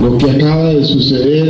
Lo 0.00 0.18
que 0.18 0.30
acaba 0.30 0.70
de 0.70 0.84
suceder 0.84 1.48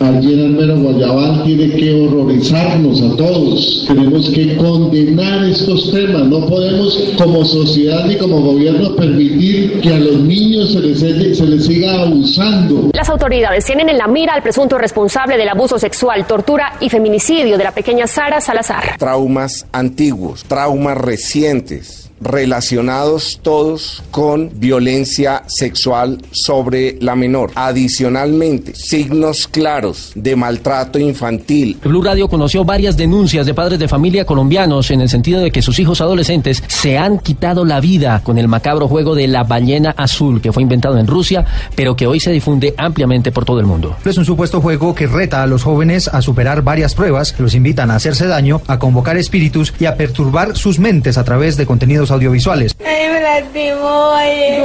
allí 0.00 0.34
en 0.34 0.40
Almero 0.40 0.78
Guayabal 0.78 1.44
tiene 1.44 1.70
que 1.76 1.94
horrorizarnos 1.94 3.00
a 3.02 3.16
todos. 3.16 3.84
Tenemos 3.86 4.28
que 4.30 4.56
condenar 4.56 5.44
estos 5.44 5.92
temas. 5.92 6.26
No 6.26 6.46
podemos 6.46 7.14
como 7.16 7.44
sociedad 7.44 8.04
ni 8.06 8.16
como 8.16 8.40
gobierno 8.40 8.96
permitir 8.96 9.80
que 9.80 9.90
a 9.90 9.98
los 9.98 10.16
niños 10.16 10.72
se 10.72 10.80
les, 10.80 11.38
se 11.38 11.46
les 11.46 11.66
siga 11.66 12.02
abusando. 12.02 12.90
Las 12.92 13.08
autoridades 13.08 13.64
tienen 13.64 13.88
en 13.88 13.98
la 13.98 14.08
mira 14.08 14.34
al 14.34 14.42
presunto 14.42 14.76
responsable 14.76 15.36
del 15.36 15.48
abuso 15.48 15.78
sexual, 15.78 16.26
tortura 16.26 16.74
y 16.80 16.88
feminicidio 16.88 17.56
de 17.56 17.64
la 17.64 17.72
pequeña 17.72 18.06
Sara 18.06 18.40
Salazar. 18.40 18.96
Traumas 18.98 19.66
antiguos, 19.72 20.44
traumas 20.44 20.98
recientes 20.98 22.03
relacionados 22.24 23.38
todos 23.42 24.02
con 24.10 24.50
violencia 24.58 25.44
sexual 25.46 26.18
sobre 26.32 26.96
la 27.00 27.14
menor. 27.14 27.52
Adicionalmente, 27.54 28.74
signos 28.74 29.46
claros 29.46 30.12
de 30.14 30.34
maltrato 30.34 30.98
infantil. 30.98 31.78
Blue 31.84 32.02
Radio 32.02 32.28
conoció 32.28 32.64
varias 32.64 32.96
denuncias 32.96 33.46
de 33.46 33.54
padres 33.54 33.78
de 33.78 33.88
familia 33.88 34.24
colombianos 34.24 34.90
en 34.90 35.00
el 35.00 35.08
sentido 35.08 35.40
de 35.40 35.50
que 35.50 35.62
sus 35.62 35.78
hijos 35.78 36.00
adolescentes 36.00 36.62
se 36.66 36.98
han 36.98 37.18
quitado 37.18 37.64
la 37.64 37.80
vida 37.80 38.22
con 38.24 38.38
el 38.38 38.48
macabro 38.48 38.88
juego 38.88 39.14
de 39.14 39.28
la 39.28 39.44
ballena 39.44 39.94
azul 39.96 40.40
que 40.40 40.52
fue 40.52 40.62
inventado 40.62 40.98
en 40.98 41.06
Rusia, 41.06 41.44
pero 41.76 41.96
que 41.96 42.06
hoy 42.06 42.20
se 42.20 42.32
difunde 42.32 42.74
ampliamente 42.76 43.32
por 43.32 43.44
todo 43.44 43.60
el 43.60 43.66
mundo. 43.66 43.96
Es 44.04 44.16
un 44.16 44.24
supuesto 44.24 44.60
juego 44.60 44.94
que 44.94 45.06
reta 45.06 45.42
a 45.42 45.46
los 45.46 45.62
jóvenes 45.62 46.08
a 46.08 46.22
superar 46.22 46.62
varias 46.62 46.94
pruebas 46.94 47.32
que 47.32 47.42
los 47.42 47.54
invitan 47.54 47.90
a 47.90 47.96
hacerse 47.96 48.26
daño, 48.26 48.62
a 48.66 48.78
convocar 48.78 49.16
espíritus 49.16 49.74
y 49.78 49.86
a 49.86 49.96
perturbar 49.96 50.56
sus 50.56 50.78
mentes 50.78 51.18
a 51.18 51.24
través 51.24 51.56
de 51.56 51.66
contenidos 51.66 52.10
audiovisuales. 52.14 52.74
Ay, 52.84 53.08
me 53.08 53.20
lastimó, 53.20 54.14
ay, 54.14 54.62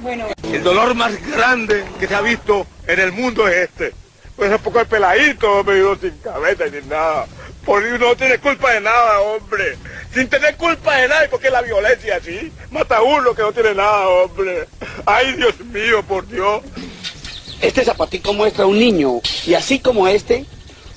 bueno. 0.00 0.26
El 0.42 0.62
dolor 0.62 0.94
más 0.94 1.12
grande 1.30 1.84
que 1.98 2.06
se 2.06 2.14
ha 2.14 2.20
visto 2.20 2.66
en 2.86 3.00
el 3.00 3.12
mundo 3.12 3.46
es 3.48 3.68
este. 3.68 3.92
Pues 4.36 4.50
un 4.50 4.58
poco 4.58 4.80
el 4.80 4.86
peladito, 4.86 5.64
medio 5.64 5.96
sin 5.96 6.16
cabeza 6.18 6.64
ni 6.66 6.86
nada. 6.88 7.26
Porque 7.64 7.98
no 7.98 8.14
tiene 8.14 8.38
culpa 8.38 8.72
de 8.72 8.80
nada, 8.80 9.20
hombre. 9.20 9.76
Sin 10.14 10.28
tener 10.28 10.56
culpa 10.56 10.96
de 10.96 11.08
nada, 11.08 11.24
¿y 11.24 11.28
por 11.28 11.40
qué 11.40 11.50
la 11.50 11.62
violencia 11.62 12.16
así? 12.16 12.52
Mata 12.70 12.98
a 12.98 13.02
uno 13.02 13.34
que 13.34 13.42
no 13.42 13.52
tiene 13.52 13.74
nada, 13.74 14.08
hombre. 14.08 14.68
Ay, 15.04 15.32
Dios 15.32 15.58
mío, 15.60 16.02
por 16.02 16.26
Dios. 16.28 16.62
Este 17.60 17.84
zapatico 17.84 18.32
muestra 18.34 18.66
un 18.66 18.78
niño, 18.78 19.20
y 19.46 19.54
así 19.54 19.80
como 19.80 20.06
este, 20.06 20.44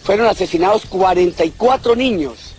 fueron 0.03 0.27
asesinados 0.27 0.85
44 0.85 1.95
niños 1.95 2.55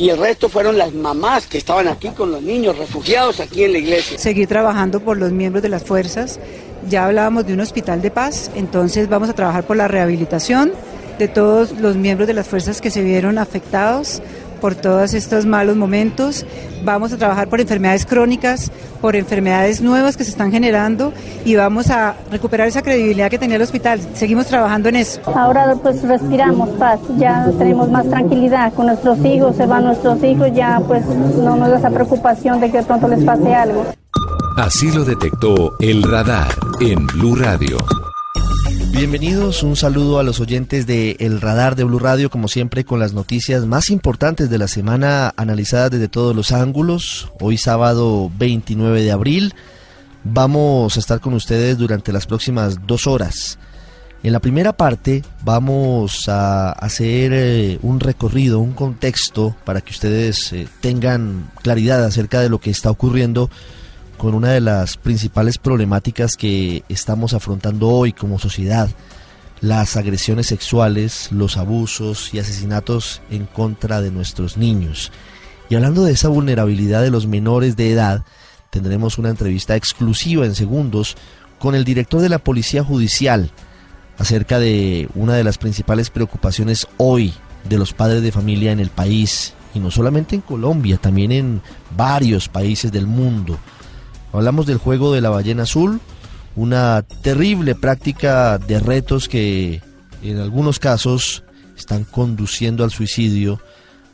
y 0.00 0.08
el 0.08 0.16
resto 0.16 0.48
fueron 0.48 0.78
las 0.78 0.94
mamás 0.94 1.46
que 1.46 1.58
estaban 1.58 1.86
aquí 1.86 2.08
con 2.08 2.32
los 2.32 2.40
niños 2.40 2.78
refugiados 2.78 3.38
aquí 3.38 3.64
en 3.64 3.72
la 3.72 3.78
iglesia. 3.80 4.16
Seguir 4.16 4.48
trabajando 4.48 5.00
por 5.00 5.18
los 5.18 5.30
miembros 5.30 5.62
de 5.62 5.68
las 5.68 5.84
fuerzas. 5.84 6.40
Ya 6.88 7.04
hablábamos 7.04 7.46
de 7.46 7.52
un 7.52 7.60
hospital 7.60 8.00
de 8.00 8.10
paz, 8.10 8.50
entonces 8.54 9.10
vamos 9.10 9.28
a 9.28 9.34
trabajar 9.34 9.64
por 9.64 9.76
la 9.76 9.88
rehabilitación 9.88 10.72
de 11.18 11.28
todos 11.28 11.72
los 11.72 11.96
miembros 11.96 12.26
de 12.26 12.32
las 12.32 12.48
fuerzas 12.48 12.80
que 12.80 12.90
se 12.90 13.02
vieron 13.02 13.36
afectados 13.36 14.22
por 14.60 14.74
todos 14.74 15.14
estos 15.14 15.46
malos 15.46 15.76
momentos. 15.76 16.46
Vamos 16.84 17.12
a 17.12 17.16
trabajar 17.16 17.48
por 17.48 17.60
enfermedades 17.60 18.06
crónicas, 18.06 18.70
por 19.00 19.16
enfermedades 19.16 19.80
nuevas 19.80 20.16
que 20.16 20.24
se 20.24 20.30
están 20.30 20.52
generando 20.52 21.12
y 21.44 21.56
vamos 21.56 21.90
a 21.90 22.14
recuperar 22.30 22.68
esa 22.68 22.82
credibilidad 22.82 23.30
que 23.30 23.38
tenía 23.38 23.56
el 23.56 23.62
hospital. 23.62 24.00
Seguimos 24.14 24.46
trabajando 24.46 24.88
en 24.88 24.96
eso. 24.96 25.20
Ahora 25.34 25.74
pues 25.82 26.02
respiramos 26.02 26.68
paz, 26.70 27.00
ya 27.18 27.50
tenemos 27.58 27.90
más 27.90 28.08
tranquilidad 28.08 28.72
con 28.74 28.86
nuestros 28.86 29.18
hijos, 29.24 29.56
se 29.56 29.66
van 29.66 29.84
nuestros 29.84 30.22
hijos, 30.22 30.48
ya 30.54 30.80
pues 30.86 31.04
no 31.06 31.56
nos 31.56 31.70
da 31.70 31.78
esa 31.78 31.90
preocupación 31.90 32.60
de 32.60 32.70
que 32.70 32.78
de 32.78 32.84
pronto 32.84 33.08
les 33.08 33.24
pase 33.24 33.54
algo. 33.54 33.86
Así 34.56 34.90
lo 34.92 35.04
detectó 35.04 35.72
el 35.80 36.02
radar 36.02 36.48
en 36.80 37.06
Blue 37.06 37.34
Radio. 37.36 37.78
Bienvenidos, 38.92 39.62
un 39.62 39.76
saludo 39.76 40.18
a 40.18 40.22
los 40.22 40.40
oyentes 40.40 40.86
de 40.86 41.16
El 41.20 41.40
Radar 41.40 41.76
de 41.76 41.84
Blue 41.84 42.00
Radio, 42.00 42.28
como 42.28 42.48
siempre 42.48 42.84
con 42.84 42.98
las 42.98 43.12
noticias 43.12 43.64
más 43.64 43.88
importantes 43.88 44.50
de 44.50 44.58
la 44.58 44.68
semana 44.68 45.32
analizadas 45.36 45.92
desde 45.92 46.08
todos 46.08 46.34
los 46.34 46.50
ángulos. 46.52 47.30
Hoy 47.40 47.56
sábado 47.56 48.30
29 48.36 49.02
de 49.02 49.12
abril 49.12 49.54
vamos 50.24 50.96
a 50.96 51.00
estar 51.00 51.20
con 51.20 51.34
ustedes 51.34 51.78
durante 51.78 52.12
las 52.12 52.26
próximas 52.26 52.86
dos 52.86 53.06
horas. 53.06 53.58
En 54.22 54.32
la 54.32 54.40
primera 54.40 54.72
parte 54.74 55.22
vamos 55.44 56.28
a 56.28 56.72
hacer 56.72 57.32
eh, 57.32 57.78
un 57.82 58.00
recorrido, 58.00 58.58
un 58.58 58.72
contexto 58.72 59.56
para 59.64 59.80
que 59.80 59.92
ustedes 59.92 60.52
eh, 60.52 60.68
tengan 60.80 61.50
claridad 61.62 62.04
acerca 62.04 62.40
de 62.40 62.50
lo 62.50 62.58
que 62.58 62.70
está 62.70 62.90
ocurriendo 62.90 63.50
con 64.20 64.34
una 64.34 64.50
de 64.50 64.60
las 64.60 64.98
principales 64.98 65.56
problemáticas 65.56 66.36
que 66.36 66.84
estamos 66.90 67.32
afrontando 67.32 67.88
hoy 67.88 68.12
como 68.12 68.38
sociedad, 68.38 68.90
las 69.62 69.96
agresiones 69.96 70.46
sexuales, 70.46 71.32
los 71.32 71.56
abusos 71.56 72.34
y 72.34 72.38
asesinatos 72.38 73.22
en 73.30 73.46
contra 73.46 74.02
de 74.02 74.10
nuestros 74.10 74.58
niños. 74.58 75.10
Y 75.70 75.74
hablando 75.74 76.04
de 76.04 76.12
esa 76.12 76.28
vulnerabilidad 76.28 77.00
de 77.00 77.10
los 77.10 77.26
menores 77.26 77.76
de 77.76 77.92
edad, 77.92 78.22
tendremos 78.68 79.16
una 79.16 79.30
entrevista 79.30 79.74
exclusiva 79.74 80.44
en 80.44 80.54
segundos 80.54 81.16
con 81.58 81.74
el 81.74 81.84
director 81.84 82.20
de 82.20 82.28
la 82.28 82.40
Policía 82.40 82.84
Judicial 82.84 83.50
acerca 84.18 84.58
de 84.58 85.08
una 85.14 85.32
de 85.32 85.44
las 85.44 85.56
principales 85.56 86.10
preocupaciones 86.10 86.86
hoy 86.98 87.32
de 87.66 87.78
los 87.78 87.94
padres 87.94 88.22
de 88.22 88.32
familia 88.32 88.70
en 88.70 88.80
el 88.80 88.90
país, 88.90 89.54
y 89.72 89.78
no 89.78 89.90
solamente 89.90 90.34
en 90.34 90.42
Colombia, 90.42 90.98
también 90.98 91.32
en 91.32 91.62
varios 91.96 92.50
países 92.50 92.92
del 92.92 93.06
mundo 93.06 93.58
Hablamos 94.32 94.66
del 94.66 94.78
juego 94.78 95.12
de 95.12 95.20
la 95.20 95.30
ballena 95.30 95.64
azul, 95.64 96.00
una 96.54 97.02
terrible 97.02 97.74
práctica 97.74 98.58
de 98.58 98.78
retos 98.78 99.28
que 99.28 99.82
en 100.22 100.38
algunos 100.38 100.78
casos 100.78 101.42
están 101.76 102.04
conduciendo 102.04 102.84
al 102.84 102.90
suicidio 102.90 103.60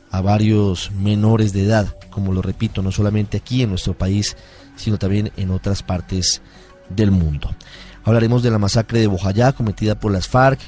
a 0.09 0.21
varios 0.21 0.91
menores 0.91 1.53
de 1.53 1.65
edad, 1.65 1.95
como 2.09 2.33
lo 2.33 2.41
repito, 2.41 2.81
no 2.81 2.91
solamente 2.91 3.37
aquí 3.37 3.61
en 3.61 3.69
nuestro 3.69 3.95
país, 3.95 4.37
sino 4.75 4.97
también 4.97 5.31
en 5.37 5.51
otras 5.51 5.83
partes 5.83 6.41
del 6.89 7.11
mundo. 7.11 7.53
Hablaremos 8.03 8.41
de 8.41 8.51
la 8.51 8.57
masacre 8.57 8.99
de 8.99 9.07
Bojayá 9.07 9.51
cometida 9.51 9.99
por 9.99 10.11
las 10.11 10.27
FARC, 10.27 10.59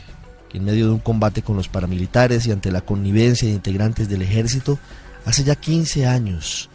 que 0.50 0.58
en 0.58 0.66
medio 0.66 0.88
de 0.88 0.94
un 0.94 1.00
combate 1.00 1.42
con 1.42 1.56
los 1.56 1.70
paramilitares 1.70 2.46
y 2.46 2.52
ante 2.52 2.72
la 2.72 2.82
connivencia 2.82 3.48
de 3.48 3.54
integrantes 3.54 4.10
del 4.10 4.22
ejército, 4.22 4.78
hace 5.26 5.44
ya 5.44 5.56
15 5.56 6.06
años 6.06 6.70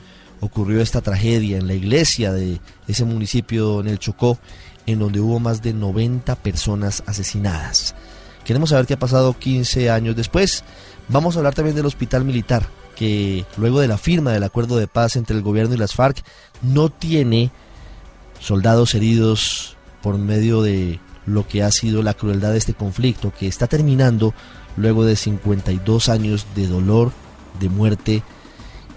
ocurrió 0.45 0.81
esta 0.81 1.01
tragedia 1.01 1.57
en 1.57 1.67
la 1.67 1.75
iglesia 1.75 2.33
de 2.33 2.61
ese 2.87 3.05
municipio 3.05 3.81
en 3.81 3.89
el 3.89 3.99
Chocó, 3.99 4.39
en 4.87 4.99
donde 4.99 5.21
hubo 5.21 5.41
más 5.41 5.63
de 5.63 5.73
90 5.73 6.37
personas 6.37 7.03
asesinadas. 7.07 7.95
Queremos 8.45 8.71
saber 8.71 8.87
qué 8.87 8.95
ha 8.95 8.99
pasado 8.99 9.33
15 9.39 9.91
años 9.91 10.17
después. 10.17 10.63
Vamos 11.09 11.35
a 11.35 11.39
hablar 11.39 11.55
también 11.55 11.75
del 11.75 11.87
hospital 11.87 12.25
militar, 12.25 12.67
que 12.95 13.47
luego 13.57 13.81
de 13.81 13.89
la 13.89 13.97
firma 13.97 14.33
del 14.33 14.43
acuerdo 14.43 14.77
de 14.77 14.87
paz 14.87 15.17
entre 15.17 15.35
el 15.35 15.43
gobierno 15.43 15.75
y 15.75 15.79
las 15.79 15.95
FARC, 15.95 16.23
no 16.61 16.91
tiene 16.91 17.51
soldados 18.39 18.95
heridos 18.95 19.77
por 20.03 20.19
medio 20.19 20.61
de 20.61 21.01
lo 21.25 21.49
que 21.49 21.63
ha 21.63 21.71
sido 21.71 22.03
la 22.03 22.13
crueldad 22.13 22.53
de 22.53 22.59
este 22.59 22.75
conflicto, 22.75 23.33
que 23.33 23.47
está 23.47 23.67
terminando 23.67 24.35
luego 24.77 25.07
de 25.07 25.17
52 25.17 26.11
años 26.11 26.47
de 26.55 26.67
dolor, 26.67 27.13
de 27.61 27.71
muerte 27.71 28.23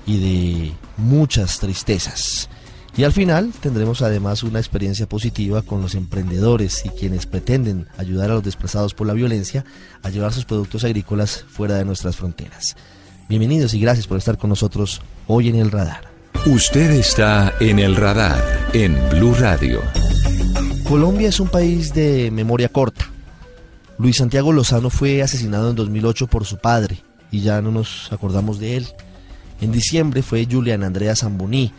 y 0.05 0.17
de 0.17 0.86
muchas 0.97 1.59
tristezas. 1.59 2.49
Y 2.97 3.03
al 3.03 3.13
final 3.13 3.51
tendremos 3.59 4.01
además 4.01 4.41
una 4.41 4.59
experiencia 4.59 5.07
positiva 5.07 5.61
con 5.61 5.81
los 5.81 5.93
emprendedores 5.93 6.83
y 6.83 6.89
quienes 6.89 7.27
pretenden 7.27 7.87
ayudar 7.97 8.31
a 8.31 8.33
los 8.33 8.43
desplazados 8.43 8.95
por 8.95 9.05
la 9.05 9.13
violencia 9.13 9.65
a 10.01 10.09
llevar 10.09 10.33
sus 10.33 10.45
productos 10.45 10.83
agrícolas 10.83 11.45
fuera 11.47 11.75
de 11.75 11.85
nuestras 11.85 12.15
fronteras. 12.15 12.75
Bienvenidos 13.29 13.75
y 13.75 13.79
gracias 13.79 14.07
por 14.07 14.17
estar 14.17 14.39
con 14.39 14.49
nosotros 14.49 15.01
hoy 15.27 15.49
en 15.49 15.57
el 15.57 15.69
radar. 15.69 16.09
Usted 16.47 16.91
está 16.91 17.53
en 17.59 17.77
el 17.77 17.95
radar 17.95 18.41
en 18.73 18.97
Blue 19.11 19.35
Radio. 19.35 19.81
Colombia 20.87 21.29
es 21.29 21.39
un 21.39 21.49
país 21.49 21.93
de 21.93 22.31
memoria 22.31 22.69
corta. 22.69 23.11
Luis 23.99 24.17
Santiago 24.17 24.53
Lozano 24.53 24.89
fue 24.89 25.21
asesinado 25.21 25.69
en 25.69 25.75
2008 25.75 26.27
por 26.27 26.45
su 26.45 26.57
padre 26.57 27.03
y 27.29 27.41
ya 27.41 27.61
no 27.61 27.71
nos 27.71 28.11
acordamos 28.11 28.59
de 28.59 28.77
él. 28.77 28.87
En 29.61 29.71
diciembre 29.71 30.21
fue 30.21 30.47
Julian 30.49 30.83
Andrea 30.83 31.15
Zamboní, 31.15 31.71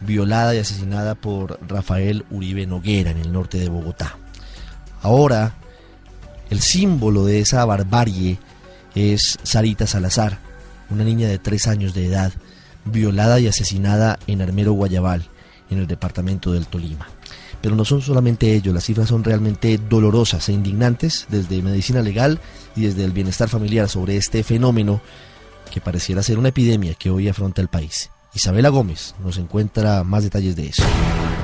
violada 0.00 0.54
y 0.54 0.58
asesinada 0.58 1.14
por 1.14 1.58
Rafael 1.66 2.24
Uribe 2.30 2.66
Noguera 2.66 3.10
en 3.10 3.18
el 3.18 3.32
norte 3.32 3.58
de 3.58 3.68
Bogotá. 3.68 4.16
Ahora, 5.02 5.54
el 6.50 6.60
símbolo 6.60 7.24
de 7.24 7.40
esa 7.40 7.64
barbarie 7.64 8.38
es 8.94 9.38
Sarita 9.42 9.86
Salazar, 9.86 10.38
una 10.90 11.04
niña 11.04 11.28
de 11.28 11.38
tres 11.38 11.68
años 11.68 11.94
de 11.94 12.06
edad, 12.06 12.32
violada 12.84 13.38
y 13.38 13.46
asesinada 13.46 14.18
en 14.26 14.42
Armero 14.42 14.72
Guayabal, 14.72 15.26
en 15.70 15.78
el 15.78 15.86
departamento 15.86 16.52
del 16.52 16.66
Tolima. 16.66 17.08
Pero 17.62 17.76
no 17.76 17.84
son 17.84 18.02
solamente 18.02 18.54
ellos, 18.54 18.74
las 18.74 18.84
cifras 18.84 19.08
son 19.08 19.22
realmente 19.22 19.78
dolorosas 19.78 20.48
e 20.48 20.52
indignantes 20.52 21.26
desde 21.28 21.62
medicina 21.62 22.02
legal 22.02 22.40
y 22.74 22.82
desde 22.82 23.04
el 23.04 23.12
bienestar 23.12 23.48
familiar 23.48 23.88
sobre 23.88 24.16
este 24.16 24.42
fenómeno 24.42 25.00
que 25.70 25.80
pareciera 25.80 26.22
ser 26.22 26.38
una 26.38 26.48
epidemia 26.48 26.94
que 26.94 27.10
hoy 27.10 27.28
afronta 27.28 27.62
el 27.62 27.68
país. 27.68 28.10
Isabela 28.34 28.68
Gómez 28.68 29.14
nos 29.22 29.38
encuentra 29.38 30.04
más 30.04 30.24
detalles 30.24 30.56
de 30.56 30.68
eso. 30.68 30.82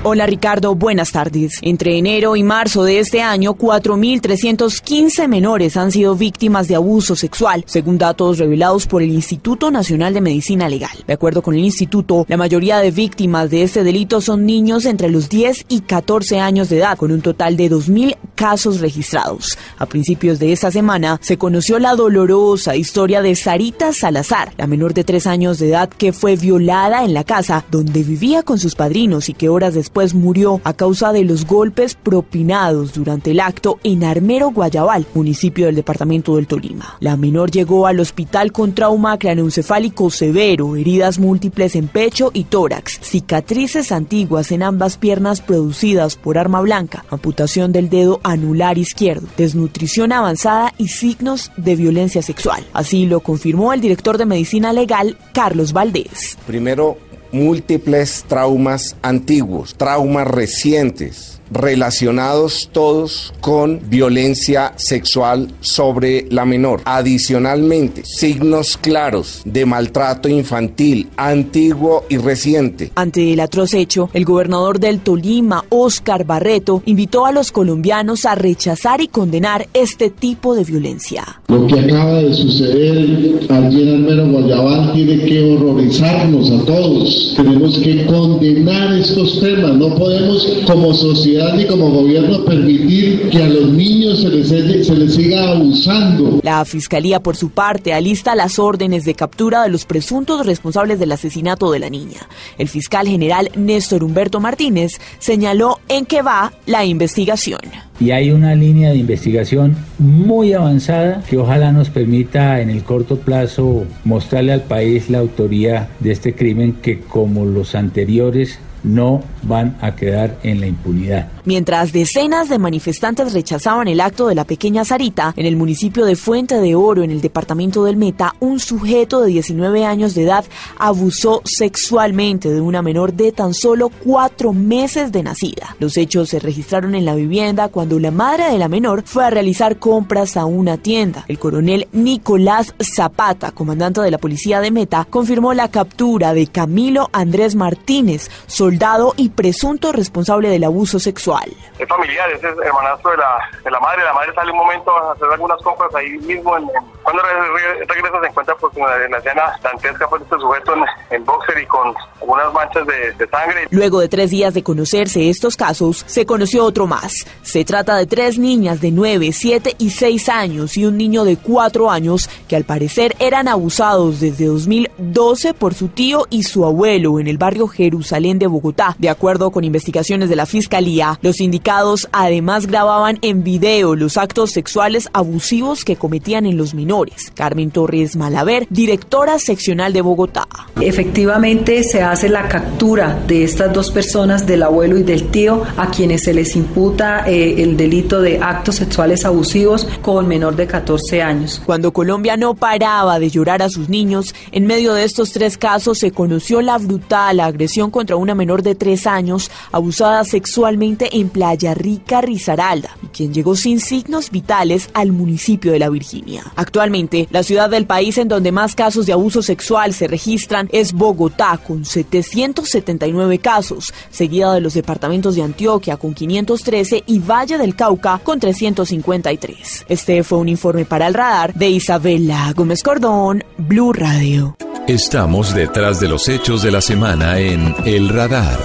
Hola 0.03 0.27
Ricardo, 0.27 0.77
buenas 0.77 1.11
tardes. 1.11 1.59
Entre 1.63 1.99
enero 1.99 2.37
y 2.37 2.45
marzo 2.45 2.85
de 2.85 3.01
este 3.01 3.23
año, 3.23 3.55
4.315 3.55 5.27
menores 5.27 5.77
han 5.77 5.91
sido 5.91 6.15
víctimas 6.15 6.69
de 6.69 6.77
abuso 6.77 7.17
sexual, 7.17 7.65
según 7.67 7.99
datos 7.99 8.39
revelados 8.39 8.87
por 8.87 9.03
el 9.03 9.11
Instituto 9.11 9.71
Nacional 9.73 10.15
de 10.15 10.21
Medicina 10.21 10.69
Legal. 10.69 10.97
De 11.09 11.15
acuerdo 11.15 11.43
con 11.43 11.55
el 11.55 11.65
instituto, 11.65 12.25
la 12.29 12.37
mayoría 12.37 12.79
de 12.79 12.93
víctimas 12.93 13.51
de 13.51 13.65
este 13.65 13.83
delito 13.83 14.21
son 14.21 14.47
niños 14.47 14.85
entre 14.85 15.09
los 15.09 15.29
10 15.29 15.67
y 15.69 15.81
14 15.81 16.39
años 16.39 16.69
de 16.69 16.79
edad, 16.79 16.97
con 16.97 17.11
un 17.11 17.21
total 17.21 17.57
de 17.57 17.69
2.000 17.69 18.17
casos 18.37 18.81
registrados. 18.81 19.59
A 19.79 19.87
principios 19.87 20.39
de 20.39 20.53
esta 20.53 20.71
semana 20.71 21.19
se 21.21 21.37
conoció 21.37 21.81
la 21.81 21.97
dolorosa 21.97 22.77
historia 22.77 23.23
de 23.23 23.35
Sarita 23.35 23.93
Salazar, 23.93 24.53
la 24.57 24.69
menor 24.69 24.95
de 24.95 25.03
3 25.03 25.27
años 25.27 25.59
de 25.59 25.71
edad 25.71 25.89
que 25.89 26.13
fue 26.13 26.37
violada 26.37 27.03
en 27.03 27.13
la 27.13 27.25
casa 27.25 27.65
donde 27.71 28.05
vivía 28.05 28.45
con 28.45 28.59
sus 28.61 28.77
padrinos 28.77 29.29
y 29.29 29.35
que 29.35 29.49
horas 29.49 29.75
después 29.75 29.86
pues 29.91 30.15
murió 30.15 30.61
a 30.65 30.73
causa 30.73 31.13
de 31.13 31.25
los 31.25 31.47
golpes 31.47 31.95
propinados 31.95 32.93
durante 32.93 33.31
el 33.31 33.41
acto 33.41 33.79
en 33.85 34.05
Armero 34.05 34.51
Guayabal, 34.51 35.07
municipio 35.15 35.67
del 35.67 35.75
departamento 35.77 36.37
del 36.37 36.47
Tolima. 36.47 36.97
La 37.01 37.17
menor 37.17 37.51
llegó 37.51 37.87
al 37.87 38.01
hospital 38.01 38.53
con 38.53 38.75
trauma 38.75 39.19
craneoencefálico 39.19 40.11
severo, 40.11 40.77
heridas 40.77 41.19
múltiples 41.19 41.77
en 41.77 41.89
pecho 41.89 42.31
y 42.33 42.45
tórax, 42.45 42.99
cicatrices 43.03 43.93
antiguas 43.93 44.53
en 44.53 44.63
ambas 44.63 44.97
piernas 44.97 45.41
producidas 45.41 46.17
por 46.17 46.39
arma 46.39 46.61
blanca, 46.61 47.05
amputación 47.11 47.73
del 47.73 47.89
dedo 47.89 48.21
anular 48.23 48.79
izquierdo, 48.79 49.27
desnutrición 49.37 50.13
avanzada 50.13 50.73
y 50.79 50.89
signos 50.89 51.53
de 51.57 51.77
violencia 51.77 52.23
sexual. 52.23 52.65
Así 52.73 53.07
lo 53.07 53.21
confirmó 53.21 53.73
el 53.73 53.81
director 53.81 54.19
de 54.19 54.27
medicina 54.27 54.73
legal, 54.73 55.17
Carlos 55.33 55.73
Valdés. 55.73 56.39
Primero, 56.47 56.99
múltiples 57.37 58.25
traumas 58.27 58.97
antiguos, 59.03 59.75
traumas 59.77 60.27
recientes 60.27 61.36
relacionados 61.51 62.71
todos 62.73 63.33
con 63.41 63.81
violencia 63.89 64.73
sexual 64.77 65.49
sobre 65.61 66.27
la 66.31 66.45
menor. 66.45 66.83
Adicionalmente, 66.85 68.03
signos 68.05 68.77
claros 68.77 69.43
de 69.45 69.67
maltrato 69.67 70.29
infantil 70.29 71.09
antiguo 71.17 72.05
y 72.09 72.17
reciente. 72.19 72.93
Ante 72.95 73.33
el 73.33 73.41
atroz 73.41 73.75
hecho, 73.75 74.11
el 74.13 74.25
gobernador 74.25 74.81
del 74.81 75.01
Tolima, 75.01 75.65
Óscar 75.69 76.25
Barreto, 76.25 76.83
invitó 76.87 77.27
a 77.27 77.33
los 77.33 77.53
colombianos 77.53 78.25
a 78.25 78.35
rechazar 78.35 79.01
y 79.01 79.09
condenar 79.09 79.69
este 79.75 80.11
tipo 80.11 80.55
de 80.55 80.65
violencia. 80.65 81.41
Lo 81.49 81.67
que 81.67 81.81
acaba 81.81 82.23
de 82.23 82.35
suceder 82.35 83.47
allí 83.49 83.83
en 83.83 83.95
Almero 83.95 84.29
Guayabal 84.29 84.93
tiene 84.93 85.25
que 85.25 85.43
horrorizarnos 85.43 86.51
a 86.51 86.65
todos. 86.65 87.35
Tenemos 87.37 87.79
que 87.79 88.07
condenar 88.07 88.95
estos 88.95 89.41
temas. 89.41 89.77
No 89.77 89.95
podemos 89.95 90.47
como 90.67 90.93
sociedad 90.95 91.36
ni 91.55 91.67
como 91.67 91.91
gobierno 91.91 92.45
permitir 92.45 93.29
que 93.31 93.43
a 93.43 93.49
los 93.49 93.71
niños 93.71 94.21
se 94.21 94.29
les, 94.29 94.49
se 94.87 94.95
les 94.95 95.15
siga 95.15 95.51
abusando. 95.51 96.41
La 96.43 96.65
Fiscalía, 96.65 97.21
por 97.21 97.37
su 97.37 97.51
parte, 97.51 97.93
alista 97.93 98.35
las 98.35 98.59
órdenes 98.59 99.05
de 99.05 99.15
captura 99.15 99.63
de 99.63 99.71
los 99.71 99.85
presuntos 99.85 100.47
responsables 100.47 100.99
del 100.99 101.13
asesinato 101.13 101.71
de 101.71 101.79
la 101.79 101.91
niña. 101.91 102.29
El 102.59 102.69
fiscal 102.69 103.07
general 103.07 103.51
Néstor 103.57 104.05
Humberto 104.05 104.41
Martínez 104.41 104.93
señaló 105.19 105.81
en 105.89 106.07
qué 106.07 106.23
va 106.23 106.53
la 106.67 106.85
investigación. 106.85 107.61
Y 107.99 108.11
hay 108.11 108.31
una 108.31 108.55
línea 108.55 108.91
de 108.91 108.97
investigación 108.97 109.75
muy 109.99 110.53
avanzada 110.53 111.23
que 111.29 111.39
ojalá 111.39 111.73
nos 111.73 111.89
permita 111.89 112.61
en 112.61 112.69
el 112.69 112.83
corto 112.83 113.17
plazo 113.17 113.87
mostrarle 114.05 114.53
al 114.53 114.63
país 114.63 115.09
la 115.09 115.19
autoría 115.19 115.89
de 116.01 116.13
este 116.13 116.35
crimen 116.35 116.75
que 116.83 117.01
como 117.01 117.47
los 117.47 117.75
anteriores 117.75 118.59
no 118.87 119.23
van 119.43 119.77
a 119.81 119.95
quedar 119.95 120.39
en 120.43 120.61
la 120.61 120.67
impunidad. 120.67 121.36
Mientras 121.47 121.93
decenas 121.93 122.49
de 122.49 122.59
manifestantes 122.59 123.33
rechazaban 123.33 123.87
el 123.87 124.01
acto 124.01 124.27
de 124.27 124.35
la 124.35 124.45
pequeña 124.45 124.85
Sarita, 124.85 125.33
en 125.37 125.47
el 125.47 125.55
municipio 125.55 126.05
de 126.05 126.17
Fuente 126.17 126.61
de 126.61 126.75
Oro, 126.75 127.05
en 127.05 127.13
el 127.13 127.21
departamento 127.21 127.85
del 127.85 127.97
Meta, 127.97 128.35
un 128.41 128.59
sujeto 128.59 129.21
de 129.21 129.29
19 129.29 129.85
años 129.85 130.17
de 130.17 130.25
edad 130.25 130.45
abusó 130.77 131.43
sexualmente 131.45 132.51
de 132.51 132.61
una 132.61 132.83
menor 132.83 133.13
de 133.13 133.31
tan 133.31 133.55
solo 133.55 133.91
cuatro 134.03 134.53
meses 134.53 135.13
de 135.13 135.23
nacida. 135.23 135.77
Los 135.79 135.97
hechos 135.97 136.31
se 136.31 136.41
registraron 136.41 136.97
en 136.97 137.05
la 137.05 137.15
vivienda 137.15 137.69
cuando 137.69 138.01
la 138.01 138.11
madre 138.11 138.51
de 138.51 138.59
la 138.59 138.67
menor 138.67 139.05
fue 139.07 139.25
a 139.25 139.31
realizar 139.31 139.79
compras 139.79 140.37
a 140.37 140.47
una 140.47 140.79
tienda. 140.79 141.27
El 141.29 141.39
coronel 141.39 141.87
Nicolás 141.93 142.75
Zapata, 142.81 143.53
comandante 143.53 144.01
de 144.01 144.11
la 144.11 144.19
policía 144.19 144.59
de 144.61 144.73
Meta, 144.73 145.07
confirmó 145.09 145.55
la 145.55 145.71
captura 145.71 146.35
de 146.35 146.49
Camilo 146.49 147.09
Andrés 147.13 147.55
Martínez, 147.55 148.33
soldado 148.49 149.15
y 149.17 149.29
presunto 149.29 149.93
responsable 149.93 150.49
del 150.49 150.65
abuso 150.65 150.99
sexual. 150.99 151.36
Es 151.79 151.89
familiar, 151.89 152.31
es 152.31 152.43
hermanastro 152.43 153.11
de 153.13 153.17
la, 153.19 153.51
de 153.65 153.71
la 153.71 153.81
madre. 153.81 154.05
La 154.05 154.13
madre 154.13 154.33
sale 154.35 154.53
un 154.53 154.59
momento 154.59 154.91
a 154.97 155.13
hacer 155.13 155.29
algunas 155.33 155.61
compras 155.63 155.95
ahí 155.95 156.11
mismo. 156.19 156.57
En, 156.57 156.69
cuando 157.03 157.23
regresa 157.23 158.21
se 158.21 158.27
encuentra 158.27 158.55
pues, 158.57 158.77
en 158.77 159.11
la 159.11 159.19
escena 159.19 159.59
dantesca 159.63 160.09
pues, 160.09 160.23
este 160.23 160.37
sujeto 160.39 160.75
en, 161.11 161.25
boxer 161.25 161.59
y 161.61 161.67
con 161.67 161.95
algunas 162.21 162.53
manchas 162.53 162.87
de, 162.87 163.13
de 163.13 163.29
sangre. 163.29 163.67
Luego 163.71 164.01
de 164.01 164.09
tres 164.09 164.31
días 164.31 164.55
de 164.55 164.63
conocerse 164.63 165.29
estos 165.29 165.57
casos, 165.57 166.05
se 166.07 166.27
conoció 166.27 166.65
otro 166.65 166.87
más. 166.87 167.27
Se 167.43 167.65
trata 167.65 167.97
de 167.97 168.07
tres 168.07 168.39
niñas 168.39 168.81
de 168.81 168.91
9, 168.91 169.33
7 169.33 169.77
y 169.79 169.91
6 169.91 170.29
años 170.29 170.77
y 170.77 170.87
un 170.87 170.97
niño 170.97 171.25
de 171.25 171.37
4 171.37 171.91
años 171.91 172.29
que 172.49 172.57
al 172.57 172.65
parecer 172.65 173.15
eran 173.19 173.49
abusados 173.49 174.21
desde 174.21 174.47
2012 174.47 175.55
por 175.55 175.75
su 175.75 175.89
tío 175.89 176.27
y 176.31 176.43
su 176.45 176.65
abuelo 176.65 177.19
en 177.21 177.27
el 177.27 177.39
barrio 177.39 177.69
Jerusalén 177.69 178.39
de 178.39 178.47
Bogotá 178.47 178.97
de 178.99 179.11
acuerdo 179.11 179.51
con 179.51 179.65
investigaciones 179.65 180.29
de 180.29 180.37
la 180.37 180.47
Fiscalía, 180.47 181.19
los 181.27 181.41
indicados 181.41 182.09
además 182.13 182.69
grababan 182.69 183.19
en 183.21 183.43
video 183.43 183.97
los 183.97 184.17
actos 184.17 184.53
sexuales 184.53 185.09
abusivos 185.13 185.85
que 185.85 185.97
cometían 185.97 186.47
en 186.47 186.57
los 186.57 186.73
menores. 186.73 187.33
Carmen 187.35 187.73
Torres 187.73 188.15
Malaver, 188.15 188.69
directora 188.71 189.41
seccional 189.41 189.93
de 189.93 190.03
Bogotá. 190.03 190.47
Efectivamente 190.81 191.83
se 191.83 192.01
hace 192.01 192.29
la 192.29 192.47
captura 192.47 193.19
de 193.27 193.43
estas 193.43 193.73
dos 193.73 193.91
personas, 193.91 194.47
del 194.47 194.63
abuelo 194.63 194.99
y 194.99 195.03
del 195.03 195.27
tío, 195.29 195.65
a 195.77 195.91
quienes 195.91 196.23
se 196.23 196.33
les 196.33 196.55
imputa 196.55 197.29
eh, 197.29 197.61
el 197.61 197.77
delito 197.77 198.21
de 198.21 198.39
actos 198.39 198.77
sexuales 198.77 199.25
abusivos 199.25 199.89
con 200.03 200.29
menor 200.29 200.55
de 200.55 200.69
14 200.69 201.23
años. 201.23 201.61
Cuando 201.67 201.93
Colombia 201.93 202.37
no 202.37 202.55
paraba 202.55 203.19
de 203.19 203.31
llorar 203.31 203.63
a 203.63 203.69
sus 203.69 203.89
niños, 203.89 204.33
en 204.53 204.67
medio 204.67 204.95
de 204.95 205.03
estos 205.03 205.33
tres 205.33 205.59
casos 205.59 205.99
se 205.99 206.13
conoció 206.13 206.63
la 206.63 206.79
brutal 206.79 207.41
agresión 207.41 207.91
contra 207.91 208.15
una 208.15 208.37
menor 208.37 208.63
de 208.63 208.77
tres 208.77 209.09
años 209.09 209.51
abusada 209.73 210.23
sexualmente 210.23 211.16
en 211.21 211.31
Playa 211.31 211.75
Rica, 211.75 212.21
Risaralda, 212.21 212.97
y 213.03 213.07
quien 213.09 213.33
llegó 213.33 213.57
sin 213.57 213.81
signos 213.81 214.31
vitales 214.31 214.91
al 214.95 215.13
municipio 215.13 215.73
de 215.73 215.79
La 215.79 215.89
Virginia. 215.89 216.45
Actualmente, 216.57 217.29
la 217.31 217.43
ciudad 217.43 217.71
del 217.71 217.87
país 217.87 218.19
en 218.19 218.29
donde 218.29 218.53
más 218.53 218.75
casos 218.75 219.07
de 219.07 219.13
abuso 219.13 219.43
sexual 219.43 219.95
se 219.95 220.09
registran 220.09 220.69
es 220.73 220.93
Bogotá, 220.93 221.59
con 221.59 221.85
779 221.85 223.39
casos, 223.39 223.93
seguida 224.11 224.53
de 224.55 224.61
los 224.61 224.75
departamentos 224.75 225.35
de 225.35 225.43
Antioquia, 225.43 225.97
con 225.97 226.15
513, 226.15 227.05
y 227.07 227.19
Valle 227.19 227.59
del 227.59 227.75
Cauca, 227.75 228.21
con 228.23 228.39
353. 228.39 229.87
Este 229.89 230.23
fue 230.23 230.39
un 230.39 230.49
informe 230.49 230.85
para 230.85 231.07
el 231.07 231.15
radar 231.15 231.55
de 231.55 231.71
Isabela 231.71 232.53
Gómez 232.55 232.83
Cordón, 232.83 233.45
Blue 233.59 233.93
Radio. 233.93 234.57
Estamos 234.87 235.55
detrás 235.55 235.99
de 235.99 236.09
los 236.09 236.29
hechos 236.29 236.63
de 236.63 236.71
la 236.71 236.81
semana 236.81 237.41
en 237.41 237.75
El 237.85 238.09
Radar 238.09 238.59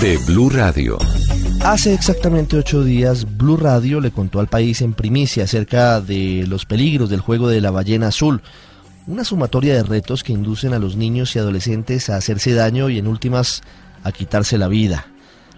de 0.00 0.16
Blue 0.26 0.50
Radio. 0.50 0.98
Hace 1.62 1.92
exactamente 1.92 2.56
ocho 2.56 2.82
días, 2.82 3.36
Blue 3.36 3.56
Radio 3.56 4.00
le 4.00 4.10
contó 4.10 4.40
al 4.40 4.46
país 4.46 4.80
en 4.80 4.94
primicia 4.94 5.44
acerca 5.44 6.00
de 6.00 6.46
los 6.48 6.64
peligros 6.64 7.10
del 7.10 7.20
juego 7.20 7.48
de 7.48 7.60
la 7.60 7.70
ballena 7.70 8.08
azul, 8.08 8.42
una 9.06 9.24
sumatoria 9.24 9.74
de 9.74 9.82
retos 9.82 10.22
que 10.22 10.32
inducen 10.32 10.72
a 10.72 10.78
los 10.78 10.96
niños 10.96 11.34
y 11.34 11.40
adolescentes 11.40 12.10
a 12.10 12.16
hacerse 12.16 12.54
daño 12.54 12.88
y 12.88 12.98
en 12.98 13.06
últimas 13.06 13.62
a 14.04 14.12
quitarse 14.12 14.56
la 14.56 14.68
vida. 14.68 15.08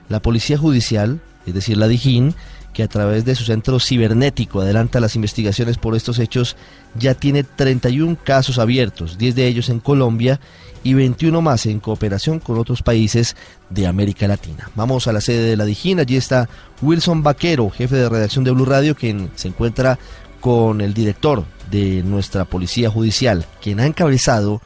La 0.08 0.20
policía 0.20 0.58
judicial, 0.58 1.20
es 1.46 1.54
decir, 1.54 1.76
la 1.76 1.86
Dijín, 1.86 2.34
que 2.72 2.82
a 2.82 2.88
través 2.88 3.24
de 3.24 3.34
su 3.34 3.44
centro 3.44 3.78
cibernético 3.78 4.60
adelanta 4.60 5.00
las 5.00 5.16
investigaciones 5.16 5.76
por 5.76 5.94
estos 5.94 6.18
hechos, 6.18 6.56
ya 6.98 7.14
tiene 7.14 7.44
31 7.44 8.16
casos 8.24 8.58
abiertos, 8.58 9.18
10 9.18 9.34
de 9.34 9.46
ellos 9.46 9.68
en 9.68 9.80
Colombia 9.80 10.40
y 10.82 10.94
21 10.94 11.42
más 11.42 11.66
en 11.66 11.80
cooperación 11.80 12.40
con 12.40 12.58
otros 12.58 12.82
países 12.82 13.36
de 13.68 13.86
América 13.86 14.26
Latina. 14.28 14.70
Vamos 14.74 15.06
a 15.06 15.12
la 15.12 15.20
sede 15.20 15.50
de 15.50 15.56
la 15.56 15.64
Dijín, 15.64 16.00
allí 16.00 16.16
está 16.16 16.48
Wilson 16.82 17.22
Vaquero, 17.22 17.70
jefe 17.70 17.96
de 17.96 18.08
redacción 18.08 18.44
de 18.44 18.50
Blue 18.50 18.64
Radio, 18.64 18.94
quien 18.94 19.30
se 19.34 19.48
encuentra 19.48 19.98
con 20.40 20.80
el 20.80 20.94
director 20.94 21.44
de 21.70 22.02
nuestra 22.02 22.44
Policía 22.44 22.90
Judicial, 22.90 23.44
quien 23.60 23.80
ha 23.80 23.86
encabezado 23.86 24.60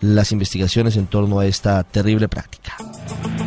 las 0.00 0.32
investigaciones 0.32 0.96
en 0.96 1.06
torno 1.06 1.38
a 1.38 1.46
esta 1.46 1.82
terrible 1.84 2.28
práctica. 2.28 2.76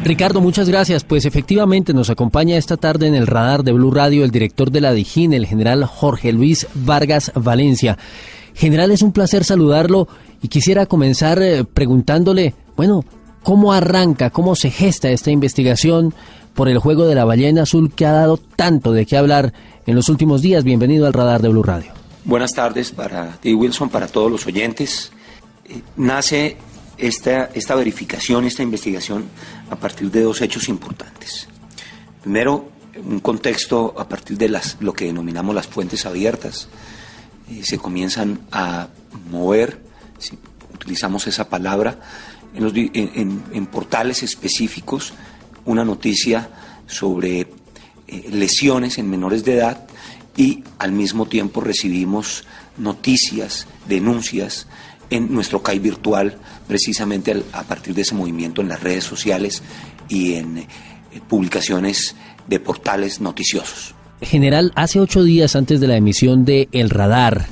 Ricardo, 0.03 0.41
muchas 0.41 0.69
gracias. 0.69 1.03
Pues 1.03 1.25
efectivamente 1.25 1.93
nos 1.93 2.09
acompaña 2.09 2.57
esta 2.57 2.77
tarde 2.77 3.07
en 3.07 3.15
el 3.15 3.27
radar 3.27 3.63
de 3.63 3.71
Blue 3.71 3.91
Radio 3.91 4.23
el 4.23 4.31
director 4.31 4.71
de 4.71 4.81
la 4.81 4.93
DIJÍN, 4.93 5.33
el 5.33 5.45
general 5.45 5.85
Jorge 5.85 6.31
Luis 6.31 6.67
Vargas 6.73 7.31
Valencia. 7.35 7.97
General, 8.55 8.91
es 8.91 9.01
un 9.01 9.11
placer 9.11 9.43
saludarlo 9.43 10.07
y 10.41 10.47
quisiera 10.47 10.85
comenzar 10.85 11.41
eh, 11.41 11.63
preguntándole, 11.63 12.55
bueno, 12.75 13.03
¿cómo 13.43 13.73
arranca, 13.73 14.29
cómo 14.29 14.55
se 14.55 14.69
gesta 14.69 15.09
esta 15.09 15.31
investigación 15.31 16.13
por 16.53 16.69
el 16.69 16.79
juego 16.79 17.05
de 17.05 17.15
la 17.15 17.25
ballena 17.25 17.63
azul 17.63 17.93
que 17.93 18.05
ha 18.05 18.11
dado 18.11 18.37
tanto 18.37 18.91
de 18.91 19.05
qué 19.05 19.17
hablar 19.17 19.53
en 19.85 19.95
los 19.95 20.09
últimos 20.09 20.41
días? 20.41 20.63
Bienvenido 20.63 21.07
al 21.07 21.13
radar 21.13 21.41
de 21.41 21.49
Blue 21.49 21.63
Radio. 21.63 21.91
Buenas 22.25 22.51
tardes 22.51 22.91
para 22.91 23.37
ti, 23.37 23.53
Wilson, 23.53 23.89
para 23.89 24.07
todos 24.07 24.31
los 24.31 24.45
oyentes. 24.45 25.11
Eh, 25.65 25.81
nace 25.97 26.57
esta, 26.97 27.45
esta 27.53 27.75
verificación, 27.75 28.45
esta 28.45 28.63
investigación 28.63 29.25
a 29.69 29.75
partir 29.75 30.11
de 30.11 30.21
dos 30.21 30.41
hechos 30.41 30.69
importantes. 30.69 31.47
Primero, 32.21 32.69
un 33.05 33.19
contexto 33.19 33.95
a 33.97 34.07
partir 34.07 34.37
de 34.37 34.49
las, 34.49 34.77
lo 34.79 34.93
que 34.93 35.05
denominamos 35.05 35.55
las 35.55 35.67
fuentes 35.67 36.05
abiertas. 36.05 36.67
Eh, 37.49 37.63
se 37.63 37.77
comienzan 37.77 38.41
a 38.51 38.89
mover, 39.31 39.88
utilizamos 40.89 41.27
esa 41.27 41.47
palabra, 41.47 41.99
en, 42.55 43.43
en, 43.53 43.65
portales 43.67 44.23
específicos 44.23 45.13
una 45.65 45.85
noticia 45.85 46.49
sobre 46.87 47.41
eh, 47.41 47.47
lesiones 48.31 48.97
en 48.97 49.07
menores 49.07 49.45
de 49.45 49.53
edad 49.53 49.85
y 50.35 50.63
al 50.79 50.91
mismo 50.91 51.27
tiempo 51.27 51.61
recibimos 51.61 52.43
noticias, 52.79 53.67
denuncias 53.87 54.65
en 55.11 55.31
nuestro 55.31 55.61
CAI 55.61 55.77
virtual, 55.77 56.39
precisamente 56.67 57.43
a 57.53 57.63
partir 57.63 57.93
de 57.93 58.01
ese 58.01 58.15
movimiento 58.15 58.61
en 58.61 58.69
las 58.69 58.81
redes 58.81 59.03
sociales 59.03 59.61
y 60.07 60.33
en 60.33 60.57
eh, 60.57 60.67
publicaciones 61.27 62.15
de 62.47 62.59
portales 62.59 63.21
noticiosos. 63.21 63.93
General, 64.21 64.71
hace 64.75 64.99
ocho 64.99 65.23
días 65.23 65.55
antes 65.55 65.79
de 65.79 65.87
la 65.87 65.97
emisión 65.97 66.45
de 66.45 66.67
El 66.71 66.89
Radar, 66.89 67.45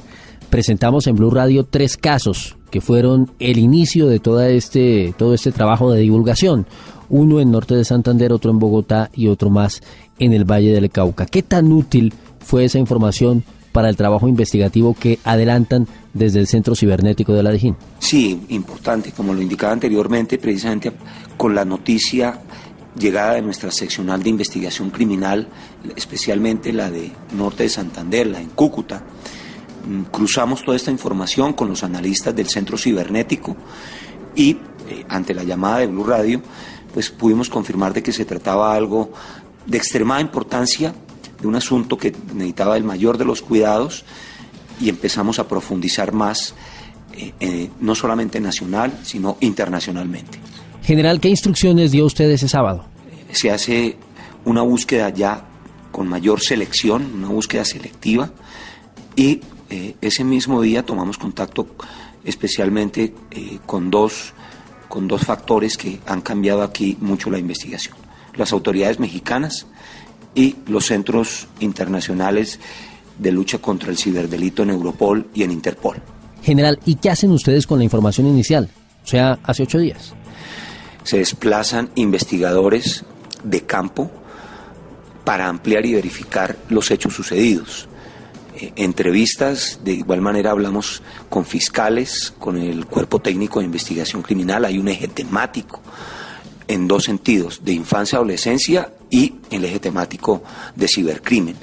presentamos 0.49 1.05
en 1.05 1.17
Blue 1.17 1.29
Radio 1.29 1.65
tres 1.65 1.97
casos 1.97 2.56
que 2.69 2.81
fueron 2.81 3.31
el 3.39 3.57
inicio 3.57 4.07
de 4.07 4.19
todo 4.19 4.41
este, 4.41 5.13
todo 5.17 5.33
este 5.33 5.51
trabajo 5.51 5.91
de 5.91 6.01
divulgación. 6.01 6.65
Uno 7.09 7.39
en 7.39 7.51
Norte 7.51 7.75
de 7.75 7.85
Santander, 7.85 8.33
otro 8.33 8.51
en 8.51 8.59
Bogotá 8.59 9.09
y 9.13 9.27
otro 9.27 9.49
más 9.49 9.81
en 10.19 10.33
el 10.33 10.43
Valle 10.43 10.73
del 10.73 10.89
Cauca. 10.89 11.25
¿Qué 11.25 11.41
tan 11.41 11.71
útil 11.71 12.13
fue 12.39 12.65
esa 12.65 12.79
información 12.79 13.43
para 13.71 13.89
el 13.89 13.95
trabajo 13.95 14.27
investigativo 14.27 14.95
que 14.99 15.19
adelantan 15.23 15.87
desde 16.17 16.39
el 16.39 16.47
Centro 16.47 16.75
Cibernético 16.75 17.33
de 17.33 17.43
la 17.43 17.51
DIJÍN. 17.51 17.75
Sí, 17.99 18.41
importante, 18.49 19.11
como 19.11 19.33
lo 19.33 19.41
indicaba 19.41 19.73
anteriormente, 19.73 20.37
precisamente 20.37 20.91
con 21.37 21.53
la 21.53 21.63
noticia 21.63 22.41
llegada 22.97 23.35
de 23.35 23.43
nuestra 23.43 23.69
seccional 23.69 24.23
de 24.23 24.29
investigación 24.31 24.89
criminal, 24.89 25.47
especialmente 25.95 26.73
la 26.73 26.89
de 26.89 27.11
Norte 27.35 27.63
de 27.63 27.69
Santander, 27.69 28.25
la 28.25 28.41
en 28.41 28.49
Cúcuta, 28.49 29.03
cruzamos 30.11 30.63
toda 30.63 30.77
esta 30.77 30.91
información 30.91 31.53
con 31.53 31.69
los 31.69 31.83
analistas 31.83 32.35
del 32.35 32.47
Centro 32.47 32.77
Cibernético 32.77 33.55
y 34.35 34.51
eh, 34.89 35.05
ante 35.09 35.33
la 35.33 35.43
llamada 35.43 35.79
de 35.79 35.87
Blue 35.87 36.03
Radio, 36.03 36.41
pues 36.93 37.09
pudimos 37.09 37.49
confirmar 37.49 37.93
de 37.93 38.03
que 38.03 38.11
se 38.11 38.25
trataba 38.25 38.73
algo 38.73 39.11
de 39.65 39.77
extremada 39.77 40.21
importancia 40.21 40.93
de 41.41 41.47
un 41.47 41.55
asunto 41.55 41.97
que 41.97 42.13
necesitaba 42.33 42.77
el 42.77 42.83
mayor 42.83 43.17
de 43.17 43.25
los 43.25 43.41
cuidados 43.41 44.05
y 44.79 44.89
empezamos 44.89 45.39
a 45.39 45.47
profundizar 45.47 46.11
más, 46.11 46.53
eh, 47.13 47.33
eh, 47.39 47.69
no 47.79 47.95
solamente 47.95 48.39
nacional, 48.39 48.99
sino 49.03 49.37
internacionalmente. 49.41 50.39
General, 50.83 51.19
¿qué 51.19 51.29
instrucciones 51.29 51.91
dio 51.91 52.05
usted 52.05 52.29
ese 52.29 52.47
sábado? 52.47 52.85
Se 53.31 53.51
hace 53.51 53.97
una 54.45 54.61
búsqueda 54.61 55.09
ya 55.09 55.45
con 55.91 56.07
mayor 56.07 56.41
selección, 56.41 57.11
una 57.15 57.27
búsqueda 57.27 57.65
selectiva, 57.65 58.31
y 59.15 59.41
eh, 59.69 59.95
ese 60.01 60.23
mismo 60.23 60.61
día 60.61 60.83
tomamos 60.85 61.17
contacto 61.17 61.67
especialmente 62.23 63.13
con, 63.65 63.89
dos, 63.89 64.33
con 64.89 65.07
dos 65.07 65.21
factores 65.21 65.77
que 65.77 65.99
han 66.05 66.21
cambiado 66.21 66.61
aquí 66.61 66.97
mucho 66.99 67.29
la 67.29 67.39
investigación. 67.39 67.95
Las 68.35 68.51
autoridades 68.51 68.99
mexicanas, 68.99 69.65
y 70.37 70.55
los 70.67 70.85
centros 70.85 71.47
internacionales 71.59 72.59
de 73.17 73.31
lucha 73.31 73.57
contra 73.57 73.89
el 73.89 73.97
ciberdelito 73.97 74.61
en 74.61 74.69
Europol 74.69 75.27
y 75.33 75.41
en 75.41 75.51
Interpol. 75.51 75.97
General, 76.43 76.79
¿y 76.85 76.95
qué 76.95 77.09
hacen 77.09 77.31
ustedes 77.31 77.65
con 77.65 77.79
la 77.79 77.83
información 77.83 78.27
inicial? 78.27 78.69
O 79.03 79.07
sea, 79.07 79.39
hace 79.43 79.63
ocho 79.63 79.79
días. 79.79 80.13
Se 81.03 81.17
desplazan 81.17 81.89
investigadores 81.95 83.03
de 83.43 83.61
campo 83.61 84.11
para 85.23 85.47
ampliar 85.47 85.87
y 85.87 85.95
verificar 85.95 86.55
los 86.69 86.91
hechos 86.91 87.15
sucedidos. 87.15 87.86
Entrevistas, 88.75 89.79
de 89.83 89.93
igual 89.93 90.21
manera 90.21 90.51
hablamos 90.51 91.01
con 91.29 91.45
fiscales, 91.45 92.33
con 92.39 92.57
el 92.57 92.85
cuerpo 92.85 93.19
técnico 93.19 93.59
de 93.59 93.65
investigación 93.65 94.21
criminal, 94.21 94.65
hay 94.65 94.77
un 94.77 94.87
eje 94.87 95.07
temático 95.07 95.81
en 96.67 96.87
dos 96.87 97.05
sentidos, 97.05 97.61
de 97.63 97.73
infancia, 97.73 98.17
adolescencia 98.17 98.91
y 99.09 99.35
el 99.49 99.65
eje 99.65 99.79
temático 99.79 100.43
de 100.75 100.87
cibercrimen. 100.87 101.55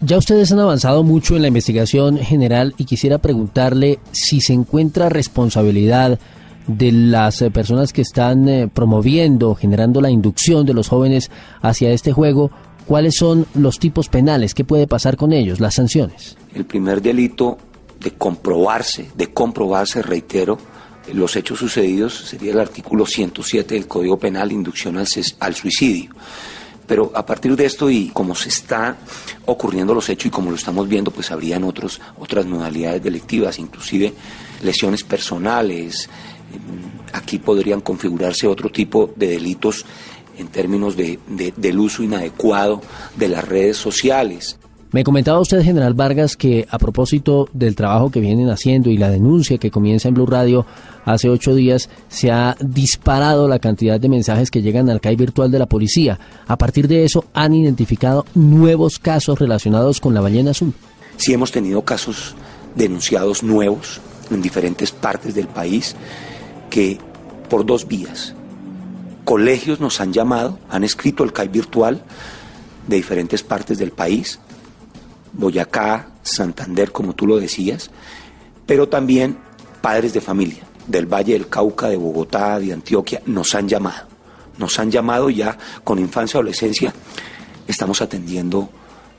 Ya 0.00 0.18
ustedes 0.18 0.52
han 0.52 0.60
avanzado 0.60 1.02
mucho 1.02 1.34
en 1.36 1.42
la 1.42 1.48
investigación 1.48 2.18
general 2.18 2.74
y 2.76 2.84
quisiera 2.84 3.18
preguntarle 3.18 3.98
si 4.12 4.40
se 4.40 4.52
encuentra 4.52 5.08
responsabilidad 5.08 6.18
de 6.66 6.92
las 6.92 7.42
eh, 7.42 7.50
personas 7.50 7.92
que 7.92 8.02
están 8.02 8.48
eh, 8.48 8.68
promoviendo, 8.72 9.54
generando 9.54 10.00
la 10.00 10.10
inducción 10.10 10.66
de 10.66 10.74
los 10.74 10.88
jóvenes 10.88 11.30
hacia 11.62 11.90
este 11.90 12.12
juego, 12.12 12.50
¿cuáles 12.86 13.16
son 13.16 13.46
los 13.54 13.78
tipos 13.78 14.08
penales? 14.08 14.54
¿Qué 14.54 14.64
puede 14.64 14.86
pasar 14.86 15.16
con 15.16 15.32
ellos? 15.32 15.60
¿Las 15.60 15.74
sanciones? 15.74 16.36
El 16.54 16.64
primer 16.64 17.02
delito 17.02 17.58
de 18.00 18.12
comprobarse, 18.12 19.10
de 19.14 19.32
comprobarse, 19.32 20.02
reitero, 20.02 20.58
los 21.12 21.36
hechos 21.36 21.58
sucedidos 21.58 22.14
sería 22.14 22.52
el 22.52 22.60
artículo 22.60 23.04
107 23.04 23.74
del 23.74 23.86
Código 23.86 24.18
Penal, 24.18 24.52
inducción 24.52 24.96
al, 24.96 25.54
suicidio. 25.54 26.10
Pero 26.86 27.12
a 27.14 27.24
partir 27.24 27.56
de 27.56 27.66
esto 27.66 27.90
y 27.90 28.08
como 28.08 28.34
se 28.34 28.48
está 28.48 28.96
ocurriendo 29.46 29.94
los 29.94 30.08
hechos 30.08 30.26
y 30.26 30.30
como 30.30 30.50
lo 30.50 30.56
estamos 30.56 30.88
viendo, 30.88 31.10
pues 31.10 31.30
habrían 31.30 31.64
otros, 31.64 32.00
otras 32.18 32.46
modalidades 32.46 33.02
delictivas, 33.02 33.58
inclusive 33.58 34.14
lesiones 34.62 35.02
personales. 35.02 36.08
Aquí 37.12 37.38
podrían 37.38 37.80
configurarse 37.80 38.46
otro 38.46 38.70
tipo 38.70 39.12
de 39.16 39.28
delitos 39.28 39.84
en 40.38 40.48
términos 40.48 40.96
de, 40.96 41.18
del 41.56 41.78
uso 41.78 42.02
inadecuado 42.02 42.80
de 43.16 43.28
las 43.28 43.46
redes 43.46 43.76
sociales. 43.76 44.58
Me 44.94 45.02
comentaba 45.02 45.40
usted, 45.40 45.60
general 45.62 45.94
Vargas, 45.94 46.36
que 46.36 46.68
a 46.70 46.78
propósito 46.78 47.48
del 47.52 47.74
trabajo 47.74 48.12
que 48.12 48.20
vienen 48.20 48.48
haciendo 48.48 48.90
y 48.90 48.96
la 48.96 49.10
denuncia 49.10 49.58
que 49.58 49.72
comienza 49.72 50.06
en 50.06 50.14
Blue 50.14 50.24
Radio 50.24 50.66
hace 51.04 51.28
ocho 51.28 51.52
días, 51.52 51.90
se 52.06 52.30
ha 52.30 52.56
disparado 52.60 53.48
la 53.48 53.58
cantidad 53.58 53.98
de 53.98 54.08
mensajes 54.08 54.52
que 54.52 54.62
llegan 54.62 54.88
al 54.88 55.00
CAI 55.00 55.16
virtual 55.16 55.50
de 55.50 55.58
la 55.58 55.66
policía. 55.66 56.20
A 56.46 56.56
partir 56.56 56.86
de 56.86 57.04
eso, 57.04 57.24
han 57.34 57.54
identificado 57.54 58.24
nuevos 58.36 59.00
casos 59.00 59.36
relacionados 59.36 60.00
con 60.00 60.14
la 60.14 60.20
ballena 60.20 60.52
azul. 60.52 60.72
Sí, 61.16 61.32
hemos 61.32 61.50
tenido 61.50 61.82
casos 61.82 62.36
denunciados 62.76 63.42
nuevos 63.42 64.00
en 64.30 64.42
diferentes 64.42 64.92
partes 64.92 65.34
del 65.34 65.48
país 65.48 65.96
que 66.70 66.98
por 67.50 67.66
dos 67.66 67.88
vías. 67.88 68.34
Colegios 69.24 69.80
nos 69.80 70.00
han 70.00 70.12
llamado, 70.12 70.58
han 70.68 70.84
escrito 70.84 71.24
el 71.24 71.32
CAI 71.32 71.48
virtual 71.48 72.02
de 72.86 72.96
diferentes 72.96 73.42
partes 73.42 73.78
del 73.78 73.90
país 73.90 74.38
Boyacá, 75.32 76.10
Santander, 76.22 76.92
como 76.92 77.14
tú 77.14 77.26
lo 77.26 77.38
decías, 77.38 77.90
pero 78.66 78.88
también 78.88 79.38
padres 79.80 80.12
de 80.12 80.20
familia 80.20 80.64
del 80.86 81.06
Valle 81.06 81.32
del 81.32 81.48
Cauca, 81.48 81.88
de 81.88 81.96
Bogotá, 81.96 82.58
de 82.58 82.72
Antioquia, 82.72 83.22
nos 83.26 83.54
han 83.54 83.68
llamado. 83.68 84.06
Nos 84.58 84.78
han 84.78 84.90
llamado 84.90 85.30
ya 85.30 85.58
con 85.82 85.98
infancia 85.98 86.36
y 86.36 86.40
adolescencia, 86.40 86.94
estamos 87.66 88.00
atendiendo 88.00 88.68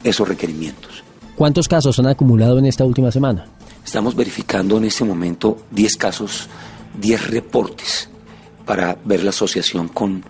esos 0.04 0.28
requerimientos. 0.28 1.04
¿Cuántos 1.36 1.68
casos 1.68 2.00
han 2.00 2.08
acumulado 2.08 2.60
en 2.60 2.66
esta 2.66 2.86
última 2.86 3.12
semana? 3.12 3.46
Estamos 3.84 4.16
verificando 4.16 4.78
en 4.78 4.86
este 4.86 5.04
momento 5.04 5.58
10 5.72 5.98
casos, 5.98 6.48
10 7.02 7.32
reportes 7.32 8.10
para 8.66 8.98
ver 9.06 9.24
la 9.24 9.30
asociación 9.30 9.88
con, 9.90 10.24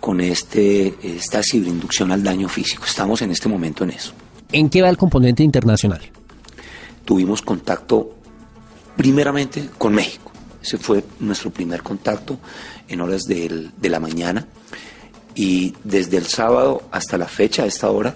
con 0.00 0.20
este, 0.20 0.94
esta 1.02 1.42
ciberinducción 1.42 2.12
al 2.12 2.22
daño 2.22 2.48
físico. 2.48 2.84
Estamos 2.84 3.22
en 3.22 3.30
este 3.30 3.48
momento 3.48 3.84
en 3.84 3.90
eso. 3.90 4.12
¿En 4.52 4.68
qué 4.68 4.82
va 4.82 4.88
el 4.88 4.96
componente 4.96 5.42
internacional? 5.42 6.00
Tuvimos 7.04 7.42
contacto 7.42 8.14
primeramente 8.96 9.68
con 9.78 9.94
México. 9.94 10.32
Ese 10.62 10.78
fue 10.78 11.04
nuestro 11.20 11.50
primer 11.50 11.82
contacto 11.82 12.38
en 12.88 13.00
horas 13.00 13.22
de 13.24 13.70
la 13.82 14.00
mañana. 14.00 14.46
Y 15.34 15.74
desde 15.82 16.18
el 16.18 16.26
sábado 16.26 16.82
hasta 16.90 17.16
la 17.16 17.26
fecha, 17.26 17.62
a 17.62 17.66
esta 17.66 17.90
hora, 17.90 18.14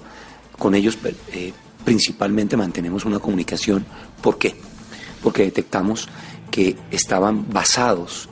con 0.58 0.74
ellos 0.74 0.98
eh, 1.32 1.52
principalmente 1.84 2.56
mantenemos 2.56 3.04
una 3.04 3.18
comunicación. 3.18 3.86
¿Por 4.20 4.38
qué? 4.38 4.54
Porque 5.22 5.44
detectamos 5.44 6.08
que 6.50 6.76
estaban 6.90 7.50
basados 7.50 8.28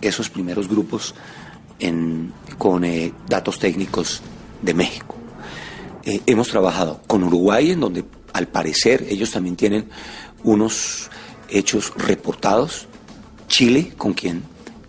esos 0.00 0.30
primeros 0.30 0.68
grupos 0.68 1.14
en, 1.78 2.32
con 2.56 2.84
eh, 2.84 3.12
datos 3.28 3.58
técnicos 3.58 4.22
de 4.62 4.74
México. 4.74 5.16
Eh, 6.04 6.20
hemos 6.26 6.48
trabajado 6.48 7.00
con 7.06 7.22
Uruguay, 7.24 7.72
en 7.72 7.80
donde 7.80 8.04
al 8.32 8.48
parecer 8.48 9.06
ellos 9.08 9.30
también 9.30 9.56
tienen 9.56 9.88
unos 10.44 11.10
hechos 11.48 11.92
reportados. 11.96 12.86
Chile, 13.48 13.94
con 13.96 14.12
quien 14.12 14.42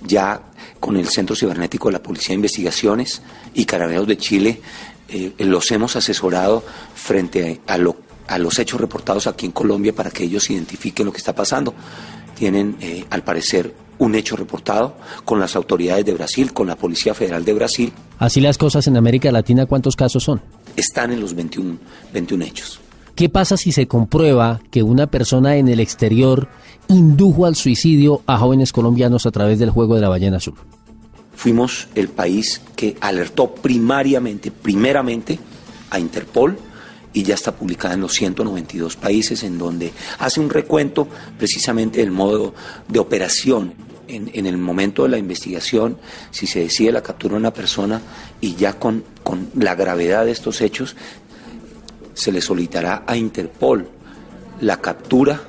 ya 0.05 0.41
con 0.79 0.97
el 0.97 1.07
Centro 1.07 1.35
Cibernético 1.35 1.87
de 1.87 1.93
la 1.93 2.03
Policía 2.03 2.29
de 2.29 2.35
Investigaciones 2.35 3.21
y 3.53 3.65
Carabineros 3.65 4.07
de 4.07 4.17
Chile 4.17 4.61
eh, 5.07 5.33
los 5.39 5.71
hemos 5.71 5.95
asesorado 5.95 6.63
frente 6.93 7.61
a, 7.67 7.77
a 8.27 8.37
los 8.37 8.59
hechos 8.59 8.79
reportados 8.79 9.27
aquí 9.27 9.45
en 9.45 9.51
Colombia 9.51 9.93
para 9.93 10.11
que 10.11 10.23
ellos 10.23 10.49
identifiquen 10.49 11.05
lo 11.05 11.11
que 11.11 11.17
está 11.17 11.33
pasando. 11.33 11.73
Tienen, 12.39 12.77
eh, 12.79 13.03
al 13.09 13.21
parecer, 13.21 13.75
un 13.97 14.15
hecho 14.15 14.37
reportado 14.37 14.95
con 15.25 15.41
las 15.41 15.57
autoridades 15.57 16.05
de 16.05 16.13
Brasil, 16.13 16.53
con 16.53 16.67
la 16.67 16.77
Policía 16.77 17.13
Federal 17.13 17.43
de 17.43 17.53
Brasil. 17.53 17.93
Así 18.17 18.39
las 18.39 18.57
cosas 18.57 18.87
en 18.87 18.95
América 18.95 19.29
Latina, 19.29 19.65
¿cuántos 19.65 19.97
casos 19.97 20.23
son? 20.23 20.41
Están 20.77 21.11
en 21.11 21.19
los 21.19 21.35
21, 21.35 21.77
21 22.13 22.45
hechos. 22.45 22.79
¿Qué 23.13 23.27
pasa 23.27 23.57
si 23.57 23.73
se 23.73 23.87
comprueba 23.87 24.61
que 24.71 24.83
una 24.83 25.07
persona 25.07 25.57
en 25.57 25.67
el 25.67 25.81
exterior 25.81 26.47
indujo 26.87 27.45
al 27.45 27.57
suicidio 27.57 28.21
a 28.25 28.37
jóvenes 28.37 28.71
colombianos 28.71 29.25
a 29.25 29.31
través 29.31 29.59
del 29.59 29.69
juego 29.69 29.95
de 29.95 30.01
la 30.01 30.07
ballena 30.07 30.37
azul? 30.37 30.55
Fuimos 31.35 31.89
el 31.95 32.07
país 32.07 32.61
que 32.77 32.95
alertó 33.01 33.53
primariamente, 33.53 34.49
primeramente, 34.49 35.37
a 35.89 35.99
Interpol 35.99 36.57
y 37.13 37.23
ya 37.23 37.35
está 37.35 37.53
publicada 37.55 37.95
en 37.95 38.01
los 38.01 38.13
192 38.13 38.95
países 38.95 39.43
en 39.43 39.57
donde 39.57 39.91
hace 40.19 40.39
un 40.39 40.49
recuento 40.49 41.07
precisamente 41.37 41.99
del 41.99 42.11
modo 42.11 42.53
de 42.87 42.99
operación. 42.99 43.73
En, 44.07 44.31
en 44.33 44.47
el 44.47 44.57
momento 44.57 45.03
de 45.03 45.09
la 45.09 45.19
investigación, 45.19 45.99
si 46.31 46.47
se 46.47 46.61
decide 46.61 46.91
la 46.91 47.03
captura 47.03 47.33
de 47.33 47.41
una 47.41 47.53
persona 47.53 48.01
y 48.41 48.55
ya 48.55 48.73
con, 48.73 49.03
con 49.21 49.51
la 49.53 49.75
gravedad 49.75 50.25
de 50.25 50.31
estos 50.31 50.61
hechos, 50.61 50.95
se 52.15 52.31
le 52.31 52.41
solicitará 52.41 53.03
a 53.05 53.15
Interpol 53.15 53.87
la 54.61 54.81
captura 54.81 55.41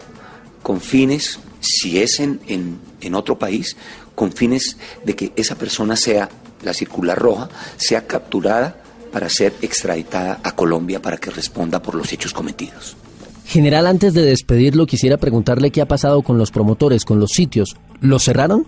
con 0.62 0.80
fines, 0.80 1.40
si 1.60 2.00
es 2.00 2.20
en, 2.20 2.40
en, 2.46 3.14
otro 3.14 3.38
país, 3.38 3.76
con 4.14 4.32
fines 4.32 4.76
de 5.04 5.16
que 5.16 5.32
esa 5.36 5.56
persona 5.56 5.96
sea, 5.96 6.28
la 6.62 6.74
circular 6.74 7.18
roja, 7.18 7.48
sea 7.76 8.06
capturada 8.06 8.82
para 9.12 9.28
ser 9.28 9.54
extraditada 9.62 10.40
a 10.42 10.52
Colombia 10.52 11.02
para 11.02 11.18
que 11.18 11.30
responda 11.30 11.82
por 11.82 11.94
los 11.94 12.12
hechos 12.12 12.32
cometidos. 12.32 12.96
General, 13.44 13.86
antes 13.86 14.14
de 14.14 14.22
despedirlo, 14.22 14.86
quisiera 14.86 15.16
preguntarle 15.16 15.72
qué 15.72 15.80
ha 15.80 15.88
pasado 15.88 16.22
con 16.22 16.38
los 16.38 16.52
promotores, 16.52 17.04
con 17.04 17.18
los 17.18 17.32
sitios. 17.32 17.76
¿Los 18.00 18.24
cerraron? 18.24 18.66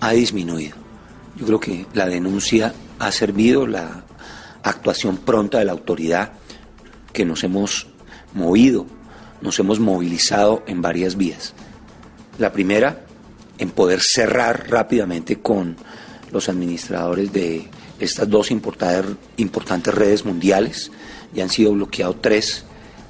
Ha 0.00 0.12
disminuido. 0.12 0.76
Yo 1.36 1.46
creo 1.46 1.60
que 1.60 1.86
la 1.92 2.06
denuncia 2.06 2.72
ha 2.98 3.12
servido, 3.12 3.66
la 3.66 4.04
actuación 4.62 5.18
pronta 5.18 5.58
de 5.58 5.66
la 5.66 5.72
autoridad 5.72 6.32
que 7.12 7.24
nos 7.24 7.44
hemos 7.44 7.88
movido, 8.34 8.86
nos 9.40 9.58
hemos 9.58 9.80
movilizado 9.80 10.62
en 10.66 10.80
varias 10.80 11.16
vías. 11.16 11.54
La 12.38 12.52
primera, 12.52 13.04
en 13.58 13.70
poder 13.70 14.00
cerrar 14.00 14.70
rápidamente 14.70 15.40
con 15.40 15.76
los 16.32 16.48
administradores 16.48 17.32
de 17.32 17.68
estas 18.00 18.28
dos 18.28 18.50
importantes 18.50 19.94
redes 19.94 20.24
mundiales. 20.24 20.90
Ya 21.34 21.44
han 21.44 21.50
sido 21.50 21.72
bloqueados 21.72 22.16
tres 22.20 22.64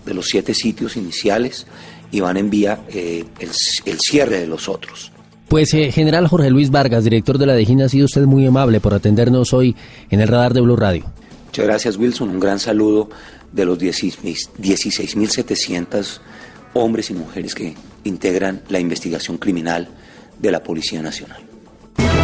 de 0.05 0.13
los 0.15 0.27
siete 0.27 0.53
sitios 0.55 0.97
iniciales 0.97 1.67
y 2.11 2.21
van 2.21 2.37
en 2.37 2.51
vía 2.51 2.81
eh, 2.89 3.25
el, 3.39 3.51
cierre 3.99 4.41
de 4.41 4.47
los 4.47 4.69
otros. 4.69 5.11
Pues 5.49 5.73
eh, 5.75 5.93
general 5.93 6.27
Jorge 6.29 6.51
Luis 6.51 6.71
Vargas, 6.71 7.05
director 7.05 7.39
de 7.39 7.47
la 7.47 7.55
DEGIN, 7.55 7.83
ha 7.83 7.89
sido 7.89 8.05
usted 8.07 8.25
muy 8.25 8.47
amable 8.47 8.81
por 8.81 8.95
atendernos 8.95 9.53
hoy 9.53 9.77
en 10.11 10.21
el 10.21 10.29
radar 10.29 10.55
de 10.55 10.61
Blue 10.61 10.77
Radio. 10.77 11.05
Muchas 11.47 11.65
gracias 11.65 11.97
Wilson, 11.97 12.31
un 12.31 12.39
gran 12.39 12.61
saludo 12.61 13.11
de 13.51 13.65
los 13.65 13.77
16.700 13.79 16.21
hombres 16.75 17.11
y 17.11 17.15
mujeres 17.15 17.57
que 17.57 17.75
integran 18.05 18.63
la 18.69 18.79
investigación 18.79 19.39
criminal 19.39 19.89
de 20.39 20.53
la 20.53 20.63
Policía 20.63 21.03
Nacional. 21.03 21.50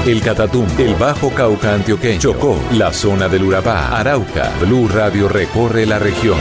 El 0.06 0.20
Catatum, 0.20 0.68
el 0.78 0.94
Bajo 0.94 1.30
Cauca 1.30 1.74
Antioqueño, 1.74 2.20
Chocó, 2.20 2.56
la 2.70 2.92
zona 2.92 3.28
del 3.28 3.42
Urabá, 3.42 3.88
Arauca, 3.88 4.52
Blue 4.60 4.86
Radio 4.86 5.28
recorre 5.28 5.84
la 5.84 5.98
región. 5.98 6.38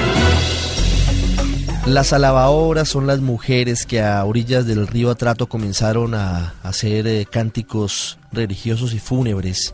Las 1.87 2.13
alabadoras 2.13 2.87
son 2.87 3.07
las 3.07 3.21
mujeres 3.21 3.87
que 3.87 4.03
a 4.03 4.23
orillas 4.23 4.67
del 4.67 4.85
río 4.85 5.09
Atrato 5.09 5.49
comenzaron 5.49 6.13
a 6.13 6.53
hacer 6.61 7.07
eh, 7.07 7.25
cánticos 7.25 8.19
religiosos 8.31 8.93
y 8.93 8.99
fúnebres 8.99 9.73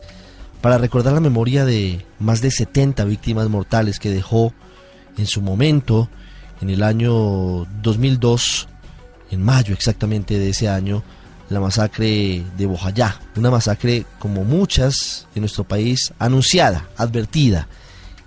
para 0.62 0.78
recordar 0.78 1.12
la 1.12 1.20
memoria 1.20 1.66
de 1.66 2.02
más 2.18 2.40
de 2.40 2.50
70 2.50 3.04
víctimas 3.04 3.50
mortales 3.50 3.98
que 3.98 4.08
dejó 4.08 4.54
en 5.18 5.26
su 5.26 5.42
momento, 5.42 6.08
en 6.62 6.70
el 6.70 6.82
año 6.82 7.66
2002, 7.82 8.68
en 9.32 9.42
mayo 9.42 9.74
exactamente 9.74 10.38
de 10.38 10.48
ese 10.48 10.70
año, 10.70 11.02
la 11.52 11.60
masacre 11.60 12.44
de 12.56 12.66
Bojayá, 12.66 13.20
una 13.36 13.50
masacre 13.50 14.06
como 14.18 14.44
muchas 14.44 15.26
en 15.34 15.42
nuestro 15.42 15.64
país, 15.64 16.12
anunciada, 16.18 16.88
advertida, 16.96 17.68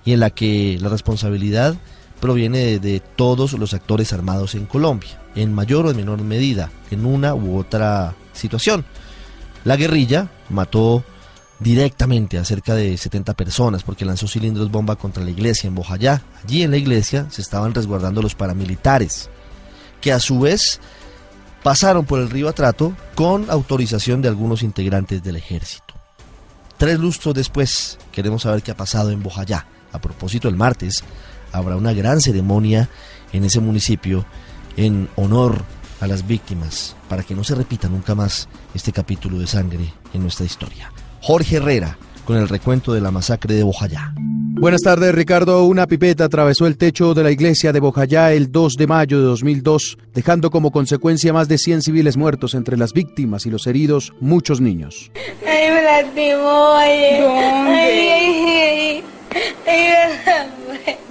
y 0.06 0.14
en 0.14 0.20
la 0.20 0.30
que 0.30 0.78
la 0.80 0.90
responsabilidad 0.90 1.76
proviene 2.20 2.80
de, 2.80 3.02
todos 3.16 3.54
los 3.54 3.74
actores 3.74 4.14
armados 4.14 4.56
en 4.56 4.66
Colombia, 4.66 5.20
en 5.36 5.54
mayor 5.54 5.86
o 5.86 5.92
en 5.92 5.98
menor 5.98 6.22
medida, 6.22 6.72
en 6.92 7.06
una 7.06 7.36
u 7.36 7.58
otra 7.58 8.16
situación. 8.34 8.86
La 9.64 9.76
guerrilla 9.76 10.30
mató 10.50 11.04
directamente 11.60 12.38
a 12.38 12.46
cerca 12.46 12.76
de 12.76 12.98
70 12.98 13.34
personas 13.34 13.84
porque 13.84 14.06
lanzó 14.06 14.28
cilindros 14.28 14.72
bomba 14.72 14.96
contra 14.96 15.24
la 15.24 15.32
iglesia 15.32 15.68
en 15.68 15.76
Bojayá. 15.76 16.22
Allí 16.44 16.64
en 16.64 16.72
la 16.72 16.78
iglesia 16.78 17.28
se 17.30 17.42
estaban 17.42 17.74
resguardando 17.74 18.22
los 18.22 18.36
paramilitares, 18.36 19.30
que 20.02 20.12
a 20.12 20.20
su 20.20 20.40
vez 20.40 20.80
pasaron 21.66 22.06
por 22.06 22.20
el 22.20 22.30
río 22.30 22.48
Atrato 22.48 22.96
con 23.16 23.50
autorización 23.50 24.22
de 24.22 24.28
algunos 24.28 24.62
integrantes 24.62 25.24
del 25.24 25.36
ejército. 25.36 25.96
Tres 26.78 27.00
lustros 27.00 27.34
después, 27.34 27.98
queremos 28.12 28.44
saber 28.44 28.62
qué 28.62 28.70
ha 28.70 28.78
pasado 28.78 29.10
en 29.10 29.24
Bojayá. 29.24 29.66
A 29.92 29.98
propósito, 29.98 30.48
el 30.48 30.58
martes 30.58 31.04
habrá 31.52 31.76
una 31.76 31.92
gran 31.92 32.22
ceremonia 32.22 32.88
en 33.34 33.46
ese 33.46 33.62
municipio 33.62 34.28
en 34.78 35.10
honor 35.16 35.64
a 36.02 36.06
las 36.06 36.28
víctimas, 36.28 36.96
para 37.10 37.24
que 37.24 37.34
no 37.34 37.44
se 37.44 37.56
repita 37.56 37.90
nunca 37.90 38.14
más 38.14 38.48
este 38.76 38.92
capítulo 38.92 39.40
de 39.40 39.48
sangre 39.48 39.92
en 40.14 40.22
nuestra 40.22 40.46
historia. 40.46 40.92
Jorge 41.20 41.56
Herrera 41.56 41.98
con 42.26 42.38
el 42.38 42.50
recuento 42.50 42.94
de 42.94 43.02
la 43.02 43.12
masacre 43.12 43.56
de 43.56 43.64
Bojayá. 43.64 44.14
Buenas 44.58 44.82
tardes, 44.82 45.14
Ricardo. 45.14 45.66
Una 45.66 45.86
pipeta 45.86 46.26
atravesó 46.26 46.66
el 46.66 46.78
techo 46.78 47.14
de 47.14 47.24
la 47.24 47.32
iglesia 47.32 47.74
de 47.74 47.80
Bojayá 47.80 48.32
el 48.34 48.52
2 48.52 48.76
de 48.76 48.88
mayo 48.88 49.20
de 49.20 49.26
2002, 49.26 49.98
dejando 50.14 50.50
como 50.50 50.72
consecuencia 50.72 51.34
más 51.34 51.48
de 51.48 51.58
100 51.58 51.82
civiles 51.82 52.16
muertos, 52.16 52.56
entre 52.56 52.78
las 52.78 52.94
víctimas 52.94 53.46
y 53.46 53.50
los 53.50 53.68
heridos, 53.68 54.14
muchos 54.22 54.62
niños. 54.62 55.12
Ay, 55.46 55.72
me 55.72 55.84
lastimó, 55.84 56.74
ay, 56.78 56.96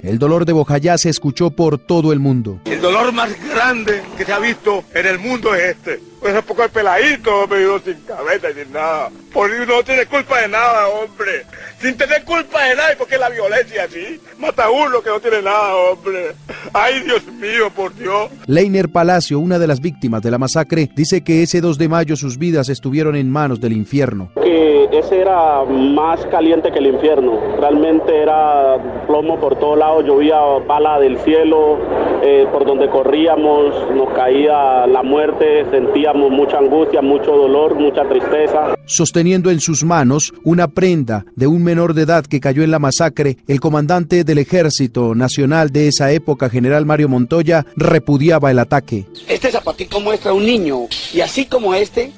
el 0.05 0.19
dolor 0.19 0.45
de 0.45 0.53
Bojayá 0.53 0.97
se 0.97 1.09
escuchó 1.09 1.49
por 1.49 1.77
todo 1.77 2.13
el 2.13 2.19
mundo. 2.19 2.59
El 2.65 2.81
dolor 2.81 3.11
más 3.11 3.29
grande 3.49 4.03
que 4.17 4.25
se 4.25 4.31
ha 4.31 4.39
visto 4.39 4.83
en 4.93 5.05
el 5.07 5.19
mundo 5.19 5.53
es 5.55 5.75
este. 5.75 5.99
Pues 6.19 6.33
un 6.33 6.41
poco 6.41 6.63
el 6.63 6.71
peladito, 6.71 7.47
me 7.47 7.57
sin 7.83 8.01
cabeza 8.01 8.49
y 8.49 8.53
sin 8.63 8.73
nada. 8.73 9.09
Porque 9.31 9.65
no 9.67 9.83
tiene 9.83 10.07
culpa 10.07 10.41
de 10.41 10.47
nada, 10.47 10.87
hombre. 10.87 11.45
Sin 11.79 11.95
tener 11.97 12.23
culpa 12.23 12.63
de 12.63 12.75
nada, 12.75 12.89
porque 12.97 13.17
la 13.17 13.29
violencia 13.29 13.83
así. 13.83 14.19
Mata 14.39 14.65
a 14.65 14.71
uno 14.71 15.01
que 15.01 15.09
no 15.09 15.19
tiene 15.19 15.43
nada, 15.43 15.75
hombre. 15.75 16.31
Ay, 16.73 17.01
Dios 17.01 17.27
mío, 17.27 17.69
por 17.75 17.93
Dios. 17.95 18.31
Leiner 18.47 18.89
Palacio, 18.89 19.39
una 19.39 19.59
de 19.59 19.67
las 19.67 19.81
víctimas 19.81 20.23
de 20.23 20.31
la 20.31 20.39
masacre, 20.39 20.89
dice 20.95 21.23
que 21.23 21.43
ese 21.43 21.61
2 21.61 21.77
de 21.77 21.89
mayo 21.89 22.15
sus 22.15 22.39
vidas 22.39 22.69
estuvieron 22.69 23.15
en 23.15 23.29
manos 23.29 23.61
del 23.61 23.73
infierno. 23.73 24.31
Que 24.41 24.89
ese 24.93 25.19
era 25.19 25.63
más 25.65 26.25
caliente 26.27 26.71
que 26.71 26.79
el 26.79 26.87
infierno. 26.87 27.39
Realmente 27.59 28.17
era 28.19 28.77
plomo 29.05 29.39
por 29.39 29.59
todos 29.59 29.77
llovía 30.01 30.39
bala 30.67 30.99
del 30.99 31.17
cielo, 31.19 31.77
eh, 32.23 32.45
por 32.51 32.65
donde 32.65 32.89
corríamos 32.89 33.73
nos 33.93 34.09
caía 34.13 34.87
la 34.87 35.03
muerte, 35.03 35.65
sentíamos 35.69 36.31
mucha 36.31 36.57
angustia, 36.57 37.01
mucho 37.01 37.31
dolor, 37.31 37.75
mucha 37.75 38.03
tristeza. 38.07 38.75
Sosteniendo 38.85 39.51
en 39.51 39.59
sus 39.59 39.83
manos 39.83 40.33
una 40.43 40.67
prenda 40.67 41.25
de 41.35 41.47
un 41.47 41.63
menor 41.63 41.93
de 41.93 42.03
edad 42.03 42.25
que 42.25 42.39
cayó 42.39 42.63
en 42.63 42.71
la 42.71 42.79
masacre, 42.79 43.37
el 43.47 43.59
comandante 43.59 44.23
del 44.23 44.37
Ejército 44.37 45.15
Nacional 45.15 45.71
de 45.71 45.87
esa 45.87 46.11
época, 46.11 46.49
general 46.49 46.85
Mario 46.85 47.09
Montoya, 47.09 47.65
repudiaba 47.75 48.51
el 48.51 48.59
ataque. 48.59 49.05
Este 49.27 49.51
zapatico 49.51 49.99
muestra 49.99 50.33
un 50.33 50.45
niño 50.45 50.87
y 51.13 51.21
así 51.21 51.45
como 51.45 51.73
este, 51.73 52.11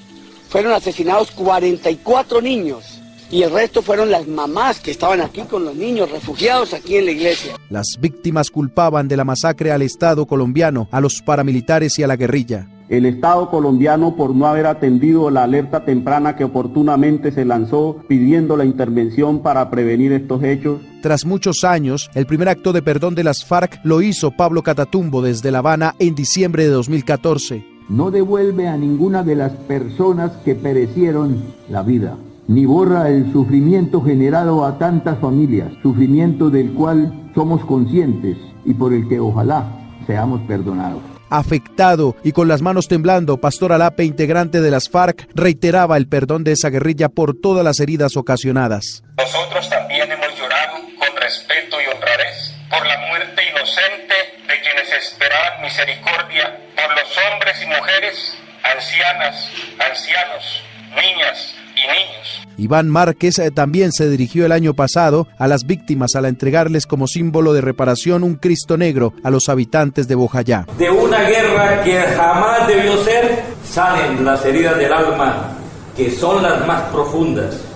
fueron 0.49 0.73
asesinados 0.73 1.31
44 1.31 2.41
niños 2.41 2.96
y 3.29 3.43
el 3.43 3.51
resto 3.51 3.81
fueron 3.81 4.09
las 4.11 4.27
mamás 4.27 4.79
que 4.79 4.91
estaban 4.91 5.21
aquí 5.21 5.41
con 5.41 5.65
los 5.65 5.75
niños 5.75 6.11
refugiados 6.11 6.73
aquí 6.73 6.95
en 6.95 7.05
la 7.05 7.11
iglesia. 7.11 7.53
Las 7.69 7.97
víctimas 7.99 8.49
culpaban 8.49 9.07
de 9.07 9.17
la 9.17 9.25
masacre 9.25 9.71
al 9.71 9.81
Estado 9.81 10.25
colombiano, 10.25 10.87
a 10.91 11.01
los 11.01 11.21
paramilitares 11.21 11.97
y 11.99 12.03
a 12.03 12.07
la 12.07 12.15
guerrilla. 12.15 12.67
El 12.89 13.05
Estado 13.05 13.49
colombiano 13.49 14.15
por 14.15 14.33
no 14.33 14.47
haber 14.47 14.65
atendido 14.65 15.29
la 15.29 15.43
alerta 15.43 15.83
temprana 15.83 16.37
que 16.37 16.45
oportunamente 16.45 17.33
se 17.33 17.43
lanzó 17.43 17.97
pidiendo 18.07 18.55
la 18.55 18.63
intervención 18.63 19.41
para 19.41 19.69
prevenir 19.69 20.13
estos 20.13 20.41
hechos. 20.41 20.79
Tras 21.01 21.25
muchos 21.25 21.65
años, 21.65 22.09
el 22.15 22.25
primer 22.25 22.47
acto 22.47 22.71
de 22.71 22.81
perdón 22.81 23.13
de 23.13 23.25
las 23.25 23.43
FARC 23.43 23.81
lo 23.83 24.01
hizo 24.01 24.31
Pablo 24.31 24.63
Catatumbo 24.63 25.21
desde 25.21 25.51
La 25.51 25.57
Habana 25.57 25.95
en 25.99 26.15
diciembre 26.15 26.63
de 26.63 26.69
2014. 26.69 27.65
No 27.89 28.09
devuelve 28.09 28.69
a 28.69 28.77
ninguna 28.77 29.21
de 29.21 29.35
las 29.35 29.51
personas 29.51 30.31
que 30.45 30.55
perecieron 30.55 31.43
la 31.69 31.83
vida 31.83 32.17
ni 32.47 32.65
borra 32.65 33.09
el 33.09 33.31
sufrimiento 33.31 34.01
generado 34.01 34.65
a 34.65 34.77
tantas 34.77 35.19
familias, 35.19 35.69
sufrimiento 35.81 36.49
del 36.49 36.73
cual 36.73 37.31
somos 37.35 37.63
conscientes 37.65 38.37
y 38.65 38.73
por 38.73 38.93
el 38.93 39.07
que 39.07 39.19
ojalá 39.19 39.65
seamos 40.05 40.41
perdonados. 40.47 41.01
Afectado 41.29 42.15
y 42.23 42.31
con 42.31 42.47
las 42.47 42.61
manos 42.61 42.87
temblando, 42.87 43.41
Pastor 43.41 43.73
Alape, 43.73 44.05
integrante 44.05 44.61
de 44.61 44.71
las 44.71 44.87
FARC, 44.87 45.27
reiteraba 45.35 45.97
el 45.97 46.07
perdón 46.07 46.45
de 46.45 46.53
esa 46.53 46.69
guerrilla 46.69 47.09
por 47.09 47.35
todas 47.35 47.65
las 47.65 47.81
heridas 47.81 48.15
ocasionadas. 48.15 49.03
Nosotros 49.17 49.69
también 49.69 50.09
hemos 50.09 50.39
llorado 50.39 50.77
con 50.97 51.21
respeto 51.21 51.75
y 51.81 51.93
honradez 51.93 52.53
por 52.69 52.85
la 52.87 52.97
muerte 53.09 53.41
inocente 53.51 54.15
de 54.47 54.61
quienes 54.61 54.93
esperaban 54.93 55.61
misericordia 55.63 56.57
por 56.75 56.95
los 56.95 57.17
hombres 57.27 57.61
y 57.61 57.65
mujeres, 57.65 58.37
ancianas, 58.63 59.51
ancianos, 59.79 60.63
niñas, 60.95 61.55
niños. 61.87 62.47
Iván 62.57 62.89
Márquez 62.89 63.37
eh, 63.39 63.51
también 63.51 63.91
se 63.91 64.09
dirigió 64.09 64.45
el 64.45 64.51
año 64.51 64.73
pasado 64.73 65.27
a 65.37 65.47
las 65.47 65.65
víctimas 65.65 66.15
al 66.15 66.25
entregarles 66.25 66.87
como 66.87 67.07
símbolo 67.07 67.53
de 67.53 67.61
reparación 67.61 68.23
un 68.23 68.35
Cristo 68.35 68.77
negro 68.77 69.13
a 69.23 69.29
los 69.29 69.47
habitantes 69.49 70.07
de 70.07 70.15
Bojayá. 70.15 70.65
De 70.77 70.89
una 70.89 71.21
guerra 71.21 71.83
que 71.83 71.99
jamás 71.99 72.67
debió 72.67 73.03
ser, 73.03 73.43
salen 73.63 74.25
las 74.25 74.43
heridas 74.43 74.77
del 74.77 74.91
alma, 74.91 75.57
que 75.95 76.09
son 76.11 76.41
las 76.41 76.65
más 76.65 76.83
profundas. 76.91 77.66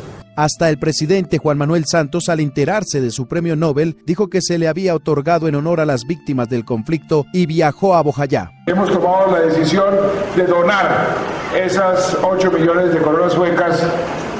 Hasta 0.41 0.69
el 0.69 0.79
presidente 0.79 1.37
Juan 1.37 1.59
Manuel 1.59 1.85
Santos, 1.85 2.27
al 2.27 2.39
enterarse 2.39 2.99
de 2.99 3.11
su 3.11 3.27
premio 3.27 3.55
Nobel, 3.55 3.97
dijo 4.07 4.27
que 4.27 4.41
se 4.41 4.57
le 4.57 4.67
había 4.67 4.95
otorgado 4.95 5.47
en 5.47 5.53
honor 5.53 5.79
a 5.79 5.85
las 5.85 6.07
víctimas 6.07 6.49
del 6.49 6.65
conflicto 6.65 7.27
y 7.31 7.45
viajó 7.45 7.93
a 7.93 8.01
Bojayá. 8.01 8.49
Hemos 8.65 8.91
tomado 8.91 9.33
la 9.33 9.41
decisión 9.41 9.93
de 10.35 10.47
donar 10.47 11.09
esas 11.55 12.17
8 12.23 12.51
millones 12.53 12.91
de 12.91 12.99
coronas 13.01 13.33
suecas 13.33 13.85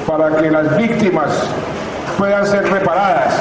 para 0.04 0.36
que 0.38 0.50
las 0.50 0.76
víctimas 0.76 1.48
puedan 2.18 2.48
ser 2.48 2.64
reparadas. 2.64 3.40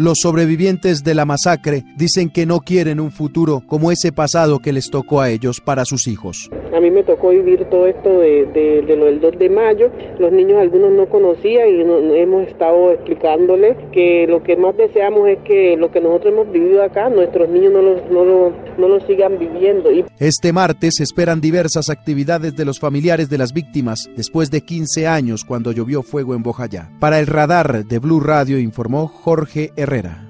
Los 0.00 0.18
sobrevivientes 0.22 1.02
de 1.02 1.12
la 1.12 1.24
masacre 1.24 1.82
dicen 1.96 2.30
que 2.30 2.46
no 2.46 2.60
quieren 2.60 3.00
un 3.00 3.10
futuro 3.10 3.64
como 3.66 3.90
ese 3.90 4.12
pasado 4.12 4.60
que 4.60 4.72
les 4.72 4.90
tocó 4.90 5.20
a 5.20 5.28
ellos 5.28 5.60
para 5.60 5.84
sus 5.84 6.06
hijos. 6.06 6.48
A 6.72 6.78
mí 6.78 6.88
me 6.88 7.02
tocó 7.02 7.30
vivir 7.30 7.64
todo 7.68 7.88
esto 7.88 8.20
de, 8.20 8.46
de, 8.86 8.96
lo 8.96 9.06
del 9.06 9.20
2 9.20 9.38
de 9.40 9.50
mayo. 9.50 9.90
Los 10.20 10.30
niños 10.30 10.60
algunos 10.60 10.92
no 10.92 11.06
conocían 11.08 11.68
y 11.70 11.80
hemos 12.16 12.46
estado 12.46 12.92
explicándoles 12.92 13.76
que 13.90 14.28
lo 14.28 14.44
que 14.44 14.56
más 14.56 14.76
deseamos 14.76 15.28
es 15.28 15.38
que 15.40 15.76
lo 15.76 15.90
que 15.90 16.00
nosotros 16.00 16.32
hemos 16.32 16.52
vivido 16.52 16.84
acá, 16.84 17.08
nuestros 17.08 17.48
niños 17.48 17.72
no 17.72 17.82
lo, 17.82 17.96
no 18.08 18.24
lo, 18.24 18.52
no 18.78 18.86
lo 18.86 19.00
sigan 19.04 19.36
viviendo. 19.36 19.90
Este 20.20 20.52
martes 20.52 21.00
esperan 21.00 21.40
diversas 21.40 21.90
actividades 21.90 22.54
de 22.54 22.64
los 22.64 22.78
familiares 22.78 23.28
de 23.30 23.38
las 23.38 23.52
víctimas 23.52 24.08
después 24.16 24.52
de 24.52 24.60
15 24.60 25.08
años 25.08 25.44
cuando 25.44 25.72
llovió 25.72 26.04
fuego 26.04 26.36
en 26.36 26.44
Bojayá. 26.44 26.88
Para 27.00 27.18
el 27.18 27.26
radar 27.26 27.84
de 27.84 27.98
Blue 27.98 28.20
Radio 28.20 28.60
informó 28.60 29.08
Jorge 29.08 29.72
Herrera. 29.88 30.22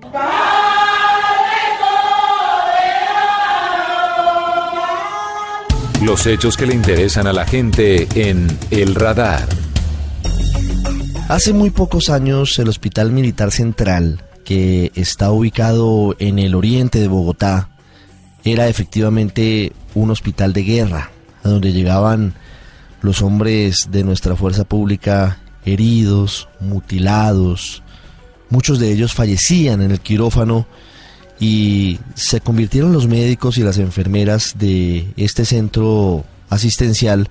Los 6.00 6.26
hechos 6.26 6.56
que 6.56 6.66
le 6.66 6.74
interesan 6.74 7.26
a 7.26 7.32
la 7.32 7.44
gente 7.44 8.06
en 8.14 8.46
El 8.70 8.94
Radar. 8.94 9.48
Hace 11.28 11.52
muy 11.52 11.70
pocos 11.70 12.08
años 12.08 12.56
el 12.60 12.68
Hospital 12.68 13.10
Militar 13.10 13.50
Central, 13.50 14.22
que 14.44 14.92
está 14.94 15.32
ubicado 15.32 16.14
en 16.20 16.38
el 16.38 16.54
oriente 16.54 17.00
de 17.00 17.08
Bogotá, 17.08 17.68
era 18.44 18.68
efectivamente 18.68 19.72
un 19.94 20.12
hospital 20.12 20.52
de 20.52 20.62
guerra, 20.62 21.10
a 21.42 21.48
donde 21.48 21.72
llegaban 21.72 22.34
los 23.02 23.22
hombres 23.22 23.88
de 23.90 24.04
nuestra 24.04 24.36
fuerza 24.36 24.64
pública 24.64 25.38
heridos, 25.64 26.48
mutilados, 26.60 27.82
Muchos 28.50 28.78
de 28.78 28.92
ellos 28.92 29.14
fallecían 29.14 29.82
en 29.82 29.90
el 29.90 30.00
quirófano 30.00 30.66
y 31.40 31.98
se 32.14 32.40
convirtieron 32.40 32.92
los 32.92 33.06
médicos 33.06 33.58
y 33.58 33.62
las 33.62 33.78
enfermeras 33.78 34.54
de 34.58 35.12
este 35.16 35.44
centro 35.44 36.24
asistencial 36.48 37.28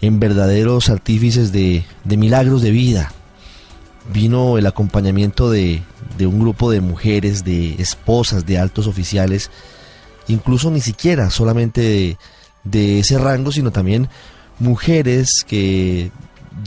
en 0.00 0.20
verdaderos 0.20 0.90
artífices 0.90 1.52
de, 1.52 1.84
milagros 2.04 2.62
de 2.62 2.70
vida. 2.70 3.12
Vino 4.12 4.58
el 4.58 4.66
acompañamiento 4.66 5.50
de, 5.50 5.82
un 6.20 6.40
grupo 6.40 6.70
de 6.70 6.80
mujeres, 6.80 7.44
de 7.44 7.74
esposas, 7.78 8.46
de 8.46 8.58
altos 8.58 8.86
oficiales, 8.86 9.50
incluso 10.28 10.70
ni 10.70 10.80
siquiera 10.80 11.30
solamente 11.30 12.18
de 12.64 12.98
ese 13.00 13.18
rango, 13.18 13.52
sino 13.52 13.70
también 13.70 14.08
mujeres 14.58 15.44
que 15.46 16.10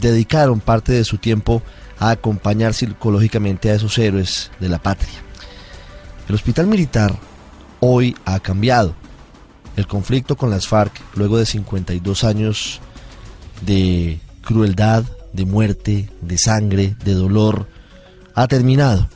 dedicaron 0.00 0.60
parte 0.60 0.92
de 0.92 1.04
su 1.04 1.18
tiempo 1.18 1.62
a 2.02 2.10
acompañar 2.10 2.74
psicológicamente 2.74 3.70
a 3.70 3.74
esos 3.74 3.96
héroes 3.96 4.50
de 4.58 4.68
la 4.68 4.82
patria. 4.82 5.22
El 6.28 6.34
hospital 6.34 6.66
militar 6.66 7.16
hoy 7.78 8.16
ha 8.24 8.40
cambiado. 8.40 8.96
El 9.76 9.86
conflicto 9.86 10.36
con 10.36 10.50
las 10.50 10.66
FARC, 10.66 11.00
luego 11.14 11.38
de 11.38 11.46
52 11.46 12.24
años 12.24 12.80
de 13.64 14.18
crueldad, 14.42 15.04
de 15.32 15.44
muerte, 15.44 16.10
de 16.20 16.38
sangre, 16.38 16.96
de 17.04 17.14
dolor, 17.14 17.68
ha 18.34 18.48
terminado. 18.48 19.08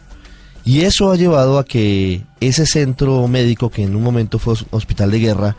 Y 0.65 0.83
eso 0.83 1.11
ha 1.11 1.17
llevado 1.17 1.59
a 1.59 1.65
que 1.65 2.23
ese 2.39 2.67
centro 2.67 3.27
médico, 3.27 3.69
que 3.69 3.83
en 3.83 3.97
un 3.97 4.03
momento 4.05 4.39
fue 4.39 4.55
hospital 4.71 5.11
de 5.11 5.19
guerra, 5.19 5.57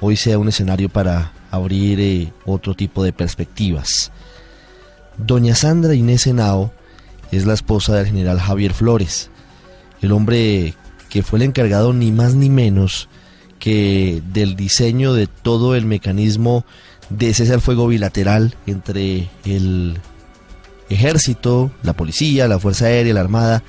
hoy 0.00 0.16
sea 0.16 0.38
un 0.38 0.48
escenario 0.48 0.88
para 0.88 1.32
abrir 1.50 2.00
eh, 2.00 2.32
otro 2.46 2.74
tipo 2.74 3.04
de 3.04 3.12
perspectivas. 3.12 4.10
Doña 5.18 5.54
Sandra 5.54 5.94
Inés 5.94 6.26
Henao 6.26 6.72
es 7.30 7.46
la 7.46 7.54
esposa 7.54 7.94
del 7.94 8.06
general 8.06 8.40
Javier 8.40 8.74
Flores, 8.74 9.30
el 10.00 10.12
hombre 10.12 10.74
que 11.08 11.22
fue 11.22 11.38
el 11.38 11.44
encargado 11.44 11.92
ni 11.92 12.12
más 12.12 12.34
ni 12.34 12.50
menos 12.50 13.08
que 13.58 14.22
del 14.32 14.56
diseño 14.56 15.14
de 15.14 15.26
todo 15.26 15.76
el 15.76 15.86
mecanismo 15.86 16.64
de 17.10 17.32
cese 17.34 17.52
al 17.52 17.60
fuego 17.60 17.86
bilateral 17.86 18.56
entre 18.66 19.30
el 19.44 19.98
ejército, 20.88 21.70
la 21.82 21.92
policía, 21.92 22.48
la 22.48 22.58
Fuerza 22.58 22.86
Aérea, 22.86 23.14
la 23.14 23.20
Armada 23.20 23.62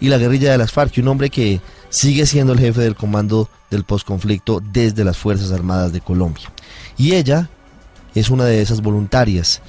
y 0.00 0.08
la 0.08 0.18
guerrilla 0.18 0.52
de 0.52 0.58
las 0.58 0.72
FARC, 0.72 0.98
un 0.98 1.08
hombre 1.08 1.30
que 1.30 1.60
sigue 1.88 2.26
siendo 2.26 2.52
el 2.52 2.60
jefe 2.60 2.80
del 2.80 2.94
comando 2.94 3.48
del 3.70 3.84
posconflicto 3.84 4.60
desde 4.72 5.04
las 5.04 5.16
Fuerzas 5.16 5.52
Armadas 5.52 5.92
de 5.92 6.00
Colombia. 6.00 6.52
Y 6.96 7.14
ella 7.14 7.48
es 8.14 8.30
una 8.30 8.44
de 8.44 8.60
esas 8.60 8.82
voluntarias 8.82 9.62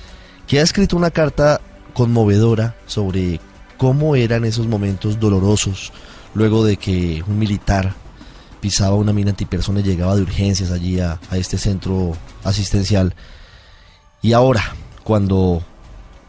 que 0.50 0.60
ha 0.60 0.64
escrito 0.64 0.98
una 0.98 1.12
carta 1.12 1.62
conmovedora 1.94 2.76
sobre 2.88 3.40
cómo 3.78 4.16
eran 4.16 4.46
esos 4.46 4.66
momentos 4.66 5.20
dolorosos 5.20 5.94
luego 6.34 6.66
de 6.66 6.76
que 6.76 7.24
un 7.28 7.38
militar 7.38 7.94
pisaba 8.60 8.96
una 8.96 9.14
mina 9.14 9.30
antipersona 9.30 9.82
y 9.82 9.84
llegaba 9.84 10.16
de 10.16 10.24
urgencias 10.24 10.72
allí 10.72 11.00
a, 11.00 11.20
a 11.30 11.38
este 11.38 11.60
centro 11.60 12.14
asistencial. 12.44 13.14
Y 14.24 14.34
ahora, 14.34 14.64
cuando 15.04 15.62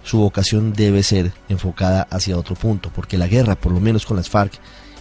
su 0.02 0.18
vocación 0.18 0.74
debe 0.74 1.02
ser 1.02 1.33
enfocada 1.48 2.06
hacia 2.11 2.37
otro 2.37 2.56
punto, 2.56 2.90
porque 2.94 3.16
la 3.16 3.26
guerra, 3.26 3.54
por 3.56 3.72
lo 3.72 3.80
menos 3.80 4.04
con 4.04 4.18
las 4.18 4.28
FARC, 4.28 4.52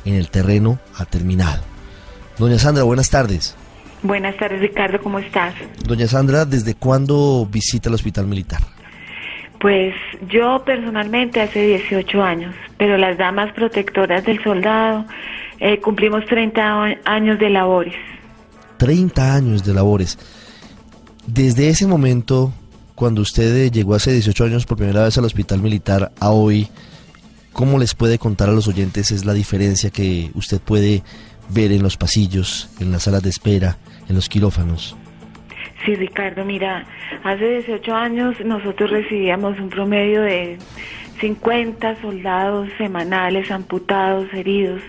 en 0.05 0.15
el 0.15 0.29
terreno 0.29 0.79
ha 0.97 1.03
terminado. 1.03 1.61
Doña 2.37 2.57
Sandra, 2.57 2.83
buenas 2.83 3.09
tardes. 3.09 3.53
Buenas 4.01 4.37
tardes, 4.37 4.61
Ricardo, 4.61 4.97
¿cómo 5.03 5.19
estás? 5.19 5.55
Doña 5.85 6.07
Sandra, 6.07 6.45
¿desde 6.45 6.73
cuándo 6.73 7.45
visita 7.51 7.89
el 7.89 7.95
hospital 7.95 8.25
militar? 8.25 8.78
Pues 9.59 9.93
yo 10.29 10.63
personalmente 10.63 11.41
hace 11.41 11.65
18 11.65 12.23
años, 12.23 12.55
pero 12.77 12.97
las 12.97 13.17
damas 13.17 13.51
protectoras 13.53 14.23
del 14.25 14.41
soldado 14.41 15.05
eh, 15.59 15.79
cumplimos 15.81 16.25
30 16.25 16.95
años 17.03 17.39
de 17.39 17.49
labores. 17.49 17.95
30 18.77 19.35
años 19.35 19.65
de 19.65 19.73
labores. 19.73 20.17
Desde 21.27 21.67
ese 21.69 21.85
momento, 21.85 22.53
cuando 22.95 23.21
usted 23.21 23.71
llegó 23.71 23.95
hace 23.95 24.13
18 24.13 24.45
años 24.45 24.65
por 24.65 24.77
primera 24.77 25.03
vez 25.03 25.17
al 25.17 25.25
hospital 25.25 25.61
militar 25.61 26.11
a 26.19 26.31
hoy, 26.31 26.69
¿cómo 27.51 27.77
les 27.77 27.93
puede 27.93 28.17
contar 28.17 28.49
a 28.49 28.53
los 28.53 28.67
oyentes 28.67 29.11
es 29.11 29.25
la 29.25 29.33
diferencia 29.33 29.89
que 29.89 30.31
usted 30.35 30.61
puede 30.61 31.03
ver 31.49 31.73
en 31.73 31.83
los 31.83 31.97
pasillos, 31.97 32.69
en 32.79 32.91
las 32.91 33.03
salas 33.03 33.23
de 33.23 33.29
espera, 33.29 33.77
en 34.07 34.15
los 34.15 34.29
quirófanos? 34.29 34.95
Sí, 35.85 35.95
Ricardo, 35.95 36.43
mira, 36.43 36.85
hace 37.23 37.49
18 37.59 37.95
años 37.95 38.35
nosotros 38.43 38.89
recibíamos 38.89 39.57
un 39.59 39.69
promedio 39.69 40.21
de 40.21 40.57
50 41.19 42.01
soldados 42.01 42.69
semanales 42.77 43.51
amputados, 43.51 44.27
heridos, 44.33 44.81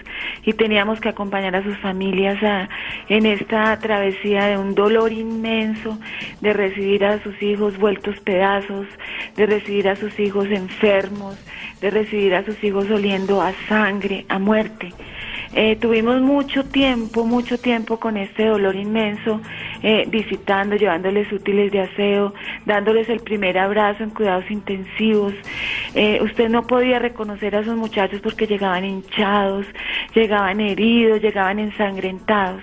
y 0.45 0.53
teníamos 0.53 1.01
que 1.01 1.09
acompañar 1.09 1.55
a 1.57 1.63
sus 1.63 1.77
familias 1.79 2.43
a, 2.43 2.69
en 3.09 3.27
esta 3.27 3.79
travesía 3.79 4.47
de 4.47 4.59
un 4.59 4.75
dolor 4.75 5.13
inmenso, 5.13 5.99
de 6.41 6.53
recibir 6.53 7.05
a 7.05 7.23
sus 7.23 7.41
hijos 7.43 7.79
vueltos 7.79 8.19
pedazos, 8.21 8.87
de 9.37 9.47
recibir 9.47 9.89
a 9.89 9.97
sus 9.97 10.19
hijos 10.19 10.47
enfermos, 10.51 11.37
de 11.81 11.91
recibir 11.91 12.35
a 12.35 12.45
sus 12.45 12.63
hijos 12.63 12.91
oliendo 12.91 13.43
a 13.43 13.53
sangre, 13.69 14.25
a 14.29 14.39
muerte. 14.39 14.93
Eh, 15.53 15.75
tuvimos 15.77 16.21
mucho 16.21 16.65
tiempo, 16.65 17.25
mucho 17.25 17.59
tiempo 17.59 17.99
con 17.99 18.17
este 18.17 18.47
dolor 18.47 18.77
inmenso, 18.77 19.41
eh, 19.83 20.07
visitando, 20.09 20.77
llevándoles 20.77 21.31
útiles 21.33 21.73
de 21.73 21.81
aseo, 21.81 22.35
dándoles 22.67 23.09
el 23.09 23.21
primer 23.21 23.59
abrazo 23.59 24.03
en 24.03 24.11
cuidados 24.11 24.51
intensivos. 24.51 25.35
Eh, 25.95 26.21
usted 26.23 26.49
no 26.49 26.67
podía 26.67 26.99
reconocer 26.99 27.57
a 27.57 27.61
esos 27.61 27.77
muchachos 27.77 28.21
porque 28.21 28.47
llegaban 28.47 28.85
hinchados, 28.85 29.67
llegaban 30.15 30.61
heridos, 30.61 31.21
llegaban 31.21 31.59
ensangrentados. 31.59 32.63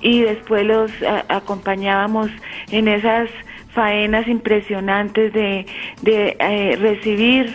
Y 0.00 0.20
después 0.20 0.66
los 0.66 0.92
acompañábamos 1.28 2.30
en 2.70 2.88
esas 2.88 3.30
faenas 3.72 4.28
impresionantes 4.28 5.32
de, 5.32 5.66
de 6.02 6.76
recibir 6.78 7.54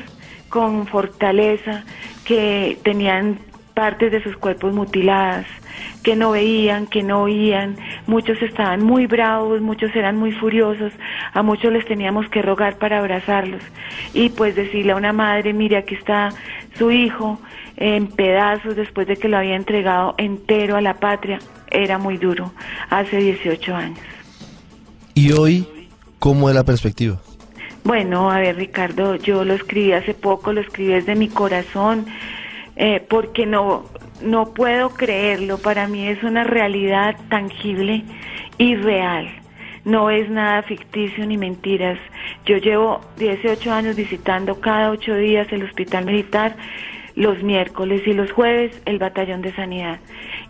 con 0.50 0.88
fortaleza 0.88 1.84
que 2.26 2.78
tenían 2.84 3.40
partes 3.80 4.12
de 4.12 4.22
sus 4.22 4.36
cuerpos 4.36 4.74
mutiladas, 4.74 5.46
que 6.04 6.13
no 6.13 6.32
veían, 6.32 6.86
que 6.86 7.02
no 7.02 7.22
oían, 7.22 7.78
muchos 8.08 8.42
estaban 8.42 8.84
muy 8.84 9.06
bravos, 9.06 9.62
muchos 9.62 9.96
eran 9.96 10.18
muy 10.18 10.34
furiosos, 10.34 10.92
a 11.32 11.44
muchos 11.44 11.72
les 11.72 11.86
teníamos 11.86 12.28
que 12.28 12.42
rogar 12.42 12.76
para 12.76 13.00
abrazarlos 13.00 13.62
y 14.13 14.28
pues 14.32 14.54
decirle 14.58 14.92
a 14.92 14.98
una 14.98 15.13
madre, 15.13 15.54
mire, 15.54 15.78
aquí 15.78 15.96
está 15.96 16.28
su 16.78 16.92
hijo 16.92 17.39
en 17.78 18.08
pedazos 18.08 18.76
después 18.76 19.08
de 19.08 19.15
que 19.15 19.30
lo 19.30 19.38
había 19.38 19.56
entregado 19.56 20.13
entero 20.18 20.76
a 20.76 20.82
la 20.82 20.96
patria, 20.96 21.39
era 21.72 21.98
muy 21.98 22.18
duro, 22.18 22.52
hace 22.89 23.15
18 23.15 23.74
años. 23.74 24.00
¿Y 25.13 25.32
hoy 25.32 25.65
cómo 26.20 26.50
es 26.50 26.56
la 26.56 26.65
perspectiva? 26.65 27.18
Bueno, 27.86 28.30
a 28.30 28.39
ver 28.39 28.58
Ricardo, 28.58 29.15
yo 29.15 29.46
lo 29.46 29.54
escribí 29.54 29.94
hace 29.94 30.13
poco, 30.13 30.52
lo 30.52 30.60
escribí 30.60 30.92
desde 30.92 31.15
mi 31.15 31.30
corazón, 31.30 32.06
eh, 32.80 33.06
porque 33.10 33.46
no, 33.46 33.84
no 34.22 34.54
puedo 34.54 34.92
creerlo, 34.92 35.58
para 35.58 35.86
mí 35.88 36.08
es 36.08 36.24
una 36.24 36.46
realidad 36.46 37.18
tangible 37.30 38.06
y 38.58 38.76
real. 38.76 39.28
No 39.84 40.10
es 40.10 40.30
nada 40.30 40.62
ficticio 40.63 41.26
ni 41.26 41.38
mentiras. 41.38 42.00
Yo 42.46 42.56
llevo 42.56 43.02
18 43.18 43.72
años 43.72 43.98
visitando 43.98 44.62
cada 44.62 44.92
ocho 44.92 45.13
días 45.15 45.52
el 45.52 45.63
hospital 45.63 46.06
militar, 46.06 46.56
los 47.15 47.44
miércoles 47.44 48.02
y 48.08 48.13
los 48.13 48.32
jueves 48.32 48.82
el 48.86 48.98
batallón 48.98 49.42
de 49.42 49.54
sanidad. 49.54 50.00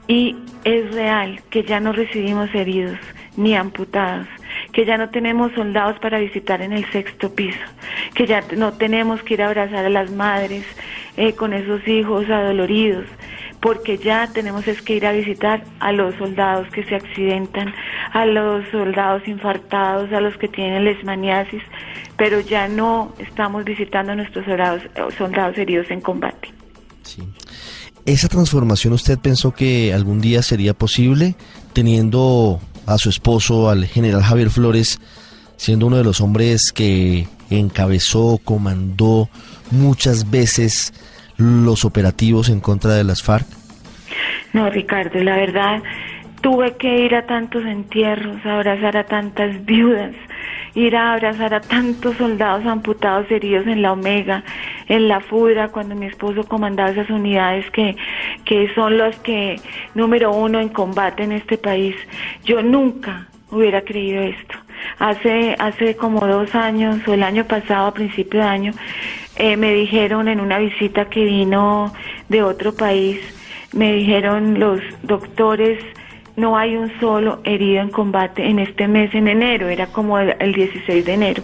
Y 0.07 0.35
es 0.65 0.93
real 0.93 1.41
que 1.49 1.63
ya 1.63 1.79
no 1.79 1.93
recibimos 1.93 2.53
heridos 2.53 2.99
ni 3.37 3.55
amputados, 3.55 4.27
que 4.71 4.85
ya 4.85 4.97
no 4.97 5.09
tenemos 5.09 5.51
soldados 5.53 5.97
para 5.99 6.19
visitar 6.19 6.61
en 6.61 6.73
el 6.73 6.89
sexto 6.91 7.33
piso, 7.33 7.59
que 8.13 8.27
ya 8.27 8.43
no 8.55 8.73
tenemos 8.73 9.21
que 9.23 9.35
ir 9.35 9.41
a 9.41 9.47
abrazar 9.47 9.85
a 9.85 9.89
las 9.89 10.11
madres 10.11 10.65
eh, 11.17 11.33
con 11.33 11.53
esos 11.53 11.87
hijos 11.87 12.29
adoloridos, 12.29 13.05
porque 13.59 13.97
ya 13.97 14.27
tenemos 14.27 14.67
es 14.67 14.81
que 14.81 14.95
ir 14.95 15.05
a 15.05 15.11
visitar 15.11 15.63
a 15.79 15.91
los 15.91 16.15
soldados 16.15 16.67
que 16.69 16.83
se 16.83 16.95
accidentan, 16.95 17.73
a 18.13 18.25
los 18.25 18.67
soldados 18.69 19.27
infartados, 19.27 20.11
a 20.13 20.21
los 20.21 20.37
que 20.37 20.47
tienen 20.47 20.85
lesmaniasis, 20.85 21.63
pero 22.17 22.39
ya 22.39 22.67
no 22.67 23.13
estamos 23.17 23.65
visitando 23.65 24.11
a 24.11 24.15
nuestros 24.15 24.45
soldados, 24.45 24.83
soldados 25.17 25.57
heridos 25.57 25.89
en 25.89 26.01
combate. 26.01 26.49
¿Esa 28.05 28.27
transformación 28.27 28.93
usted 28.93 29.19
pensó 29.19 29.51
que 29.51 29.93
algún 29.93 30.21
día 30.21 30.41
sería 30.41 30.73
posible 30.73 31.35
teniendo 31.73 32.59
a 32.89 32.97
su 32.97 33.09
esposo, 33.09 33.69
al 33.69 33.85
general 33.85 34.23
Javier 34.23 34.49
Flores, 34.49 34.99
siendo 35.57 35.87
uno 35.87 35.97
de 35.97 36.03
los 36.03 36.21
hombres 36.21 36.71
que 36.71 37.27
encabezó, 37.49 38.39
comandó 38.43 39.29
muchas 39.71 40.29
veces 40.29 40.93
los 41.37 41.85
operativos 41.85 42.49
en 42.49 42.59
contra 42.59 42.93
de 42.93 43.03
las 43.03 43.21
FARC? 43.21 43.45
No, 44.53 44.69
Ricardo, 44.69 45.23
la 45.23 45.35
verdad, 45.35 45.83
tuve 46.41 46.75
que 46.77 47.05
ir 47.05 47.15
a 47.15 47.25
tantos 47.25 47.63
entierros, 47.63 48.43
abrazar 48.45 48.97
a 48.97 49.05
tantas 49.05 49.63
viudas, 49.65 50.15
ir 50.79 50.95
a 50.95 51.13
abrazar 51.13 51.53
a 51.53 51.61
tantos 51.61 52.15
soldados 52.17 52.65
amputados 52.65 53.29
heridos 53.29 53.67
en 53.67 53.81
la 53.81 53.93
Omega, 53.93 54.43
en 54.87 55.07
la 55.07 55.19
Fudra, 55.19 55.69
cuando 55.69 55.95
mi 55.95 56.05
esposo 56.05 56.43
comandaba 56.43 56.91
esas 56.91 57.09
unidades 57.09 57.69
que, 57.71 57.95
que 58.45 58.73
son 58.73 58.97
los 58.97 59.15
que 59.17 59.57
número 59.93 60.31
uno 60.31 60.59
en 60.59 60.69
combate 60.69 61.23
en 61.23 61.33
este 61.33 61.57
país. 61.57 61.95
Yo 62.45 62.61
nunca 62.61 63.27
hubiera 63.51 63.81
creído 63.81 64.21
esto. 64.21 64.55
Hace, 64.99 65.55
hace 65.59 65.95
como 65.95 66.25
dos 66.25 66.55
años 66.55 67.05
o 67.07 67.13
el 67.13 67.23
año 67.23 67.45
pasado, 67.45 67.87
a 67.87 67.93
principio 67.93 68.39
de 68.39 68.45
año, 68.45 68.71
eh, 69.35 69.57
me 69.57 69.73
dijeron 69.73 70.27
en 70.27 70.39
una 70.39 70.59
visita 70.59 71.05
que 71.05 71.23
vino 71.25 71.93
de 72.29 72.43
otro 72.43 72.73
país, 72.73 73.19
me 73.73 73.93
dijeron 73.93 74.59
los 74.59 74.79
doctores 75.03 75.83
no 76.39 76.57
hay 76.57 76.75
un 76.77 76.91
solo 76.99 77.41
herido 77.43 77.81
en 77.81 77.89
combate 77.89 78.45
en 78.47 78.59
este 78.59 78.87
mes 78.87 79.13
en 79.13 79.27
enero, 79.27 79.67
era 79.67 79.87
como 79.87 80.17
el, 80.17 80.53
16 80.53 81.05
de 81.05 81.13
enero, 81.13 81.43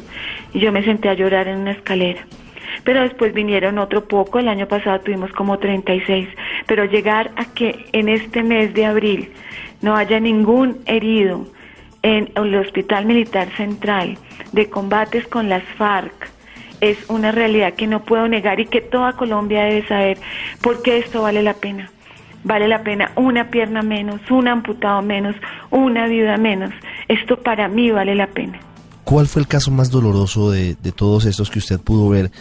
y 0.54 0.60
yo 0.60 0.72
me 0.72 0.84
senté 0.84 1.10
a 1.10 1.14
llorar 1.14 1.48
en 1.48 1.60
una 1.60 1.72
escalera. 1.72 2.26
Pero 2.84 3.02
después 3.02 3.34
vinieron 3.34 3.78
otro 3.78 4.08
poco, 4.08 4.40
el 4.40 4.48
año 4.48 4.68
pasado 4.68 5.02
tuvimos 5.02 5.32
como 5.34 5.60
36, 5.60 6.30
pero 6.66 6.86
llegar 6.86 7.32
a 7.36 7.46
que 7.46 7.86
en 7.92 8.10
este 8.10 8.42
mes 8.42 8.74
de 8.74 8.86
abril 8.86 9.32
no 9.82 9.96
haya 9.96 10.20
ningún 10.20 10.80
herido 10.86 11.46
en 12.02 12.32
el 12.36 12.56
Hospital 12.56 13.06
Militar 13.06 13.50
Central 13.58 14.18
de 14.54 14.70
combates 14.70 15.28
con 15.28 15.50
las 15.50 15.64
FARC, 15.78 16.30
es 16.82 16.98
una 17.10 17.32
realidad 17.32 17.74
que 17.74 17.88
no 17.88 18.04
puedo 18.04 18.28
negar 18.28 18.60
y 18.60 18.66
que 18.66 18.82
toda 18.82 19.14
Colombia 19.14 19.64
debe 19.64 19.88
saber 19.88 20.18
por 20.62 20.82
qué 20.82 20.98
esto 20.98 21.22
vale 21.22 21.42
la 21.42 21.54
pena 21.54 21.90
vale 22.46 22.68
la 22.68 22.84
pena 22.84 23.12
una 23.18 23.50
pierna 23.50 23.82
menos, 23.82 24.22
un 24.30 24.48
amputado 24.48 25.02
menos, 25.02 25.36
una 25.72 26.08
viuda 26.08 26.38
menos. 26.38 26.72
Esto 27.10 27.38
para 27.38 27.68
mí 27.68 27.92
vale 27.92 28.16
la 28.16 28.28
pena. 28.28 28.60
¿Cuál 29.04 29.28
fue 29.28 29.42
el 29.42 29.48
caso 29.48 29.72
más 29.72 29.92
doloroso 29.92 30.50
de, 30.52 30.76
todos 30.96 31.26
estos 31.26 31.50
que 31.50 31.60
usted 31.60 31.80
pudo 31.80 32.10
ver? 32.10 32.32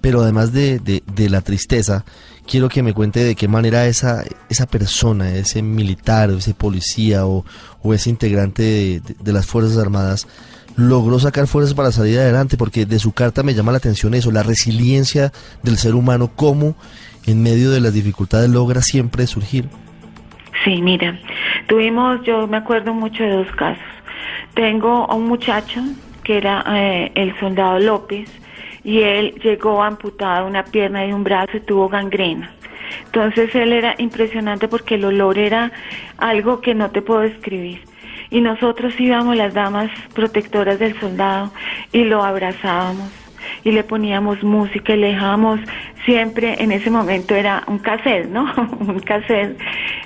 Pero 0.00 0.20
además 0.22 0.52
de, 0.52 0.80
de, 0.80 1.30
la 1.30 1.42
tristeza, 1.42 2.04
quiero 2.46 2.68
que 2.68 2.82
me 2.82 2.92
cuente 2.92 3.22
de 3.22 3.36
qué 3.36 3.46
manera 3.46 3.86
esa, 3.86 4.24
esa 4.48 4.66
persona, 4.66 5.30
ese 5.34 5.62
militar, 5.62 6.30
ese 6.30 6.54
policía 6.54 7.24
o, 7.26 7.44
o 7.82 7.94
ese 7.94 8.10
integrante 8.10 9.00
de, 9.20 9.32
las 9.32 9.46
Fuerzas 9.46 9.78
Armadas 9.78 10.26
logró 10.74 11.20
sacar 11.20 11.46
fuerzas 11.46 11.74
para 11.74 11.92
salir 11.92 12.18
adelante, 12.18 12.56
porque 12.56 12.86
de 12.86 12.98
su 12.98 13.12
carta 13.12 13.42
me 13.42 13.54
llama 13.54 13.72
la 13.72 13.78
atención 13.78 14.14
eso, 14.14 14.32
la 14.32 14.42
resiliencia 14.42 15.30
del 15.62 15.76
ser 15.76 15.94
humano, 15.94 16.32
cómo 16.34 16.74
en 17.26 17.42
medio 17.42 17.70
de 17.70 17.80
las 17.80 17.94
dificultades 17.94 18.50
logra 18.50 18.82
siempre 18.82 19.26
surgir. 19.26 19.68
Sí, 20.64 20.80
mira, 20.80 21.18
tuvimos, 21.66 22.22
yo 22.24 22.46
me 22.46 22.58
acuerdo 22.58 22.94
mucho 22.94 23.22
de 23.22 23.30
dos 23.30 23.50
casos. 23.56 23.82
Tengo 24.54 25.10
a 25.10 25.14
un 25.14 25.26
muchacho 25.26 25.80
que 26.22 26.36
era 26.36 26.64
eh, 26.68 27.12
el 27.14 27.38
soldado 27.40 27.78
López 27.78 28.30
y 28.84 29.00
él 29.00 29.34
llegó 29.42 29.82
amputado 29.82 30.46
una 30.46 30.64
pierna 30.64 31.06
y 31.06 31.12
un 31.12 31.24
brazo 31.24 31.56
y 31.56 31.60
tuvo 31.60 31.88
gangrena. 31.88 32.52
Entonces 33.06 33.54
él 33.54 33.72
era 33.72 33.94
impresionante 33.98 34.68
porque 34.68 34.96
el 34.96 35.04
olor 35.04 35.38
era 35.38 35.72
algo 36.18 36.60
que 36.60 36.74
no 36.74 36.90
te 36.90 37.02
puedo 37.02 37.20
describir. 37.20 37.80
Y 38.30 38.40
nosotros 38.40 38.98
íbamos 38.98 39.36
las 39.36 39.54
damas 39.54 39.90
protectoras 40.14 40.78
del 40.78 40.98
soldado 41.00 41.52
y 41.92 42.04
lo 42.04 42.22
abrazábamos 42.22 43.21
y 43.64 43.72
le 43.72 43.84
poníamos 43.84 44.42
música 44.42 44.94
y 44.94 44.98
le 44.98 45.08
dejábamos 45.08 45.60
siempre, 46.04 46.62
en 46.62 46.72
ese 46.72 46.90
momento 46.90 47.34
era 47.34 47.62
un 47.66 47.78
cassette, 47.78 48.28
¿no? 48.28 48.52
un 48.80 49.00
cassette, 49.00 49.58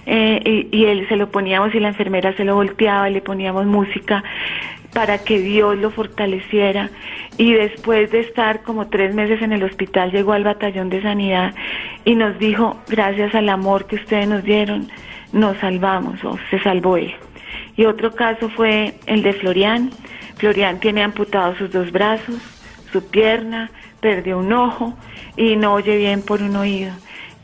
eh, 0.06 0.68
y, 0.72 0.84
él 0.84 1.06
se 1.08 1.16
lo 1.16 1.30
poníamos 1.30 1.74
y 1.74 1.80
la 1.80 1.88
enfermera 1.88 2.34
se 2.36 2.44
lo 2.44 2.54
volteaba 2.54 3.08
y 3.10 3.14
le 3.14 3.20
poníamos 3.20 3.66
música 3.66 4.22
para 4.92 5.18
que 5.18 5.38
Dios 5.38 5.76
lo 5.76 5.90
fortaleciera. 5.90 6.90
Y 7.38 7.52
después 7.52 8.10
de 8.12 8.20
estar 8.20 8.62
como 8.62 8.88
tres 8.88 9.14
meses 9.14 9.42
en 9.42 9.52
el 9.52 9.62
hospital, 9.62 10.10
llegó 10.10 10.32
al 10.32 10.44
batallón 10.44 10.88
de 10.88 11.02
sanidad 11.02 11.54
y 12.04 12.14
nos 12.14 12.38
dijo, 12.38 12.78
gracias 12.88 13.34
al 13.34 13.48
amor 13.48 13.86
que 13.86 13.96
ustedes 13.96 14.28
nos 14.28 14.42
dieron, 14.42 14.88
nos 15.32 15.58
salvamos 15.58 16.24
o 16.24 16.38
se 16.50 16.58
salvó 16.60 16.96
él. 16.96 17.14
Y 17.76 17.84
otro 17.84 18.12
caso 18.12 18.48
fue 18.48 18.94
el 19.06 19.22
de 19.22 19.34
Florian. 19.34 19.90
Florian 20.36 20.80
tiene 20.80 21.02
amputados 21.02 21.58
sus 21.58 21.70
dos 21.70 21.92
brazos, 21.92 22.36
su 22.96 23.10
pierna, 23.10 23.70
perdió 24.00 24.38
un 24.38 24.52
ojo 24.54 24.94
y 25.36 25.56
no 25.56 25.74
oye 25.74 25.98
bien 25.98 26.22
por 26.22 26.40
un 26.42 26.56
oído. 26.56 26.92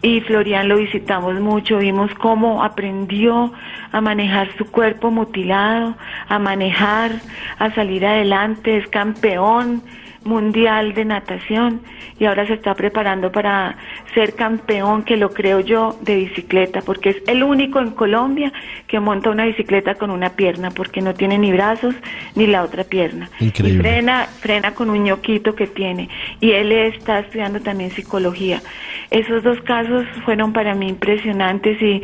y 0.04 0.20
Florian 0.22 0.68
lo 0.68 0.78
visitamos 0.78 1.38
mucho, 1.40 1.78
vimos 1.78 2.10
cómo 2.14 2.64
aprendió 2.64 3.52
a 3.92 4.00
manejar 4.00 4.48
su 4.56 4.64
cuerpo 4.64 5.12
mutilado, 5.12 5.94
a 6.28 6.38
manejar, 6.40 7.12
a 7.58 7.72
salir 7.72 8.04
adelante, 8.04 8.78
es 8.78 8.88
campeón 8.88 9.82
mundial 10.24 10.94
de 10.94 11.04
natación 11.04 11.80
y 12.18 12.24
ahora 12.24 12.46
se 12.46 12.54
está 12.54 12.74
preparando 12.74 13.32
para 13.32 13.76
ser 14.14 14.34
campeón, 14.34 15.02
que 15.02 15.16
lo 15.16 15.30
creo 15.30 15.60
yo, 15.60 15.96
de 16.02 16.16
bicicleta, 16.16 16.80
porque 16.82 17.10
es 17.10 17.16
el 17.26 17.42
único 17.42 17.80
en 17.80 17.90
Colombia 17.90 18.52
que 18.86 19.00
monta 19.00 19.30
una 19.30 19.44
bicicleta 19.44 19.94
con 19.94 20.10
una 20.10 20.30
pierna, 20.30 20.70
porque 20.70 21.00
no 21.00 21.14
tiene 21.14 21.38
ni 21.38 21.52
brazos 21.52 21.94
ni 22.34 22.46
la 22.46 22.62
otra 22.62 22.84
pierna. 22.84 23.28
Increíble. 23.40 23.78
Y 23.78 23.82
frena, 23.82 24.26
frena 24.40 24.74
con 24.74 24.90
un 24.90 25.02
ñoquito 25.02 25.54
que 25.54 25.66
tiene. 25.66 26.08
Y 26.40 26.52
él 26.52 26.72
está 26.72 27.20
estudiando 27.20 27.60
también 27.60 27.90
psicología. 27.90 28.62
Esos 29.10 29.42
dos 29.42 29.60
casos 29.62 30.06
fueron 30.24 30.52
para 30.52 30.74
mí 30.74 30.88
impresionantes 30.88 31.80
y, 31.82 32.02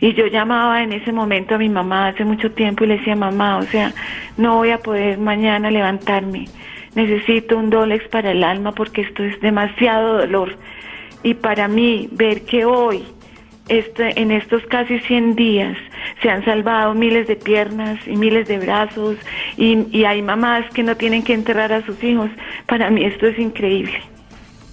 y 0.00 0.14
yo 0.14 0.26
llamaba 0.26 0.82
en 0.82 0.92
ese 0.92 1.12
momento 1.12 1.54
a 1.54 1.58
mi 1.58 1.68
mamá 1.68 2.08
hace 2.08 2.24
mucho 2.24 2.50
tiempo 2.52 2.84
y 2.84 2.88
le 2.88 2.98
decía, 2.98 3.14
mamá, 3.14 3.58
o 3.58 3.62
sea, 3.62 3.92
no 4.36 4.56
voy 4.56 4.70
a 4.70 4.78
poder 4.78 5.18
mañana 5.18 5.70
levantarme 5.70 6.46
necesito 6.94 7.56
un 7.56 7.70
Dolex 7.70 8.08
para 8.08 8.32
el 8.32 8.44
alma 8.44 8.72
porque 8.72 9.02
esto 9.02 9.22
es 9.22 9.40
demasiado 9.40 10.18
dolor. 10.18 10.56
Y 11.22 11.34
para 11.34 11.68
mí, 11.68 12.08
ver 12.12 12.42
que 12.42 12.64
hoy, 12.64 13.04
este, 13.68 14.20
en 14.20 14.30
estos 14.30 14.62
casi 14.66 14.98
100 15.00 15.36
días, 15.36 15.76
se 16.22 16.30
han 16.30 16.44
salvado 16.44 16.94
miles 16.94 17.28
de 17.28 17.36
piernas 17.36 17.98
y 18.06 18.16
miles 18.16 18.48
de 18.48 18.58
brazos 18.58 19.16
y, 19.56 19.86
y 19.96 20.04
hay 20.04 20.22
mamás 20.22 20.64
que 20.72 20.82
no 20.82 20.96
tienen 20.96 21.22
que 21.22 21.34
enterrar 21.34 21.72
a 21.72 21.84
sus 21.84 22.02
hijos, 22.02 22.30
para 22.66 22.90
mí 22.90 23.04
esto 23.04 23.26
es 23.26 23.38
increíble. 23.38 24.00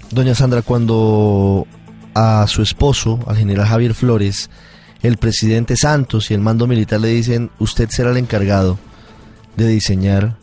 Doña 0.09 0.33
Sandra, 0.35 0.61
cuando 0.61 1.67
a 2.13 2.47
su 2.47 2.61
esposo, 2.61 3.19
al 3.27 3.37
general 3.37 3.67
Javier 3.67 3.93
Flores, 3.93 4.49
el 5.03 5.17
presidente 5.17 5.75
Santos 5.75 6.31
y 6.31 6.33
el 6.33 6.41
mando 6.41 6.65
militar 6.65 6.99
le 6.99 7.09
dicen, 7.09 7.51
usted 7.59 7.89
será 7.89 8.11
el 8.11 8.17
encargado 8.17 8.79
de 9.55 9.67
diseñar 9.67 10.37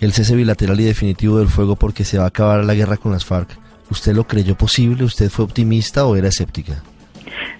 el 0.00 0.12
cese 0.12 0.36
bilateral 0.36 0.80
y 0.80 0.84
definitivo 0.84 1.38
del 1.38 1.48
fuego 1.48 1.76
porque 1.76 2.04
se 2.04 2.18
va 2.18 2.24
a 2.24 2.28
acabar 2.28 2.64
la 2.64 2.74
guerra 2.74 2.96
con 2.96 3.12
las 3.12 3.24
FARC. 3.24 3.48
¿Usted 3.90 4.14
lo 4.14 4.24
creyó 4.24 4.56
posible? 4.56 5.04
¿Usted 5.04 5.30
fue 5.30 5.44
optimista 5.44 6.06
o 6.06 6.16
era 6.16 6.28
escéptica? 6.28 6.82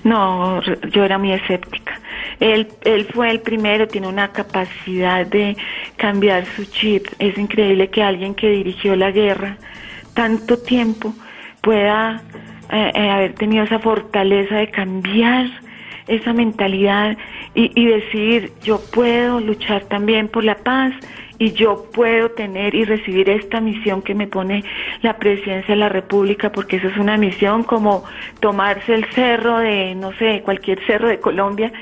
No, 0.05 0.61
yo 0.93 1.05
era 1.05 1.19
muy 1.19 1.33
escéptica. 1.33 2.01
Él, 2.41 2.69
él 2.83 3.07
fue 3.13 3.31
el 3.31 3.41
primero, 3.41 3.89
tiene 3.89 4.09
una 4.09 4.33
capacidad 4.33 5.27
de 5.27 5.57
cambiar 5.97 6.45
su 6.55 6.65
chip. 6.65 7.07
Es 7.19 7.39
increíble 7.39 7.89
que 7.89 8.03
alguien 8.03 8.35
que 8.35 8.49
dirigió 8.51 8.95
la 8.97 9.11
guerra 9.11 9.57
tanto 10.15 10.59
tiempo 10.59 11.15
pueda 11.63 12.23
eh, 12.73 12.93
eh, 12.95 13.11
haber 13.11 13.35
tenido 13.35 13.65
esa 13.65 13.79
fortaleza 13.79 14.57
de 14.57 14.71
cambiar 14.71 15.47
esa 16.09 16.33
mentalidad 16.33 17.17
y, 17.55 17.71
y 17.75 17.87
decir 17.87 18.53
yo 18.63 18.81
puedo 18.93 19.41
luchar 19.41 19.85
también 19.85 20.29
por 20.29 20.45
la 20.45 20.57
paz 20.57 20.93
y 21.39 21.53
yo 21.53 21.87
puedo 21.93 22.31
tener 22.31 22.75
y 22.75 22.85
recibir 22.85 23.29
esta 23.29 23.61
misión 23.61 24.03
que 24.03 24.15
me 24.15 24.27
pone 24.27 24.65
la 25.03 25.19
presidencia 25.19 25.75
de 25.75 25.81
la 25.81 25.89
República, 25.89 26.51
porque 26.51 26.77
eso 26.77 26.89
es 26.89 26.97
una 26.97 27.17
misión 27.17 27.63
como 27.63 28.05
tomarse 28.41 28.95
el 28.95 29.05
cerro 29.13 29.59
de, 29.59 29.95
no 29.95 30.13
sé, 30.15 30.43
cualquier 30.45 30.85
cerro 30.87 31.09
de 31.09 31.21
Colombia 31.21 31.73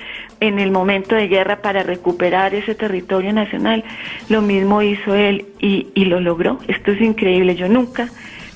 en 0.41 0.59
el 0.59 0.71
momento 0.71 1.15
de 1.15 1.29
guerra 1.29 1.63
para 1.63 1.83
recuperar 1.83 2.55
ese 2.55 2.75
territorio 2.75 3.33
nacional. 3.33 3.85
Lo 4.29 4.43
mismo 4.43 4.83
hizo 4.83 5.15
él 5.15 5.47
y, 5.61 5.89
y 5.95 6.07
lo 6.07 6.21
logró. 6.21 6.59
Esto 6.69 6.93
es 6.93 7.01
increíble. 7.01 7.55
Yo 7.55 7.69
nunca 7.69 8.09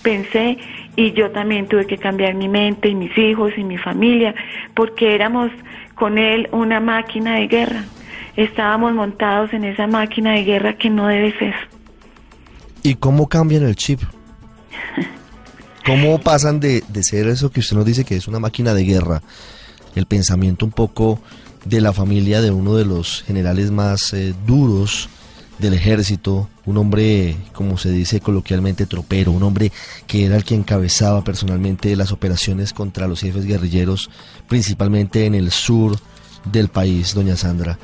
pensé 0.02 0.58
y 0.96 1.12
yo 1.12 1.30
también 1.30 1.66
tuve 1.68 1.87
que 1.87 1.96
cambiar 1.96 2.34
mi 2.34 2.48
mente 2.48 2.88
y 2.88 2.94
mis 2.94 3.16
hijos 3.16 3.52
y 3.56 3.62
mi 3.62 3.78
familia 3.78 4.34
porque 4.74 5.14
éramos 5.14 5.50
con 5.94 6.18
él 6.18 6.48
una 6.52 6.80
máquina 6.80 7.37
de 7.37 7.46
guerra 7.46 7.84
estábamos 8.44 8.94
montados 8.94 9.53
en 9.53 9.64
esa 9.64 9.87
máquina 9.87 10.33
de 10.33 10.44
guerra 10.44 10.77
que 10.77 10.90
no 10.90 11.09
debe 11.09 11.37
ser. 11.38 11.55
¿Y 12.83 12.94
cómo 12.94 13.29
cambian 13.29 13.64
el 13.64 13.74
chip? 13.74 14.01
¿Cómo 15.85 16.18
pasan 16.20 16.61
de, 16.61 16.85
de, 16.88 17.03
ser 17.03 17.27
eso 17.29 17.51
que 17.51 17.61
usted 17.61 17.77
nos 17.77 17.85
dice 17.85 18.05
que 18.05 18.16
es 18.16 18.29
una 18.29 18.38
máquina 18.38 18.74
de 18.74 18.85
guerra, 18.85 19.22
el 19.94 20.07
pensamiento 20.07 20.64
un 20.66 20.70
poco 20.70 21.20
de 21.64 21.81
la 21.81 21.92
familia 21.92 22.40
de 22.40 22.51
uno 22.51 22.77
de 22.77 22.85
los 22.85 23.22
generales 23.22 23.70
más 23.70 24.12
eh, 24.12 24.35
duros 24.46 25.09
del 25.59 25.74
ejército, 25.74 26.48
un 26.66 26.77
hombre, 26.77 27.37
como 27.53 27.79
se 27.79 27.90
dice 27.90 28.20
coloquialmente, 28.20 28.87
tropero, 28.87 29.33
un 29.33 29.42
hombre 29.42 29.72
que 30.07 30.24
era 30.24 30.37
el 30.37 30.44
que 30.44 30.55
encabezaba 30.55 31.24
personalmente 31.24 31.96
las 31.96 32.12
operaciones 32.12 32.72
contra 32.72 33.09
los 33.09 33.20
jefes 33.20 33.44
guerrilleros, 33.44 34.11
principalmente 34.46 35.27
en 35.27 35.35
el 35.35 35.51
sur 35.51 35.98
del 36.44 36.68
país, 36.68 37.14
doña 37.14 37.37
Sandra? 37.37 37.79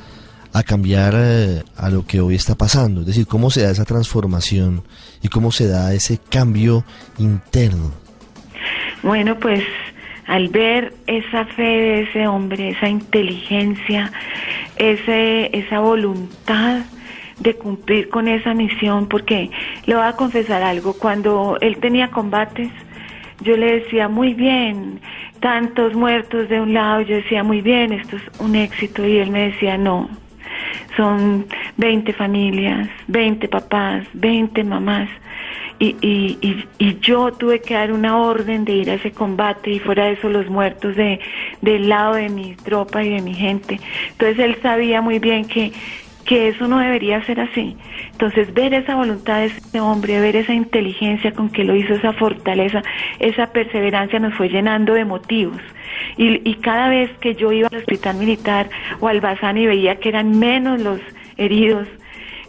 A 0.55 0.63
cambiar 0.63 1.13
eh, 1.17 1.63
a 1.75 1.89
lo 1.89 2.05
que 2.05 2.21
hoy 2.21 2.35
está 2.35 2.55
pasando, 2.55 3.01
es 3.01 3.07
decir, 3.07 3.27
cómo 3.27 3.51
se 3.51 3.63
da 3.63 3.71
esa 3.71 3.83
transformación 3.83 4.83
y 5.21 5.27
cómo 5.27 5.51
se 5.51 5.67
da 5.67 5.93
ese 5.93 6.17
cambio 6.29 6.85
interno. 7.17 7.91
Bueno, 9.03 9.37
pues 9.37 9.65
al 10.27 10.47
ver 10.47 10.93
esa 11.07 11.43
fe 11.43 11.61
de 11.61 12.01
ese 12.03 12.27
hombre, 12.27 12.69
esa 12.69 12.87
inteligencia, 12.87 14.13
ese, 14.77 15.49
esa 15.51 15.81
voluntad 15.81 16.85
de 17.37 17.55
cumplir 17.55 18.07
con 18.07 18.29
esa 18.29 18.53
misión, 18.53 19.09
porque 19.09 19.51
le 19.85 19.93
voy 19.93 20.05
a 20.05 20.13
confesar 20.13 20.63
algo, 20.63 20.93
cuando 20.93 21.57
él 21.59 21.79
tenía 21.81 22.11
combates, 22.11 22.69
yo 23.41 23.57
le 23.57 23.81
decía, 23.81 24.07
muy 24.07 24.33
bien, 24.33 25.01
tantos 25.41 25.95
muertos 25.95 26.47
de 26.47 26.61
un 26.61 26.73
lado, 26.73 27.01
yo 27.01 27.17
decía, 27.17 27.43
muy 27.43 27.59
bien, 27.59 27.91
esto 27.91 28.15
es 28.15 28.23
un 28.39 28.55
éxito, 28.55 29.05
y 29.05 29.17
él 29.17 29.31
me 29.31 29.49
decía, 29.51 29.77
no, 29.77 30.09
son 30.95 31.45
20 31.77 32.13
familias, 32.13 32.89
20 33.07 33.47
papás, 33.47 34.05
20 34.13 34.63
mamás. 34.63 35.09
Y, 35.77 35.97
y, 36.01 36.37
y, 36.41 36.65
y, 36.79 36.99
yo 36.99 37.33
tuve 37.33 37.59
que 37.59 37.73
dar 37.73 37.91
una 37.91 38.17
orden 38.17 38.63
de 38.63 38.71
ir 38.71 38.89
a 38.89 38.93
ese 38.93 39.11
combate 39.11 39.71
y 39.71 39.79
fuera 39.79 40.05
de 40.05 40.13
eso 40.13 40.29
los 40.29 40.49
muertos 40.49 40.95
de, 40.95 41.19
del 41.61 41.89
lado 41.89 42.13
de 42.13 42.29
mi 42.29 42.55
tropa 42.55 43.03
y 43.03 43.09
de 43.09 43.21
mi 43.21 43.33
gente. 43.33 43.81
Entonces 44.11 44.39
él 44.39 44.57
sabía 44.61 45.01
muy 45.01 45.19
bien 45.19 45.45
que, 45.45 45.73
que 46.25 46.49
eso 46.49 46.67
no 46.67 46.79
debería 46.79 47.23
ser 47.23 47.39
así. 47.39 47.77
Entonces 48.11 48.53
ver 48.53 48.73
esa 48.73 48.95
voluntad 48.95 49.39
de 49.39 49.45
ese 49.45 49.79
hombre, 49.79 50.19
ver 50.19 50.35
esa 50.35 50.53
inteligencia 50.53 51.31
con 51.31 51.49
que 51.49 51.63
lo 51.63 51.75
hizo, 51.75 51.93
esa 51.93 52.13
fortaleza, 52.13 52.81
esa 53.19 53.47
perseverancia 53.51 54.19
nos 54.19 54.33
fue 54.33 54.49
llenando 54.49 54.93
de 54.93 55.05
motivos. 55.05 55.61
Y, 56.17 56.47
y 56.49 56.55
cada 56.55 56.89
vez 56.89 57.11
que 57.19 57.35
yo 57.35 57.51
iba 57.51 57.69
al 57.71 57.77
hospital 57.77 58.17
militar 58.17 58.69
o 58.99 59.07
al 59.07 59.21
Bazán 59.21 59.57
y 59.57 59.67
veía 59.67 59.99
que 59.99 60.09
eran 60.09 60.37
menos 60.39 60.81
los 60.81 60.99
heridos, 61.37 61.87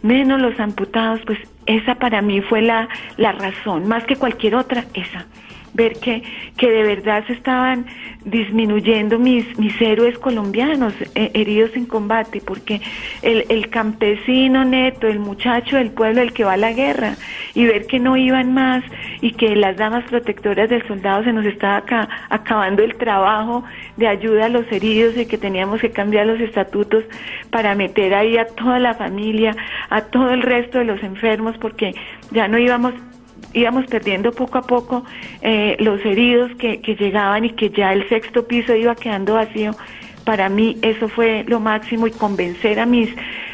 menos 0.03 0.41
los 0.41 0.59
amputados, 0.59 1.21
pues 1.27 1.39
esa 1.67 1.97
para 1.97 2.23
mí 2.23 2.41
fue 2.41 2.63
la, 2.63 2.89
la 3.17 3.33
razón, 3.33 3.87
más 3.89 4.05
que 4.05 4.17
cualquier 4.17 4.55
otra, 4.55 4.85
esa 4.95 5.27
ver 5.77 5.95
que, 6.01 6.23
que 6.57 6.71
de 6.71 6.83
verdad 6.83 7.25
se 7.27 7.35
estaban 7.35 7.87
disminuyendo 8.25 9.19
mis, 9.19 9.57
mis 9.59 9.81
héroes 9.81 10.19
colombianos 10.19 10.93
eh, 11.15 11.31
heridos 11.35 11.77
en 11.77 11.87
combate, 11.87 12.41
porque 12.45 12.81
el, 13.23 13.45
el 13.49 13.69
campesino 13.69 14.65
neto, 14.65 15.07
el 15.07 15.21
muchacho 15.21 15.77
del 15.77 15.91
pueblo, 15.91 16.23
el 16.23 16.33
que 16.33 16.45
va 16.45 16.55
a 16.55 16.57
la 16.57 16.73
guerra, 16.73 17.15
y 17.55 17.65
ver 17.67 17.87
que 17.87 18.01
no 18.01 18.17
iban 18.17 18.53
más 18.53 18.83
y 19.21 19.33
que 19.33 19.55
las 19.55 19.77
damas 19.77 20.05
protectoras 20.05 20.69
del 20.69 20.87
soldado 20.89 21.23
se 21.23 21.33
nos 21.33 21.47
estaba 21.47 21.85
acabando 22.29 22.83
el 22.83 22.97
trabajo 22.97 23.63
de 23.97 24.09
ayuda 24.09 24.47
a 24.47 24.49
los 24.49 24.71
heridos 24.73 25.17
y 25.17 25.27
que 25.27 25.39
teníamos 25.39 25.81
que 25.81 25.91
cambiar 25.91 26.27
los 26.27 26.41
estatutos 26.41 27.05
para 27.51 27.75
meter 27.75 28.15
ahí 28.15 28.39
a 28.39 28.47
toda 28.47 28.79
la 28.79 28.95
familia, 28.95 29.55
a 29.89 30.01
todo 30.03 30.31
el 30.31 30.43
resto 30.43 30.79
de 30.79 30.85
los 30.85 31.03
enfermos, 31.03 31.57
porque 31.59 31.95
ya 32.33 32.49
no 32.49 32.59
íbamos 32.59 32.95
íbamos 33.57 33.87
perdiendo 33.87 34.31
poco 34.33 34.59
a 34.59 34.63
poco 34.63 35.05
eh, 35.41 35.77
los 35.81 36.05
heridos 36.05 36.53
que, 36.57 36.81
que 36.81 36.95
llegaban 36.95 37.45
y 37.47 37.51
que 37.51 37.71
ya 37.71 37.93
el 37.93 38.09
sexto 38.09 38.47
piso 38.47 38.75
iba 38.75 38.95
quedando 38.95 39.35
vacío. 39.35 39.73
Para 40.25 40.49
mí 40.49 40.77
eso 40.83 41.09
fue 41.09 41.45
lo 41.49 41.59
máximo 41.59 42.07
y 42.07 42.11
convencer 42.11 42.79
a 42.79 42.87
mis 42.87 43.09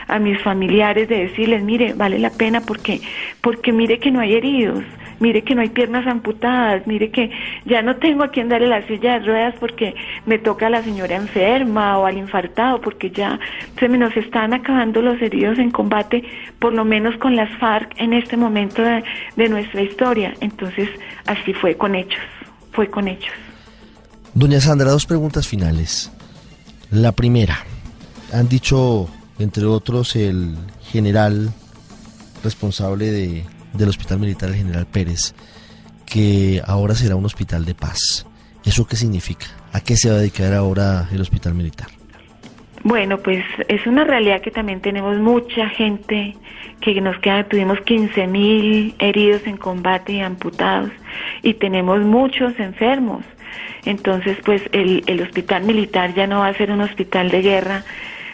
a 0.08 0.18
mis 0.18 0.42
familiares 0.42 1.08
de 1.08 1.28
decirles, 1.28 1.62
mire, 1.62 1.94
vale 1.94 2.18
la 2.18 2.30
pena 2.30 2.60
porque 2.60 3.00
porque 3.40 3.72
mire 3.72 3.98
que 3.98 4.10
no 4.10 4.20
hay 4.20 4.34
heridos, 4.34 4.84
mire 5.22 5.42
que 5.42 5.54
no 5.54 5.62
hay 5.62 5.70
piernas 5.70 6.06
amputadas, 6.06 6.86
mire 6.86 7.10
que 7.10 7.30
ya 7.64 7.80
no 7.80 7.96
tengo 7.96 8.24
a 8.24 8.30
quien 8.32 8.48
darle 8.48 8.66
la 8.66 8.86
silla 8.88 9.18
de 9.18 9.26
ruedas 9.26 9.54
porque 9.60 9.94
me 10.26 10.38
toca 10.38 10.66
a 10.66 10.70
la 10.70 10.82
señora 10.82 11.14
enferma 11.14 11.96
o 11.98 12.06
al 12.06 12.18
infartado, 12.18 12.80
porque 12.80 13.10
ya 13.10 13.38
se 13.78 13.88
me 13.88 13.98
nos 13.98 14.14
están 14.16 14.52
acabando 14.52 15.00
los 15.00 15.22
heridos 15.22 15.58
en 15.58 15.70
combate, 15.70 16.24
por 16.58 16.74
lo 16.74 16.84
menos 16.84 17.16
con 17.18 17.36
las 17.36 17.48
FARC 17.58 17.94
en 17.98 18.12
este 18.12 18.36
momento 18.36 18.82
de, 18.82 19.04
de 19.36 19.48
nuestra 19.48 19.80
historia. 19.80 20.34
Entonces, 20.40 20.88
así 21.26 21.54
fue 21.54 21.76
con 21.76 21.94
hechos, 21.94 22.20
fue 22.72 22.88
con 22.88 23.06
hechos. 23.06 23.32
Doña 24.34 24.60
Sandra, 24.60 24.90
dos 24.90 25.06
preguntas 25.06 25.46
finales. 25.46 26.10
La 26.90 27.12
primera, 27.12 27.58
han 28.32 28.48
dicho, 28.48 29.08
entre 29.38 29.66
otros, 29.66 30.16
el 30.16 30.56
general 30.90 31.52
responsable 32.42 33.12
de 33.12 33.44
del 33.72 33.88
Hospital 33.88 34.18
Militar 34.18 34.52
General 34.52 34.86
Pérez, 34.86 35.34
que 36.06 36.60
ahora 36.66 36.94
será 36.94 37.16
un 37.16 37.24
hospital 37.24 37.64
de 37.64 37.74
paz. 37.74 38.26
¿Eso 38.64 38.86
qué 38.86 38.96
significa? 38.96 39.46
¿A 39.72 39.80
qué 39.80 39.96
se 39.96 40.08
va 40.10 40.16
a 40.16 40.18
dedicar 40.18 40.52
ahora 40.52 41.08
el 41.12 41.20
hospital 41.20 41.54
militar? 41.54 41.88
Bueno, 42.84 43.18
pues 43.18 43.44
es 43.68 43.86
una 43.86 44.04
realidad 44.04 44.40
que 44.40 44.50
también 44.50 44.80
tenemos 44.80 45.16
mucha 45.18 45.68
gente 45.68 46.36
que 46.80 47.00
nos 47.00 47.16
queda, 47.20 47.44
tuvimos 47.44 47.80
15 47.80 48.26
mil 48.26 48.94
heridos 48.98 49.46
en 49.46 49.56
combate 49.56 50.14
y 50.14 50.20
amputados 50.20 50.90
y 51.42 51.54
tenemos 51.54 52.00
muchos 52.00 52.58
enfermos. 52.58 53.24
Entonces, 53.84 54.36
pues 54.44 54.62
el, 54.72 55.04
el 55.06 55.20
hospital 55.22 55.62
militar 55.64 56.14
ya 56.14 56.26
no 56.26 56.40
va 56.40 56.48
a 56.48 56.54
ser 56.54 56.72
un 56.72 56.80
hospital 56.80 57.30
de 57.30 57.42
guerra, 57.42 57.84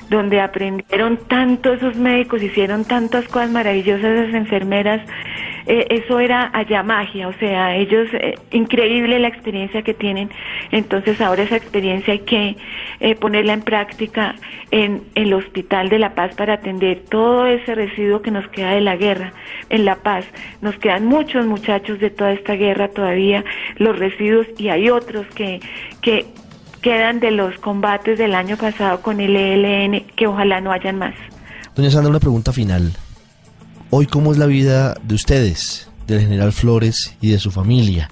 donde 0.09 0.41
aprendieron 0.41 1.19
tanto 1.29 1.73
esos 1.73 1.97
médicos, 1.97 2.43
hicieron 2.43 2.85
tantas 2.85 3.27
cosas 3.29 3.51
maravillosas 3.51 4.05
esas 4.05 4.35
enfermeras, 4.35 5.01
eh, 5.67 5.87
eso 5.91 6.19
era 6.19 6.51
allá 6.55 6.83
magia, 6.83 7.29
o 7.29 7.33
sea, 7.35 7.77
ellos, 7.77 8.09
eh, 8.15 8.37
increíble 8.53 9.19
la 9.19 9.29
experiencia 9.29 9.83
que 9.83 9.93
tienen, 9.93 10.31
entonces 10.73 11.21
ahora 11.21 11.43
esa 11.43 11.57
experiencia 11.57 12.15
hay 12.15 12.21
que 12.21 12.57
eh, 13.01 13.15
ponerla 13.17 13.53
en 13.53 13.61
práctica 13.61 14.35
en, 14.71 15.03
el 15.15 15.35
Hospital 15.35 15.91
de 15.91 15.99
La 15.99 16.15
Paz 16.15 16.35
para 16.37 16.55
atender 16.55 17.03
todo 17.11 17.47
ese 17.47 17.75
residuo 17.75 18.23
que 18.23 18.31
nos 18.31 18.49
queda 18.49 18.71
de 18.71 18.81
la 18.81 18.97
guerra 18.97 19.35
en 19.69 19.85
La 19.85 19.97
Paz. 19.97 20.25
Nos 20.63 20.77
quedan 20.79 21.05
muchos 21.05 21.45
muchachos 21.45 21.99
de 21.99 22.09
toda 22.09 22.33
esta 22.33 22.55
guerra 22.55 22.89
todavía, 22.89 23.45
los 23.77 23.99
residuos, 23.99 24.47
y 24.57 24.71
hay 24.71 24.89
otros 24.89 25.27
que, 25.35 25.61
que 26.01 26.25
quedan 26.81 27.21
de 27.21 27.31
los 27.31 27.59
combates 27.59 28.19
del 28.19 28.35
año 28.35 28.57
pasado 28.57 29.01
con 29.01 29.21
el 29.21 29.37
ELN, 29.37 30.07
que 30.17 30.27
ojalá 30.27 30.61
no 30.61 30.73
hayan 30.73 30.99
más. 30.99 31.15
Doña 31.75 31.91
Sandra, 31.91 32.11
una 32.11 32.21
pregunta 32.21 32.53
final. 32.53 32.93
Hoy, 33.91 34.07
¿cómo 34.07 34.33
es 34.33 34.39
la 34.39 34.47
vida 34.47 34.95
de 35.03 35.15
ustedes, 35.15 35.91
del 36.07 36.21
general 36.21 36.53
Flores 36.53 37.17
y 37.21 37.31
de 37.31 37.39
su 37.39 37.51
familia? 37.51 38.11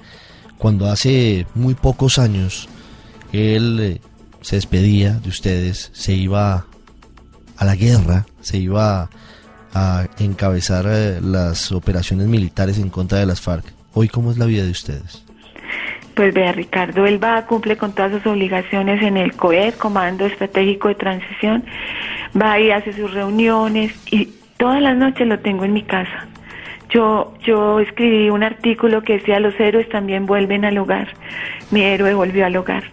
Cuando 0.59 0.87
hace 0.87 1.47
muy 1.55 1.75
pocos 1.75 2.19
años 2.19 2.69
él 3.33 3.79
eh, 3.81 4.01
se 4.41 4.57
despedía 4.57 5.15
de 5.15 5.29
ustedes, 5.29 5.91
se 5.93 6.15
iba 6.15 6.67
a 7.57 7.65
la 7.65 7.75
guerra, 7.75 8.27
se 8.41 8.59
iba 8.59 9.11
a 9.75 10.09
encabezar 10.19 10.87
eh, 10.89 11.21
las 11.21 11.73
operaciones 11.73 12.29
militares 12.29 12.79
en 12.79 12.89
contra 12.89 13.19
de 13.19 13.27
las 13.27 13.41
FARC. 13.41 13.65
Hoy, 13.93 14.09
¿cómo 14.09 14.31
es 14.31 14.39
la 14.39 14.47
vida 14.47 14.65
de 14.65 14.71
ustedes? 14.71 15.26
Pues 16.17 16.33
vea, 16.33 16.51
Ricardo, 16.51 17.05
él 17.05 17.23
va, 17.23 17.45
cumple 17.45 17.77
con 17.77 17.95
todas 17.95 18.11
sus 18.11 18.27
obligaciones 18.27 19.03
en 19.03 19.19
el 19.19 19.37
COED, 19.37 19.75
Comando 19.75 20.25
Estratégico 20.25 20.89
de 20.89 20.95
Transición, 20.95 21.63
va 22.35 22.59
y 22.59 22.71
hace 22.71 22.95
sus 22.95 23.13
reuniones 23.13 23.93
y 24.11 24.33
todas 24.57 24.81
las 24.81 24.97
noches 24.97 25.27
lo 25.27 25.39
tengo 25.41 25.67
en 25.67 25.75
mi 25.75 25.83
casa. 25.83 26.27
Yo, 26.89 27.35
yo 27.45 27.81
escribí 27.81 28.31
un 28.31 28.43
artículo 28.43 29.03
que 29.03 29.19
decía 29.19 29.41
los 29.41 29.61
héroes 29.61 29.91
también 29.91 30.25
vuelven 30.25 30.65
al 30.65 30.79
hogar. 30.79 31.09
Mi 31.71 31.83
héroe 31.83 32.15
volvió 32.15 32.47
al 32.47 32.57
hogar 32.57 32.85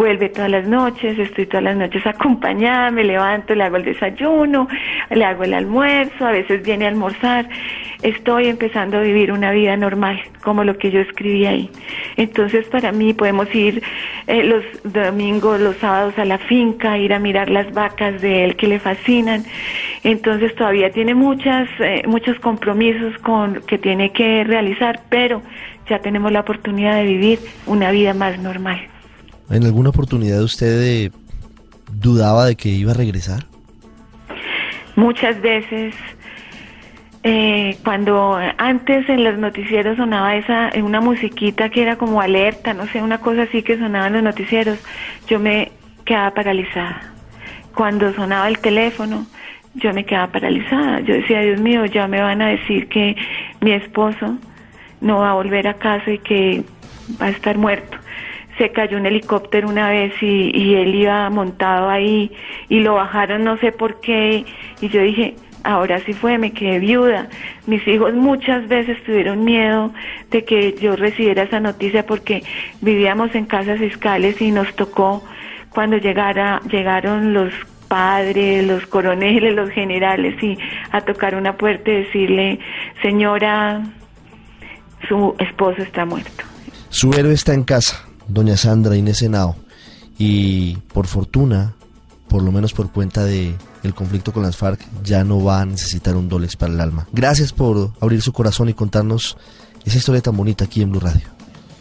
vuelve 0.00 0.30
todas 0.30 0.50
las 0.50 0.66
noches, 0.66 1.18
estoy 1.18 1.44
todas 1.44 1.62
las 1.62 1.76
noches 1.76 2.06
acompañada, 2.06 2.90
me 2.90 3.04
levanto, 3.04 3.54
le 3.54 3.64
hago 3.64 3.76
el 3.76 3.84
desayuno, 3.84 4.66
le 5.10 5.24
hago 5.26 5.44
el 5.44 5.52
almuerzo, 5.52 6.26
a 6.26 6.32
veces 6.32 6.62
viene 6.62 6.86
a 6.86 6.88
almorzar. 6.88 7.46
Estoy 8.00 8.46
empezando 8.46 8.96
a 8.96 9.02
vivir 9.02 9.30
una 9.30 9.50
vida 9.50 9.76
normal, 9.76 10.18
como 10.42 10.64
lo 10.64 10.78
que 10.78 10.90
yo 10.90 11.00
escribí 11.00 11.44
ahí. 11.44 11.70
Entonces, 12.16 12.66
para 12.68 12.92
mí 12.92 13.12
podemos 13.12 13.54
ir 13.54 13.82
eh, 14.26 14.42
los 14.42 14.64
domingos, 14.84 15.60
los 15.60 15.76
sábados 15.76 16.18
a 16.18 16.24
la 16.24 16.38
finca, 16.38 16.96
ir 16.96 17.12
a 17.12 17.18
mirar 17.18 17.50
las 17.50 17.70
vacas 17.74 18.22
de 18.22 18.46
él 18.46 18.56
que 18.56 18.68
le 18.68 18.78
fascinan. 18.78 19.44
Entonces, 20.02 20.54
todavía 20.54 20.90
tiene 20.90 21.14
muchas, 21.14 21.68
eh, 21.78 22.04
muchos 22.06 22.40
compromisos 22.40 23.18
con, 23.18 23.60
que 23.66 23.76
tiene 23.76 24.12
que 24.12 24.44
realizar, 24.44 25.00
pero 25.10 25.42
ya 25.90 25.98
tenemos 25.98 26.32
la 26.32 26.40
oportunidad 26.40 26.94
de 26.94 27.04
vivir 27.04 27.38
una 27.66 27.90
vida 27.90 28.14
más 28.14 28.38
normal. 28.38 28.80
¿En 29.50 29.64
alguna 29.64 29.88
oportunidad 29.88 30.42
usted 30.42 30.80
eh, 30.82 31.10
dudaba 31.92 32.46
de 32.46 32.56
que 32.56 32.68
iba 32.68 32.92
a 32.92 32.94
regresar? 32.94 33.46
Muchas 34.94 35.40
veces. 35.40 35.94
Eh, 37.22 37.76
cuando 37.84 38.38
antes 38.56 39.06
en 39.10 39.24
los 39.24 39.36
noticieros 39.36 39.98
sonaba 39.98 40.36
esa 40.36 40.70
una 40.82 41.02
musiquita 41.02 41.68
que 41.68 41.82
era 41.82 41.96
como 41.96 42.22
alerta, 42.22 42.72
no 42.72 42.86
sé, 42.86 43.02
una 43.02 43.18
cosa 43.18 43.42
así 43.42 43.62
que 43.62 43.76
sonaba 43.76 44.06
en 44.06 44.14
los 44.14 44.22
noticieros, 44.22 44.78
yo 45.26 45.38
me 45.38 45.72
quedaba 46.06 46.32
paralizada. 46.32 47.12
Cuando 47.74 48.14
sonaba 48.14 48.48
el 48.48 48.58
teléfono, 48.58 49.26
yo 49.74 49.92
me 49.92 50.04
quedaba 50.04 50.32
paralizada. 50.32 51.00
Yo 51.00 51.14
decía, 51.14 51.40
Dios 51.40 51.60
mío, 51.60 51.84
ya 51.86 52.06
me 52.06 52.22
van 52.22 52.40
a 52.40 52.48
decir 52.48 52.88
que 52.88 53.16
mi 53.60 53.72
esposo 53.72 54.38
no 55.00 55.18
va 55.18 55.32
a 55.32 55.34
volver 55.34 55.66
a 55.66 55.74
casa 55.74 56.10
y 56.10 56.18
que 56.18 56.64
va 57.20 57.26
a 57.26 57.30
estar 57.30 57.58
muerto 57.58 57.98
se 58.60 58.72
cayó 58.72 58.98
un 58.98 59.06
helicóptero 59.06 59.70
una 59.70 59.88
vez 59.88 60.12
y, 60.20 60.74
él 60.74 60.94
iba 60.94 61.30
montado 61.30 61.88
ahí 61.88 62.30
y 62.68 62.80
lo 62.80 62.94
bajaron 62.94 63.42
no 63.42 63.56
sé 63.56 63.72
por 63.72 64.00
qué 64.00 64.44
y 64.82 64.88
yo 64.90 65.00
dije, 65.00 65.34
ahora 65.64 65.98
sí 66.00 66.12
fue, 66.12 66.36
me 66.36 66.52
quedé 66.52 66.78
viuda. 66.78 67.28
Mis 67.66 67.86
hijos 67.88 68.12
muchas 68.12 68.68
veces 68.68 69.02
tuvieron 69.04 69.44
miedo 69.44 69.94
de 70.30 70.44
que 70.44 70.74
yo 70.74 70.94
recibiera 70.94 71.44
esa 71.44 71.58
noticia 71.58 72.04
porque 72.04 72.42
vivíamos 72.82 73.34
en 73.34 73.46
casas 73.46 73.78
fiscales 73.78 74.38
y 74.42 74.50
nos 74.50 74.74
tocó 74.76 75.24
cuando 75.70 75.96
llegara, 75.96 76.60
llegaron 76.70 77.32
los 77.32 77.54
padres, 77.88 78.66
los 78.66 78.86
coroneles, 78.86 79.54
los 79.54 79.70
generales 79.70 80.40
y 80.42 80.58
a 80.92 81.00
tocar 81.00 81.34
una 81.34 81.56
puerta 81.56 81.90
y 81.90 82.04
decirle, 82.04 82.58
señora, 83.00 83.82
su 85.08 85.34
esposo 85.38 85.80
está 85.80 86.04
muerto. 86.04 86.44
Su 86.90 87.10
héroe 87.14 87.32
está 87.32 87.54
en 87.54 87.64
casa 87.64 88.09
doña 88.32 88.56
Sandra 88.56 88.96
Inés 88.96 89.22
Henao 89.22 89.56
y 90.18 90.76
por 90.92 91.06
fortuna, 91.06 91.74
por 92.28 92.42
lo 92.42 92.52
menos 92.52 92.72
por 92.72 92.90
cuenta 92.92 93.24
de 93.24 93.54
el 93.82 93.94
conflicto 93.94 94.32
con 94.32 94.42
las 94.42 94.56
FARC, 94.56 94.80
ya 95.02 95.24
no 95.24 95.42
va 95.42 95.62
a 95.62 95.66
necesitar 95.66 96.16
un 96.16 96.28
Dolex 96.28 96.56
para 96.56 96.72
el 96.72 96.80
alma. 96.80 97.06
Gracias 97.12 97.52
por 97.52 97.90
abrir 98.00 98.20
su 98.20 98.32
corazón 98.32 98.68
y 98.68 98.74
contarnos 98.74 99.38
esa 99.84 99.98
historia 99.98 100.20
tan 100.20 100.36
bonita 100.36 100.64
aquí 100.64 100.82
en 100.82 100.90
Blue 100.90 101.00
Radio. 101.00 101.28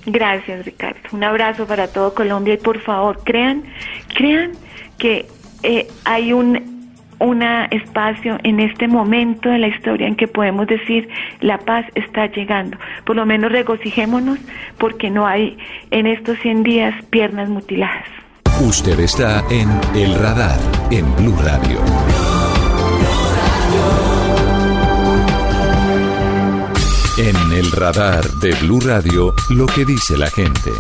Gracias, 0.06 0.66
Ricardo. 0.66 1.00
Un 1.12 1.24
abrazo 1.24 1.66
para 1.66 1.88
todo 1.88 2.14
Colombia 2.14 2.54
y 2.54 2.58
por 2.58 2.80
favor, 2.80 3.22
crean, 3.24 3.64
crean 4.16 4.54
que 4.98 5.28
eh, 5.64 5.88
hay 6.06 6.32
un 6.32 6.79
un 7.20 7.44
espacio 7.44 8.38
en 8.44 8.60
este 8.60 8.88
momento 8.88 9.50
de 9.50 9.60
la 9.60 9.68
historia 9.68 10.08
en 10.08 10.16
que 10.16 10.28
podemos 10.28 10.68
decir 10.68 11.10
la 11.42 11.58
paz 11.58 11.86
está 11.96 12.28
llegando. 12.28 12.78
Por 13.06 13.16
lo 13.16 13.26
menos 13.26 13.52
regocijémonos 13.52 14.40
porque 14.78 15.10
no 15.10 15.28
hay 15.28 15.58
en 15.92 16.08
estos 16.08 16.40
100 16.40 16.64
días 16.64 17.06
piernas 17.10 17.50
mutiladas. 17.50 18.08
Usted 18.62 19.00
está 19.00 19.44
en 19.50 19.70
El 19.96 20.16
Radar, 20.16 20.60
en 20.92 21.16
Blue 21.16 21.36
Radio. 21.42 21.80
En 27.18 27.52
el 27.52 27.70
radar 27.72 28.24
de 28.42 28.54
Blue 28.62 28.80
Radio, 28.80 29.34
lo 29.50 29.66
que 29.66 29.84
dice 29.84 30.18
la 30.18 30.30
gente. 30.30 30.72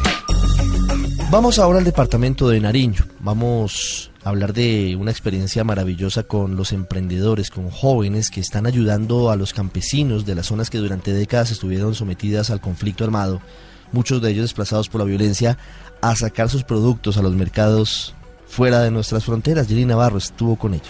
Vamos 1.31 1.59
ahora 1.59 1.77
al 1.77 1.85
departamento 1.85 2.49
de 2.49 2.59
Nariño. 2.59 3.05
Vamos 3.19 4.09
hablar 4.23 4.51
de 4.51 4.95
una 4.99 5.11
experiencia 5.11 5.63
maravillosa 5.63 6.23
con 6.23 6.55
los 6.55 6.71
emprendedores, 6.71 7.51
con 7.51 7.69
jóvenes 7.69 8.31
que 8.31 8.39
están 8.39 8.65
ayudando 8.65 9.29
a 9.29 9.35
los 9.35 9.53
campesinos 9.53 10.25
de 10.25 10.33
las 10.33 10.47
zonas 10.47 10.71
que 10.71 10.79
durante 10.79 11.13
décadas 11.13 11.51
estuvieron 11.51 11.93
sometidas 11.93 12.49
al 12.49 12.61
conflicto 12.61 13.03
armado, 13.03 13.41
muchos 13.91 14.23
de 14.23 14.31
ellos 14.31 14.43
desplazados 14.43 14.89
por 14.89 15.01
la 15.01 15.05
violencia, 15.05 15.57
a 16.01 16.15
sacar 16.15 16.49
sus 16.49 16.63
productos 16.63 17.17
a 17.17 17.21
los 17.21 17.35
mercados 17.35 18.15
fuera 18.47 18.81
de 18.81 18.89
nuestras 18.89 19.23
fronteras. 19.23 19.67
Jenny 19.67 19.85
Navarro 19.85 20.17
estuvo 20.17 20.55
con 20.55 20.73
ellos. 20.73 20.89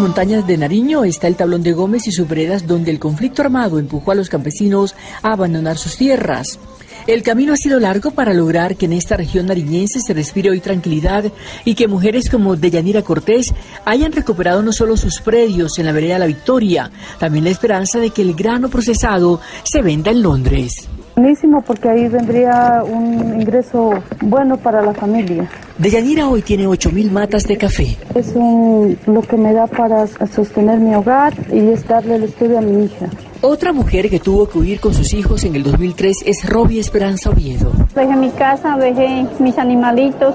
Montañas 0.00 0.46
de 0.46 0.56
Nariño 0.56 1.04
está 1.04 1.26
el 1.26 1.36
Tablón 1.36 1.62
de 1.62 1.72
Gómez 1.72 2.06
y 2.06 2.12
sus 2.12 2.26
veredas 2.26 2.66
donde 2.66 2.90
el 2.90 2.98
conflicto 2.98 3.42
armado 3.42 3.78
empujó 3.78 4.12
a 4.12 4.14
los 4.14 4.28
campesinos 4.28 4.94
a 5.22 5.32
abandonar 5.32 5.76
sus 5.76 5.96
tierras. 5.96 6.58
El 7.06 7.22
camino 7.22 7.52
ha 7.52 7.56
sido 7.56 7.78
largo 7.80 8.10
para 8.10 8.34
lograr 8.34 8.76
que 8.76 8.86
en 8.86 8.94
esta 8.94 9.16
región 9.16 9.46
nariñense 9.46 10.00
se 10.00 10.14
respire 10.14 10.50
hoy 10.50 10.60
tranquilidad 10.60 11.24
y 11.64 11.74
que 11.74 11.88
mujeres 11.88 12.30
como 12.30 12.56
Deyanira 12.56 13.02
Cortés 13.02 13.52
hayan 13.84 14.12
recuperado 14.12 14.62
no 14.62 14.72
solo 14.72 14.96
sus 14.96 15.20
predios 15.20 15.78
en 15.78 15.86
la 15.86 15.92
vereda 15.92 16.18
La 16.18 16.26
Victoria, 16.26 16.90
también 17.18 17.44
la 17.44 17.50
esperanza 17.50 17.98
de 17.98 18.10
que 18.10 18.22
el 18.22 18.34
grano 18.34 18.68
procesado 18.70 19.40
se 19.64 19.82
venda 19.82 20.10
en 20.10 20.22
Londres. 20.22 20.88
Buenísimo 21.20 21.60
porque 21.60 21.86
ahí 21.90 22.08
vendría 22.08 22.82
un 22.82 23.38
ingreso 23.38 23.92
bueno 24.22 24.56
para 24.56 24.80
la 24.80 24.94
familia. 24.94 25.50
Deyanira 25.76 26.26
hoy 26.26 26.40
tiene 26.40 26.66
8.000 26.66 27.10
matas 27.10 27.44
de 27.44 27.58
café. 27.58 27.98
Es 28.14 28.32
un, 28.34 28.96
lo 29.06 29.20
que 29.20 29.36
me 29.36 29.52
da 29.52 29.66
para 29.66 30.06
sostener 30.06 30.78
mi 30.78 30.94
hogar 30.94 31.34
y 31.52 31.58
es 31.58 31.86
darle 31.86 32.14
el 32.14 32.22
estudio 32.22 32.56
a 32.56 32.62
mi 32.62 32.86
hija. 32.86 33.10
Otra 33.42 33.72
mujer 33.72 34.10
que 34.10 34.20
tuvo 34.20 34.50
que 34.50 34.58
huir 34.58 34.80
con 34.80 34.92
sus 34.92 35.14
hijos 35.14 35.44
en 35.44 35.56
el 35.56 35.62
2003 35.62 36.18
es 36.26 36.46
Robbie 36.46 36.78
Esperanza 36.78 37.30
Oviedo. 37.30 37.72
Dejé 37.94 38.14
mi 38.14 38.28
casa, 38.32 38.76
dejé 38.76 39.26
mis 39.38 39.56
animalitos, 39.56 40.34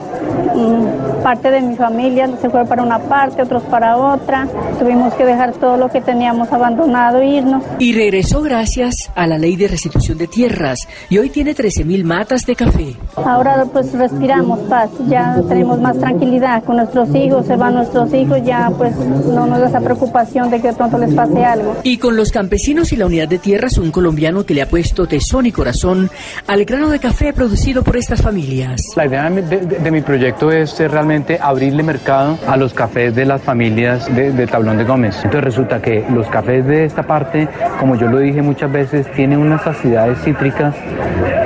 mm, 0.56 1.22
parte 1.22 1.52
de 1.52 1.62
mi 1.62 1.76
familia 1.76 2.28
se 2.42 2.50
fue 2.50 2.66
para 2.66 2.82
una 2.82 2.98
parte, 2.98 3.44
otros 3.44 3.62
para 3.64 3.98
otra. 3.98 4.48
Tuvimos 4.80 5.14
que 5.14 5.24
dejar 5.24 5.54
todo 5.54 5.78
lo 5.78 5.90
que 5.90 6.02
teníamos 6.02 6.52
abandonado 6.52 7.20
e 7.20 7.28
irnos. 7.28 7.64
Y 7.78 7.94
regresó 7.94 8.42
gracias 8.42 9.12
a 9.14 9.28
la 9.28 9.38
ley 9.38 9.56
de 9.56 9.68
restitución 9.68 10.18
de 10.18 10.28
tierras 10.28 10.80
y 11.08 11.20
hoy 11.20 11.30
tiene 11.30 11.54
13.000 11.54 12.04
matas 12.06 12.48
de 12.48 12.56
café. 12.56 12.96
Ahora 13.18 13.66
pues 13.72 13.94
respiramos 13.94 14.62
paz, 14.62 14.90
ya 15.08 15.44
tenemos 15.48 15.80
más 15.80 16.00
tranquilidad 16.00 16.64
con 16.64 16.78
nuestros 16.78 17.14
hijos, 17.14 17.46
se 17.46 17.56
van 17.56 17.76
nuestros 17.76 18.12
hijos, 18.16 18.40
ya 18.44 18.72
pues 18.76 18.96
no 18.96 19.46
nos 19.46 19.60
da 19.60 19.68
esa 19.68 19.82
preocupación 19.82 20.50
de 20.50 20.60
que 20.60 20.70
de 20.70 20.74
pronto 20.74 20.98
les 20.98 21.14
pase 21.14 21.46
algo. 21.46 21.76
Y 21.84 21.98
con 21.98 22.16
los 22.16 22.32
campesinos 22.32 22.92
y 22.92 22.95
la 22.98 23.06
unidad 23.06 23.28
de 23.28 23.40
tierras, 23.40 23.78
un 23.78 23.92
colombiano 23.92 24.46
que 24.46 24.54
le 24.54 24.62
ha 24.62 24.70
puesto 24.70 25.08
tesón 25.08 25.46
y 25.46 25.52
corazón 25.52 26.10
al 26.48 26.66
grano 26.66 26.90
de 26.90 27.00
café 27.00 27.34
producido 27.34 27.84
por 27.84 27.98
estas 27.98 28.22
familias. 28.22 28.82
La 28.96 29.06
idea 29.06 29.30
de, 29.30 29.92
mi 29.92 30.02
proyecto 30.02 30.52
es 30.52 30.78
realmente 30.80 31.38
abrirle 31.42 31.84
mercado 31.84 32.38
a 32.48 32.58
los 32.58 32.74
cafés 32.74 33.16
de 33.16 33.26
las 33.26 33.42
familias 33.42 34.14
de, 34.16 34.32
de, 34.32 34.48
Tablón 34.48 34.78
de 34.78 34.84
Gómez. 34.84 35.16
Entonces 35.18 35.44
resulta 35.44 35.82
que 35.82 36.06
los 36.14 36.28
cafés 36.28 36.66
de 36.66 36.86
esta 36.86 37.04
parte, 37.04 37.48
como 37.80 37.96
yo 37.96 38.08
lo 38.08 38.20
dije 38.20 38.42
muchas 38.42 38.72
veces, 38.72 39.12
tienen 39.14 39.40
unas 39.40 39.66
acidades 39.66 40.18
cítricas 40.24 40.76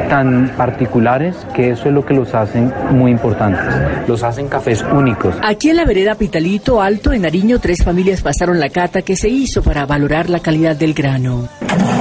tan 0.10 0.50
particulares 0.58 1.36
que 1.56 1.72
eso 1.72 1.88
es 1.88 1.94
lo 1.94 2.06
que 2.06 2.14
los 2.14 2.34
hacen 2.34 2.74
muy 2.92 3.12
importantes. 3.12 3.62
Los 4.08 4.24
hacen 4.24 4.48
cafés 4.48 4.84
únicos. 4.92 5.36
Aquí 5.44 5.70
en 5.70 5.78
la 5.78 5.86
vereda 5.86 6.16
Pitalito 6.16 6.82
Alto, 6.82 7.14
en 7.14 7.22
Nariño, 7.22 7.60
tres 7.60 7.84
familias 7.84 8.22
pasaron 8.22 8.60
la 8.60 8.70
cata 8.70 9.04
que 9.04 9.16
se 9.16 9.30
hizo 9.30 9.62
para 9.62 9.86
valorar 9.86 10.30
la 10.30 10.40
calidad 10.40 10.76
del 10.76 10.94
grano. 10.94 11.39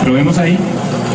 Lo 0.07 0.12
vemos 0.12 0.39
ahí. 0.39 0.59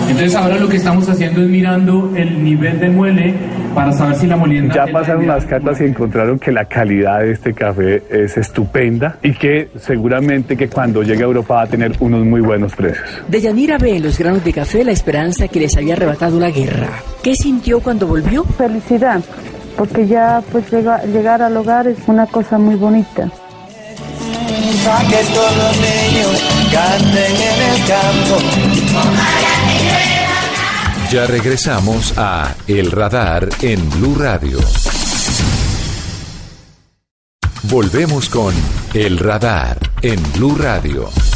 Entonces 0.09 0.36
ahora 0.36 0.57
lo 0.57 0.69
que 0.69 0.78
estamos 0.78 1.07
haciendo 1.09 1.41
es 1.41 1.49
mirando 1.49 2.11
el 2.15 2.43
nivel 2.43 2.80
de 2.80 2.89
muele 2.89 3.34
para 3.74 3.91
saber 3.91 4.15
si 4.15 4.28
la 4.28 4.36
molienda... 4.36 4.76
Ya 4.76 4.91
pasaron 4.91 5.26
las 5.26 5.45
catas 5.45 5.82
y 5.82 5.86
encontraron 5.86 6.38
que 6.38 6.51
la 6.51 6.65
calidad 6.65 7.21
de 7.21 7.32
este 7.32 7.53
café 7.53 8.03
es 8.09 8.38
estupenda 8.38 9.17
y 9.24 9.34
que 9.34 9.69
seguramente 9.78 10.55
que 10.55 10.67
cuando 10.67 11.01
llegue 11.01 11.24
a 11.24 11.26
Europa 11.26 11.55
va 11.55 11.61
a 11.63 11.67
tener 11.67 11.93
unos 11.99 12.26
muy 12.26 12.41
buenos 12.41 12.76
precios. 12.76 13.03
De 13.28 13.41
Yanira 13.41 13.78
ve 13.78 13.95
en 13.95 14.03
los 14.03 14.17
granos 14.19 14.43
de 14.43 14.53
café 14.53 14.84
la 14.84 14.91
esperanza 14.91 15.47
que 15.47 15.59
les 15.59 15.76
había 15.78 15.93
arrebatado 15.95 16.39
la 16.39 16.51
guerra. 16.51 16.89
¿Qué 17.24 17.36
sintió 17.36 17.80
cuando 17.80 18.05
volvió? 18.05 18.43
Felicidad, 18.43 19.21
porque 19.78 20.05
ya 20.05 20.41
pues 20.51 20.65
llegar 20.71 21.41
al 21.41 21.57
hogar 21.57 21.88
es 21.88 21.97
una 22.07 22.28
cosa 22.28 22.59
muy 22.59 22.76
bonita 22.76 23.32
Ya 31.09 31.25
regresamos 31.25 32.13
a 32.17 32.53
El 32.67 32.91
Radar 32.91 33.47
en 33.61 33.89
Blue 33.91 34.15
Radio. 34.19 34.59
Volvemos 37.63 38.27
con 38.27 38.53
El 38.93 39.19
Radar 39.19 39.77
en 40.01 40.21
Blue 40.34 40.57
Radio. 40.57 41.32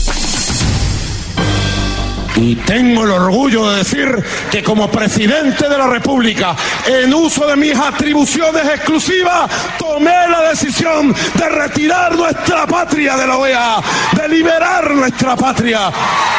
Y 2.39 2.55
tengo 2.55 3.03
el 3.03 3.11
orgullo 3.11 3.71
de 3.71 3.77
decir 3.77 4.23
que 4.51 4.63
como 4.63 4.91
presidente 4.91 5.67
de 5.67 5.77
la 5.77 5.87
República, 5.87 6.55
en 6.85 7.11
uso 7.13 7.47
de 7.47 7.55
mis 7.55 7.75
atribuciones 7.75 8.63
exclusivas, 8.63 9.49
tomé 9.79 10.27
la 10.29 10.49
decisión 10.49 11.13
de 11.33 11.49
retirar 11.49 12.15
nuestra 12.15 12.67
patria 12.67 13.17
de 13.17 13.27
la 13.27 13.37
OEA, 13.37 13.77
de 14.13 14.29
liberar 14.29 14.91
nuestra 14.91 15.35
patria 15.35 15.91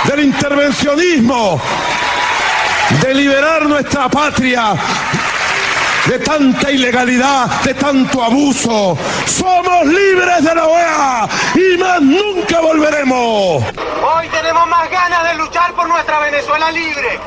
del 0.04 0.20
intervencionismo, 0.26 1.60
de 3.02 3.14
liberar 3.14 3.66
nuestra 3.66 4.08
patria 4.08 4.74
de 6.08 6.18
tanta 6.20 6.70
ilegalidad, 6.70 7.62
de 7.64 7.74
tanto 7.74 8.22
abuso. 8.22 8.96
Somos 9.26 9.84
libres 9.84 10.42
de 10.42 10.54
la 10.54 10.66
OEA 10.66 11.28
y 11.54 11.76
más 11.76 12.00
nunca 12.00 12.60
volveremos. 12.60 13.62
Hoy 13.62 14.28
tenemos 14.30 14.66
más 14.68 14.90
ganas 14.90 15.30
de 15.30 15.38
luchar 15.38 15.74
por 15.74 15.86
nuestra 15.86 16.18
Venezuela 16.20 16.70
libre. 16.70 17.20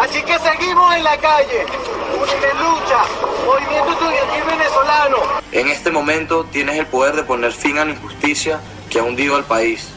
Así 0.00 0.20
que 0.22 0.36
seguimos 0.40 0.96
en 0.96 1.04
la 1.04 1.16
calle. 1.18 1.60
En 1.62 2.58
lucha, 2.58 3.04
movimiento 3.46 3.92
estudiantil 3.92 4.42
venezolano. 4.48 5.16
En 5.52 5.68
este 5.68 5.92
momento 5.92 6.44
tienes 6.50 6.76
el 6.76 6.86
poder 6.86 7.14
de 7.14 7.22
poner 7.22 7.52
fin 7.52 7.78
a 7.78 7.84
la 7.84 7.92
injusticia 7.92 8.58
que 8.90 8.98
ha 8.98 9.04
hundido 9.04 9.36
al 9.36 9.44
país. 9.44 9.90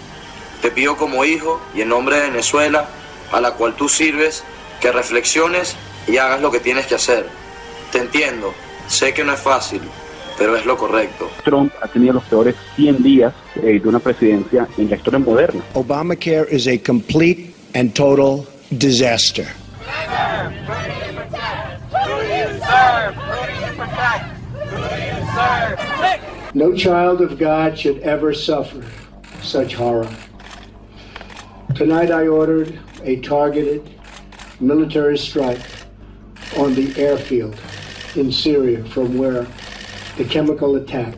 Te 0.61 0.69
pido 0.69 0.95
como 0.95 1.25
hijo 1.25 1.59
y 1.73 1.81
en 1.81 1.89
nombre 1.89 2.17
de 2.17 2.29
Venezuela, 2.29 2.85
a 3.31 3.41
la 3.41 3.53
cual 3.53 3.73
tú 3.73 3.89
sirves, 3.89 4.43
que 4.79 4.91
reflexiones 4.91 5.75
y 6.07 6.17
hagas 6.17 6.39
lo 6.39 6.51
que 6.51 6.59
tienes 6.59 6.85
que 6.85 6.95
hacer 6.95 7.40
te 7.91 7.99
entiendo, 7.99 8.53
sé 8.87 9.13
que 9.13 9.23
no 9.23 9.33
es 9.33 9.39
fácil, 9.39 9.81
pero 10.37 10.55
es 10.55 10.65
lo 10.65 10.77
correcto. 10.77 11.29
Trump 11.43 11.73
ha 11.81 11.87
tenido 11.87 12.13
los 12.13 12.23
peores 12.23 12.55
100 12.75 13.03
días 13.03 13.33
eh, 13.55 13.79
de 13.79 13.87
una 13.87 13.99
presidencia 13.99 14.67
en 14.77 14.89
la 14.89 14.95
historia 14.95 15.19
moderna. 15.19 15.61
Obamacare 15.73 16.47
is 16.51 16.67
a 16.67 16.77
complete 16.77 17.53
and 17.75 17.93
total 17.93 18.47
disaster. 18.77 19.45
No 26.53 26.73
child 26.75 27.21
of 27.21 27.39
God 27.39 27.77
should 27.77 27.99
ever 27.99 28.33
suffer 28.33 28.83
such 29.41 29.73
horror. 29.73 30.09
Tonight 31.75 32.11
I 32.11 32.27
ordered 32.27 32.77
a 33.03 33.21
targeted 33.21 33.89
military 34.59 35.17
strike 35.17 35.61
on 36.57 36.75
the 36.75 36.93
airfield 36.97 37.55
in 38.15 38.31
Syria 38.31 38.83
from 38.85 39.17
where 39.17 39.45
the 40.17 40.25
chemical 40.25 40.75
attack 40.77 41.15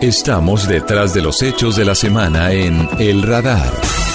Estamos 0.00 0.68
detrás 0.68 1.14
de 1.14 1.22
los 1.22 1.42
hechos 1.42 1.76
de 1.76 1.84
la 1.84 1.94
semana 1.94 2.52
en 2.52 2.88
El 2.98 3.22
Radar 3.22 3.72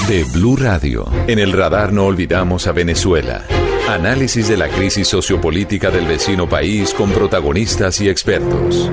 de 0.08 0.24
Blue 0.24 0.56
Radio. 0.56 1.08
En 1.28 1.40
El 1.40 1.52
Radar 1.52 1.92
no 1.92 2.06
olvidamos 2.06 2.68
a 2.68 2.72
Venezuela. 2.72 3.44
Análisis 3.88 4.48
de 4.48 4.58
la 4.58 4.68
crisis 4.68 5.08
sociopolítica 5.08 5.90
del 5.90 6.06
vecino 6.06 6.48
país 6.48 6.94
con 6.94 7.12
protagonistas 7.12 8.00
y 8.02 8.10
expertos. 8.10 8.92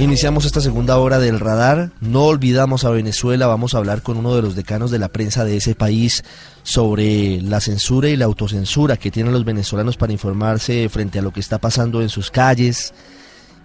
Iniciamos 0.00 0.46
esta 0.46 0.62
segunda 0.62 0.96
hora 0.96 1.18
del 1.18 1.38
radar, 1.38 1.90
no 2.00 2.24
olvidamos 2.24 2.84
a 2.84 2.90
Venezuela, 2.90 3.46
vamos 3.46 3.74
a 3.74 3.78
hablar 3.78 4.00
con 4.00 4.16
uno 4.16 4.34
de 4.34 4.40
los 4.40 4.56
decanos 4.56 4.90
de 4.90 4.98
la 4.98 5.10
prensa 5.10 5.44
de 5.44 5.58
ese 5.58 5.74
país 5.74 6.24
sobre 6.62 7.42
la 7.42 7.60
censura 7.60 8.08
y 8.08 8.16
la 8.16 8.24
autocensura 8.24 8.96
que 8.96 9.10
tienen 9.10 9.34
los 9.34 9.44
venezolanos 9.44 9.98
para 9.98 10.14
informarse 10.14 10.88
frente 10.88 11.18
a 11.18 11.22
lo 11.22 11.34
que 11.34 11.40
está 11.40 11.58
pasando 11.58 12.00
en 12.00 12.08
sus 12.08 12.30
calles 12.30 12.94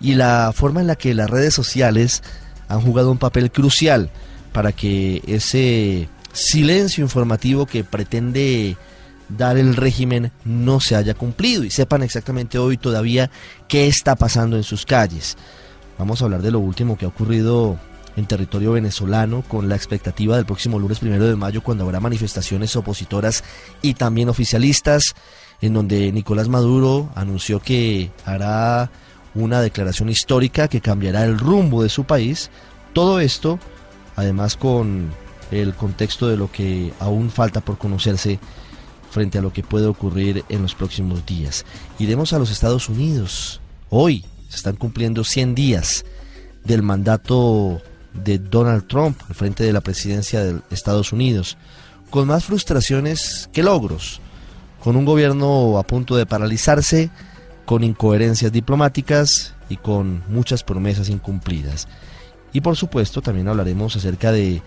y 0.01 0.15
la 0.15 0.51
forma 0.53 0.81
en 0.81 0.87
la 0.87 0.97
que 0.97 1.13
las 1.13 1.29
redes 1.29 1.53
sociales 1.53 2.21
han 2.67 2.81
jugado 2.81 3.11
un 3.11 3.17
papel 3.17 3.49
crucial 3.49 4.09
para 4.51 4.73
que 4.73 5.21
ese 5.27 6.09
silencio 6.33 7.01
informativo 7.01 7.65
que 7.65 7.85
pretende 7.85 8.75
dar 9.29 9.57
el 9.57 9.77
régimen 9.77 10.33
no 10.43 10.81
se 10.81 10.97
haya 10.97 11.13
cumplido. 11.13 11.63
Y 11.63 11.71
sepan 11.71 12.03
exactamente 12.03 12.57
hoy 12.57 12.75
todavía 12.75 13.31
qué 13.69 13.87
está 13.87 14.17
pasando 14.17 14.57
en 14.57 14.63
sus 14.63 14.85
calles. 14.85 15.37
Vamos 15.97 16.21
a 16.21 16.25
hablar 16.25 16.41
de 16.41 16.51
lo 16.51 16.59
último 16.59 16.97
que 16.97 17.05
ha 17.05 17.09
ocurrido 17.09 17.79
en 18.15 18.25
territorio 18.25 18.73
venezolano 18.73 19.43
con 19.47 19.69
la 19.69 19.75
expectativa 19.75 20.35
del 20.35 20.45
próximo 20.45 20.79
lunes 20.79 20.99
primero 20.99 21.25
de 21.25 21.35
mayo 21.35 21.61
cuando 21.61 21.83
habrá 21.83 21.99
manifestaciones 21.99 22.75
opositoras 22.75 23.43
y 23.81 23.93
también 23.93 24.29
oficialistas 24.29 25.15
en 25.61 25.73
donde 25.73 26.11
Nicolás 26.11 26.47
Maduro 26.47 27.09
anunció 27.15 27.59
que 27.59 28.11
hará 28.25 28.89
una 29.33 29.61
declaración 29.61 30.09
histórica 30.09 30.67
que 30.67 30.81
cambiará 30.81 31.23
el 31.25 31.37
rumbo 31.37 31.83
de 31.83 31.89
su 31.89 32.05
país. 32.05 32.49
Todo 32.93 33.19
esto, 33.19 33.59
además 34.15 34.55
con 34.55 35.11
el 35.51 35.73
contexto 35.75 36.27
de 36.27 36.37
lo 36.37 36.51
que 36.51 36.93
aún 36.99 37.29
falta 37.29 37.61
por 37.61 37.77
conocerse 37.77 38.39
frente 39.11 39.37
a 39.37 39.41
lo 39.41 39.53
que 39.53 39.63
puede 39.63 39.85
ocurrir 39.87 40.43
en 40.49 40.61
los 40.61 40.75
próximos 40.75 41.25
días. 41.25 41.65
Iremos 41.99 42.33
a 42.33 42.39
los 42.39 42.51
Estados 42.51 42.89
Unidos. 42.89 43.61
Hoy 43.89 44.25
están 44.55 44.75
cumpliendo 44.75 45.23
100 45.23 45.55
días 45.55 46.05
del 46.63 46.81
mandato 46.81 47.81
de 48.13 48.39
Donald 48.39 48.87
Trump 48.87 49.19
al 49.27 49.35
frente 49.35 49.63
de 49.63 49.73
la 49.73 49.81
presidencia 49.81 50.43
de 50.43 50.61
Estados 50.71 51.11
Unidos, 51.11 51.57
con 52.09 52.27
más 52.27 52.45
frustraciones 52.45 53.49
que 53.51 53.63
logros, 53.63 54.21
con 54.83 54.95
un 54.95 55.05
gobierno 55.05 55.77
a 55.77 55.83
punto 55.83 56.15
de 56.15 56.25
paralizarse, 56.25 57.09
con 57.65 57.83
incoherencias 57.83 58.51
diplomáticas 58.51 59.53
y 59.69 59.77
con 59.77 60.23
muchas 60.29 60.63
promesas 60.63 61.09
incumplidas. 61.09 61.87
Y 62.53 62.61
por 62.61 62.75
supuesto 62.75 63.21
también 63.21 63.47
hablaremos 63.47 63.95
acerca 63.95 64.31
de 64.31 64.61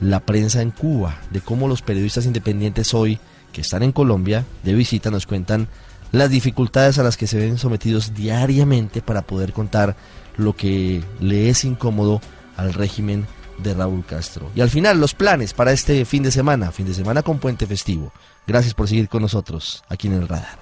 la 0.00 0.20
prensa 0.20 0.62
en 0.62 0.70
Cuba, 0.70 1.18
de 1.30 1.40
cómo 1.40 1.68
los 1.68 1.82
periodistas 1.82 2.26
independientes 2.26 2.94
hoy, 2.94 3.18
que 3.52 3.60
están 3.60 3.82
en 3.82 3.92
Colombia, 3.92 4.44
de 4.62 4.74
visita, 4.74 5.10
nos 5.10 5.26
cuentan 5.26 5.68
las 6.12 6.30
dificultades 6.30 6.98
a 6.98 7.02
las 7.02 7.16
que 7.16 7.26
se 7.26 7.38
ven 7.38 7.58
sometidos 7.58 8.14
diariamente 8.14 9.02
para 9.02 9.22
poder 9.22 9.52
contar 9.52 9.96
lo 10.36 10.54
que 10.54 11.02
le 11.20 11.48
es 11.50 11.64
incómodo 11.64 12.20
al 12.56 12.72
régimen 12.74 13.26
de 13.58 13.74
Raúl 13.74 14.04
Castro. 14.04 14.50
Y 14.54 14.60
al 14.60 14.70
final, 14.70 15.00
los 15.00 15.14
planes 15.14 15.52
para 15.52 15.72
este 15.72 16.04
fin 16.04 16.22
de 16.22 16.30
semana, 16.30 16.70
fin 16.70 16.86
de 16.86 16.94
semana 16.94 17.22
con 17.22 17.38
puente 17.38 17.66
festivo. 17.66 18.12
Gracias 18.46 18.74
por 18.74 18.88
seguir 18.88 19.08
con 19.08 19.22
nosotros 19.22 19.84
aquí 19.88 20.06
en 20.06 20.14
el 20.14 20.28
radar. 20.28 20.58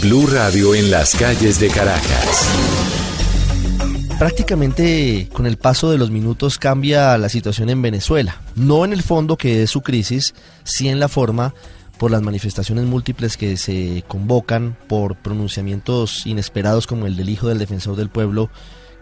Blue 0.00 0.26
Radio 0.26 0.74
en 0.74 0.90
las 0.90 1.14
calles 1.14 1.60
de 1.60 1.68
Caracas. 1.68 2.48
Prácticamente 4.18 5.28
con 5.32 5.46
el 5.46 5.56
paso 5.56 5.90
de 5.90 5.98
los 5.98 6.10
minutos 6.10 6.58
cambia 6.58 7.16
la 7.16 7.28
situación 7.28 7.70
en 7.70 7.80
Venezuela, 7.80 8.40
no 8.54 8.84
en 8.84 8.92
el 8.92 9.02
fondo 9.02 9.36
que 9.36 9.62
es 9.62 9.70
su 9.70 9.80
crisis, 9.80 10.34
sí 10.62 10.88
en 10.88 11.00
la 11.00 11.08
forma 11.08 11.54
por 12.00 12.10
las 12.10 12.22
manifestaciones 12.22 12.86
múltiples 12.86 13.36
que 13.36 13.58
se 13.58 14.04
convocan, 14.08 14.74
por 14.88 15.16
pronunciamientos 15.16 16.26
inesperados 16.26 16.86
como 16.86 17.04
el 17.04 17.14
del 17.14 17.28
hijo 17.28 17.48
del 17.48 17.58
defensor 17.58 17.94
del 17.94 18.08
pueblo, 18.08 18.48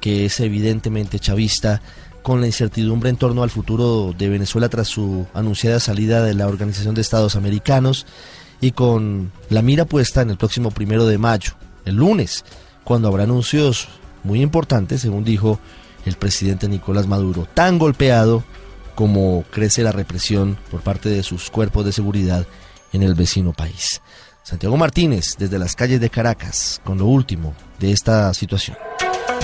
que 0.00 0.24
es 0.24 0.40
evidentemente 0.40 1.20
chavista, 1.20 1.80
con 2.24 2.40
la 2.40 2.48
incertidumbre 2.48 3.08
en 3.08 3.16
torno 3.16 3.44
al 3.44 3.50
futuro 3.50 4.12
de 4.18 4.28
Venezuela 4.28 4.68
tras 4.68 4.88
su 4.88 5.28
anunciada 5.32 5.78
salida 5.78 6.24
de 6.24 6.34
la 6.34 6.48
Organización 6.48 6.96
de 6.96 7.02
Estados 7.02 7.36
Americanos 7.36 8.04
y 8.60 8.72
con 8.72 9.30
la 9.48 9.62
mira 9.62 9.84
puesta 9.84 10.22
en 10.22 10.30
el 10.30 10.36
próximo 10.36 10.72
primero 10.72 11.06
de 11.06 11.18
mayo, 11.18 11.52
el 11.84 11.94
lunes, 11.94 12.44
cuando 12.82 13.06
habrá 13.06 13.22
anuncios 13.22 13.86
muy 14.24 14.42
importantes, 14.42 15.02
según 15.02 15.22
dijo 15.22 15.60
el 16.04 16.16
presidente 16.16 16.68
Nicolás 16.68 17.06
Maduro, 17.06 17.46
tan 17.54 17.78
golpeado 17.78 18.42
como 18.96 19.44
crece 19.52 19.84
la 19.84 19.92
represión 19.92 20.58
por 20.72 20.80
parte 20.80 21.08
de 21.08 21.22
sus 21.22 21.48
cuerpos 21.48 21.84
de 21.84 21.92
seguridad 21.92 22.44
en 22.92 23.02
el 23.02 23.14
vecino 23.14 23.52
país. 23.52 24.00
Santiago 24.42 24.76
Martínez, 24.76 25.36
desde 25.38 25.58
las 25.58 25.76
calles 25.76 26.00
de 26.00 26.10
Caracas, 26.10 26.80
con 26.84 26.98
lo 26.98 27.06
último 27.06 27.54
de 27.78 27.92
esta 27.92 28.32
situación. 28.32 28.76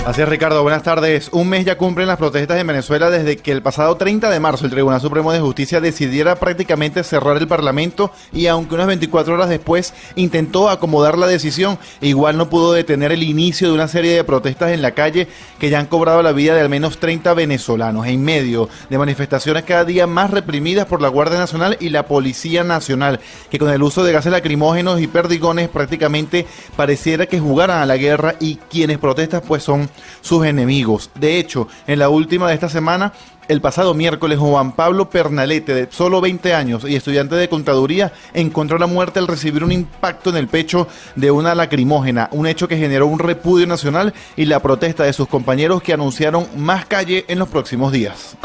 Así 0.05 0.21
es, 0.21 0.29
Ricardo. 0.29 0.61
Buenas 0.61 0.83
tardes. 0.83 1.29
Un 1.31 1.49
mes 1.49 1.65
ya 1.65 1.79
cumplen 1.79 2.07
las 2.07 2.19
protestas 2.19 2.59
en 2.59 2.67
Venezuela 2.67 3.09
desde 3.09 3.37
que 3.37 3.51
el 3.51 3.63
pasado 3.63 3.97
30 3.97 4.29
de 4.29 4.39
marzo 4.39 4.65
el 4.65 4.71
Tribunal 4.71 5.01
Supremo 5.01 5.31
de 5.31 5.39
Justicia 5.39 5.81
decidiera 5.81 6.35
prácticamente 6.35 7.03
cerrar 7.03 7.37
el 7.37 7.47
Parlamento 7.47 8.11
y 8.31 8.45
aunque 8.45 8.75
unas 8.75 8.85
24 8.85 9.33
horas 9.33 9.49
después 9.49 9.95
intentó 10.15 10.69
acomodar 10.69 11.17
la 11.17 11.25
decisión, 11.25 11.79
igual 12.01 12.37
no 12.37 12.51
pudo 12.51 12.73
detener 12.73 13.13
el 13.13 13.23
inicio 13.23 13.67
de 13.67 13.73
una 13.73 13.87
serie 13.87 14.15
de 14.15 14.23
protestas 14.23 14.73
en 14.73 14.83
la 14.83 14.91
calle 14.91 15.27
que 15.57 15.71
ya 15.71 15.79
han 15.79 15.87
cobrado 15.87 16.21
la 16.21 16.33
vida 16.33 16.53
de 16.53 16.61
al 16.61 16.69
menos 16.69 16.99
30 16.99 17.33
venezolanos 17.33 18.05
en 18.05 18.23
medio 18.23 18.69
de 18.91 18.99
manifestaciones 18.99 19.63
cada 19.63 19.85
día 19.85 20.05
más 20.05 20.29
reprimidas 20.29 20.85
por 20.85 21.01
la 21.01 21.09
Guardia 21.09 21.39
Nacional 21.39 21.77
y 21.79 21.89
la 21.89 22.05
Policía 22.05 22.63
Nacional, 22.63 23.21
que 23.49 23.57
con 23.57 23.71
el 23.71 23.81
uso 23.81 24.03
de 24.03 24.13
gases 24.13 24.31
lacrimógenos 24.31 25.01
y 25.01 25.07
perdigones 25.07 25.67
prácticamente 25.67 26.45
pareciera 26.75 27.25
que 27.25 27.39
jugaran 27.39 27.79
a 27.79 27.87
la 27.87 27.97
guerra 27.97 28.35
y 28.39 28.57
quienes 28.69 28.99
protestan 28.99 29.41
pues 29.41 29.63
son 29.63 29.89
sus 30.21 30.45
enemigos. 30.45 31.09
De 31.15 31.37
hecho, 31.37 31.67
en 31.87 31.99
la 31.99 32.09
última 32.09 32.47
de 32.47 32.55
esta 32.55 32.69
semana, 32.69 33.13
el 33.47 33.61
pasado 33.61 33.93
miércoles, 33.93 34.39
Juan 34.39 34.71
Pablo 34.73 35.09
Pernalete, 35.09 35.73
de 35.73 35.91
solo 35.91 36.21
20 36.21 36.53
años 36.53 36.85
y 36.87 36.95
estudiante 36.95 37.35
de 37.35 37.49
contaduría, 37.49 38.13
encontró 38.33 38.77
la 38.77 38.87
muerte 38.87 39.19
al 39.19 39.27
recibir 39.27 39.63
un 39.63 39.71
impacto 39.71 40.29
en 40.29 40.37
el 40.37 40.47
pecho 40.47 40.87
de 41.15 41.31
una 41.31 41.55
lacrimógena, 41.55 42.29
un 42.31 42.47
hecho 42.47 42.67
que 42.67 42.77
generó 42.77 43.07
un 43.07 43.19
repudio 43.19 43.67
nacional 43.67 44.13
y 44.35 44.45
la 44.45 44.59
protesta 44.59 45.03
de 45.03 45.13
sus 45.13 45.27
compañeros 45.27 45.81
que 45.81 45.93
anunciaron 45.93 46.47
más 46.57 46.85
calle 46.85 47.25
en 47.27 47.39
los 47.39 47.49
próximos 47.49 47.91
días. 47.91 48.35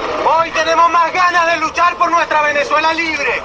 Hoy 0.41 0.51
tenemos 0.51 0.91
más 0.91 1.13
ganas 1.13 1.47
de 1.53 1.61
luchar 1.61 1.97
por 1.97 2.11
nuestra 2.11 2.43
Venezuela 2.43 2.93
libre. 2.95 3.43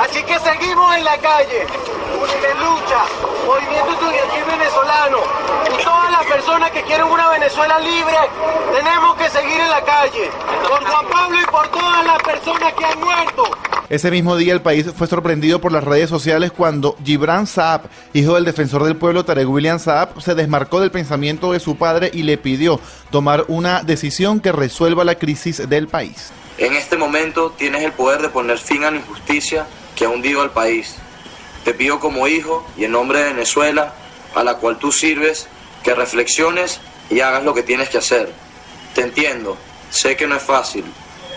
Así 0.00 0.22
que 0.22 0.38
seguimos 0.38 0.96
en 0.96 1.04
la 1.04 1.16
calle. 1.18 1.62
en 1.62 2.58
lucha, 2.58 3.04
movimiento 3.46 3.92
estudiantil 3.92 4.44
venezolano 4.44 5.18
y 5.66 5.82
todas 5.82 6.10
las 6.10 6.24
personas 6.26 6.70
que 6.70 6.82
quieren 6.82 7.06
una 7.06 7.28
Venezuela 7.30 7.78
libre, 7.78 8.16
tenemos 8.74 9.16
que 9.16 9.30
seguir 9.30 9.60
en 9.60 9.70
la 9.70 9.82
calle. 9.82 10.30
Por 10.78 10.86
Juan 10.86 11.08
Pablo 11.08 11.38
y 11.40 11.50
por 11.50 11.68
todas 11.68 12.06
las 12.06 12.22
personas 12.22 12.72
que 12.74 12.84
han 12.84 13.00
muerto. 13.00 13.50
Ese 13.88 14.10
mismo 14.12 14.36
día 14.36 14.52
el 14.52 14.62
país 14.62 14.86
fue 14.96 15.08
sorprendido 15.08 15.60
por 15.60 15.72
las 15.72 15.82
redes 15.82 16.08
sociales 16.08 16.52
cuando 16.52 16.96
Gibran 17.04 17.48
Saab, 17.48 17.88
hijo 18.12 18.34
del 18.34 18.44
defensor 18.44 18.84
del 18.84 18.96
pueblo 18.96 19.24
Tarek 19.24 19.48
William 19.48 19.80
Saab, 19.80 20.20
se 20.20 20.36
desmarcó 20.36 20.78
del 20.80 20.92
pensamiento 20.92 21.52
de 21.52 21.58
su 21.58 21.76
padre 21.76 22.10
y 22.14 22.22
le 22.22 22.38
pidió 22.38 22.78
tomar 23.10 23.46
una 23.48 23.82
decisión 23.82 24.38
que 24.38 24.52
resuelva 24.52 25.02
la 25.02 25.16
crisis 25.16 25.68
del 25.68 25.88
país. 25.88 26.30
En 26.58 26.74
este 26.74 26.96
momento 26.96 27.52
tienes 27.56 27.82
el 27.82 27.92
poder 27.92 28.22
de 28.22 28.28
poner 28.28 28.58
fin 28.58 28.84
a 28.84 28.92
la 28.92 28.98
injusticia 28.98 29.66
que 29.96 30.04
ha 30.04 30.10
hundido 30.10 30.42
al 30.42 30.50
país. 30.50 30.94
Te 31.64 31.74
pido 31.74 31.98
como 31.98 32.28
hijo 32.28 32.64
y 32.76 32.84
en 32.84 32.92
nombre 32.92 33.18
de 33.18 33.32
Venezuela, 33.32 33.94
a 34.36 34.44
la 34.44 34.54
cual 34.58 34.78
tú 34.78 34.92
sirves, 34.92 35.48
que 35.82 35.94
reflexiones 35.94 36.80
y 37.10 37.18
hagas 37.18 37.42
lo 37.42 37.52
que 37.52 37.64
tienes 37.64 37.88
que 37.88 37.98
hacer. 37.98 38.32
Te 38.94 39.02
entiendo, 39.02 39.56
sé 39.90 40.16
que 40.16 40.26
no 40.26 40.36
es 40.36 40.42
fácil, 40.42 40.84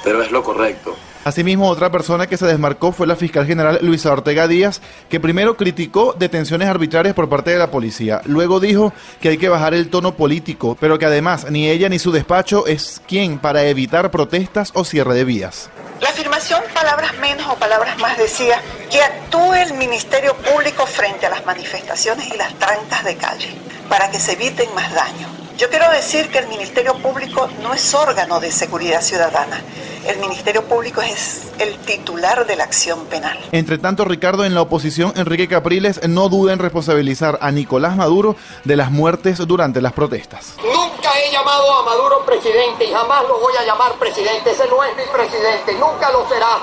pero 0.03 0.21
es 0.21 0.31
lo 0.31 0.43
correcto. 0.43 0.95
Asimismo, 1.23 1.69
otra 1.69 1.91
persona 1.91 2.25
que 2.25 2.37
se 2.37 2.47
desmarcó 2.47 2.91
fue 2.91 3.05
la 3.05 3.15
fiscal 3.15 3.45
general 3.45 3.77
Luisa 3.83 4.11
Ortega 4.11 4.47
Díaz, 4.47 4.81
que 5.07 5.19
primero 5.19 5.55
criticó 5.55 6.15
detenciones 6.17 6.67
arbitrarias 6.67 7.13
por 7.13 7.29
parte 7.29 7.51
de 7.51 7.59
la 7.59 7.69
policía. 7.69 8.21
Luego 8.25 8.59
dijo 8.59 8.91
que 9.21 9.29
hay 9.29 9.37
que 9.37 9.49
bajar 9.49 9.75
el 9.75 9.91
tono 9.91 10.15
político, 10.15 10.75
pero 10.79 10.97
que 10.97 11.05
además 11.05 11.45
ni 11.51 11.69
ella 11.69 11.89
ni 11.89 11.99
su 11.99 12.11
despacho 12.11 12.65
es 12.65 13.03
quien 13.07 13.37
para 13.37 13.65
evitar 13.65 14.09
protestas 14.09 14.71
o 14.73 14.83
cierre 14.83 15.13
de 15.13 15.23
vías. 15.23 15.69
La 15.99 16.09
afirmación 16.09 16.63
palabras 16.73 17.15
menos 17.19 17.45
o 17.47 17.55
palabras 17.55 17.99
más 17.99 18.17
decía 18.17 18.59
que 18.89 19.03
actúe 19.03 19.53
el 19.53 19.75
Ministerio 19.75 20.35
Público 20.37 20.87
frente 20.87 21.27
a 21.27 21.29
las 21.29 21.45
manifestaciones 21.45 22.33
y 22.33 22.37
las 22.37 22.55
trancas 22.55 23.03
de 23.03 23.15
calle 23.17 23.49
para 23.87 24.09
que 24.09 24.19
se 24.19 24.33
eviten 24.33 24.73
más 24.73 24.91
daños. 24.91 25.40
Yo 25.57 25.69
quiero 25.69 25.89
decir 25.91 26.29
que 26.29 26.39
el 26.39 26.47
Ministerio 26.47 26.95
Público 26.95 27.47
no 27.61 27.73
es 27.73 27.93
órgano 27.93 28.39
de 28.39 28.51
seguridad 28.51 29.01
ciudadana. 29.01 29.61
El 30.07 30.17
Ministerio 30.19 30.63
Público 30.63 31.01
es 31.01 31.51
el 31.59 31.77
titular 31.79 32.47
de 32.47 32.55
la 32.55 32.63
acción 32.63 33.05
penal. 33.05 33.37
Entre 33.51 33.77
tanto, 33.77 34.05
Ricardo, 34.05 34.43
en 34.45 34.55
la 34.55 34.61
oposición, 34.61 35.13
Enrique 35.15 35.47
Capriles 35.47 36.07
no 36.07 36.29
duda 36.29 36.53
en 36.53 36.59
responsabilizar 36.59 37.37
a 37.41 37.51
Nicolás 37.51 37.95
Maduro 37.95 38.35
de 38.63 38.75
las 38.75 38.89
muertes 38.89 39.37
durante 39.45 39.81
las 39.81 39.93
protestas. 39.93 40.55
Nunca 40.63 41.11
he 41.19 41.31
llamado 41.31 41.79
a 41.79 41.85
Maduro 41.85 42.25
presidente 42.25 42.85
y 42.85 42.91
jamás 42.91 43.23
lo 43.27 43.39
voy 43.39 43.53
a 43.59 43.65
llamar 43.65 43.93
presidente. 43.99 44.51
Ese 44.51 44.67
no 44.67 44.83
es 44.83 44.95
mi 44.97 45.03
presidente, 45.11 45.73
nunca 45.73 46.11
lo 46.11 46.27
será. 46.27 46.55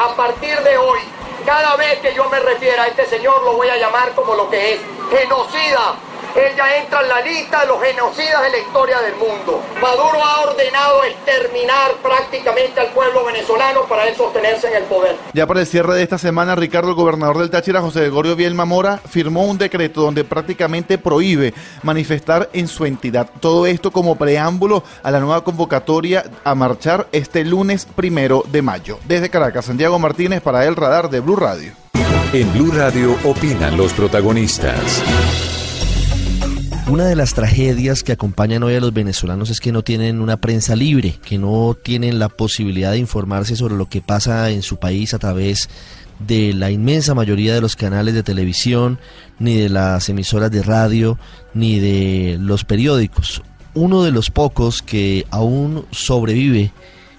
A 0.00 0.16
partir 0.16 0.58
de 0.62 0.76
hoy, 0.78 1.00
cada 1.46 1.76
vez 1.76 2.00
que 2.00 2.14
yo 2.14 2.28
me 2.28 2.40
refiera 2.40 2.84
a 2.84 2.88
este 2.88 3.06
señor, 3.06 3.44
lo 3.44 3.56
voy 3.56 3.68
a 3.68 3.76
llamar 3.76 4.12
como 4.14 4.34
lo 4.34 4.50
que 4.50 4.74
es, 4.74 4.80
genocida 5.10 5.94
ella 6.36 6.82
entra 6.82 7.02
en 7.02 7.08
la 7.08 7.20
lista 7.20 7.60
de 7.60 7.66
los 7.66 7.82
genocidas 7.82 8.42
de 8.42 8.50
la 8.50 8.58
historia 8.58 9.00
del 9.00 9.14
mundo. 9.16 9.62
Maduro 9.80 10.22
ha 10.24 10.40
ordenado 10.42 11.04
exterminar 11.04 11.92
prácticamente 12.02 12.80
al 12.80 12.88
pueblo 12.92 13.24
venezolano 13.24 13.82
para 13.82 14.08
él 14.08 14.16
sostenerse 14.16 14.68
en 14.68 14.76
el 14.76 14.84
poder. 14.84 15.16
Ya 15.32 15.46
para 15.46 15.60
el 15.60 15.66
cierre 15.66 15.94
de 15.94 16.02
esta 16.02 16.18
semana, 16.18 16.54
Ricardo, 16.54 16.90
el 16.90 16.94
gobernador 16.94 17.38
del 17.38 17.50
Táchira, 17.50 17.80
José 17.80 18.00
Gregorio 18.00 18.36
Bielma 18.36 18.64
Mora, 18.64 18.98
firmó 18.98 19.44
un 19.44 19.58
decreto 19.58 20.00
donde 20.00 20.24
prácticamente 20.24 20.98
prohíbe 20.98 21.54
manifestar 21.82 22.48
en 22.52 22.68
su 22.68 22.86
entidad. 22.86 23.28
Todo 23.40 23.66
esto 23.66 23.90
como 23.90 24.16
preámbulo 24.16 24.82
a 25.02 25.10
la 25.10 25.20
nueva 25.20 25.44
convocatoria 25.44 26.24
a 26.44 26.54
marchar 26.54 27.08
este 27.12 27.44
lunes 27.44 27.86
primero 27.86 28.44
de 28.46 28.62
mayo. 28.62 28.98
Desde 29.04 29.30
Caracas, 29.30 29.66
Santiago 29.66 29.98
Martínez 29.98 30.40
para 30.40 30.64
el 30.64 30.76
radar 30.76 31.10
de 31.10 31.20
Blue 31.20 31.36
Radio. 31.36 31.72
En 32.32 32.50
Blue 32.54 32.72
Radio 32.72 33.16
opinan 33.24 33.76
los 33.76 33.92
protagonistas. 33.92 35.51
Una 36.88 37.06
de 37.06 37.14
las 37.14 37.32
tragedias 37.32 38.02
que 38.02 38.12
acompañan 38.12 38.64
hoy 38.64 38.74
a 38.74 38.80
los 38.80 38.92
venezolanos 38.92 39.50
es 39.50 39.60
que 39.60 39.72
no 39.72 39.82
tienen 39.82 40.20
una 40.20 40.36
prensa 40.36 40.74
libre, 40.74 41.18
que 41.24 41.38
no 41.38 41.76
tienen 41.80 42.18
la 42.18 42.28
posibilidad 42.28 42.90
de 42.90 42.98
informarse 42.98 43.56
sobre 43.56 43.76
lo 43.76 43.88
que 43.88 44.02
pasa 44.02 44.50
en 44.50 44.62
su 44.62 44.78
país 44.78 45.14
a 45.14 45.18
través 45.18 45.70
de 46.18 46.52
la 46.52 46.70
inmensa 46.70 47.14
mayoría 47.14 47.54
de 47.54 47.60
los 47.60 47.76
canales 47.76 48.14
de 48.14 48.24
televisión, 48.24 48.98
ni 49.38 49.56
de 49.56 49.68
las 49.68 50.08
emisoras 50.08 50.50
de 50.50 50.62
radio, 50.62 51.18
ni 51.54 51.78
de 51.78 52.36
los 52.40 52.64
periódicos. 52.64 53.42
Uno 53.74 54.02
de 54.02 54.10
los 54.10 54.30
pocos 54.30 54.82
que 54.82 55.24
aún 55.30 55.86
sobrevive 55.92 56.72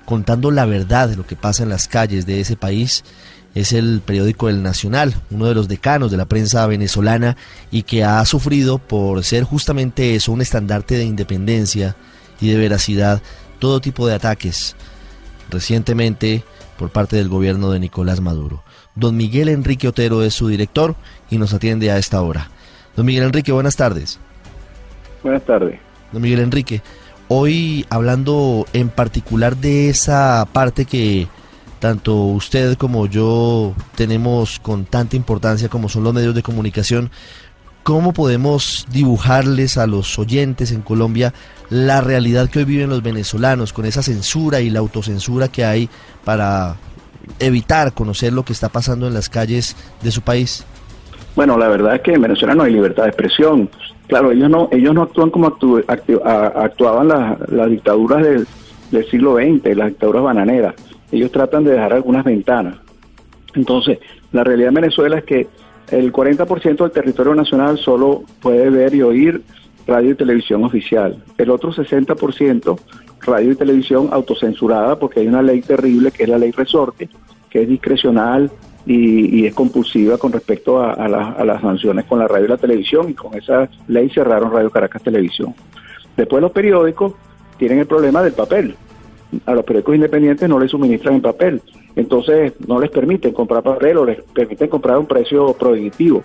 contando 0.06 0.52
la 0.52 0.66
verdad 0.66 1.08
de 1.10 1.16
lo 1.16 1.26
que 1.26 1.38
pasa 1.38 1.64
en 1.64 1.70
las 1.70 1.88
calles 1.88 2.26
de 2.26 2.42
ese 2.42 2.58
país 2.58 3.04
es 3.56 3.74
el 3.74 4.02
periódico 4.04 4.50
El 4.50 4.64
Nacional, 4.64 5.14
uno 5.30 5.46
de 5.46 5.56
los 5.56 5.68
decanos 5.68 6.12
de 6.12 6.18
la 6.18 6.26
prensa 6.26 6.66
venezolana 6.66 7.38
y 7.72 7.84
que 7.84 8.04
ha 8.04 8.24
sufrido 8.26 8.80
por 8.80 9.24
ser 9.24 9.44
justamente 9.44 10.16
eso, 10.16 10.32
un 10.32 10.42
estandarte 10.42 10.96
de 10.96 11.06
independencia 11.06 11.96
y 12.42 12.50
de 12.50 12.58
veracidad, 12.58 13.22
todo 13.60 13.80
tipo 13.80 14.08
de 14.08 14.16
ataques 14.16 14.76
recientemente 15.50 16.44
por 16.78 16.90
parte 16.90 17.16
del 17.16 17.30
gobierno 17.30 17.72
de 17.72 17.80
Nicolás 17.80 18.22
Maduro. 18.22 18.64
Don 18.96 19.16
Miguel 19.16 19.50
Enrique 19.50 19.88
Otero 19.88 20.24
es 20.24 20.34
su 20.34 20.48
director 20.48 20.96
y 21.30 21.38
nos 21.38 21.54
atiende 21.54 21.92
a 21.92 21.98
esta 21.98 22.22
hora. 22.22 22.50
Don 22.96 23.06
Miguel 23.06 23.24
Enrique, 23.24 23.52
buenas 23.52 23.76
tardes. 23.76 24.20
Buenas 25.22 25.44
tardes. 25.46 25.80
Don 26.12 26.22
Miguel 26.22 26.42
Enrique, 26.42 26.82
hoy 27.28 27.86
hablando 27.90 28.66
en 28.74 28.90
particular 28.90 29.58
de 29.58 29.90
esa 29.90 30.48
parte 30.52 30.86
que 30.86 31.28
tanto 31.84 32.16
usted 32.16 32.78
como 32.78 33.08
yo 33.08 33.74
tenemos 33.96 34.58
con 34.62 34.86
tanta 34.86 35.18
importancia 35.18 35.68
como 35.68 35.90
son 35.90 36.06
los 36.06 36.14
medios 36.14 36.34
de 36.34 36.42
comunicación, 36.42 37.12
¿Cómo 37.84 38.14
podemos 38.14 38.88
dibujarles 38.90 39.78
a 39.78 39.86
los 39.86 40.18
oyentes 40.18 40.72
en 40.72 40.82
Colombia 40.82 41.34
la 41.70 42.00
realidad 42.00 42.50
que 42.50 42.60
hoy 42.60 42.66
viven 42.66 42.90
los 42.90 43.04
venezolanos 43.04 43.74
con 43.74 43.84
esa 43.84 44.02
censura 44.02 44.62
y 44.62 44.70
la 44.70 44.80
autocensura 44.80 45.50
que 45.50 45.66
hay 45.66 45.90
para 46.24 46.78
evitar 47.40 47.92
conocer 47.92 48.32
lo 48.32 48.44
que 48.44 48.54
está 48.54 48.70
pasando 48.70 49.06
en 49.06 49.14
las 49.14 49.28
calles 49.28 49.76
de 50.02 50.12
su 50.12 50.22
país? 50.22 50.66
Bueno, 51.36 51.58
la 51.58 51.68
verdad 51.68 51.96
es 51.96 52.02
que 52.02 52.14
en 52.14 52.22
Venezuela 52.22 52.56
no 52.56 52.64
hay 52.64 52.72
libertad 52.72 53.04
de 53.04 53.10
expresión. 53.10 53.70
Claro, 54.08 54.32
ellos 54.32 54.50
no 54.50 54.70
ellos 54.72 54.96
no 54.96 55.02
actúan 55.02 55.30
como 55.30 55.48
actuaban 55.48 57.08
las, 57.10 57.70
dictaduras 57.70 58.24
del, 58.24 58.48
del 58.92 59.06
siglo 59.10 59.36
XX, 59.36 59.76
las 59.76 59.90
dictaduras 59.90 60.24
bananeras. 60.24 60.76
Ellos 61.14 61.32
tratan 61.32 61.64
de 61.64 61.74
dejar 61.74 61.94
algunas 61.94 62.26
ventanas. 62.26 62.78
Entonces, 63.54 64.00
la 64.32 64.44
realidad 64.44 64.70
en 64.70 64.74
Venezuela 64.74 65.20
es 65.20 65.24
que 65.26 65.48
el 65.92 66.12
40% 66.12 66.78
del 66.78 66.92
territorio 66.92 67.36
nacional 67.36 67.78
solo 67.78 68.24
puede 68.42 68.72
ver 68.72 68.96
y 68.96 69.04
oír 69.04 69.44
radio 69.86 70.10
y 70.10 70.16
televisión 70.16 70.64
oficial. 70.64 71.24
El 71.38 71.52
otro 71.52 71.72
60% 71.72 72.80
radio 73.22 73.52
y 73.52 73.56
televisión 73.56 74.10
autocensurada 74.12 74.98
porque 74.98 75.20
hay 75.20 75.28
una 75.28 75.44
ley 75.44 75.62
terrible 75.62 76.10
que 76.10 76.24
es 76.24 76.30
la 76.30 76.40
ley 76.40 76.50
resorte, 76.50 77.08
que 77.52 77.62
es 77.62 77.70
discrecional 77.70 78.50
y, 78.88 79.46
es 79.46 79.54
compulsiva 79.54 80.18
con 80.18 80.32
respecto 80.32 80.82
a, 80.82 81.08
las 81.08 81.62
sanciones 81.62 82.06
con 82.06 82.18
la 82.18 82.28
radio 82.28 82.46
y 82.46 82.50
la 82.50 82.58
televisión 82.58 83.12
y 83.12 83.14
con 83.14 83.36
esa 83.36 83.70
ley 83.88 84.10
cerraron 84.10 84.52
Radio 84.52 84.72
Caracas 84.72 85.04
Televisión. 85.04 85.54
Después 86.18 86.42
los 86.42 86.52
periódicos 86.52 87.14
tienen 87.60 87.78
el 87.78 87.86
problema 87.86 88.24
del 88.24 88.34
papel. 88.34 88.76
A 89.46 89.54
los 89.54 89.66
periódicos 89.66 89.96
independientes 89.96 90.48
no 90.50 90.60
les 90.60 90.72
suministran 90.72 91.16
en 91.16 91.22
papel. 91.22 91.62
Entonces 91.96 92.54
no 92.68 92.80
les 92.80 92.90
permiten 92.90 93.34
comprar 93.34 93.64
papel 93.64 93.98
o 93.98 94.06
les 94.06 94.22
permiten 94.22 94.70
comprar 94.70 94.96
a 94.96 95.00
un 95.00 95.06
precio 95.06 95.54
prohibitivo. 95.54 96.24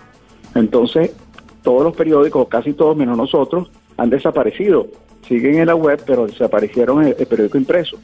Entonces 0.55 1.11
todos 1.61 1.83
los 1.83 1.95
periódicos, 1.95 2.47
casi 2.47 2.73
todos 2.73 2.95
menos 2.95 3.17
nosotros, 3.17 3.69
han 3.97 4.09
desaparecido. 4.09 4.87
Siguen 5.27 5.59
en 5.59 5.67
la 5.67 5.75
web, 5.75 6.01
pero 6.05 6.25
desaparecieron 6.25 7.03
el, 7.05 7.15
periódico 7.15 7.57
impreso. 7.57 7.97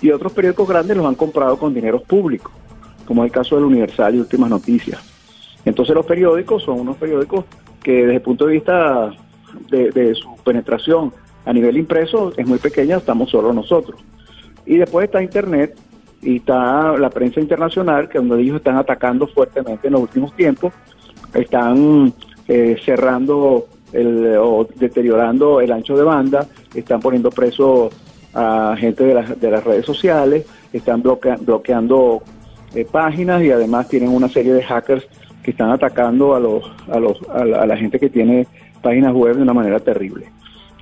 Y 0.00 0.10
otros 0.10 0.32
periódicos 0.32 0.68
grandes 0.68 0.96
los 0.96 1.06
han 1.06 1.14
comprado 1.14 1.58
con 1.58 1.72
dinero 1.72 2.00
público, 2.00 2.50
como 3.06 3.22
es 3.22 3.28
el 3.28 3.32
caso 3.32 3.54
del 3.56 3.64
Universal 3.64 4.14
y 4.14 4.20
Últimas 4.20 4.50
Noticias. 4.50 5.00
Entonces 5.64 5.94
los 5.94 6.04
periódicos 6.04 6.62
son 6.62 6.80
unos 6.80 6.96
periódicos 6.96 7.44
que 7.82 7.92
desde 7.92 8.14
el 8.14 8.22
punto 8.22 8.46
de 8.46 8.54
vista 8.54 9.12
de, 9.70 9.90
de 9.90 10.14
su 10.14 10.34
penetración 10.42 11.12
a 11.44 11.52
nivel 11.52 11.76
impreso 11.76 12.32
es 12.36 12.46
muy 12.46 12.58
pequeña, 12.58 12.96
estamos 12.96 13.30
solo 13.30 13.52
nosotros. 13.52 14.00
Y 14.66 14.76
después 14.76 15.06
está 15.06 15.22
Internet, 15.22 15.76
y 16.22 16.36
está 16.36 16.96
la 16.96 17.10
prensa 17.10 17.40
internacional, 17.40 18.08
que 18.08 18.18
donde 18.18 18.42
ellos 18.42 18.56
están 18.56 18.76
atacando 18.76 19.26
fuertemente 19.26 19.88
en 19.88 19.92
los 19.92 20.02
últimos 20.02 20.34
tiempos, 20.34 20.72
están 21.34 22.12
eh, 22.48 22.76
cerrando 22.84 23.66
el, 23.92 24.36
o 24.38 24.66
deteriorando 24.74 25.60
el 25.60 25.72
ancho 25.72 25.96
de 25.96 26.04
banda, 26.04 26.46
están 26.74 27.00
poniendo 27.00 27.30
preso 27.30 27.90
a 28.32 28.74
gente 28.76 29.04
de, 29.04 29.14
las 29.14 29.40
de 29.40 29.50
las 29.50 29.62
redes 29.62 29.86
sociales, 29.86 30.46
están 30.72 31.02
bloqueando 31.02 32.22
eh, 32.74 32.84
páginas 32.90 33.42
y 33.42 33.50
además 33.50 33.88
tienen 33.88 34.08
una 34.10 34.28
serie 34.28 34.52
de 34.52 34.62
hackers 34.62 35.06
que 35.42 35.52
están 35.52 35.70
atacando 35.70 36.34
a, 36.34 36.40
los, 36.40 36.64
a, 36.90 36.98
los, 36.98 37.18
a, 37.28 37.44
la, 37.44 37.76
gente 37.76 38.00
que 38.00 38.10
tiene 38.10 38.46
páginas 38.82 39.12
web 39.12 39.36
de 39.36 39.42
una 39.42 39.52
manera 39.52 39.78
terrible. 39.78 40.26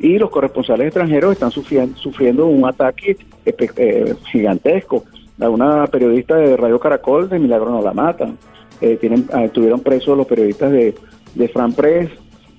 Y 0.03 0.19
los 0.19 0.31
corresponsales 0.31 0.89
extranjeros 0.89 1.33
están 1.33 1.51
sufriendo, 1.51 2.47
un 2.47 2.67
ataque 2.67 3.17
eh, 3.47 4.15
gigantesco 4.31 5.05
a 5.41 5.49
una 5.49 5.87
periodista 5.87 6.37
de 6.37 6.57
Radio 6.57 6.79
Caracol 6.79 7.29
de 7.29 7.39
Milagro 7.39 7.71
no 7.71 7.83
la 7.83 7.93
matan. 7.93 8.37
Eh, 8.81 8.97
tienen, 9.01 9.27
ah, 9.33 9.47
tuvieron 9.49 9.81
presos 9.81 10.17
los 10.17 10.27
periodistas 10.27 10.73
de, 10.73 10.95
de 11.37 11.49
Fran 11.49 11.73
Press, 11.73 12.11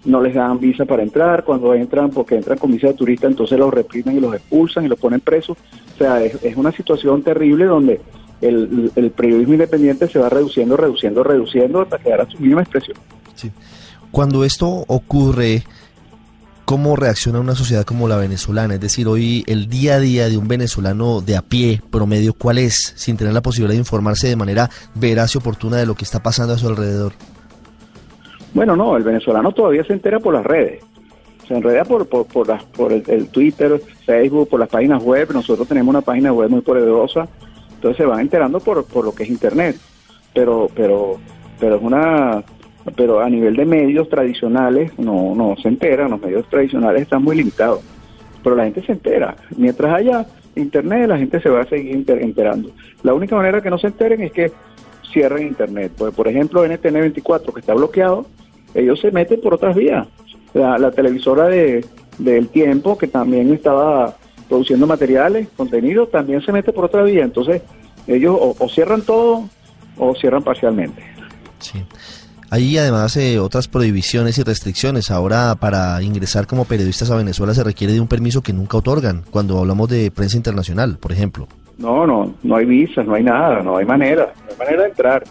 no 0.06 0.22
les 0.22 0.34
dan 0.34 0.60
visa 0.60 0.86
para 0.86 1.04
entrar, 1.04 1.44
cuando 1.44 1.74
entran, 1.74 2.10
porque 2.12 2.36
entran 2.36 2.58
con 2.58 2.72
visa 2.72 2.88
de 2.88 2.94
turista, 2.94 3.28
entonces 3.28 3.60
los 3.60 3.74
reprimen 3.74 4.18
y 4.18 4.20
los 4.20 4.34
expulsan 4.34 4.86
y 4.86 4.88
los 4.88 5.00
ponen 5.00 5.20
presos. 5.20 5.58
O 5.96 5.98
sea, 5.98 6.24
es, 6.24 6.56
una 6.56 6.72
situación 6.72 7.24
terrible 7.24 7.66
donde 7.66 8.02
el, 8.42 8.92
el, 8.96 9.12
periodismo 9.12 9.54
independiente 9.54 10.08
se 10.08 10.20
va 10.20 10.30
reduciendo, 10.30 10.76
reduciendo, 10.76 11.24
reduciendo 11.24 11.82
hasta 11.82 12.00
quedar 12.00 12.22
a 12.22 12.30
su 12.30 12.40
mínima 12.40 12.62
expresión. 12.62 12.98
Sí. 13.36 13.52
Cuando 14.12 14.44
esto 14.44 14.68
ocurre, 14.88 15.64
cómo 16.66 16.96
reacciona 16.96 17.40
una 17.40 17.56
sociedad 17.56 17.84
como 17.84 18.08
la 18.08 18.18
venezolana, 18.18 18.76
es 18.76 18.80
decir, 18.80 19.08
hoy 19.08 19.44
el 19.48 19.68
día 19.68 19.96
a 19.96 20.00
día 20.00 20.30
de 20.30 20.38
un 20.38 20.48
venezolano 20.48 21.22
de 21.22 21.36
a 21.36 21.42
pie 21.42 21.82
promedio, 21.92 22.34
¿cuál 22.34 22.58
es, 22.58 22.94
sin 22.96 23.18
tener 23.18 23.34
la 23.34 23.42
posibilidad 23.42 23.74
de 23.74 23.80
informarse 23.80 24.28
de 24.28 24.36
manera 24.36 24.70
veraz 24.96 25.36
y 25.36 25.38
oportuna 25.38 25.78
de 25.78 25.86
lo 25.86 25.96
que 25.96 26.06
está 26.06 26.22
pasando 26.22 26.54
a 26.54 26.58
su 26.58 26.68
alrededor? 26.68 27.14
Bueno, 28.54 28.76
no, 28.76 28.96
el 28.98 29.04
venezolano 29.04 29.52
todavía 29.52 29.84
se 29.84 29.94
entera 29.94 30.20
por 30.20 30.34
las 30.34 30.46
redes, 30.46 30.84
se 31.48 31.56
enreda 31.56 31.84
por, 31.84 32.08
por, 32.08 32.26
por, 32.28 32.48
por 32.70 32.94
el, 32.94 33.28
Twitter, 33.30 33.82
Facebook, 34.06 34.50
por 34.50 34.60
las 34.60 34.70
páginas 34.70 35.04
web, 35.04 35.32
nosotros 35.34 35.68
tenemos 35.68 35.90
una 35.90 36.02
página 36.02 36.32
web 36.32 36.50
muy 36.50 36.62
poderosa, 36.62 37.28
entonces 37.76 37.98
se 37.98 38.06
van 38.06 38.22
enterando 38.22 38.60
por, 38.60 38.86
por 38.86 39.06
lo 39.06 39.14
que 39.14 39.24
es 39.24 39.30
Internet, 39.30 39.78
pero, 40.34 40.70
pero, 40.74 41.20
pero 41.60 41.76
es 41.76 41.82
una 41.82 42.44
pero 42.96 43.22
a 43.22 43.30
nivel 43.30 43.56
de 43.56 43.66
medios 43.66 44.10
tradicionales 44.10 44.98
no, 44.98 45.34
no 45.36 45.56
se 45.62 45.70
enteran, 45.70 46.12
los 46.12 46.22
medios 46.22 46.48
tradicionales 46.50 47.04
están 47.04 47.24
muy 47.24 47.36
limitados, 47.36 47.82
pero 48.44 48.56
la 48.56 48.66
gente 48.66 48.84
se 48.84 48.92
entera. 48.92 49.36
Mientras 49.56 49.94
haya 49.94 50.26
internet, 50.56 51.08
la 51.08 51.18
gente 51.18 51.40
se 51.42 51.50
va 51.50 51.62
a 51.62 51.66
seguir 51.66 52.06
enterando. 52.08 52.72
La 53.02 53.14
única 53.14 53.36
manera 53.36 53.62
que 53.62 53.70
no 53.70 53.78
se 53.78 53.88
enteren 53.88 54.22
es 54.22 54.32
que 54.32 54.52
cierren 55.12 55.48
internet. 55.48 55.92
Pues, 55.98 56.14
por 56.14 56.28
ejemplo, 56.28 56.66
NTN 56.66 56.94
24 56.94 57.54
que 57.54 57.60
está 57.60 57.74
bloqueado, 57.74 58.26
ellos 58.74 59.00
se 59.00 59.12
meten 59.12 59.40
por 59.42 59.54
otras 59.54 59.76
vías. 59.76 60.08
La, 60.54 60.92
televisora 60.92 61.48
de, 61.48 61.84
del 62.20 62.50
tiempo, 62.50 62.98
que 62.98 63.08
también 63.08 63.52
estaba 63.52 64.18
produciendo 64.48 64.86
materiales, 64.86 65.48
contenido, 65.56 66.08
también 66.08 66.42
se 66.42 66.52
mete 66.52 66.72
por 66.72 66.86
otra 66.86 67.02
vía. 67.02 67.24
Entonces, 67.24 67.64
ellos 68.06 68.38
o, 68.40 68.56
o 68.60 68.70
cierran 68.70 69.02
todo 69.02 69.50
o 69.98 70.14
cierran 70.16 70.44
parcialmente. 70.44 71.02
Sí. 71.60 71.84
Hay 72.54 72.78
además 72.78 73.18
eh, 73.18 73.40
otras 73.40 73.68
prohibiciones 73.68 74.38
y 74.38 74.44
restricciones. 74.44 75.10
Ahora 75.10 75.56
para 75.56 76.00
ingresar 76.04 76.46
como 76.46 76.66
periodistas 76.66 77.10
a 77.10 77.16
Venezuela 77.16 77.56
se 77.56 77.64
requiere 77.64 77.94
de 77.94 78.00
un 78.00 78.08
permiso 78.08 78.44
que 78.44 78.54
nunca 78.54 78.78
otorgan 78.78 79.24
cuando 79.32 79.58
hablamos 79.58 79.90
de 79.90 80.12
prensa 80.12 80.38
internacional, 80.38 81.00
por 81.00 81.12
ejemplo. 81.12 81.48
No, 81.80 82.06
no, 82.06 82.36
no 82.44 82.56
hay 82.56 82.68
visas, 82.68 83.08
no 83.08 83.16
hay 83.16 83.24
nada, 83.24 83.64
no 83.64 83.78
hay 83.78 83.88
manera, 83.88 84.32
no 84.46 84.52
hay 84.52 84.56
manera 84.56 84.84
de 84.84 84.90
entrar. 84.90 85.24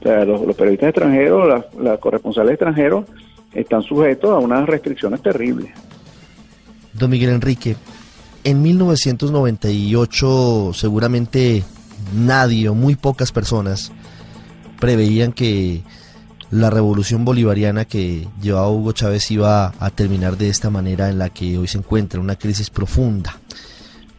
O 0.00 0.02
sea, 0.02 0.26
los, 0.26 0.54
periodistas 0.54 0.90
extranjeros, 0.90 1.64
los 1.78 1.98
corresponsales 1.98 2.52
extranjeros 2.52 3.06
están 3.54 3.80
sujetos 3.80 4.30
a 4.30 4.36
unas 4.36 4.66
restricciones 4.66 5.22
terribles. 5.22 5.70
Don 6.92 7.08
Miguel 7.08 7.30
Enrique, 7.30 7.74
en 8.44 8.60
1998 8.60 10.72
seguramente 10.74 11.64
nadie 12.14 12.68
o 12.68 12.74
muy 12.74 12.96
pocas 12.96 13.32
personas 13.32 13.92
preveían 14.78 15.32
que 15.32 15.80
la 16.54 16.70
revolución 16.70 17.24
bolivariana 17.24 17.84
que 17.84 18.28
llevaba 18.40 18.70
Hugo 18.70 18.92
Chávez 18.92 19.28
iba 19.32 19.72
a 19.76 19.90
terminar 19.90 20.36
de 20.36 20.48
esta 20.48 20.70
manera 20.70 21.08
en 21.08 21.18
la 21.18 21.30
que 21.30 21.58
hoy 21.58 21.66
se 21.66 21.78
encuentra, 21.78 22.20
una 22.20 22.36
crisis 22.36 22.70
profunda. 22.70 23.34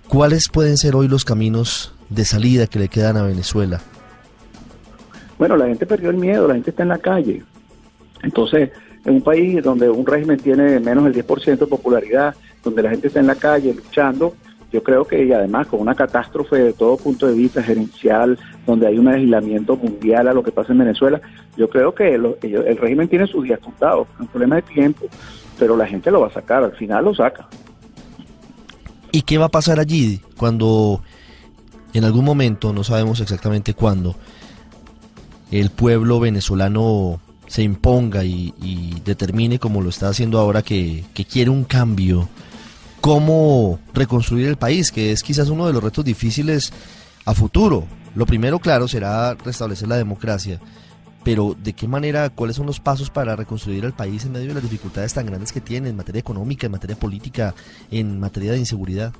¿Cuáles 0.10 0.50
pueden 0.50 0.76
ser 0.76 0.98
hoy 0.98 1.08
los 1.08 1.24
caminos 1.24 1.94
de 2.10 2.26
salida 2.26 2.68
que 2.68 2.78
le 2.78 2.90
quedan 2.90 3.16
a 3.16 3.24
Venezuela? 3.24 3.80
Bueno, 5.40 5.56
la 5.56 5.68
gente 5.68 5.86
perdió 5.86 6.10
el 6.10 6.18
miedo, 6.18 6.46
la 6.46 6.56
gente 6.56 6.72
está 6.72 6.84
en 6.84 6.90
la 6.90 6.98
calle. 6.98 7.42
Entonces, 8.22 8.70
en 9.06 9.14
un 9.14 9.22
país 9.22 9.64
donde 9.64 9.90
un 9.90 10.06
régimen 10.06 10.38
tiene 10.38 10.78
menos 10.82 11.06
del 11.06 11.26
10% 11.26 11.58
de 11.58 11.68
popularidad, 11.68 12.36
donde 12.62 12.84
la 12.84 12.90
gente 12.90 13.08
está 13.08 13.22
en 13.22 13.28
la 13.28 13.36
calle 13.36 13.74
luchando, 13.74 14.36
yo 14.74 14.84
creo 14.84 15.06
que 15.06 15.24
y 15.24 15.32
además 15.32 15.68
con 15.68 15.80
una 15.80 15.96
catástrofe 15.96 16.58
de 16.58 16.74
todo 16.74 16.98
punto 16.98 17.28
de 17.28 17.34
vista 17.34 17.64
gerencial, 17.64 18.38
donde 18.66 18.88
hay 18.88 18.98
un 18.98 19.08
aislamiento 19.08 19.76
mundial 19.76 20.28
a 20.28 20.34
lo 20.34 20.44
que 20.44 20.52
pasa 20.52 20.74
en 20.74 20.80
Venezuela, 20.80 21.22
yo 21.58 21.70
creo 21.70 21.94
que 21.94 22.16
el 22.16 22.78
régimen 22.78 23.08
tiene 23.08 23.28
sus 23.28 23.44
días 23.44 23.60
contados, 23.60 24.08
un 24.20 24.28
problema 24.28 24.56
de 24.58 24.64
tiempo, 24.64 25.06
pero 25.60 25.78
la 25.78 25.88
gente 25.88 26.12
lo 26.12 26.22
va 26.22 26.28
a 26.28 26.34
sacar, 26.34 26.64
al 26.64 26.74
final 26.74 27.06
lo 27.06 27.14
saca. 27.14 27.48
¿Y 29.12 29.22
qué 29.22 29.38
va 29.38 29.46
a 29.46 29.50
pasar 29.50 29.80
allí 29.80 30.20
cuando 30.38 31.02
en 31.94 32.04
algún 32.04 32.26
momento, 32.26 32.74
no 32.74 32.84
sabemos 32.84 33.22
exactamente 33.22 33.74
cuándo, 33.74 34.16
el 35.52 35.70
pueblo 35.70 36.20
venezolano 36.20 37.20
se 37.48 37.62
imponga 37.62 38.26
y, 38.26 39.00
determine, 39.06 39.60
como 39.60 39.82
lo 39.82 39.90
está 39.90 40.10
haciendo 40.10 40.40
ahora, 40.40 40.62
que 40.62 41.06
quiere 41.30 41.52
un 41.52 41.64
cambio? 41.64 42.28
cómo 43.06 43.78
reconstruir 43.94 44.48
el 44.48 44.58
país, 44.58 44.92
que 44.92 45.12
es 45.12 45.22
quizás 45.22 45.50
uno 45.50 45.68
de 45.68 45.74
los 45.74 45.84
retos 45.84 46.04
difíciles 46.04 46.74
a 47.26 47.36
futuro. 47.36 47.86
Lo 48.16 48.26
primero, 48.26 48.60
claro, 48.60 48.88
será 48.88 49.36
restablecer 49.36 49.88
la 49.88 49.98
democracia, 49.98 50.60
pero 51.24 51.56
¿de 51.62 51.74
qué 51.74 51.88
manera, 51.88 52.30
cuáles 52.30 52.56
son 52.56 52.66
los 52.66 52.80
pasos 52.80 53.10
para 53.10 53.36
reconstruir 53.36 53.84
el 53.86 53.94
país 53.94 54.26
en 54.26 54.32
medio 54.32 54.48
de 54.48 54.54
las 54.56 54.64
dificultades 54.64 55.14
tan 55.14 55.26
grandes 55.26 55.52
que 55.52 55.62
tiene 55.62 55.90
en 55.90 55.98
materia 55.98 56.20
económica, 56.20 56.66
en 56.66 56.72
materia 56.72 56.96
política, 56.96 57.54
en 57.92 58.20
materia 58.20 58.54
de 58.54 58.60
inseguridad? 58.60 59.14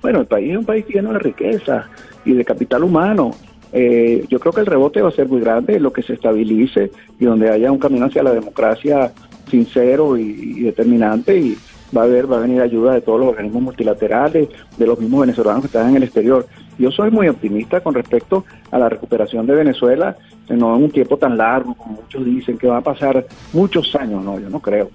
Bueno, 0.00 0.20
el 0.20 0.26
país 0.26 0.52
es 0.52 0.58
un 0.58 0.64
país 0.64 0.86
lleno 0.88 1.12
de 1.12 1.18
riqueza 1.18 1.88
y 2.24 2.32
de 2.32 2.44
capital 2.44 2.84
humano 2.84 3.32
eh, 3.72 4.24
yo 4.28 4.40
creo 4.40 4.52
que 4.52 4.60
el 4.60 4.66
rebote 4.66 5.02
va 5.02 5.08
a 5.08 5.12
ser 5.12 5.28
muy 5.28 5.40
grande, 5.40 5.78
lo 5.78 5.92
que 5.92 6.02
se 6.02 6.14
estabilice 6.14 6.90
y 7.18 7.24
donde 7.24 7.50
haya 7.50 7.70
un 7.70 7.78
camino 7.78 8.06
hacia 8.06 8.22
la 8.22 8.32
democracia 8.32 9.12
sincero 9.50 10.16
y, 10.16 10.60
determinante 10.62 11.38
y 11.38 11.56
va 11.96 12.02
a 12.02 12.04
haber, 12.04 12.30
va 12.30 12.36
a 12.36 12.40
venir 12.40 12.60
ayuda 12.60 12.94
de 12.94 13.00
todos 13.00 13.20
los 13.20 13.30
organismos 13.30 13.62
multilaterales, 13.62 14.48
de 14.76 14.86
los 14.86 14.98
mismos 14.98 15.22
venezolanos 15.22 15.62
que 15.62 15.66
están 15.66 15.90
en 15.90 15.96
el 15.96 16.02
exterior. 16.04 16.46
Yo 16.78 16.90
soy 16.90 17.10
muy 17.10 17.28
optimista 17.28 17.80
con 17.80 17.94
respecto 17.94 18.44
a 18.70 18.78
la 18.78 18.88
recuperación 18.88 19.46
de 19.46 19.54
Venezuela, 19.54 20.16
no 20.48 20.76
en 20.76 20.84
un 20.84 20.90
tiempo 20.90 21.16
tan 21.16 21.36
largo 21.36 21.74
como 21.74 21.96
muchos 22.02 22.24
dicen, 22.24 22.56
que 22.56 22.68
va 22.68 22.78
a 22.78 22.82
pasar 22.82 23.26
muchos 23.52 23.94
años, 23.96 24.24
no, 24.24 24.38
yo 24.38 24.48
no 24.48 24.60
creo. 24.60 24.90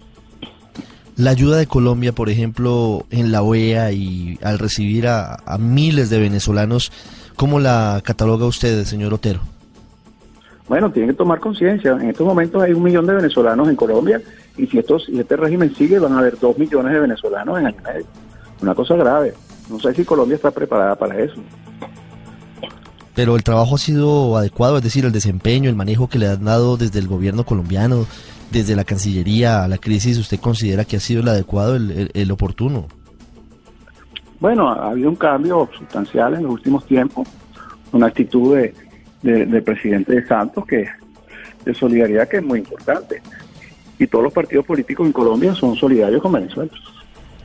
La 1.16 1.30
ayuda 1.30 1.58
de 1.58 1.68
Colombia, 1.68 2.12
por 2.12 2.30
ejemplo, 2.30 3.06
en 3.12 3.32
la 3.32 3.44
OEA 3.44 3.92
y 3.92 4.40
al 4.42 4.58
recibir 4.58 5.08
a, 5.08 5.36
a 5.46 5.58
miles 5.60 6.10
de 6.10 6.20
venezolanos, 6.20 6.92
¿cómo 7.36 7.60
la 7.60 8.02
cataloga 8.04 8.48
usted, 8.48 8.84
señor 8.86 9.14
Otero? 9.14 9.42
Bueno, 10.68 10.90
tienen 10.92 11.12
que 11.12 11.18
tomar 11.18 11.40
conciencia. 11.40 11.92
En 11.92 12.10
estos 12.10 12.26
momentos 12.26 12.64
hay 12.64 12.74
un 12.74 12.82
millón 12.82 13.06
de 13.06 13.14
venezolanos 13.14 13.70
en 13.70 13.76
Colombia 13.76 14.22
y 14.58 14.68
si, 14.68 14.80
estos, 14.80 15.06
si 15.06 15.20
este 15.20 15.36
régimen 15.36 15.74
sigue 15.76 16.00
van 16.00 16.14
a 16.14 16.20
haber 16.20 16.40
dos 16.40 16.58
millones 16.58 16.94
de 16.94 17.00
venezolanos 17.00 17.60
en 17.60 17.68
año 17.68 17.78
y 17.80 17.84
medio. 17.84 18.06
Una 18.62 18.76
cosa 18.76 18.96
grave. 18.96 19.34
No 19.70 19.80
sé 19.80 19.94
si 19.94 20.06
Colombia 20.06 20.36
está 20.36 20.52
preparada 20.52 20.96
para 20.96 21.20
eso. 21.20 21.42
Pero 23.16 23.36
el 23.36 23.44
trabajo 23.44 23.76
ha 23.76 23.78
sido 23.78 24.38
adecuado, 24.38 24.78
es 24.78 24.84
decir, 24.84 25.06
el 25.06 25.12
desempeño, 25.12 25.70
el 25.70 25.76
manejo 25.76 26.08
que 26.08 26.18
le 26.18 26.28
han 26.28 26.46
dado 26.46 26.78
desde 26.78 27.00
el 27.00 27.08
gobierno 27.08 27.44
colombiano, 27.44 28.06
desde 28.52 28.76
la 28.76 28.84
Cancillería 28.84 29.64
a 29.64 29.68
la 29.68 29.78
crisis, 29.78 30.18
¿usted 30.18 30.40
considera 30.40 30.86
que 30.86 30.98
ha 30.98 31.00
sido 31.00 31.22
el 31.22 31.28
adecuado, 31.28 31.76
el, 31.76 32.32
oportuno? 32.32 32.88
Bueno, 34.40 34.70
ha 34.70 34.92
habido 34.92 35.10
un 35.10 35.16
cambio 35.16 35.70
sustancial 35.78 36.36
en 36.36 36.44
los 36.44 36.54
últimos 36.54 36.86
tiempos, 36.86 37.28
una 37.92 38.08
actitud 38.08 38.56
de, 38.56 38.74
del 39.22 39.64
presidente 39.64 40.14
de 40.14 40.28
Santos 40.28 40.66
que 40.66 40.88
de 41.66 41.74
solidaridad 41.74 42.28
que 42.28 42.38
es 42.38 42.44
muy 42.44 42.60
importante. 42.60 43.22
Y 44.04 44.08
todos 44.08 44.26
los 44.26 44.34
partidos 44.34 44.66
políticos 44.66 45.08
en 45.08 45.14
Colombia 45.14 45.56
son 45.56 45.78
solidarios 45.78 46.22
con 46.22 46.34
Venezuela. 46.34 46.70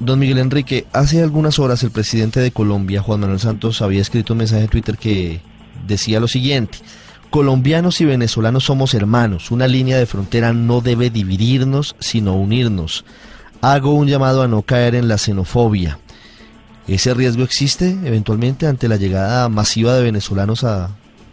Don 0.00 0.18
Miguel 0.18 0.38
Enrique, 0.38 0.86
hace 0.92 1.22
algunas 1.22 1.60
horas 1.60 1.84
el 1.84 1.92
presidente 1.92 2.40
de 2.40 2.50
Colombia, 2.50 3.00
Juan 3.00 3.20
Manuel 3.20 3.38
Santos, 3.38 3.80
había 3.80 4.00
escrito 4.00 4.32
un 4.32 4.38
mensaje 4.38 4.62
en 4.62 4.68
Twitter 4.68 4.98
que 4.98 5.40
decía 5.86 6.18
lo 6.18 6.26
siguiente, 6.26 6.78
colombianos 7.30 8.00
y 8.00 8.06
venezolanos 8.06 8.64
somos 8.64 8.92
hermanos, 8.94 9.52
una 9.52 9.68
línea 9.68 9.98
de 9.98 10.06
frontera 10.06 10.52
no 10.52 10.80
debe 10.80 11.10
dividirnos, 11.10 11.94
sino 12.00 12.34
unirnos. 12.34 13.04
Hago 13.60 13.94
un 13.94 14.08
llamado 14.08 14.42
a 14.42 14.48
no 14.48 14.62
caer 14.62 14.96
en 14.96 15.06
la 15.06 15.18
xenofobia. 15.18 15.98
¿Ese 16.88 17.14
riesgo 17.14 17.44
existe 17.44 17.90
eventualmente 18.04 18.66
ante 18.66 18.88
la 18.88 18.96
llegada 18.96 19.48
masiva 19.48 19.94
de 19.94 20.02
venezolanos 20.02 20.64
a, 20.64 20.90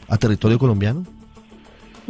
a 0.08 0.18
territorio 0.18 0.60
colombiano? 0.60 1.04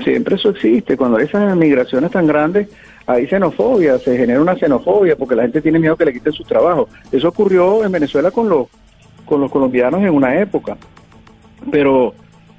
Siempre 0.03 0.35
eso 0.35 0.49
existe. 0.49 0.97
Cuando 0.97 1.17
hay 1.17 1.25
esas 1.25 1.55
migraciones 1.55 2.11
tan 2.11 2.27
grandes, 2.27 2.67
hay 3.07 3.27
xenofobia, 3.27 3.97
se 3.99 4.17
genera 4.17 4.41
una 4.41 4.55
xenofobia 4.55 5.15
porque 5.15 5.35
la 5.35 5.43
gente 5.43 5.61
tiene 5.61 5.79
miedo 5.79 5.95
que 5.95 6.05
le 6.05 6.13
quiten 6.13 6.33
su 6.33 6.43
trabajo. 6.43 6.87
Eso 7.11 7.29
ocurrió 7.29 7.83
en 7.83 7.91
Venezuela 7.91 8.31
con 8.31 8.49
los, 8.49 8.67
con 9.25 9.41
los 9.41 9.51
colombianos 9.51 10.01
en 10.01 10.09
una 10.09 10.39
época. 10.39 10.77
Pero 11.71 12.13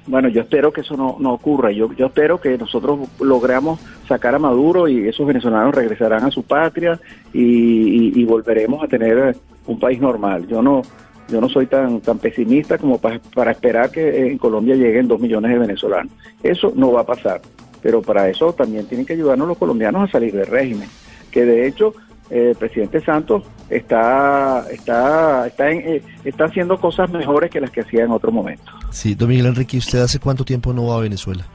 bueno, 0.05 0.29
yo 0.29 0.41
espero 0.41 0.71
que 0.71 0.81
eso 0.81 0.95
no, 0.95 1.17
no 1.19 1.33
ocurra. 1.33 1.71
Yo, 1.71 1.91
yo 1.93 2.07
espero 2.07 2.39
que 2.39 2.57
nosotros 2.57 3.09
logremos 3.19 3.79
sacar 4.07 4.35
a 4.35 4.39
Maduro 4.39 4.87
y 4.87 5.07
esos 5.07 5.27
venezolanos 5.27 5.75
regresarán 5.75 6.23
a 6.23 6.31
su 6.31 6.43
patria 6.43 6.99
y, 7.33 8.19
y 8.19 8.25
volveremos 8.25 8.83
a 8.83 8.87
tener 8.87 9.35
un 9.65 9.79
país 9.79 9.99
normal. 9.99 10.47
Yo 10.47 10.61
no, 10.61 10.81
yo 11.29 11.41
no 11.41 11.49
soy 11.49 11.67
tan, 11.67 11.99
tan 12.01 12.19
pesimista 12.19 12.77
como 12.77 12.99
para, 12.99 13.51
esperar 13.51 13.91
que 13.91 14.27
en 14.27 14.37
Colombia 14.37 14.75
lleguen 14.75 15.07
dos 15.07 15.19
millones 15.19 15.51
de 15.51 15.59
venezolanos. 15.59 16.11
Eso 16.41 16.71
no 16.75 16.93
va 16.93 17.01
a 17.01 17.05
pasar, 17.05 17.41
pero 17.81 18.01
para 18.01 18.29
eso 18.29 18.53
también 18.53 18.85
tienen 18.87 19.05
que 19.05 19.13
ayudarnos 19.13 19.47
los 19.47 19.57
colombianos 19.57 20.07
a 20.07 20.11
salir 20.11 20.33
del 20.33 20.47
régimen, 20.47 20.89
que 21.31 21.45
de 21.45 21.67
hecho 21.67 21.93
eh, 22.29 22.49
el 22.51 22.55
presidente 22.55 23.01
Santos 23.01 23.43
está 23.69 24.65
está 24.71 25.47
está, 25.47 25.71
eh, 25.71 26.01
está 26.23 26.45
haciendo 26.45 26.77
cosas 26.79 27.09
mejores 27.11 27.49
que 27.49 27.61
las 27.61 27.71
que 27.71 27.81
hacía 27.81 28.03
en 28.03 28.11
otro 28.11 28.31
momento. 28.31 28.71
Sí, 28.91 29.15
don 29.15 29.29
Miguel 29.29 29.47
Enrique, 29.47 29.77
¿usted 29.77 29.99
hace 29.99 30.19
cuánto 30.19 30.43
tiempo 30.43 30.73
no 30.73 30.87
va 30.87 30.97
a 30.97 31.01
Venezuela? 31.01 31.45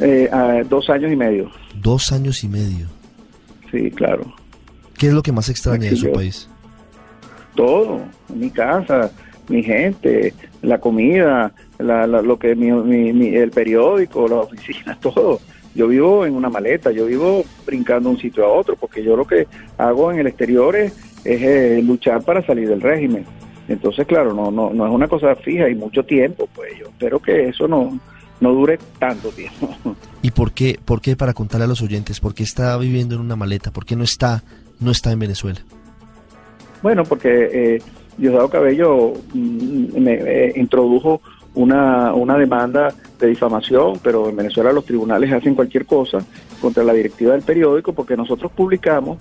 Eh, 0.00 0.30
dos 0.68 0.88
años 0.90 1.10
y 1.10 1.16
medio. 1.16 1.50
Dos 1.74 2.12
años 2.12 2.44
y 2.44 2.48
medio. 2.48 2.86
Sí, 3.70 3.90
claro. 3.90 4.32
¿Qué 4.96 5.08
es 5.08 5.12
lo 5.12 5.22
que 5.22 5.32
más 5.32 5.48
extraña 5.48 5.90
de 5.90 5.96
su 5.96 6.12
país? 6.12 6.48
todo, 7.58 8.00
mi 8.32 8.50
casa, 8.50 9.10
mi 9.48 9.64
gente, 9.64 10.32
la 10.62 10.78
comida, 10.78 11.52
lo 11.78 12.38
que 12.38 12.54
mi, 12.54 12.68
el 13.36 13.50
periódico, 13.50 14.28
las 14.28 14.46
oficinas, 14.46 14.98
todo. 15.00 15.40
Yo 15.74 15.86
vivo 15.86 16.26
en 16.26 16.34
una 16.34 16.48
maleta, 16.48 16.90
yo 16.90 17.06
vivo 17.06 17.44
brincando 17.64 18.08
de 18.08 18.16
un 18.16 18.20
sitio 18.20 18.44
a 18.44 18.52
otro, 18.52 18.74
porque 18.74 19.02
yo 19.02 19.16
lo 19.16 19.26
que 19.26 19.46
hago 19.76 20.10
en 20.10 20.18
el 20.18 20.26
exterior 20.26 20.74
es, 20.74 20.92
eh, 21.24 21.80
luchar 21.84 22.22
para 22.22 22.44
salir 22.44 22.68
del 22.68 22.80
régimen. 22.80 23.24
Entonces, 23.68 24.06
claro, 24.06 24.32
no, 24.32 24.50
no, 24.50 24.70
no 24.70 24.86
es 24.86 24.92
una 24.92 25.06
cosa 25.06 25.34
fija 25.36 25.68
y 25.68 25.74
mucho 25.74 26.02
tiempo, 26.02 26.48
pues 26.54 26.76
yo 26.78 26.86
espero 26.86 27.20
que 27.20 27.48
eso 27.48 27.68
no, 27.68 28.00
no 28.40 28.52
dure 28.52 28.78
tanto 28.98 29.30
tiempo. 29.30 29.68
¿Y 30.22 30.30
por 30.30 30.52
qué, 30.52 30.78
por 30.84 31.00
qué, 31.00 31.16
para 31.16 31.34
contarle 31.34 31.64
a 31.64 31.68
los 31.68 31.82
oyentes, 31.82 32.20
por 32.20 32.34
qué 32.34 32.42
está 32.42 32.76
viviendo 32.78 33.14
en 33.14 33.20
una 33.20 33.36
maleta? 33.36 33.70
¿Por 33.70 33.84
qué 33.84 33.94
no 33.94 34.04
está, 34.04 34.42
no 34.80 34.90
está 34.90 35.12
en 35.12 35.18
Venezuela? 35.18 35.60
Bueno, 36.82 37.04
porque 37.04 37.28
eh, 37.52 37.82
Diosdado 38.16 38.48
Cabello 38.48 39.14
mm, 39.32 40.00
me 40.00 40.14
eh, 40.14 40.52
introdujo 40.56 41.20
una, 41.54 42.14
una 42.14 42.36
demanda 42.36 42.94
de 43.18 43.26
difamación, 43.26 43.98
pero 44.02 44.28
en 44.28 44.36
Venezuela 44.36 44.72
los 44.72 44.84
tribunales 44.84 45.32
hacen 45.32 45.54
cualquier 45.54 45.86
cosa 45.86 46.18
contra 46.60 46.84
la 46.84 46.92
directiva 46.92 47.32
del 47.32 47.42
periódico 47.42 47.92
porque 47.92 48.16
nosotros 48.16 48.52
publicamos 48.52 49.18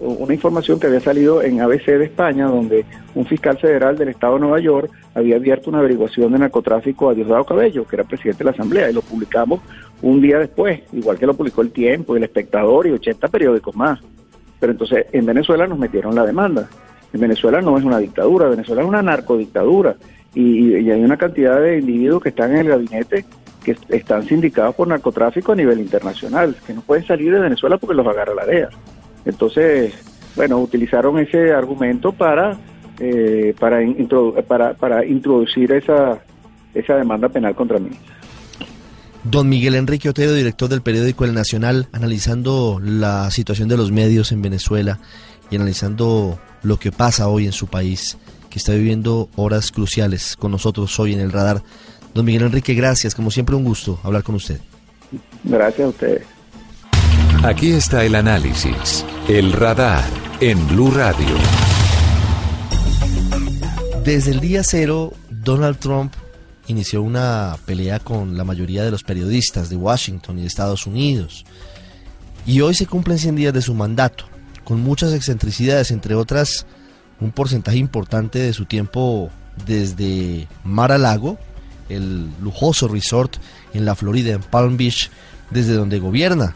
una 0.00 0.32
información 0.32 0.78
que 0.78 0.86
había 0.86 1.00
salido 1.00 1.42
en 1.42 1.60
ABC 1.60 1.86
de 1.86 2.04
España, 2.04 2.46
donde 2.46 2.84
un 3.14 3.26
fiscal 3.26 3.58
federal 3.58 3.98
del 3.98 4.08
Estado 4.08 4.34
de 4.34 4.40
Nueva 4.40 4.60
York 4.60 4.90
había 5.14 5.36
abierto 5.36 5.70
una 5.70 5.80
averiguación 5.80 6.32
de 6.32 6.38
narcotráfico 6.38 7.10
a 7.10 7.14
Diosdado 7.14 7.44
Cabello, 7.44 7.84
que 7.84 7.96
era 7.96 8.04
presidente 8.04 8.38
de 8.38 8.44
la 8.44 8.50
Asamblea, 8.52 8.90
y 8.90 8.92
lo 8.92 9.02
publicamos 9.02 9.60
un 10.02 10.20
día 10.20 10.38
después, 10.38 10.82
igual 10.92 11.18
que 11.18 11.26
lo 11.26 11.34
publicó 11.34 11.62
El 11.62 11.72
Tiempo, 11.72 12.16
El 12.16 12.22
Espectador 12.22 12.86
y 12.86 12.92
80 12.92 13.26
periódicos 13.28 13.74
más. 13.74 13.98
Pero 14.60 14.72
entonces 14.72 15.06
en 15.12 15.26
Venezuela 15.26 15.66
nos 15.66 15.78
metieron 15.78 16.14
la 16.14 16.24
demanda. 16.24 16.68
En 17.12 17.20
Venezuela 17.20 17.60
no 17.60 17.76
es 17.76 17.84
una 17.84 17.98
dictadura, 17.98 18.48
Venezuela 18.48 18.82
es 18.82 18.88
una 18.88 19.02
narcodictadura 19.02 19.96
y, 20.38 20.90
hay 20.90 21.02
una 21.02 21.16
cantidad 21.16 21.60
de 21.60 21.78
individuos 21.78 22.22
que 22.22 22.28
están 22.28 22.52
en 22.52 22.58
el 22.58 22.68
gabinete 22.68 23.24
que 23.64 23.76
están 23.88 24.24
sindicados 24.26 24.74
por 24.76 24.86
narcotráfico 24.86 25.52
a 25.52 25.56
nivel 25.56 25.80
internacional, 25.80 26.54
que 26.64 26.72
no 26.72 26.80
pueden 26.80 27.04
salir 27.04 27.32
de 27.32 27.40
Venezuela 27.40 27.76
porque 27.76 27.94
los 27.94 28.06
agarra 28.06 28.34
la 28.34 28.46
DEA. 28.46 28.68
Entonces, 29.24 29.92
bueno, 30.36 30.58
utilizaron 30.58 31.18
ese 31.18 31.52
argumento 31.52 32.12
para, 32.12 32.56
eh, 33.00 33.52
para, 33.58 34.74
para 34.74 35.04
introducir 35.04 35.72
esa, 35.72 36.22
esa 36.72 36.94
demanda 36.94 37.28
penal 37.28 37.54
contra 37.56 37.78
mí. 37.78 37.90
Don 39.24 39.48
Miguel 39.48 39.74
Enrique 39.74 40.08
Otero, 40.08 40.32
director 40.32 40.68
del 40.68 40.82
periódico 40.82 41.24
El 41.24 41.34
Nacional, 41.34 41.88
analizando 41.92 42.80
la 42.80 43.30
situación 43.32 43.68
de 43.68 43.76
los 43.76 43.90
medios 43.90 44.30
en 44.30 44.40
Venezuela 44.40 45.00
y 45.50 45.56
analizando 45.56 46.38
lo 46.62 46.78
que 46.78 46.92
pasa 46.92 47.28
hoy 47.28 47.44
en 47.44 47.52
su 47.52 47.66
país, 47.66 48.16
que 48.50 48.58
está 48.58 48.72
viviendo 48.72 49.28
horas 49.36 49.70
cruciales 49.72 50.36
con 50.36 50.50
nosotros 50.50 50.98
hoy 50.98 51.12
en 51.12 51.20
el 51.20 51.32
radar. 51.32 51.62
Don 52.14 52.24
Miguel 52.24 52.44
Enrique, 52.44 52.74
gracias, 52.74 53.14
como 53.14 53.30
siempre 53.30 53.54
un 53.54 53.64
gusto 53.64 54.00
hablar 54.02 54.22
con 54.22 54.34
usted. 54.34 54.60
Gracias 55.44 55.86
a 55.86 55.88
ustedes. 55.88 56.22
Aquí 57.42 57.72
está 57.72 58.04
el 58.04 58.14
análisis, 58.14 59.04
el 59.28 59.52
radar 59.52 60.04
en 60.40 60.66
Blue 60.68 60.90
Radio. 60.90 61.36
Desde 64.04 64.32
el 64.32 64.40
día 64.40 64.62
cero, 64.64 65.12
Donald 65.30 65.78
Trump 65.78 66.14
inició 66.66 67.02
una 67.02 67.56
pelea 67.64 67.98
con 68.00 68.36
la 68.36 68.44
mayoría 68.44 68.84
de 68.84 68.90
los 68.90 69.04
periodistas 69.04 69.70
de 69.70 69.76
Washington 69.76 70.38
y 70.38 70.42
de 70.42 70.48
Estados 70.48 70.86
Unidos. 70.86 71.44
Y 72.46 72.60
hoy 72.60 72.74
se 72.74 72.86
cumplen 72.86 73.18
100 73.18 73.36
días 73.36 73.54
de 73.54 73.62
su 73.62 73.74
mandato 73.74 74.24
con 74.64 74.80
muchas 74.80 75.14
excentricidades, 75.14 75.90
entre 75.90 76.14
otras 76.14 76.66
un 77.20 77.30
porcentaje 77.32 77.78
importante 77.78 78.38
de 78.38 78.52
su 78.52 78.64
tiempo 78.64 79.30
desde 79.66 80.46
Mar 80.64 80.92
a 80.92 80.98
Lago, 80.98 81.38
el 81.88 82.28
lujoso 82.40 82.88
resort 82.88 83.36
en 83.74 83.84
la 83.84 83.94
Florida, 83.94 84.32
en 84.32 84.42
Palm 84.42 84.76
Beach, 84.76 85.10
desde 85.50 85.74
donde 85.74 85.98
gobierna. 85.98 86.54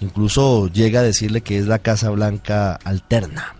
Incluso 0.00 0.68
llega 0.68 1.00
a 1.00 1.04
decirle 1.04 1.40
que 1.40 1.58
es 1.58 1.66
la 1.66 1.78
Casa 1.78 2.10
Blanca 2.10 2.78
alterna. 2.84 3.54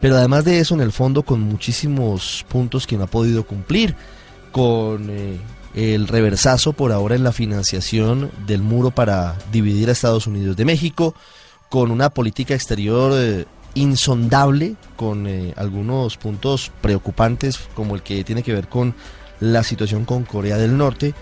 Pero 0.00 0.16
además 0.16 0.44
de 0.44 0.60
eso, 0.60 0.74
en 0.74 0.80
el 0.80 0.92
fondo, 0.92 1.22
con 1.22 1.40
muchísimos 1.40 2.44
puntos 2.48 2.86
que 2.86 2.96
no 2.96 3.04
ha 3.04 3.08
podido 3.08 3.44
cumplir, 3.44 3.96
con 4.52 5.08
eh, 5.10 5.38
el 5.74 6.08
reversazo 6.08 6.72
por 6.72 6.92
ahora 6.92 7.14
en 7.14 7.24
la 7.24 7.32
financiación 7.32 8.30
del 8.46 8.62
muro 8.62 8.90
para 8.90 9.36
dividir 9.52 9.88
a 9.88 9.92
Estados 9.92 10.26
Unidos 10.26 10.56
de 10.56 10.64
México, 10.64 11.14
con 11.68 11.90
una 11.90 12.10
política 12.10 12.54
exterior 12.54 13.12
eh, 13.14 13.46
insondable, 13.78 14.74
con 14.96 15.26
eh, 15.26 15.54
algunos 15.56 16.16
puntos 16.16 16.72
preocupantes 16.80 17.58
como 17.74 17.94
el 17.94 18.02
que 18.02 18.24
tiene 18.24 18.42
que 18.42 18.52
ver 18.52 18.68
con 18.68 18.94
la 19.40 19.62
situación 19.62 20.04
con 20.04 20.24
Corea 20.24 20.56
del 20.56 20.76
Norte 20.76 21.14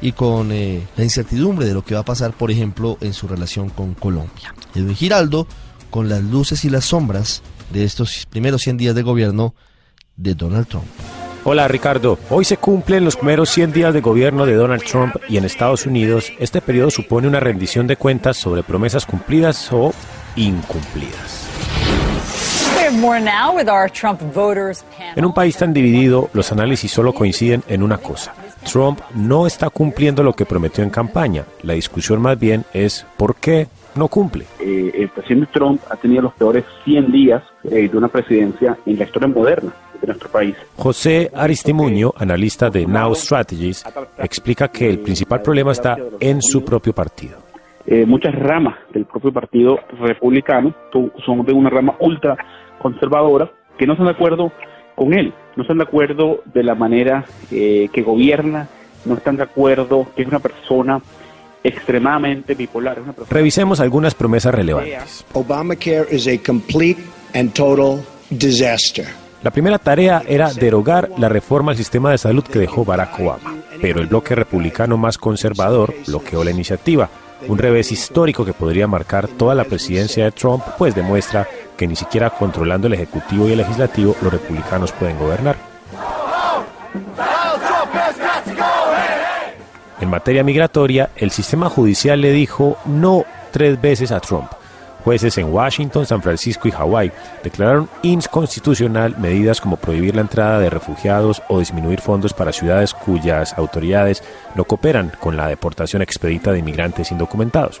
y 0.00 0.12
con 0.12 0.50
eh, 0.52 0.86
la 0.96 1.04
incertidumbre 1.04 1.66
de 1.66 1.74
lo 1.74 1.84
que 1.84 1.94
va 1.94 2.00
a 2.00 2.04
pasar, 2.04 2.32
por 2.32 2.50
ejemplo, 2.50 2.96
en 3.00 3.12
su 3.12 3.28
relación 3.28 3.68
con 3.68 3.94
Colombia. 3.94 4.54
Edwin 4.74 4.96
Giraldo, 4.96 5.46
con 5.90 6.08
las 6.08 6.22
luces 6.22 6.64
y 6.64 6.70
las 6.70 6.86
sombras 6.86 7.42
de 7.72 7.84
estos 7.84 8.26
primeros 8.26 8.62
100 8.62 8.76
días 8.78 8.94
de 8.94 9.02
gobierno 9.02 9.54
de 10.16 10.34
Donald 10.34 10.66
Trump. 10.66 10.86
Hola 11.44 11.68
Ricardo, 11.68 12.18
hoy 12.30 12.44
se 12.44 12.56
cumplen 12.56 13.04
los 13.04 13.16
primeros 13.16 13.48
100 13.50 13.72
días 13.72 13.94
de 13.94 14.00
gobierno 14.00 14.44
de 14.44 14.54
Donald 14.54 14.82
Trump 14.82 15.16
y 15.28 15.36
en 15.36 15.44
Estados 15.44 15.86
Unidos 15.86 16.32
este 16.38 16.60
periodo 16.60 16.90
supone 16.90 17.28
una 17.28 17.40
rendición 17.40 17.86
de 17.86 17.96
cuentas 17.96 18.36
sobre 18.36 18.62
promesas 18.62 19.06
cumplidas 19.06 19.72
o 19.72 19.94
incumplidas. 20.36 21.47
En 25.16 25.24
un 25.24 25.34
país 25.34 25.56
tan 25.56 25.72
dividido, 25.72 26.30
los 26.32 26.52
análisis 26.52 26.90
solo 26.90 27.12
coinciden 27.12 27.62
en 27.68 27.82
una 27.82 27.98
cosa. 27.98 28.34
Trump 28.70 29.00
no 29.14 29.46
está 29.46 29.70
cumpliendo 29.70 30.22
lo 30.22 30.32
que 30.32 30.46
prometió 30.46 30.82
en 30.84 30.90
campaña. 30.90 31.44
La 31.62 31.74
discusión 31.74 32.20
más 32.20 32.38
bien 32.38 32.64
es 32.72 33.06
por 33.16 33.36
qué 33.36 33.68
no 33.94 34.08
cumple. 34.08 34.44
Eh, 34.60 34.92
el 34.94 35.08
presidente 35.08 35.50
Trump 35.52 35.80
ha 35.90 35.96
tenido 35.96 36.22
los 36.22 36.34
peores 36.34 36.64
100 36.84 37.12
días 37.12 37.42
eh, 37.64 37.88
de 37.88 37.96
una 37.96 38.08
presidencia 38.08 38.76
en 38.86 38.98
la 38.98 39.04
historia 39.04 39.28
moderna 39.28 39.72
de 40.00 40.06
nuestro 40.06 40.28
país. 40.30 40.56
José 40.76 41.30
Aristimuño, 41.34 42.12
analista 42.16 42.70
de 42.70 42.86
Now 42.86 43.14
Strategies, 43.14 43.84
explica 44.18 44.68
que 44.68 44.88
el 44.88 45.00
principal 45.00 45.42
problema 45.42 45.72
está 45.72 45.96
en 46.20 46.40
su 46.40 46.64
propio 46.64 46.92
partido. 46.94 47.38
Eh, 47.86 48.04
muchas 48.06 48.34
ramas 48.34 48.76
del 48.92 49.06
propio 49.06 49.32
partido 49.32 49.78
republicano 49.98 50.74
son 51.24 51.44
de 51.44 51.52
una 51.52 51.70
rama 51.70 51.94
ultra 52.00 52.36
conservadora 52.78 53.50
que 53.76 53.86
no 53.86 53.92
están 53.92 54.06
de 54.06 54.12
acuerdo 54.12 54.52
con 54.94 55.14
él, 55.14 55.32
no 55.56 55.62
están 55.62 55.78
de 55.78 55.84
acuerdo 55.84 56.42
de 56.46 56.62
la 56.62 56.74
manera 56.74 57.24
eh, 57.50 57.88
que 57.92 58.02
gobierna, 58.02 58.68
no 59.04 59.14
están 59.14 59.36
de 59.36 59.44
acuerdo 59.44 60.06
que 60.16 60.22
es 60.22 60.28
una 60.28 60.40
persona 60.40 61.00
extremadamente 61.62 62.54
bipolar. 62.54 62.98
Revisemos 63.30 63.80
algunas 63.80 64.14
promesas 64.14 64.54
relevantes. 64.54 65.24
Obamacare 65.32 66.06
is 66.10 66.26
a 66.26 66.38
complete 66.38 67.00
and 67.34 67.52
total 67.52 68.00
disaster. 68.30 69.06
La 69.42 69.52
primera 69.52 69.78
tarea 69.78 70.22
era 70.26 70.52
derogar 70.52 71.10
la 71.16 71.28
reforma 71.28 71.70
al 71.70 71.76
sistema 71.76 72.10
de 72.10 72.18
salud 72.18 72.42
que 72.42 72.58
dejó 72.58 72.84
Barack 72.84 73.20
Obama, 73.20 73.54
pero 73.80 74.00
el 74.00 74.08
bloque 74.08 74.34
republicano 74.34 74.96
más 74.96 75.16
conservador 75.16 75.94
bloqueó 76.08 76.42
la 76.42 76.50
iniciativa, 76.50 77.08
un 77.46 77.58
revés 77.58 77.92
histórico 77.92 78.44
que 78.44 78.52
podría 78.52 78.86
marcar 78.86 79.28
toda 79.28 79.54
la 79.54 79.64
presidencia 79.64 80.24
de 80.24 80.32
Trump, 80.32 80.64
pues 80.76 80.94
demuestra 80.94 81.46
que 81.76 81.86
ni 81.86 81.94
siquiera 81.94 82.30
controlando 82.30 82.86
el 82.88 82.94
Ejecutivo 82.94 83.48
y 83.48 83.52
el 83.52 83.58
Legislativo 83.58 84.16
los 84.22 84.32
republicanos 84.32 84.92
pueden 84.92 85.18
gobernar. 85.18 85.56
En 90.00 90.10
materia 90.10 90.44
migratoria, 90.44 91.10
el 91.16 91.30
sistema 91.30 91.68
judicial 91.68 92.20
le 92.20 92.32
dijo 92.32 92.78
no 92.86 93.24
tres 93.50 93.80
veces 93.80 94.12
a 94.12 94.20
Trump. 94.20 94.50
Jueces 95.08 95.38
en 95.38 95.50
Washington, 95.54 96.04
San 96.04 96.20
Francisco 96.20 96.68
y 96.68 96.70
Hawái 96.70 97.10
declararon 97.42 97.88
inconstitucional 98.02 99.16
medidas 99.16 99.58
como 99.58 99.78
prohibir 99.78 100.14
la 100.14 100.20
entrada 100.20 100.60
de 100.60 100.68
refugiados 100.68 101.42
o 101.48 101.60
disminuir 101.60 102.02
fondos 102.02 102.34
para 102.34 102.52
ciudades 102.52 102.92
cuyas 102.92 103.54
autoridades 103.56 104.22
no 104.54 104.64
cooperan 104.64 105.10
con 105.18 105.34
la 105.34 105.48
deportación 105.48 106.02
expedita 106.02 106.52
de 106.52 106.58
inmigrantes 106.58 107.10
indocumentados. 107.10 107.80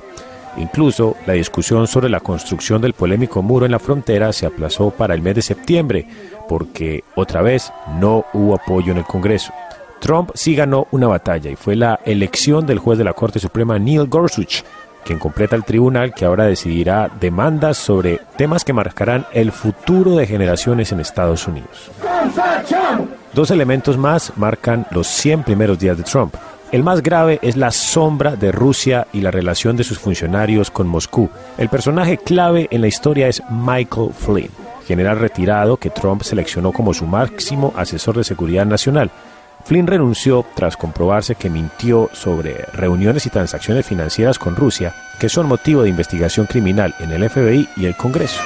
Incluso 0.56 1.16
la 1.26 1.34
discusión 1.34 1.86
sobre 1.86 2.08
la 2.08 2.20
construcción 2.20 2.80
del 2.80 2.94
polémico 2.94 3.42
muro 3.42 3.66
en 3.66 3.72
la 3.72 3.78
frontera 3.78 4.32
se 4.32 4.46
aplazó 4.46 4.88
para 4.88 5.12
el 5.12 5.20
mes 5.20 5.34
de 5.34 5.42
septiembre 5.42 6.08
porque 6.48 7.04
otra 7.14 7.42
vez 7.42 7.70
no 8.00 8.24
hubo 8.32 8.54
apoyo 8.54 8.92
en 8.92 8.98
el 8.98 9.04
Congreso. 9.04 9.52
Trump 10.00 10.30
sí 10.32 10.54
ganó 10.54 10.86
una 10.92 11.08
batalla 11.08 11.50
y 11.50 11.56
fue 11.56 11.76
la 11.76 12.00
elección 12.06 12.64
del 12.64 12.78
juez 12.78 12.96
de 12.96 13.04
la 13.04 13.12
Corte 13.12 13.38
Suprema 13.38 13.78
Neil 13.78 14.06
Gorsuch 14.06 14.62
quien 15.04 15.18
completa 15.18 15.56
el 15.56 15.64
tribunal 15.64 16.14
que 16.14 16.24
ahora 16.24 16.44
decidirá 16.44 17.10
demandas 17.20 17.76
sobre 17.78 18.20
temas 18.36 18.64
que 18.64 18.72
marcarán 18.72 19.26
el 19.32 19.52
futuro 19.52 20.16
de 20.16 20.26
generaciones 20.26 20.92
en 20.92 21.00
Estados 21.00 21.46
Unidos. 21.46 21.90
Dos 23.32 23.50
elementos 23.50 23.96
más 23.96 24.32
marcan 24.36 24.86
los 24.90 25.06
100 25.06 25.44
primeros 25.44 25.78
días 25.78 25.96
de 25.96 26.02
Trump. 26.02 26.34
El 26.70 26.82
más 26.82 27.02
grave 27.02 27.38
es 27.40 27.56
la 27.56 27.70
sombra 27.70 28.36
de 28.36 28.52
Rusia 28.52 29.06
y 29.12 29.22
la 29.22 29.30
relación 29.30 29.76
de 29.76 29.84
sus 29.84 29.98
funcionarios 29.98 30.70
con 30.70 30.86
Moscú. 30.86 31.30
El 31.56 31.70
personaje 31.70 32.18
clave 32.18 32.68
en 32.70 32.82
la 32.82 32.88
historia 32.88 33.26
es 33.28 33.42
Michael 33.48 34.10
Flynn, 34.12 34.50
general 34.86 35.18
retirado 35.18 35.78
que 35.78 35.88
Trump 35.88 36.22
seleccionó 36.22 36.72
como 36.72 36.92
su 36.92 37.06
máximo 37.06 37.72
asesor 37.74 38.18
de 38.18 38.24
seguridad 38.24 38.66
nacional. 38.66 39.10
Flynn 39.64 39.86
renunció 39.86 40.44
tras 40.54 40.76
comprobarse 40.76 41.34
que 41.34 41.50
mintió 41.50 42.08
sobre 42.12 42.64
reuniones 42.72 43.26
y 43.26 43.30
transacciones 43.30 43.86
financieras 43.86 44.38
con 44.38 44.56
Rusia 44.56 44.94
que 45.18 45.28
son 45.28 45.48
motivo 45.48 45.82
de 45.82 45.88
investigación 45.88 46.46
criminal 46.46 46.94
en 47.00 47.10
el 47.10 47.28
FBI 47.28 47.68
y 47.76 47.86
el 47.86 47.96
Congreso. 47.96 48.40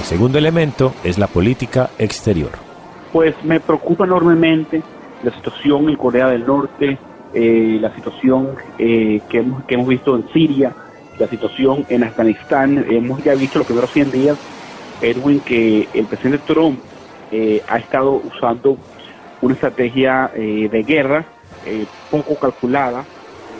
El 0.00 0.04
segundo 0.04 0.38
elemento 0.38 0.94
es 1.02 1.18
la 1.18 1.26
política 1.26 1.90
exterior. 1.98 2.50
Pues 3.12 3.34
me 3.44 3.60
preocupa 3.60 4.04
enormemente 4.04 4.82
la 5.22 5.34
situación 5.34 5.88
en 5.88 5.96
Corea 5.96 6.28
del 6.28 6.46
Norte, 6.46 6.98
eh, 7.32 7.78
la 7.80 7.94
situación 7.94 8.50
eh, 8.78 9.20
que, 9.28 9.38
hemos, 9.38 9.64
que 9.64 9.74
hemos 9.74 9.88
visto 9.88 10.14
en 10.14 10.28
Siria, 10.32 10.74
la 11.18 11.26
situación 11.26 11.86
en 11.88 12.04
Afganistán. 12.04 12.84
Hemos 12.88 13.24
ya 13.24 13.34
visto 13.34 13.58
los 13.58 13.66
primeros 13.66 13.90
100 13.90 14.10
días, 14.12 14.38
Edwin, 15.00 15.40
que 15.40 15.88
el 15.94 16.04
presidente 16.04 16.42
Trump 16.46 16.78
eh, 17.30 17.62
ha 17.68 17.78
estado 17.78 18.12
usando 18.12 18.76
una 19.40 19.54
estrategia 19.54 20.30
eh, 20.34 20.68
de 20.70 20.82
guerra 20.82 21.24
eh, 21.66 21.86
poco 22.10 22.34
calculada. 22.36 23.04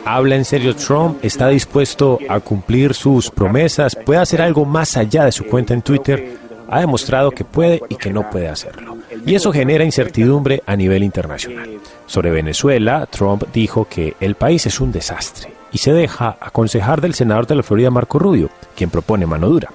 Habla 0.05 0.35
en 0.35 0.45
serio 0.45 0.75
Trump, 0.75 1.23
está 1.23 1.49
dispuesto 1.49 2.19
a 2.29 2.39
cumplir 2.39 2.93
sus 2.93 3.29
promesas, 3.29 3.95
puede 3.95 4.19
hacer 4.19 4.41
algo 4.41 4.65
más 4.65 4.95
allá 4.97 5.25
de 5.25 5.31
su 5.31 5.45
cuenta 5.45 5.73
en 5.73 5.81
Twitter, 5.81 6.37
ha 6.69 6.79
demostrado 6.79 7.31
que 7.31 7.43
puede 7.43 7.81
y 7.89 7.95
que 7.95 8.11
no 8.11 8.29
puede 8.29 8.47
hacerlo. 8.47 8.97
Y 9.25 9.35
eso 9.35 9.51
genera 9.51 9.83
incertidumbre 9.83 10.63
a 10.65 10.75
nivel 10.75 11.03
internacional. 11.03 11.79
Sobre 12.05 12.31
Venezuela, 12.31 13.07
Trump 13.07 13.43
dijo 13.53 13.85
que 13.89 14.15
el 14.19 14.35
país 14.35 14.65
es 14.65 14.79
un 14.79 14.91
desastre 14.91 15.51
y 15.71 15.77
se 15.77 15.91
deja 15.93 16.37
aconsejar 16.39 17.01
del 17.01 17.13
senador 17.13 17.45
de 17.45 17.55
la 17.55 17.63
Florida, 17.63 17.91
Marco 17.91 18.19
Rubio, 18.19 18.49
quien 18.75 18.89
propone 18.89 19.25
mano 19.25 19.49
dura. 19.49 19.69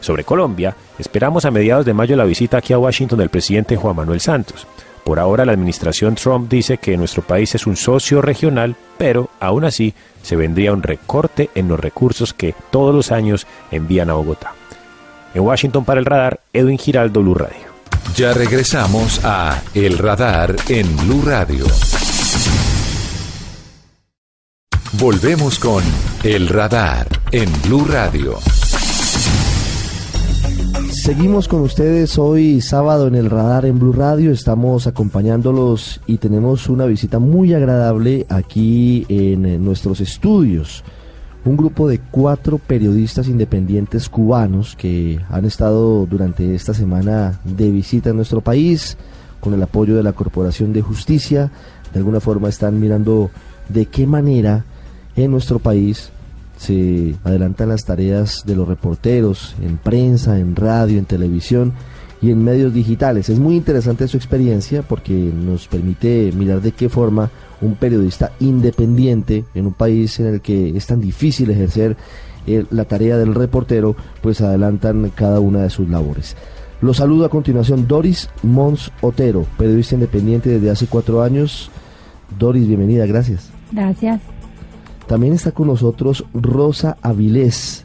Sobre 0.00 0.24
Colombia, 0.24 0.74
esperamos 0.98 1.44
a 1.44 1.50
mediados 1.50 1.84
de 1.84 1.94
mayo 1.94 2.16
la 2.16 2.24
visita 2.24 2.58
aquí 2.58 2.72
a 2.72 2.78
Washington 2.78 3.18
del 3.18 3.28
presidente 3.28 3.76
Juan 3.76 3.96
Manuel 3.96 4.20
Santos. 4.20 4.66
Por 5.04 5.18
ahora 5.18 5.44
la 5.44 5.52
administración 5.52 6.14
Trump 6.14 6.50
dice 6.50 6.78
que 6.78 6.96
nuestro 6.96 7.22
país 7.22 7.54
es 7.54 7.66
un 7.66 7.76
socio 7.76 8.20
regional, 8.22 8.76
pero 8.98 9.30
aún 9.40 9.64
así 9.64 9.94
se 10.22 10.36
vendría 10.36 10.72
un 10.72 10.82
recorte 10.82 11.50
en 11.54 11.68
los 11.68 11.80
recursos 11.80 12.34
que 12.34 12.54
todos 12.70 12.94
los 12.94 13.12
años 13.12 13.46
envían 13.70 14.10
a 14.10 14.14
Bogotá. 14.14 14.54
En 15.34 15.42
Washington 15.42 15.84
para 15.84 16.00
el 16.00 16.06
radar, 16.06 16.40
Edwin 16.52 16.78
Giraldo, 16.78 17.22
Blue 17.22 17.34
Radio. 17.34 17.70
Ya 18.16 18.32
regresamos 18.32 19.20
a 19.24 19.62
El 19.74 19.96
Radar 19.96 20.56
en 20.68 20.96
Blue 20.96 21.22
Radio. 21.24 21.64
Volvemos 24.92 25.58
con 25.58 25.82
El 26.24 26.48
Radar 26.48 27.06
en 27.30 27.50
Blue 27.62 27.84
Radio. 27.84 28.38
Seguimos 31.02 31.48
con 31.48 31.62
ustedes 31.62 32.18
hoy 32.18 32.60
sábado 32.60 33.08
en 33.08 33.14
el 33.14 33.30
radar 33.30 33.64
en 33.64 33.78
Blue 33.78 33.94
Radio, 33.94 34.32
estamos 34.32 34.86
acompañándolos 34.86 36.02
y 36.06 36.18
tenemos 36.18 36.68
una 36.68 36.84
visita 36.84 37.18
muy 37.18 37.54
agradable 37.54 38.26
aquí 38.28 39.06
en 39.08 39.46
eh, 39.46 39.58
nuestros 39.58 40.02
estudios. 40.02 40.84
Un 41.46 41.56
grupo 41.56 41.88
de 41.88 42.00
cuatro 42.10 42.58
periodistas 42.58 43.28
independientes 43.28 44.10
cubanos 44.10 44.76
que 44.76 45.18
han 45.30 45.46
estado 45.46 46.04
durante 46.04 46.54
esta 46.54 46.74
semana 46.74 47.40
de 47.44 47.70
visita 47.70 48.10
en 48.10 48.16
nuestro 48.16 48.42
país 48.42 48.98
con 49.40 49.54
el 49.54 49.62
apoyo 49.62 49.96
de 49.96 50.02
la 50.02 50.12
Corporación 50.12 50.74
de 50.74 50.82
Justicia. 50.82 51.50
De 51.94 51.98
alguna 51.98 52.20
forma 52.20 52.50
están 52.50 52.78
mirando 52.78 53.30
de 53.70 53.86
qué 53.86 54.06
manera 54.06 54.66
en 55.16 55.30
nuestro 55.30 55.60
país 55.60 56.12
se 56.60 57.14
adelantan 57.24 57.70
las 57.70 57.86
tareas 57.86 58.44
de 58.44 58.54
los 58.54 58.68
reporteros 58.68 59.54
en 59.62 59.78
prensa, 59.78 60.38
en 60.38 60.54
radio, 60.54 60.98
en 60.98 61.06
televisión 61.06 61.72
y 62.20 62.30
en 62.30 62.44
medios 62.44 62.74
digitales. 62.74 63.30
Es 63.30 63.38
muy 63.38 63.56
interesante 63.56 64.06
su 64.08 64.18
experiencia 64.18 64.82
porque 64.82 65.14
nos 65.14 65.68
permite 65.68 66.30
mirar 66.36 66.60
de 66.60 66.72
qué 66.72 66.90
forma 66.90 67.30
un 67.62 67.76
periodista 67.76 68.32
independiente 68.40 69.46
en 69.54 69.68
un 69.68 69.72
país 69.72 70.20
en 70.20 70.26
el 70.26 70.42
que 70.42 70.76
es 70.76 70.86
tan 70.86 71.00
difícil 71.00 71.50
ejercer 71.50 71.96
eh, 72.46 72.66
la 72.70 72.84
tarea 72.84 73.16
del 73.16 73.34
reportero, 73.34 73.96
pues 74.20 74.42
adelantan 74.42 75.10
cada 75.14 75.40
una 75.40 75.62
de 75.62 75.70
sus 75.70 75.88
labores. 75.88 76.36
Los 76.82 76.98
saludo 76.98 77.24
a 77.24 77.30
continuación 77.30 77.88
Doris 77.88 78.28
Mons 78.42 78.92
Otero, 79.00 79.46
periodista 79.56 79.94
independiente 79.94 80.50
desde 80.50 80.70
hace 80.70 80.86
cuatro 80.88 81.22
años. 81.22 81.70
Doris, 82.38 82.68
bienvenida, 82.68 83.06
gracias. 83.06 83.50
Gracias. 83.72 84.20
También 85.10 85.32
está 85.32 85.50
con 85.50 85.66
nosotros 85.66 86.24
Rosa 86.32 86.96
Avilés. 87.02 87.82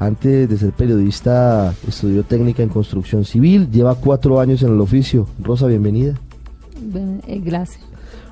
Antes 0.00 0.48
de 0.48 0.58
ser 0.58 0.72
periodista, 0.72 1.72
estudió 1.86 2.24
técnica 2.24 2.64
en 2.64 2.70
construcción 2.70 3.24
civil, 3.24 3.70
lleva 3.70 3.94
cuatro 3.94 4.40
años 4.40 4.60
en 4.64 4.72
el 4.72 4.80
oficio. 4.80 5.28
Rosa, 5.40 5.68
bienvenida. 5.68 6.18
Eh, 7.28 7.40
gracias. 7.44 7.84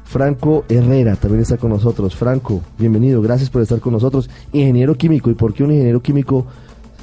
Franco 0.02 0.64
Herrera 0.68 1.14
también 1.14 1.42
está 1.42 1.58
con 1.58 1.70
nosotros. 1.70 2.16
Franco, 2.16 2.60
bienvenido, 2.76 3.22
gracias 3.22 3.50
por 3.50 3.62
estar 3.62 3.78
con 3.78 3.92
nosotros. 3.92 4.28
Ingeniero 4.52 4.96
químico, 4.96 5.30
¿y 5.30 5.34
por 5.34 5.54
qué 5.54 5.62
un 5.62 5.70
ingeniero 5.70 6.02
químico 6.02 6.44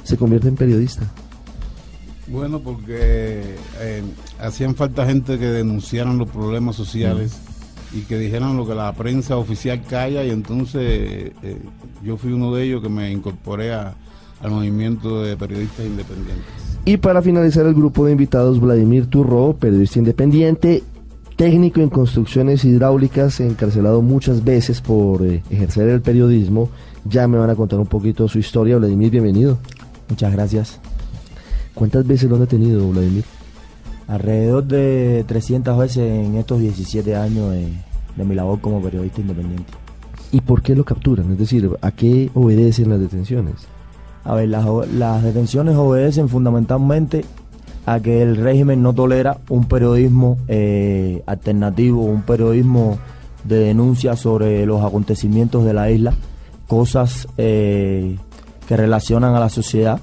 se 0.04 0.18
convierte 0.18 0.48
en 0.48 0.56
periodista? 0.56 1.10
Bueno, 2.26 2.60
porque 2.60 3.56
eh, 3.80 4.02
hacían 4.38 4.74
falta 4.74 5.06
gente 5.06 5.38
que 5.38 5.46
denunciaran 5.46 6.18
los 6.18 6.28
problemas 6.28 6.76
sociales 6.76 7.40
y 7.92 8.00
que 8.02 8.18
dijeran 8.18 8.56
lo 8.56 8.66
que 8.66 8.74
la 8.74 8.92
prensa 8.92 9.36
oficial 9.36 9.82
calla 9.88 10.24
y 10.24 10.30
entonces 10.30 11.32
eh, 11.42 11.58
yo 12.02 12.16
fui 12.16 12.32
uno 12.32 12.54
de 12.54 12.64
ellos 12.64 12.82
que 12.82 12.88
me 12.88 13.10
incorporé 13.10 13.72
al 13.72 13.94
movimiento 14.50 15.22
de 15.22 15.36
periodistas 15.36 15.86
independientes. 15.86 16.44
Y 16.84 16.98
para 16.98 17.22
finalizar 17.22 17.66
el 17.66 17.74
grupo 17.74 18.06
de 18.06 18.12
invitados, 18.12 18.60
Vladimir 18.60 19.06
Turro, 19.06 19.56
periodista 19.58 19.98
independiente, 19.98 20.84
técnico 21.36 21.80
en 21.80 21.90
construcciones 21.90 22.64
hidráulicas, 22.64 23.40
encarcelado 23.40 24.02
muchas 24.02 24.44
veces 24.44 24.80
por 24.80 25.24
eh, 25.24 25.42
ejercer 25.50 25.88
el 25.88 26.00
periodismo. 26.00 26.70
Ya 27.04 27.28
me 27.28 27.38
van 27.38 27.50
a 27.50 27.54
contar 27.54 27.78
un 27.78 27.86
poquito 27.86 28.28
su 28.28 28.38
historia. 28.38 28.78
Vladimir, 28.78 29.10
bienvenido. 29.10 29.58
Muchas 30.08 30.32
gracias. 30.32 30.80
¿Cuántas 31.74 32.06
veces 32.06 32.28
lo 32.28 32.36
han 32.36 32.42
detenido, 32.42 32.88
Vladimir? 32.88 33.24
Alrededor 34.08 34.64
de 34.64 35.24
300 35.26 35.76
veces 35.78 36.26
en 36.26 36.36
estos 36.36 36.60
17 36.60 37.16
años 37.16 37.52
de, 37.52 38.24
mi 38.24 38.34
labor 38.34 38.60
como 38.60 38.80
periodista 38.80 39.20
independiente. 39.20 39.72
¿Y 40.32 40.40
por 40.40 40.62
qué 40.62 40.74
lo 40.74 40.84
capturan? 40.84 41.32
Es 41.32 41.38
decir, 41.38 41.70
¿a 41.80 41.90
qué 41.90 42.30
obedecen 42.34 42.90
las 42.90 43.00
detenciones? 43.00 43.54
A 44.24 44.34
ver, 44.34 44.48
las, 44.48 44.66
las 44.92 45.22
detenciones 45.22 45.76
obedecen 45.76 46.28
fundamentalmente 46.28 47.24
a 47.86 48.00
que 48.00 48.20
el 48.22 48.36
régimen 48.36 48.82
no 48.82 48.92
tolera 48.92 49.38
un 49.48 49.66
periodismo 49.66 50.38
eh, 50.48 51.22
alternativo, 51.26 52.02
un 52.02 52.22
periodismo 52.22 52.98
de 53.44 53.58
denuncia 53.58 54.16
sobre 54.16 54.66
los 54.66 54.84
acontecimientos 54.84 55.64
de 55.64 55.72
la 55.72 55.90
isla, 55.90 56.14
cosas 56.66 57.28
eh, 57.38 58.16
que 58.66 58.76
relacionan 58.76 59.36
a 59.36 59.40
la 59.40 59.48
sociedad 59.48 60.00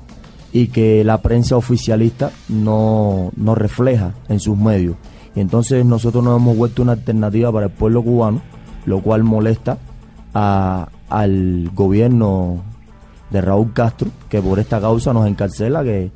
y 0.54 0.68
que 0.68 1.04
la 1.04 1.22
prensa 1.22 1.58
oficialista 1.58 2.32
no, 2.48 3.32
no 3.36 3.56
refleja 3.56 4.14
en 4.30 4.40
sus 4.40 4.56
medios. 4.56 4.96
Y 5.36 5.40
entonces 5.40 5.84
nosotros 5.84 6.24
nos 6.24 6.40
hemos 6.40 6.56
vuelto 6.56 6.84
una 6.84 6.92
alternativa 6.92 7.52
para 7.52 7.66
el 7.66 7.72
pueblo 7.72 8.04
cubano, 8.04 8.42
lo 8.86 9.02
cual 9.02 9.24
molesta 9.24 9.80
al 10.34 11.72
gobierno 11.74 12.64
de 13.32 13.42
Raúl 13.42 13.74
Castro, 13.74 14.10
que 14.30 14.42
por 14.42 14.60
esta 14.60 14.80
causa 14.80 15.12
nos 15.12 15.28
encarcela, 15.28 15.84
que 15.84 16.12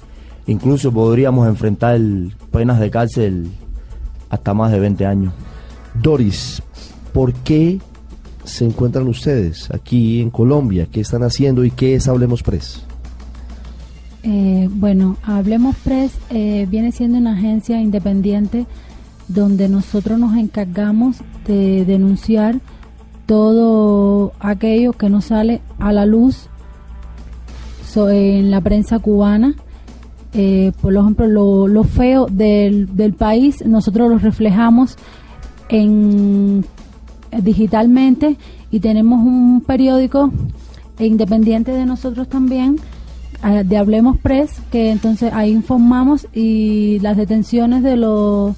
incluso 0.46 0.92
podríamos 0.92 1.48
enfrentar 1.48 2.00
penas 2.52 2.80
de 2.80 2.92
cárcel 2.92 3.52
hasta 4.30 4.54
más 4.54 4.72
de 4.72 4.80
20 4.80 5.06
años. 5.08 5.34
Doris, 5.96 6.62
¿por 7.12 7.34
qué 7.34 7.80
se 8.44 8.66
encuentran 8.66 9.08
ustedes 9.08 9.72
aquí 9.72 10.22
en 10.22 10.30
Colombia? 10.30 10.88
¿Qué 10.92 11.02
están 11.02 11.24
haciendo 11.24 11.66
y 11.66 11.72
qué 11.72 11.96
es 11.96 12.08
Hablemos 12.08 12.44
Press? 12.44 12.87
Eh, 14.30 14.68
bueno, 14.70 15.16
Hablemos 15.24 15.78
Press 15.78 16.12
eh, 16.30 16.68
viene 16.70 16.92
siendo 16.92 17.18
una 17.18 17.32
agencia 17.32 17.80
independiente 17.80 18.66
donde 19.30 19.70
nosotros 19.70 20.20
nos 20.20 20.36
encargamos 20.36 21.20
de 21.48 21.86
denunciar 21.86 22.60
todo 23.26 24.34
aquello 24.42 24.92
que 24.92 25.10
no 25.10 25.22
sale 25.22 25.62
a 25.80 25.94
la 25.94 26.06
luz 26.06 26.50
en 27.96 28.52
la 28.52 28.60
prensa 28.60 29.00
cubana. 29.00 29.56
Eh, 30.34 30.74
por 30.82 30.94
ejemplo, 30.94 31.68
lo, 31.68 31.84
feo 31.86 32.28
del, 32.30 32.98
del, 32.98 33.14
país, 33.14 33.66
nosotros 33.66 34.10
lo 34.10 34.18
reflejamos 34.18 34.98
en 35.70 36.66
digitalmente 37.42 38.36
y 38.72 38.82
tenemos 38.82 39.26
un 39.26 39.62
periódico 39.62 40.32
independiente 41.00 41.72
de 41.72 41.86
nosotros 41.86 42.28
también, 42.28 42.76
eh, 42.76 42.97
de 43.66 43.78
Hablemos 43.78 44.18
Press, 44.18 44.62
que 44.72 44.92
entonces 44.92 45.32
ahí 45.34 45.52
informamos 45.52 46.28
y 46.34 47.00
las 47.02 47.18
detenciones 47.18 47.84
de 47.84 47.96
los 47.96 48.56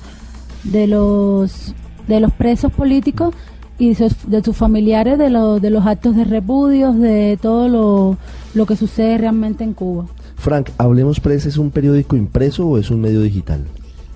de 0.63 0.87
los 0.87 1.73
de 2.07 2.19
los 2.19 2.31
presos 2.33 2.71
políticos 2.71 3.35
y 3.77 3.93
de 3.93 4.43
sus 4.43 4.57
familiares 4.57 5.17
de, 5.17 5.29
los 5.29 5.61
de 5.61 5.69
los 5.69 5.85
actos 5.85 6.15
de 6.15 6.25
repudios, 6.25 6.97
de 6.99 7.37
todo 7.41 7.69
lo, 7.69 8.17
lo 8.53 8.65
que 8.65 8.75
sucede 8.75 9.17
realmente 9.17 9.63
en 9.63 9.73
Cuba. 9.73 10.05
Frank, 10.35 10.69
Hablemos 10.77 11.19
Press 11.19 11.45
es 11.45 11.57
un 11.57 11.71
periódico 11.71 12.15
impreso 12.15 12.67
o 12.67 12.77
es 12.77 12.91
un 12.91 13.01
medio 13.01 13.21
digital? 13.21 13.65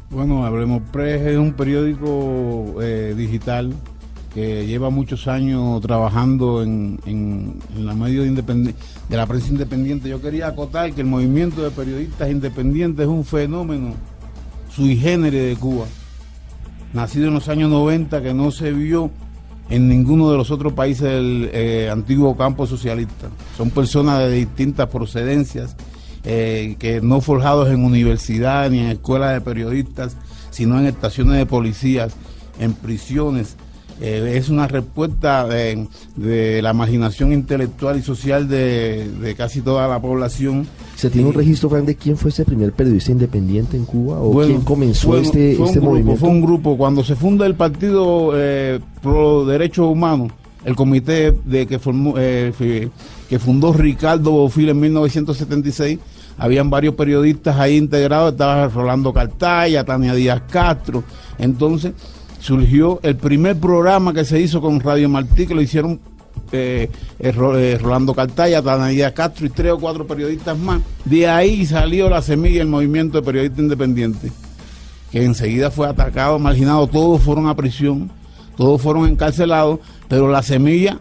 Bueno, 0.10 0.46
Hablemos 0.46 0.82
Press 0.92 1.22
es 1.22 1.38
un 1.38 1.54
periódico 1.54 2.76
eh, 2.82 3.14
digital 3.16 3.74
que 4.34 4.66
lleva 4.66 4.90
muchos 4.90 5.28
años 5.28 5.82
trabajando 5.82 6.64
en, 6.64 7.00
en, 7.06 7.60
la 7.86 7.94
medio 7.94 8.24
de, 8.24 8.74
de 9.10 9.18
la 9.18 9.26
prensa 9.28 9.50
independiente. 9.50 10.10
Yo 10.10 10.22
quería 10.22 10.48
acotar 10.48 10.94
que 10.94 11.02
el 11.02 11.08
movimiento 11.08 11.62
de 11.62 11.72
periodistas 11.72 12.32
independientes 12.32 13.04
es 13.04 13.10
un 13.10 13.26
fenómeno 13.26 13.94
sui 14.76 14.98
generis 14.98 15.42
de 15.42 15.56
Cuba, 15.56 15.86
nacido 16.94 17.28
en 17.28 17.36
los 17.36 17.48
años 17.48 17.70
90 17.70 18.22
que 18.24 18.34
no 18.34 18.52
se 18.52 18.72
vio 18.72 19.12
en 19.70 19.88
ninguno 19.88 20.32
de 20.32 20.38
los 20.38 20.52
otros 20.52 20.74
países 20.74 21.04
del 21.04 21.50
eh, 21.54 21.90
antiguo 21.92 22.36
campo 22.36 22.66
socialista. 22.66 23.30
Son 23.56 23.70
personas 23.70 24.20
de 24.20 24.32
distintas 24.32 24.90
procedencias 24.90 25.76
eh, 26.24 26.76
que 26.80 27.02
no 27.02 27.22
forjados 27.22 27.70
en 27.70 27.84
universidad 27.84 28.70
ni 28.70 28.80
en 28.80 28.88
escuelas 28.88 29.34
de 29.34 29.42
periodistas, 29.42 30.18
sino 30.52 30.80
en 30.80 30.88
estaciones 30.88 31.38
de 31.38 31.46
policías, 31.46 32.14
en 32.60 32.74
prisiones. 32.74 33.58
Eh, 34.02 34.34
es 34.36 34.50
una 34.50 34.68
respuesta 34.68 35.48
de, 35.48 35.88
la 36.62 36.72
imaginación 36.72 37.32
intelectual 37.32 38.00
y 38.00 38.02
social 38.02 38.48
de, 38.48 39.34
casi 39.38 39.62
toda 39.62 39.88
la 39.88 40.00
población. 40.02 40.68
¿Se 40.96 41.10
tiene 41.10 41.28
un 41.28 41.34
registro, 41.34 41.70
Frank, 41.70 41.86
de 41.86 41.96
quién 41.96 42.18
fue 42.18 42.30
ese 42.30 42.46
primer 42.46 42.74
periodista 42.74 43.12
independiente 43.12 43.78
en 43.78 43.86
Cuba? 43.86 44.20
¿O 44.20 44.42
quién 44.42 44.62
comenzó 44.62 45.18
este, 45.18 45.54
este 45.62 45.80
movimiento? 45.80 46.20
Fue 46.20 46.30
un 46.30 46.42
grupo. 46.42 46.78
Cuando 46.78 47.04
se 47.04 47.16
funda 47.16 47.46
el 47.46 47.56
Partido 47.56 48.32
eh, 48.36 48.80
Pro 49.02 49.46
Derechos 49.46 49.88
Humanos, 49.88 50.32
el 50.66 50.76
comité 50.76 51.34
de 51.46 51.68
que 51.68 51.80
formó, 51.80 52.16
eh, 52.18 52.90
que 53.30 53.40
fundó 53.40 53.74
Ricardo 53.74 54.32
Bofil 54.32 54.70
en 54.70 54.80
1976, 54.80 56.00
habían 56.38 56.70
varios 56.70 56.96
periodistas 56.96 57.58
ahí 57.58 57.78
integrados, 57.78 58.32
estaba 58.32 58.68
Rolando 58.68 59.14
Cartaya, 59.14 59.84
Tania 59.84 60.14
Díaz 60.14 60.42
Castro. 60.50 61.04
Entonces 61.38 61.94
surgió 62.44 63.00
el 63.04 63.16
primer 63.16 63.58
programa 63.58 64.14
que 64.14 64.26
se 64.26 64.38
hizo 64.42 64.60
con 64.60 64.82
Radio 64.82 65.08
Martí, 65.08 65.48
que 65.48 65.56
lo 65.56 65.62
hicieron 65.62 66.02
eh, 66.52 66.90
eh, 67.18 67.34
eh, 67.38 67.80
Rolando 67.82 68.14
Cartaya, 68.14 68.62
Díaz 68.62 69.14
Castro 69.14 69.46
y 69.46 69.50
tres 69.50 69.72
o 69.72 69.80
cuatro 69.80 70.06
periodistas 70.06 70.58
más. 70.58 70.82
De 71.06 71.26
ahí 71.26 71.66
salió 71.66 72.10
la 72.10 72.22
semilla 72.22 72.60
del 72.60 72.68
movimiento 72.68 73.18
de 73.18 73.26
periodistas 73.26 73.60
independientes, 73.60 74.34
que 75.10 75.24
enseguida 75.24 75.72
fue 75.72 75.88
atacado, 75.88 76.38
marginado, 76.38 76.86
todos 76.88 77.22
fueron 77.22 77.48
a 77.48 77.56
prisión, 77.56 78.12
todos 78.58 78.82
fueron 78.82 79.08
encarcelados, 79.08 79.80
pero 80.10 80.28
la 80.28 80.44
semilla 80.44 81.00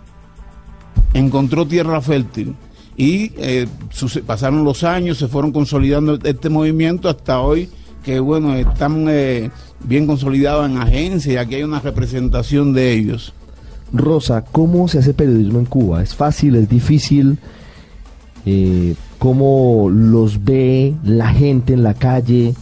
encontró 1.12 1.66
tierra 1.66 2.01
fértil 2.01 2.55
y 2.97 3.32
eh, 3.36 3.66
pasaron 4.24 4.62
los 4.62 4.84
años, 4.84 5.18
se 5.18 5.26
fueron 5.26 5.51
consolidando 5.51 6.20
este 6.22 6.49
movimiento 6.49 7.09
hasta 7.09 7.40
hoy 7.40 7.68
que 8.05 8.20
bueno, 8.20 8.55
están 8.55 9.07
bien 9.85 10.07
consolidados 10.07 10.68
en 10.68 10.78
agencias 10.78 11.35
y 11.35 11.37
aquí 11.37 11.57
hay 11.57 11.62
una 11.62 11.80
representación 11.80 12.72
de 12.72 12.93
ellos. 12.93 13.33
Rosa, 13.93 14.45
¿cómo 14.45 14.89
se 14.89 14.99
hace 14.99 15.12
periodismo 15.12 15.59
en 15.59 15.66
Cuba? 15.66 16.03
¿Es 16.03 16.14
fácil? 16.14 16.57
¿Es 16.57 16.68
difícil? 16.68 17.39
Eh, 18.47 18.95
¿Cómo 19.18 19.89
los 19.91 20.43
ve 20.43 20.95
la 21.05 21.28
gente 21.28 21.74
en 21.74 21.83
la 21.83 21.95
calle? 21.95 22.55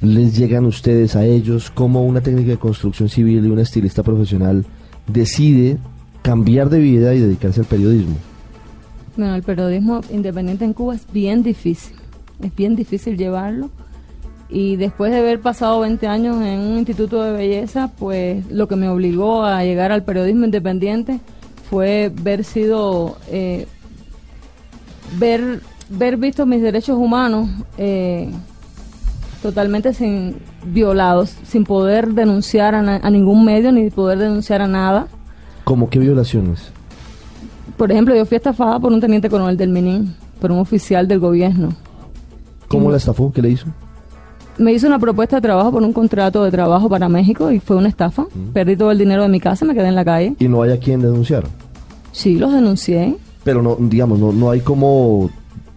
¿Les 0.00 0.36
llegan 0.36 0.66
ustedes 0.66 1.16
a 1.16 1.24
ellos? 1.24 1.70
¿Cómo 1.70 2.04
una 2.04 2.20
técnica 2.20 2.50
de 2.50 2.58
construcción 2.58 3.08
civil 3.08 3.44
y 3.44 3.48
una 3.48 3.62
estilista 3.62 4.02
profesional 4.02 4.66
decide 5.06 5.78
cambiar 6.22 6.68
de 6.68 6.78
vida 6.78 7.14
y 7.14 7.20
dedicarse 7.20 7.60
al 7.60 7.66
periodismo? 7.66 8.16
Bueno, 9.16 9.34
el 9.34 9.42
periodismo 9.42 10.00
independiente 10.10 10.64
en 10.64 10.72
Cuba 10.72 10.94
es 10.94 11.06
bien 11.12 11.42
difícil, 11.42 11.96
es 12.42 12.54
bien 12.54 12.76
difícil 12.76 13.16
llevarlo. 13.16 13.70
Y 14.54 14.76
después 14.76 15.12
de 15.12 15.18
haber 15.18 15.40
pasado 15.40 15.80
20 15.80 16.06
años 16.06 16.36
en 16.40 16.60
un 16.60 16.78
instituto 16.78 17.22
de 17.22 17.32
belleza, 17.32 17.90
pues 17.98 18.50
lo 18.50 18.68
que 18.68 18.76
me 18.76 18.88
obligó 18.88 19.42
a 19.42 19.62
llegar 19.64 19.92
al 19.92 20.04
periodismo 20.04 20.46
independiente 20.46 21.20
fue 21.68 22.10
ver 22.14 22.44
sido, 22.44 23.18
eh, 23.30 23.66
ver, 25.18 25.60
ver 25.90 26.16
visto 26.16 26.46
mis 26.46 26.62
derechos 26.62 26.96
humanos 26.96 27.50
eh, 27.78 28.30
totalmente 29.42 29.92
sin 29.92 30.36
violados, 30.64 31.36
sin 31.42 31.64
poder 31.64 32.14
denunciar 32.14 32.74
a, 32.74 32.78
a 32.78 33.10
ningún 33.10 33.44
medio 33.44 33.72
ni 33.72 33.90
poder 33.90 34.18
denunciar 34.18 34.62
a 34.62 34.68
nada 34.68 35.08
¿Cómo 35.64 35.88
qué 35.88 35.98
violaciones? 35.98 36.70
Por 37.78 37.90
ejemplo, 37.90 38.14
yo 38.14 38.26
fui 38.26 38.36
estafada 38.36 38.78
por 38.78 38.92
un 38.92 39.00
teniente 39.00 39.30
coronel 39.30 39.56
del 39.56 39.70
Minin. 39.70 40.14
por 40.40 40.52
un 40.52 40.58
oficial 40.58 41.08
del 41.08 41.20
gobierno. 41.20 41.70
¿Cómo 42.68 42.90
la 42.90 42.98
estafó? 42.98 43.32
¿Qué 43.32 43.40
le 43.40 43.50
hizo? 43.50 43.66
Me 44.58 44.72
hizo 44.72 44.86
una 44.86 44.98
propuesta 44.98 45.36
de 45.36 45.42
trabajo 45.42 45.72
por 45.72 45.82
un 45.82 45.92
contrato 45.92 46.44
de 46.44 46.50
trabajo 46.50 46.88
para 46.88 47.08
México 47.08 47.50
y 47.50 47.60
fue 47.60 47.76
una 47.76 47.88
estafa. 47.88 48.26
Perdí 48.52 48.76
todo 48.76 48.90
el 48.90 48.98
dinero 48.98 49.22
de 49.22 49.28
mi 49.28 49.40
casa, 49.40 49.64
me 49.64 49.74
quedé 49.74 49.88
en 49.88 49.94
la 49.94 50.04
calle. 50.04 50.34
¿Y 50.38 50.48
no 50.48 50.62
hay 50.62 50.72
a 50.72 50.78
quien 50.78 51.00
denunciar? 51.00 51.44
Sí, 52.12 52.38
los 52.38 52.52
denuncié. 52.52 53.16
Pero 53.42 53.62
no, 53.62 53.76
digamos, 53.78 54.18
no, 54.18 54.32
no 54.32 54.50
hay 54.50 54.60
como 54.60 55.28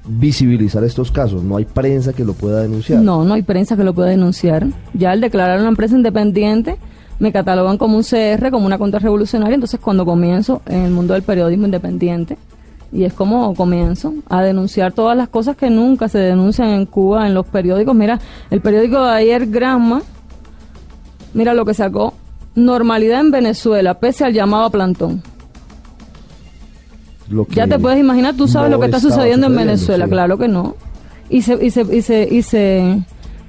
visibilizar 0.07 0.83
estos 0.83 1.11
casos, 1.11 1.43
no 1.43 1.57
hay 1.57 1.65
prensa 1.65 2.13
que 2.13 2.23
lo 2.23 2.33
pueda 2.33 2.61
denunciar. 2.61 3.01
No, 3.01 3.25
no 3.25 3.33
hay 3.33 3.41
prensa 3.41 3.75
que 3.75 3.83
lo 3.83 3.93
pueda 3.93 4.09
denunciar. 4.09 4.67
Ya 4.93 5.11
al 5.11 5.21
declarar 5.21 5.59
una 5.59 5.69
empresa 5.69 5.95
independiente, 5.95 6.77
me 7.19 7.31
catalogan 7.31 7.77
como 7.77 7.97
un 7.97 8.03
CR, 8.03 8.51
como 8.51 8.65
una 8.65 8.77
contrarrevolucionaria, 8.77 9.55
entonces 9.55 9.79
cuando 9.79 10.05
comienzo 10.05 10.61
en 10.67 10.83
el 10.83 10.91
mundo 10.91 11.13
del 11.13 11.23
periodismo 11.23 11.65
independiente, 11.65 12.37
y 12.91 13.03
es 13.03 13.13
como 13.13 13.53
comienzo 13.55 14.13
a 14.29 14.41
denunciar 14.41 14.93
todas 14.93 15.17
las 15.17 15.29
cosas 15.29 15.55
que 15.55 15.69
nunca 15.69 16.07
se 16.07 16.19
denuncian 16.19 16.69
en 16.69 16.85
Cuba 16.85 17.27
en 17.27 17.33
los 17.33 17.45
periódicos. 17.45 17.95
Mira, 17.95 18.19
el 18.49 18.61
periódico 18.61 19.03
de 19.03 19.11
ayer, 19.11 19.47
Granma, 19.47 20.01
mira 21.33 21.53
lo 21.53 21.65
que 21.65 21.73
sacó. 21.73 22.13
Normalidad 22.55 23.21
en 23.21 23.31
Venezuela, 23.31 23.99
pese 23.99 24.25
al 24.25 24.33
llamado 24.33 24.65
a 24.65 24.69
plantón. 24.71 25.21
ya 27.49 27.67
te 27.67 27.77
puedes 27.77 27.99
imaginar, 27.99 28.35
tú 28.35 28.47
sabes 28.47 28.71
lo 28.71 28.79
que 28.79 28.85
está 28.85 28.99
sucediendo, 28.99 29.47
en 29.47 29.55
Venezuela, 29.55 30.07
claro 30.07 30.37
que 30.37 30.47
no. 30.47 30.75
Y 31.29 31.41
se, 31.41 31.63
y 31.63 31.69
se, 31.69 31.81
y 31.81 32.01
se, 32.01 32.27
y 32.31 32.41
se, 32.41 32.99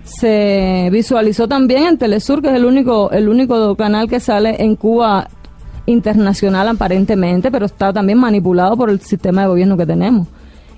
se 0.05 0.89
visualizó 0.93 1.49
también 1.49 1.85
en 1.85 1.97
Telesur, 1.97 2.43
que 2.43 2.49
es 2.49 2.55
el 2.55 2.65
único, 2.65 3.11
el 3.13 3.29
único 3.29 3.77
canal 3.77 4.09
que 4.09 4.21
sale 4.21 4.63
en 4.63 4.75
Cuba 4.75 5.29
internacional 5.89 6.69
aparentemente, 6.69 7.51
pero 7.51 7.67
está 7.67 7.93
también 7.93 8.19
manipulado 8.19 8.77
por 8.77 8.91
el 8.91 9.01
sistema 9.01 9.43
de 9.43 9.49
gobierno 9.49 9.77
que 9.77 9.87
tenemos. 9.87 10.29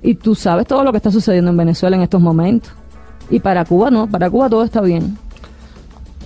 Y 0.03 0.15
tú 0.15 0.35
sabes 0.35 0.67
todo 0.67 0.85
lo 0.85 0.93
que 0.93 0.99
está 0.99 1.11
sucediendo 1.11 1.51
en 1.51 1.57
Venezuela 1.57 1.97
en 1.97 2.03
estos 2.03 2.21
momentos. 2.21 2.73
Y 3.29 3.41
para 3.41 3.65
Cuba 3.65 3.91
no, 3.91 4.09
para 4.09 4.31
Cuba 4.31 4.49
todo 4.49 4.63
está 4.63 4.81
bien. 4.81 5.19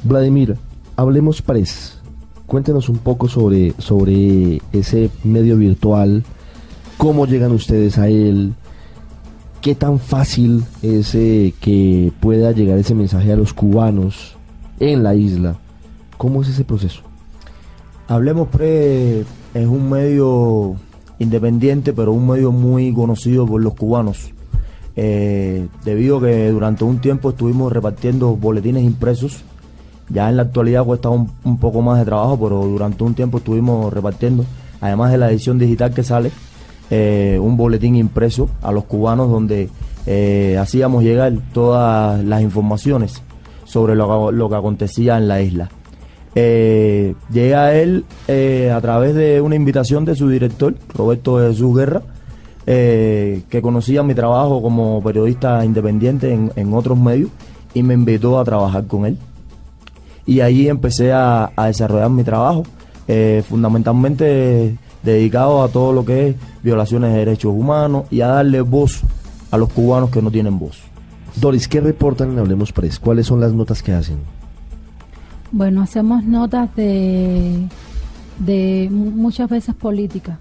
Vladimir, 0.05 0.56
hablemos 0.97 1.43
Press. 1.43 1.98
Cuéntenos 2.47 2.89
un 2.90 2.98
poco 2.98 3.27
sobre, 3.27 3.73
sobre 3.78 4.61
ese 4.70 5.11
medio 5.24 5.56
virtual, 5.56 6.23
cómo 6.98 7.27
llegan 7.27 7.52
ustedes 7.52 7.97
a 7.97 8.09
él, 8.09 8.52
qué 9.62 9.74
tan 9.74 9.98
fácil 9.98 10.62
es 10.82 11.15
eh, 11.15 11.55
que 11.59 12.12
pueda 12.20 12.52
llegar 12.52 12.78
ese 12.78 12.94
mensaje 12.94 13.32
a 13.32 13.36
los 13.36 13.55
cubanos 13.55 14.36
en 14.78 15.02
la 15.02 15.15
isla. 15.15 15.56
¿Cómo 16.19 16.43
es 16.43 16.48
ese 16.48 16.65
proceso? 16.65 17.01
Hablemos 18.06 18.48
Pre 18.48 19.20
es 19.20 19.66
un 19.66 19.89
medio 19.89 20.76
independiente, 21.18 21.93
pero 21.94 22.12
un 22.12 22.28
medio 22.28 22.52
muy 22.52 22.93
conocido 22.93 23.47
por 23.47 23.62
los 23.62 23.74
cubanos. 23.74 24.31
Eh, 24.97 25.66
debido 25.85 26.18
a 26.18 26.20
que 26.22 26.51
durante 26.51 26.85
un 26.85 26.98
tiempo 26.98 27.31
estuvimos 27.31 27.72
repartiendo 27.72 28.36
boletines 28.36 28.85
impresos. 28.85 29.43
Ya 30.10 30.28
en 30.28 30.36
la 30.36 30.43
actualidad 30.43 30.85
cuesta 30.85 31.09
un, 31.09 31.28
poco 31.59 31.81
más 31.81 31.98
de 31.98 32.05
trabajo, 32.05 32.39
pero 32.39 32.66
durante 32.66 33.02
un 33.05 33.14
tiempo 33.14 33.39
estuvimos 33.39 33.90
repartiendo, 33.93 34.44
además 34.82 35.10
de 35.10 35.18
la 35.18 35.31
edición 35.31 35.59
digital 35.59 35.94
que 35.94 36.02
sale, 36.02 36.31
eh, 36.90 37.39
un 37.40 37.56
boletín 37.56 37.97
impreso 37.97 38.51
a 38.60 38.70
los 38.70 38.85
cubanos 38.85 39.31
donde 39.31 39.70
eh, 40.05 40.59
hacíamos 40.60 41.02
llegar 41.02 41.32
todas 41.55 42.22
las 42.22 42.43
informaciones 42.43 43.22
sobre 43.64 43.94
lo 43.94 44.48
que 44.51 44.56
acontecía 44.56 45.16
en 45.16 45.26
la 45.26 45.40
isla. 45.40 45.70
Eh, 46.35 47.15
llega 47.31 47.74
él 47.74 48.05
eh, 48.27 48.73
a 48.74 48.81
través 48.81 49.15
de 49.15 49.40
una 49.40 49.55
invitación 49.55 50.05
de 50.05 50.16
su 50.16 50.28
director, 50.28 50.74
Roberto 50.93 51.39
Jesús 51.39 51.77
Guerra, 51.77 52.02
eh, 52.66 53.43
que 53.48 53.62
conocía 53.62 54.02
mi 54.02 54.15
trabajo 54.15 54.61
como 54.61 55.02
periodista 55.02 55.65
independiente 55.65 56.32
en, 56.32 56.74
otros 56.74 56.98
medios 56.98 57.31
y 57.73 57.82
me 57.82 57.94
invitó 57.94 58.39
a 58.39 58.44
trabajar 58.44 58.86
con 58.86 59.06
él. 59.06 59.19
Y 60.27 60.40
ahí 60.40 60.69
empecé 60.69 61.12
a, 61.12 61.52
desarrollar 61.66 62.11
mi 62.11 62.24
trabajo, 62.24 62.65
fundamentalmente 63.47 64.77
dedicado 65.02 65.62
a 65.62 65.69
todo 65.69 65.93
lo 65.93 66.05
que 66.05 66.28
es 66.28 66.36
violaciones 66.62 67.12
de 67.12 67.19
derechos 67.19 67.52
humanos 67.55 68.06
y 68.11 68.23
a 68.23 68.28
darle 68.28 68.62
voz 68.62 69.02
a 69.51 69.59
los 69.59 69.69
cubanos 69.69 70.11
que 70.11 70.23
no 70.23 70.31
tienen 70.31 70.59
voz. 70.59 70.81
Doris, 71.36 71.69
¿qué 71.69 71.81
reportan 71.81 72.32
en 72.32 72.39
Hablemos 72.39 72.73
Press? 72.73 72.98
¿Cuáles 72.98 73.27
son 73.27 73.40
las 73.40 73.52
notas 73.52 73.82
que 73.82 73.93
hacen? 73.93 74.19
Bueno, 75.56 75.82
hacemos 75.82 76.24
notas 76.24 76.74
de, 76.74 77.68
de 78.40 78.89
muchas 78.90 79.48
veces 79.48 79.72
políticas, 79.76 80.36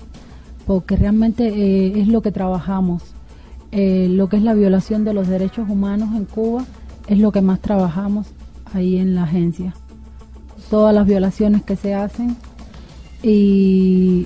porque 0.66 0.96
realmente 0.96 1.50
eh, 1.50 2.02
es 2.02 2.08
lo 2.08 2.24
que 2.24 2.32
trabajamos. 2.32 3.04
Eh, 3.72 4.08
lo 4.10 4.28
que 4.28 4.38
es 4.38 4.42
la 4.42 4.56
violación 4.56 5.06
de 5.06 5.14
los 5.14 5.28
derechos 5.28 5.70
humanos 5.70 6.16
en 6.16 6.26
Cuba 6.26 6.66
es 7.06 7.20
lo 7.20 7.32
que 7.32 7.44
más 7.44 7.60
trabajamos 7.60 8.26
ahí 8.74 8.98
en 8.98 9.14
la 9.14 9.26
agencia. 9.26 9.76
Todas 10.72 10.96
las 10.96 11.06
violaciones 11.06 11.62
que 11.62 11.76
se 11.76 11.94
hacen 11.94 12.36
y, 13.22 14.26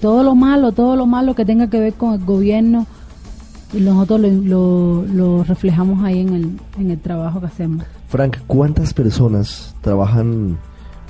todo 0.00 0.24
lo 0.24 0.34
malo, 0.34 0.72
todo 0.72 0.96
lo 0.96 1.06
malo 1.06 1.36
que 1.36 1.44
tenga 1.44 1.70
que 1.70 1.78
ver 1.78 1.94
con 1.94 2.14
el 2.14 2.24
gobierno, 2.24 2.88
nosotros 3.72 4.22
lo, 4.22 5.04
lo, 5.04 5.44
reflejamos 5.44 6.02
ahí 6.02 6.18
en 6.18 6.34
el, 6.34 6.60
en 6.80 6.90
el 6.90 6.98
trabajo 6.98 7.38
que 7.38 7.46
hacemos. 7.46 7.84
Frank, 8.14 8.36
¿cuántas 8.46 8.94
personas 8.94 9.74
trabajan 9.80 10.56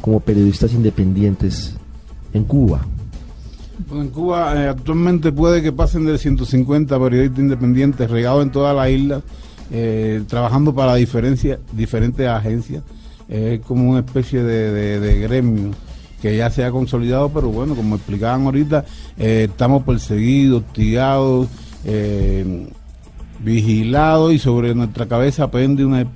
como 0.01 0.21
periodistas 0.21 0.73
independientes 0.73 1.77
en 2.33 2.45
Cuba? 2.45 2.81
en 3.93 4.09
Cuba 4.09 4.55
eh, 4.57 4.69
actualmente 4.69 5.31
puede 5.31 5.61
que 5.61 5.71
pasen 5.71 6.07
de 6.07 6.17
150 6.17 6.99
periodistas 6.99 7.41
independientes 7.41 8.11
regados 8.11 8.43
en 8.43 8.51
toda 8.51 8.73
la 8.73 8.89
isla, 8.89 9.21
eh, 9.71 10.23
trabajando 10.27 10.75
para 10.75 10.95
diferentes 10.95 12.27
agencias. 12.27 12.83
Es 13.29 13.61
como 13.61 13.91
una 13.91 14.01
especie 14.01 14.43
de, 14.43 15.19
gremio 15.21 15.73
que 16.23 16.39
ya 16.39 16.49
se 16.49 16.65
ha 16.65 16.71
consolidado, 16.71 17.29
pero 17.29 17.51
bueno, 17.51 17.75
como 17.75 17.97
explicaban 17.97 18.47
ahorita, 18.47 18.87
eh, 19.19 19.49
estamos 19.51 19.83
perseguidos, 19.83 20.63
hostigados, 20.63 21.49
vigilados 23.41 24.33
y 24.33 24.39
sobre 24.39 24.75
nuestra 24.75 25.07
cabeza 25.07 25.51
pende 25.51 25.85
una 25.85 26.07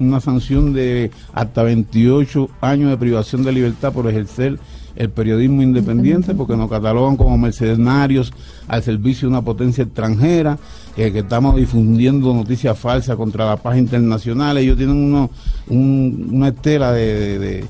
una 0.00 0.20
sanción 0.20 0.72
de 0.72 1.10
hasta 1.32 1.62
28 1.62 2.48
años 2.60 2.90
de 2.90 2.96
privación 2.96 3.42
de 3.42 3.52
libertad 3.52 3.92
por 3.92 4.06
ejercer 4.08 4.58
el 4.96 5.10
periodismo 5.10 5.62
independiente, 5.62 6.34
porque 6.34 6.56
nos 6.56 6.68
catalogan 6.68 7.16
como 7.16 7.38
mercenarios 7.38 8.32
al 8.66 8.82
servicio 8.82 9.28
de 9.28 9.34
una 9.34 9.42
potencia 9.42 9.84
extranjera, 9.84 10.58
que 10.96 11.16
estamos 11.20 11.54
difundiendo 11.54 12.34
noticias 12.34 12.76
falsas 12.76 13.16
contra 13.16 13.46
la 13.46 13.56
paz 13.56 13.78
internacional. 13.78 14.58
Ellos 14.58 14.76
tienen 14.76 14.96
uno, 14.96 15.30
una 15.68 16.48
estela 16.48 16.92
de, 16.92 17.64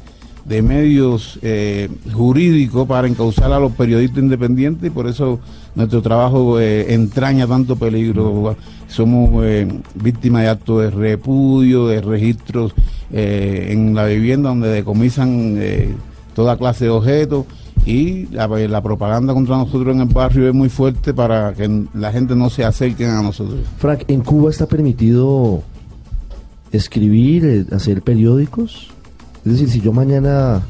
medios 0.62 1.38
eh, 1.42 1.88
jurídicos 2.12 2.86
para 2.86 3.06
encauzar 3.06 3.52
a 3.52 3.60
los 3.60 3.72
periodistas 3.72 4.22
independientes 4.22 4.86
y 4.88 4.90
por 4.90 5.06
eso 5.06 5.40
nuestro 5.74 6.02
trabajo 6.02 6.58
eh, 6.58 6.94
entraña 6.94 7.46
tanto 7.46 7.76
peligro 7.76 8.56
somos 8.88 9.44
eh, 9.44 9.68
víctimas 9.94 10.42
de 10.42 10.48
actos 10.48 10.82
de 10.82 10.90
repudio, 10.90 11.86
de 11.86 12.00
registros 12.00 12.72
eh, 13.12 13.68
en 13.70 13.94
la 13.94 14.06
vivienda 14.06 14.48
donde 14.48 14.68
decomisan 14.68 15.56
eh, 15.58 15.94
toda 16.34 16.56
clase 16.56 16.86
de 16.86 16.90
objetos 16.90 17.46
y 17.84 18.26
la, 18.26 18.82
propaganda 18.82 19.32
contra 19.32 19.56
nosotros 19.56 19.94
en 19.94 20.02
el 20.02 20.08
barrio 20.08 20.48
es 20.48 20.54
muy 20.54 20.68
fuerte 20.68 21.14
para 21.14 21.54
que 21.54 21.84
la 21.94 22.12
gente 22.12 22.34
no 22.34 22.50
se 22.50 22.64
acerque 22.64 23.06
a 23.06 23.22
nosotros. 23.22 23.60
Frank, 23.78 24.02
¿en 24.08 24.20
Cuba 24.20 24.50
está 24.50 24.66
permitido 24.66 25.62
escribir, 26.70 27.66
hacer 27.72 28.02
periódicos? 28.02 28.90
Es 29.48 29.54
decir, 29.54 29.70
si 29.70 29.80
yo 29.80 29.92
mañana 29.94 30.60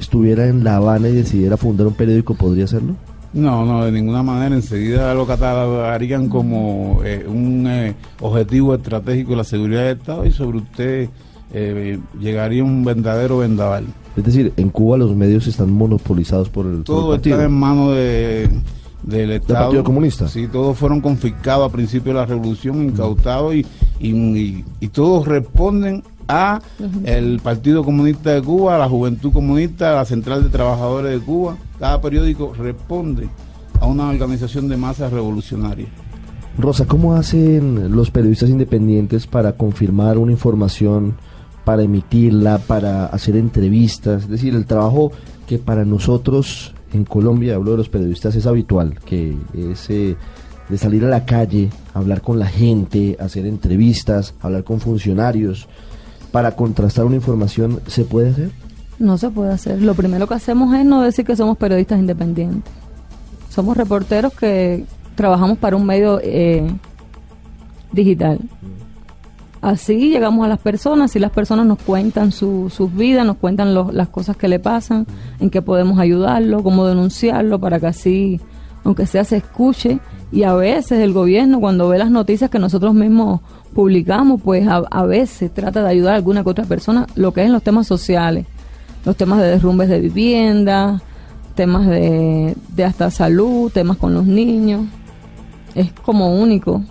estuviera 0.00 0.48
en 0.48 0.64
La 0.64 0.76
Habana 0.76 1.08
y 1.08 1.12
decidiera 1.12 1.56
fundar 1.56 1.86
un 1.86 1.94
periódico, 1.94 2.34
¿podría 2.34 2.64
hacerlo? 2.64 2.96
No, 3.32 3.64
no, 3.64 3.84
de 3.84 3.92
ninguna 3.92 4.24
manera. 4.24 4.56
Enseguida 4.56 5.14
lo 5.14 5.28
catalogarían 5.28 6.28
como 6.28 7.02
eh, 7.04 7.24
un 7.28 7.68
eh, 7.68 7.94
objetivo 8.20 8.74
estratégico 8.74 9.30
de 9.30 9.36
la 9.36 9.44
seguridad 9.44 9.82
del 9.84 9.98
Estado 9.98 10.26
y 10.26 10.32
sobre 10.32 10.58
usted 10.58 11.08
eh, 11.52 12.00
llegaría 12.18 12.64
un 12.64 12.82
verdadero 12.84 13.38
vendaval. 13.38 13.84
Es 14.16 14.24
decir, 14.24 14.52
en 14.56 14.70
Cuba 14.70 14.98
los 14.98 15.14
medios 15.14 15.46
están 15.46 15.70
monopolizados 15.70 16.48
por 16.48 16.66
el, 16.66 16.82
Todo 16.82 17.14
está 17.14 17.44
en 17.44 17.52
manos 17.52 17.94
de, 17.94 18.50
del 19.04 19.30
Estado. 19.30 19.66
Partido 19.66 19.84
Comunista? 19.84 20.26
Sí, 20.26 20.48
todos 20.48 20.76
fueron 20.76 21.00
confiscados 21.00 21.68
a 21.68 21.72
principio 21.72 22.12
de 22.12 22.18
la 22.18 22.26
revolución, 22.26 22.82
incautados 22.82 23.54
y, 23.54 23.64
y, 24.00 24.64
y 24.80 24.88
todos 24.88 25.28
responden 25.28 26.02
a 26.30 26.62
el 27.04 27.40
Partido 27.40 27.84
Comunista 27.84 28.30
de 28.30 28.42
Cuba, 28.42 28.78
la 28.78 28.88
Juventud 28.88 29.32
Comunista, 29.32 29.94
la 29.94 30.04
Central 30.04 30.44
de 30.44 30.50
Trabajadores 30.50 31.12
de 31.12 31.24
Cuba. 31.24 31.56
Cada 31.78 32.00
periódico 32.00 32.54
responde 32.54 33.28
a 33.80 33.86
una 33.86 34.08
organización 34.08 34.68
de 34.68 34.76
masas 34.76 35.12
revolucionarias. 35.12 35.88
Rosa, 36.58 36.86
¿cómo 36.86 37.14
hacen 37.14 37.94
los 37.94 38.10
periodistas 38.10 38.50
independientes 38.50 39.26
para 39.26 39.52
confirmar 39.52 40.18
una 40.18 40.32
información, 40.32 41.16
para 41.64 41.82
emitirla, 41.82 42.58
para 42.58 43.06
hacer 43.06 43.36
entrevistas? 43.36 44.24
Es 44.24 44.28
decir, 44.28 44.54
el 44.54 44.66
trabajo 44.66 45.12
que 45.46 45.58
para 45.58 45.84
nosotros 45.84 46.74
en 46.92 47.04
Colombia, 47.04 47.54
hablo 47.54 47.72
de 47.72 47.76
los 47.78 47.88
periodistas, 47.88 48.34
es 48.36 48.46
habitual, 48.46 48.98
que 49.04 49.36
es 49.54 49.88
eh, 49.90 50.16
de 50.68 50.78
salir 50.78 51.04
a 51.04 51.08
la 51.08 51.24
calle, 51.24 51.70
hablar 51.94 52.20
con 52.20 52.38
la 52.38 52.46
gente, 52.46 53.16
hacer 53.20 53.46
entrevistas, 53.46 54.34
hablar 54.40 54.64
con 54.64 54.80
funcionarios, 54.80 55.68
para 56.32 56.52
contrastar 56.52 57.04
una 57.04 57.16
información, 57.16 57.80
¿se 57.86 58.04
puede 58.04 58.30
hacer? 58.30 58.50
No 58.98 59.18
se 59.18 59.30
puede 59.30 59.52
hacer. 59.52 59.80
Lo 59.82 59.94
primero 59.94 60.26
que 60.26 60.34
hacemos 60.34 60.74
es 60.74 60.84
no 60.84 61.02
decir 61.02 61.24
que 61.24 61.36
somos 61.36 61.56
periodistas 61.56 61.98
independientes. 61.98 62.72
Somos 63.48 63.76
reporteros 63.76 64.32
que 64.34 64.84
trabajamos 65.14 65.58
para 65.58 65.76
un 65.76 65.86
medio 65.86 66.20
eh, 66.22 66.70
digital. 67.92 68.40
Así 69.60 70.08
llegamos 70.08 70.46
a 70.46 70.48
las 70.48 70.58
personas 70.58 71.14
y 71.16 71.18
las 71.18 71.32
personas 71.32 71.66
nos 71.66 71.78
cuentan 71.82 72.32
sus 72.32 72.94
vidas, 72.94 73.26
nos 73.26 73.36
cuentan 73.36 73.74
las 73.74 74.08
cosas 74.08 74.36
que 74.36 74.48
le 74.48 74.58
pasan, 74.58 75.06
en 75.38 75.50
qué 75.50 75.60
podemos 75.60 75.98
ayudarlo, 75.98 76.62
cómo 76.62 76.86
denunciarlo, 76.86 77.58
para 77.58 77.78
que 77.78 77.86
así, 77.86 78.40
aunque 78.84 79.06
sea, 79.06 79.24
se 79.24 79.36
escuche. 79.36 79.98
Y 80.32 80.44
a 80.44 80.54
veces 80.54 81.00
el 81.00 81.12
gobierno, 81.12 81.60
cuando 81.60 81.88
ve 81.88 81.98
las 81.98 82.10
noticias 82.10 82.48
que 82.48 82.58
nosotros 82.58 82.94
mismos 82.94 83.40
publicamos, 83.74 84.40
pues 84.42 84.66
a, 84.68 85.04
veces 85.04 85.52
trata 85.52 85.82
de 85.82 85.88
ayudar 85.88 86.14
a 86.14 86.16
alguna 86.16 86.42
que 86.42 86.50
otra 86.50 86.64
persona, 86.64 87.06
lo 87.14 87.32
que 87.32 87.40
es 87.42 87.46
en 87.46 87.52
los 87.52 87.62
temas 87.62 87.86
sociales, 87.86 88.46
los 89.04 89.16
temas 89.16 89.40
de 89.40 89.48
derrumbes 89.48 89.88
de 89.88 90.00
vivienda, 90.00 91.00
temas 91.54 91.86
de, 91.86 92.56
de 92.74 92.84
hasta 92.84 93.10
salud, 93.10 93.70
temas 93.72 93.96
con 93.96 94.14
los 94.14 94.26
niños. 94.26 94.86
Es 95.74 95.92
como 95.92 96.34
único 96.34 96.82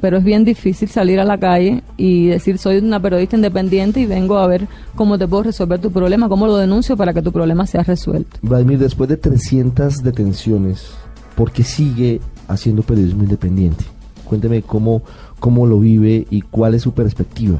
pero 0.00 0.16
es 0.16 0.24
bien 0.24 0.44
difícil 0.44 0.88
salir 0.88 1.20
a 1.20 1.24
la 1.24 1.38
calle 1.38 1.82
y 1.96 2.28
decir 2.28 2.58
soy 2.58 2.78
una 2.78 3.00
periodista 3.00 3.36
independiente 3.36 4.00
y 4.00 4.06
vengo 4.06 4.38
a 4.38 4.46
ver 4.46 4.66
cómo 4.94 5.18
te 5.18 5.28
puedo 5.28 5.44
resolver 5.44 5.80
tu 5.80 5.90
problema, 5.90 6.28
cómo 6.28 6.46
lo 6.46 6.56
denuncio 6.56 6.96
para 6.96 7.12
que 7.12 7.22
tu 7.22 7.32
problema 7.32 7.66
sea 7.66 7.82
resuelto. 7.82 8.38
Vladimir, 8.42 8.78
después 8.78 9.08
de 9.08 9.16
300 9.16 10.02
detenciones, 10.02 10.90
¿por 11.36 11.52
qué 11.52 11.62
sigue 11.62 12.20
haciendo 12.48 12.82
periodismo 12.82 13.22
independiente? 13.22 13.84
Cuénteme 14.24 14.62
cómo, 14.62 15.02
cómo 15.40 15.66
lo 15.66 15.80
vive 15.80 16.26
y 16.30 16.42
cuál 16.42 16.74
es 16.74 16.82
su 16.82 16.92
perspectiva. 16.92 17.58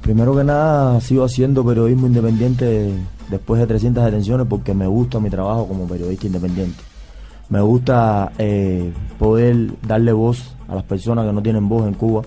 Primero 0.00 0.34
que 0.34 0.44
nada, 0.44 1.00
sigo 1.00 1.24
haciendo 1.24 1.64
periodismo 1.64 2.06
independiente 2.06 2.92
después 3.30 3.60
de 3.60 3.66
300 3.66 4.04
detenciones 4.04 4.46
porque 4.48 4.74
me 4.74 4.86
gusta 4.86 5.20
mi 5.20 5.30
trabajo 5.30 5.68
como 5.68 5.86
periodista 5.86 6.26
independiente. 6.26 6.82
Me 7.48 7.60
gusta 7.60 8.32
eh, 8.38 8.92
poder 9.18 9.72
darle 9.86 10.12
voz 10.12 10.54
a 10.68 10.74
las 10.74 10.84
personas 10.84 11.26
que 11.26 11.32
no 11.32 11.42
tienen 11.42 11.68
voz 11.68 11.86
en 11.86 11.94
Cuba. 11.94 12.22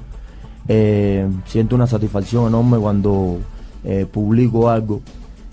Eh, 0.68 1.28
siento 1.46 1.76
una 1.76 1.88
satisfacción 1.88 2.48
enorme 2.48 2.78
cuando 2.78 3.40
eh, 3.84 4.06
publico 4.12 4.70
algo 4.70 5.02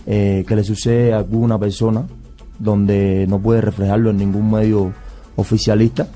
que 0.04 0.44
le 0.48 0.64
sucede 0.64 1.12
a 1.12 1.18
alguna 1.18 1.58
persona 1.58 2.04
donde 2.58 3.24
no 3.28 3.38
puede 3.38 3.60
reflejarlo 3.60 4.10
en 4.10 4.16
ningún 4.16 4.50
medio 4.50 4.92
oficialista. 5.36 6.08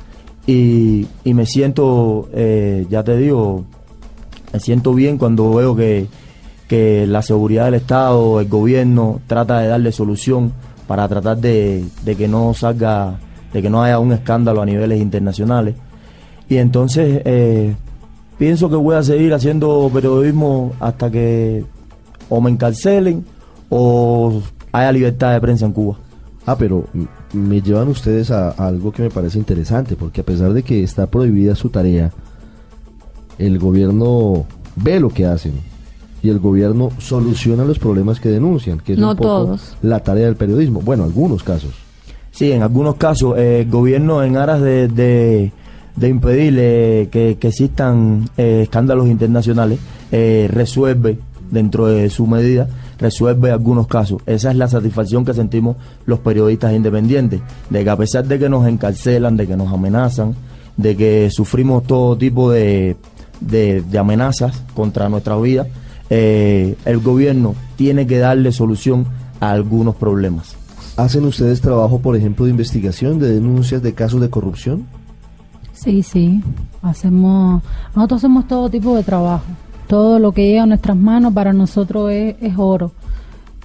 Y, 0.47 1.07
me 1.25 1.45
siento, 1.47 2.29
ya 2.89 3.03
te 3.03 3.17
digo, 3.17 3.65
me 4.53 4.61
siento 4.61 4.95
bien 4.95 5.19
cuando 5.19 5.55
veo 5.55 5.75
que, 5.75 6.07
que 6.69 7.07
la 7.07 7.23
seguridad 7.23 7.65
del 7.65 7.75
Estado, 7.75 8.41
el 8.41 8.49
gobierno, 8.49 9.21
trata 9.27 9.59
de 9.59 9.69
darle 9.69 9.91
solución 9.91 10.53
para 10.87 11.09
tratar 11.09 11.39
de, 11.39 11.85
de 12.05 12.17
que 12.17 12.29
no 12.29 12.55
salga 12.55 13.19
de 13.53 13.63
que 13.63 13.71
no 13.71 13.83
haya 13.83 13.99
un 13.99 14.13
escándalo 14.13 14.61
a 14.61 14.67
niveles 14.67 15.01
internacionales. 15.01 15.75
Y 16.49 16.59
entonces 16.59 17.23
eh, 17.25 17.75
pienso 18.39 18.69
que 18.69 18.77
voy 18.77 18.97
a 18.97 19.03
seguir 19.03 19.33
haciendo 19.33 19.91
periodismo 19.93 20.73
hasta 20.79 21.11
que 21.11 21.65
o 22.29 22.41
me 22.41 22.51
encarcelen 22.51 23.25
o 23.71 24.43
haya 24.73 24.93
libertad 24.93 25.33
de 25.33 25.41
prensa 25.41 25.65
en 25.65 25.73
Cuba. 25.73 25.97
Ah, 26.45 26.57
pero 26.59 26.85
me 27.37 27.61
llevan 27.61 27.89
ustedes 27.89 28.31
a, 28.31 28.51
algo 28.51 28.91
que 28.91 29.03
me 29.03 29.11
parece 29.11 29.39
interesante, 29.39 29.95
porque 29.97 30.23
a 30.23 30.25
pesar 30.25 30.53
de 30.53 30.63
que 30.63 30.83
está 30.83 31.07
prohibida 31.07 31.55
su 31.55 31.69
tarea, 31.69 32.11
el 33.39 33.59
gobierno 33.59 34.47
ve 34.77 34.99
lo 34.99 35.11
que 35.11 35.27
hacen 35.27 35.55
y 36.23 36.31
el 36.31 36.39
gobierno 36.39 36.91
soluciona 36.99 37.65
los 37.65 37.79
problemas 37.79 38.19
que 38.19 38.31
denuncian, 38.31 38.79
que 38.81 38.95
es 38.95 38.99
un 38.99 39.15
poco 39.17 39.57
la 39.83 40.01
tarea 40.01 40.27
del 40.27 40.37
periodismo. 40.37 40.81
Bueno, 40.81 41.05
algunos 41.05 41.43
casos. 41.43 41.73
Sí, 42.33 42.53
en 42.53 42.63
algunos 42.63 42.97
casos 42.97 43.39
eh, 43.39 43.61
el 43.61 43.71
gobierno 43.71 44.23
en 44.23 44.37
aras 44.37 44.61
de, 44.61 44.89
de, 44.89 46.09
impedir 46.09 46.55
eh, 46.59 47.09
que, 47.11 47.31
existan 47.41 48.29
eh, 48.37 48.63
escándalos 48.65 49.07
internacionales 49.07 49.79
resuelve 50.11 51.19
dentro 51.51 51.87
de 51.87 52.11
su 52.11 52.27
medida 52.27 52.69
resuelve 52.99 53.51
algunos 53.51 53.87
casos. 53.87 54.23
Esa 54.27 54.51
es 54.51 54.57
la 54.57 54.69
satisfacción 54.69 55.25
que 55.25 55.35
sentimos 55.35 55.77
los 56.07 56.19
periodistas 56.21 56.73
independientes, 56.75 57.41
de 57.71 57.85
que 57.85 57.91
a 57.91 57.97
pesar 57.97 58.27
de 58.27 58.39
que 58.39 58.49
nos 58.49 58.67
encarcelan, 58.67 59.37
de 59.37 59.47
que 59.47 59.57
nos 59.57 59.73
amenazan, 59.73 60.35
de 60.77 60.97
que 60.97 61.31
sufrimos 61.31 61.85
todo 61.85 62.17
tipo 62.17 62.51
de, 62.51 62.97
de, 63.41 63.83
de 63.83 63.99
amenazas 63.99 64.63
contra 64.75 65.09
nuestra 65.09 65.37
vida, 65.37 65.67
el 66.09 66.99
gobierno 67.03 67.55
tiene 67.77 68.07
que 68.07 68.19
darle 68.19 68.53
solución 68.53 69.07
a 69.41 69.51
algunos 69.51 69.97
problemas. 69.97 70.57
¿Hacen 70.97 71.25
ustedes 71.25 71.61
trabajo, 71.61 72.01
por 72.01 72.17
ejemplo, 72.17 72.47
de 72.47 72.53
investigación, 72.53 73.19
de 73.19 73.35
denuncias 73.35 73.83
de 73.83 73.93
casos 73.93 74.21
de 74.21 74.31
corrupción? 74.31 74.87
Sí, 75.75 76.03
sí. 76.03 76.43
Hacemos, 76.81 77.63
nosotros 77.95 78.19
hacemos 78.19 78.49
todo 78.49 78.71
tipo 78.71 78.97
de 78.97 79.03
trabajo. 79.03 79.45
Todo 79.89 80.19
lo 80.19 80.33
que 80.33 80.47
llega 80.47 80.65
a 80.65 80.67
nuestras 80.67 80.97
manos 80.97 81.33
para 81.33 81.53
nosotros 81.53 82.11
es, 82.13 82.35
oro. 82.57 82.93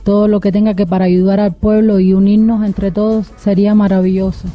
Todo 0.03 0.27
lo 0.27 0.39
que 0.39 0.51
tenga 0.51 0.73
que 0.73 0.85
para 0.85 1.05
ayudar 1.05 1.39
al 1.39 1.53
pueblo 1.53 1.99
y 1.99 2.13
unirnos 2.13 2.65
entre 2.65 2.91
todos 2.91 3.27
sería 3.37 3.75
maravilloso. 3.75 4.47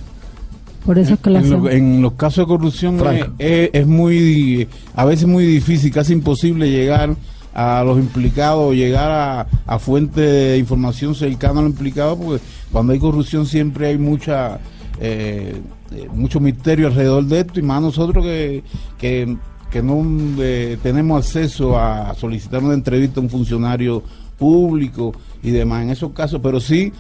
Por 0.84 0.98
eso 0.98 1.14
es 1.14 1.20
que 1.20 1.30
en, 1.30 1.66
en 1.66 2.02
los 2.02 2.12
casos 2.12 2.44
de 2.44 2.47
corrupción 2.47 3.01
es, 3.38 3.70
es, 3.72 3.86
muy, 3.86 4.68
a 4.94 5.05
veces 5.05 5.26
muy 5.26 5.44
difícil, 5.44 5.93
casi 5.93 6.12
imposible 6.12 6.70
llegar 6.70 7.16
a 7.55 7.82
los 7.84 7.98
implicados, 7.98 8.74
llegar 8.74 9.10
a, 9.10 9.47
a 9.66 9.78
fuentes 9.80 10.16
de 10.16 10.59
información 10.59 11.14
cercana 11.14 11.60
a 11.60 11.62
los 11.64 11.72
implicados, 11.72 12.18
porque 12.18 12.44
cuando 12.70 12.93
hay 12.93 13.01
corrupción 13.01 13.47
siempre 13.47 13.88
hay 13.88 13.98
mucha 13.98 14.60
eh, 15.01 15.60
eh, 15.93 16.09
mucho 16.12 16.40
misterio 16.40 16.88
alrededor 16.88 17.24
de 17.24 17.40
esto 17.40 17.60
y 17.60 17.62
más 17.62 17.80
nosotros 17.80 18.24
que, 18.24 18.64
que, 18.98 19.36
no 19.82 20.02
eh, 20.38 20.78
tenemos 20.82 21.24
acceso 21.24 21.78
a 21.78 22.14
solicitar 22.14 22.62
una 22.62 22.74
entrevista 22.74 23.20
a 23.20 23.22
un 23.22 23.30
funcionario 23.30 24.02
público 24.38 25.14
y 25.43 25.51
demás 25.51 25.82
en 25.82 25.90
esos 25.90 26.12
casos, 26.12 26.40
pero 26.43 26.60
sí 26.60 26.93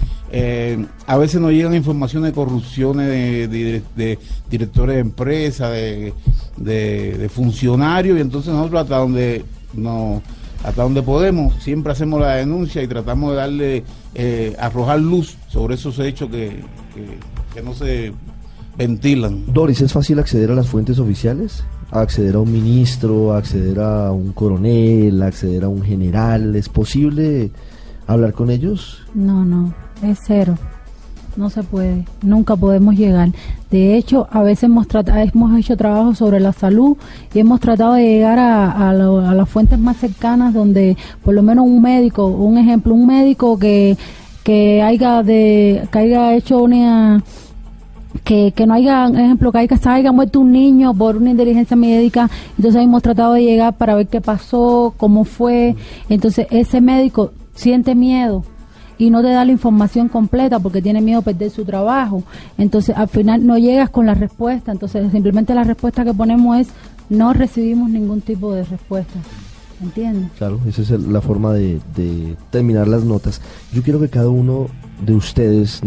a 1.06 1.16
veces 1.16 1.40
nos 1.40 1.52
llegan 1.52 1.74
informaciones 1.74 2.30
de 2.30 2.34
corrupciones 2.34 3.08
de, 3.08 3.82
de, 3.96 4.18
directores 4.50 4.96
de 4.96 5.00
empresas, 5.00 5.72
de, 6.56 7.30
funcionarios 7.32 8.18
y 8.18 8.20
entonces 8.20 8.52
nosotros 8.52 8.82
hasta 8.82 8.98
donde 8.98 9.44
nos 9.74 10.22
hasta 10.66 10.82
donde 10.82 11.02
podemos, 11.02 11.54
siempre 11.62 11.92
hacemos 11.92 12.20
la 12.20 12.36
denuncia 12.36 12.82
y 12.82 12.88
tratamos 12.88 13.30
de 13.30 13.36
darle, 13.36 13.84
eh, 14.14 14.56
arrojar 14.58 14.98
luz 14.98 15.36
sobre 15.48 15.76
esos 15.76 15.98
hechos 16.00 16.28
que, 16.28 16.64
que, 17.54 17.62
no 17.62 17.72
se 17.72 18.12
ventilan. 18.76 19.44
Doris, 19.46 19.80
¿es 19.80 19.92
fácil 19.92 20.18
acceder 20.18 20.50
a 20.50 20.54
las 20.54 20.68
fuentes 20.68 20.98
oficiales? 20.98 21.62
Acceder 21.90 22.34
a 22.34 22.40
un 22.40 22.52
ministro, 22.52 23.32
acceder 23.32 23.80
a 23.80 24.12
un 24.12 24.32
coronel, 24.32 25.22
acceder 25.22 25.64
a 25.64 25.68
un 25.68 25.82
general? 25.82 26.54
¿Es 26.56 26.68
posible 26.68 27.50
hablar 28.06 28.32
con 28.32 28.50
ellos? 28.50 29.02
No, 29.14 29.44
no, 29.44 29.74
es 30.02 30.18
cero 30.26 30.56
no 31.36 31.50
se 31.50 31.62
puede, 31.62 32.04
nunca 32.22 32.56
podemos 32.56 32.94
llegar. 32.94 33.30
De 33.70 33.96
hecho, 33.96 34.26
a 34.30 34.42
veces 34.42 34.64
hemos, 34.64 34.86
hemos 35.34 35.58
hecho 35.58 35.76
trabajo 35.76 36.14
sobre 36.14 36.40
la 36.40 36.52
salud 36.52 36.96
y 37.34 37.38
hemos 37.38 37.60
tratado 37.60 37.94
de 37.94 38.04
llegar 38.04 38.38
a, 38.38 38.92
las 38.92 39.48
fuentes 39.48 39.78
más 39.78 39.96
cercanas 39.98 40.54
donde 40.54 40.96
por 41.22 41.34
lo 41.34 41.42
menos 41.42 41.66
un 41.66 41.82
médico, 41.82 42.26
un 42.26 42.58
ejemplo, 42.58 42.94
un 42.94 43.06
médico 43.06 43.58
que, 43.58 43.96
que 44.42 44.82
haya, 44.82 45.22
de, 45.22 45.86
que 45.92 45.98
haya 45.98 46.34
hecho 46.34 46.62
una... 46.62 47.22
Que, 48.24 48.52
que 48.52 48.66
no 48.66 48.74
haya, 48.74 49.06
ejemplo, 49.06 49.52
que 49.52 49.58
haya, 49.58 49.78
haya 49.84 50.12
muerto 50.12 50.40
un 50.40 50.52
niño 50.52 50.94
por 50.94 51.16
una 51.16 51.30
inteligencia 51.30 51.76
médica, 51.76 52.30
entonces 52.56 52.82
hemos 52.82 53.02
tratado 53.02 53.34
de 53.34 53.42
llegar 53.42 53.74
para 53.74 53.94
ver 53.94 54.06
qué 54.06 54.20
pasó, 54.20 54.94
cómo 54.96 55.24
fue, 55.24 55.76
entonces 56.08 56.46
ese 56.50 56.80
médico 56.80 57.32
siente 57.54 57.94
miedo 57.94 58.44
y 58.98 59.10
no 59.10 59.22
te 59.22 59.28
da 59.28 59.44
la 59.44 59.52
información 59.52 60.08
completa 60.08 60.58
porque 60.58 60.80
tiene 60.80 61.00
miedo 61.00 61.20
a 61.20 61.22
perder 61.22 61.50
su 61.50 61.64
trabajo. 61.64 62.22
Entonces, 62.56 62.96
al 62.96 63.08
final 63.08 63.46
no 63.46 63.58
llegas 63.58 63.90
con 63.90 64.06
la 64.06 64.14
respuesta. 64.14 64.72
Entonces, 64.72 65.10
simplemente 65.12 65.54
la 65.54 65.64
respuesta 65.64 66.04
que 66.04 66.14
ponemos 66.14 66.58
es 66.58 66.68
no 67.10 67.32
recibimos 67.32 67.90
ningún 67.90 68.20
tipo 68.20 68.52
de 68.52 68.64
respuesta. 68.64 69.18
¿Entiendes? 69.82 70.30
Claro, 70.38 70.58
esa 70.66 70.80
es 70.80 70.90
la 70.90 71.20
forma 71.20 71.52
de, 71.52 71.80
terminar 72.50 72.88
las 72.88 73.04
notas. 73.04 73.42
Yo 73.72 73.82
quiero 73.82 74.00
que 74.00 74.08
cada 74.08 74.30
uno 74.30 74.68
de 75.04 75.14
ustedes 75.14 75.82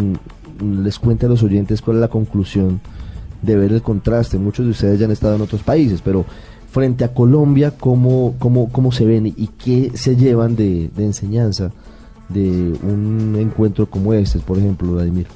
les 0.61 0.99
cuente 0.99 1.25
a 1.25 1.29
los 1.29 1.43
oyentes 1.43 1.81
cuál 1.81 1.97
es 1.97 2.01
la 2.01 2.07
conclusión 2.07 2.79
de 3.41 3.55
ver 3.55 3.71
el 3.71 3.81
contraste. 3.81 4.37
Muchos 4.37 4.65
de 4.65 4.71
ustedes 4.71 4.99
ya 4.99 5.05
han 5.05 5.11
estado 5.11 5.35
en 5.35 5.41
otros 5.41 5.63
países, 5.63 6.01
pero 6.01 6.25
frente 6.71 7.03
a 7.03 7.13
Colombia, 7.13 7.73
¿cómo, 7.77 8.35
cómo, 8.39 8.69
cómo 8.71 8.91
se 8.91 9.05
ven 9.05 9.27
y 9.27 9.47
qué 9.47 9.91
se 9.95 10.15
llevan 10.15 10.55
de, 10.55 10.89
enseñanza 10.97 11.71
de 12.27 12.73
un 12.83 13.35
encuentro 13.39 13.89
como 13.89 14.13
este, 14.13 14.39
por 14.39 14.57
ejemplo, 14.57 14.91
Vladimir? 14.91 15.27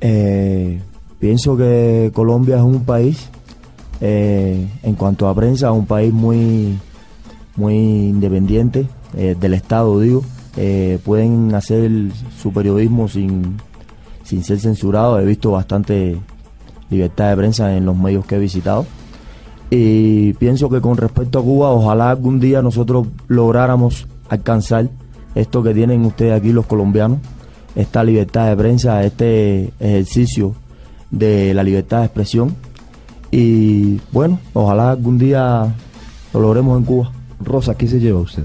Eh, 0.00 0.80
Pienso 1.18 1.56
que 1.56 2.12
Colombia 2.14 2.56
es 2.56 2.62
un 2.62 2.84
país, 2.84 3.28
eh, 4.00 4.68
en 4.84 4.94
cuanto 4.94 5.26
a 5.28 5.34
prensa, 5.34 5.72
un 5.72 5.86
país 5.86 6.12
muy, 6.12 6.78
muy 7.56 7.74
independiente 7.74 8.86
eh, 9.16 9.34
del 9.38 9.54
Estado, 9.54 9.98
digo. 10.00 10.22
Eh, 10.56 10.98
pueden 11.04 11.54
hacer 11.54 11.90
su 12.40 12.52
periodismo 12.52 13.08
sin, 13.08 13.56
sin 14.28 14.44
ser 14.44 14.60
censurado. 14.60 15.18
He 15.18 15.24
visto 15.24 15.52
bastante 15.52 16.18
libertad 16.90 17.30
de 17.30 17.36
prensa 17.36 17.74
en 17.74 17.86
los 17.86 17.96
medios 17.96 18.26
que 18.26 18.36
he 18.36 18.38
visitado. 18.38 18.84
Y 19.70 20.34
pienso 20.34 20.68
que 20.68 20.82
con 20.82 20.98
respecto 20.98 21.38
a 21.38 21.42
Cuba, 21.42 21.70
ojalá 21.70 22.10
algún 22.10 22.38
día 22.38 22.60
nosotros 22.60 23.06
lográramos 23.26 24.06
alcanzar 24.28 24.90
esto 25.34 25.62
que 25.62 25.72
tienen 25.72 26.04
ustedes 26.04 26.38
aquí 26.38 26.52
los 26.52 26.66
colombianos, 26.66 27.20
esta 27.74 28.04
libertad 28.04 28.48
de 28.48 28.56
prensa, 28.56 29.02
este 29.02 29.72
ejercicio 29.80 30.54
de 31.10 31.54
la 31.54 31.62
libertad 31.62 32.00
de 32.00 32.04
expresión. 32.04 32.54
Y 33.30 33.98
bueno, 34.12 34.40
ojalá 34.52 34.90
algún 34.90 35.18
día 35.18 35.74
lo 36.34 36.40
logremos 36.40 36.78
en 36.78 36.84
Cuba. 36.84 37.12
Rosa, 37.40 37.74
¿qué 37.76 37.86
se 37.86 37.98
lleva 37.98 38.20
usted? 38.20 38.44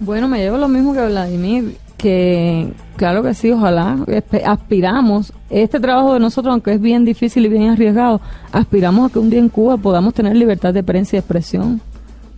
Bueno, 0.00 0.28
me 0.28 0.38
llevo 0.38 0.58
lo 0.58 0.68
mismo 0.68 0.92
que 0.92 1.06
Vladimir, 1.06 1.78
que 1.96 2.72
claro 2.96 3.22
que 3.22 3.34
sí, 3.34 3.50
ojalá 3.50 3.98
aspiramos, 4.44 5.32
este 5.50 5.80
trabajo 5.80 6.14
de 6.14 6.20
nosotros, 6.20 6.52
aunque 6.52 6.72
es 6.72 6.80
bien 6.80 7.04
difícil 7.04 7.46
y 7.46 7.48
bien 7.48 7.70
arriesgado, 7.70 8.20
aspiramos 8.52 9.10
a 9.10 9.12
que 9.12 9.18
un 9.18 9.30
día 9.30 9.40
en 9.40 9.48
Cuba 9.48 9.76
podamos 9.76 10.14
tener 10.14 10.36
libertad 10.36 10.74
de 10.74 10.82
prensa 10.82 11.16
y 11.16 11.18
expresión, 11.18 11.80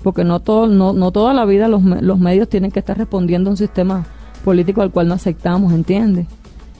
porque 0.02 0.24
no, 0.24 0.40
todo, 0.40 0.66
no, 0.66 0.92
no 0.92 1.10
toda 1.10 1.34
la 1.34 1.44
vida 1.44 1.68
los, 1.68 1.82
los 1.82 2.18
medios 2.18 2.48
tienen 2.48 2.70
que 2.70 2.80
estar 2.80 2.96
respondiendo 2.96 3.50
a 3.50 3.52
un 3.52 3.56
sistema 3.56 4.04
político 4.44 4.82
al 4.82 4.90
cual 4.90 5.08
no 5.08 5.14
aceptamos, 5.14 5.72
¿entiendes? 5.72 6.26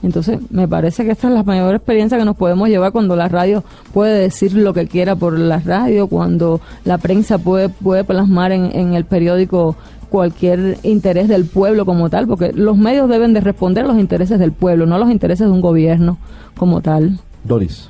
Entonces, 0.03 0.39
me 0.51 0.67
parece 0.67 1.03
que 1.03 1.11
esta 1.11 1.27
es 1.27 1.33
la 1.33 1.43
mayor 1.43 1.75
experiencia 1.75 2.17
que 2.17 2.25
nos 2.25 2.37
podemos 2.37 2.69
llevar 2.69 2.91
cuando 2.91 3.15
la 3.15 3.27
radio 3.27 3.63
puede 3.93 4.19
decir 4.19 4.53
lo 4.53 4.73
que 4.73 4.87
quiera 4.87 5.15
por 5.15 5.37
la 5.37 5.59
radio, 5.59 6.07
cuando 6.07 6.61
la 6.85 6.99
prensa 6.99 7.39
puede, 7.39 7.69
puede 7.69 8.03
plasmar 8.03 8.51
en, 8.51 8.69
en 8.77 8.93
el 8.93 9.05
periódico 9.05 9.75
cualquier 10.09 10.77
interés 10.83 11.27
del 11.27 11.45
pueblo 11.45 11.85
como 11.85 12.09
tal, 12.09 12.27
porque 12.27 12.51
los 12.53 12.77
medios 12.77 13.09
deben 13.09 13.33
de 13.33 13.41
responder 13.41 13.85
a 13.85 13.87
los 13.87 13.97
intereses 13.97 14.39
del 14.39 14.51
pueblo, 14.51 14.85
no 14.85 14.95
a 14.95 14.99
los 14.99 15.11
intereses 15.11 15.47
de 15.47 15.53
un 15.53 15.61
gobierno 15.61 16.17
como 16.55 16.81
tal. 16.81 17.19
Doris. 17.43 17.89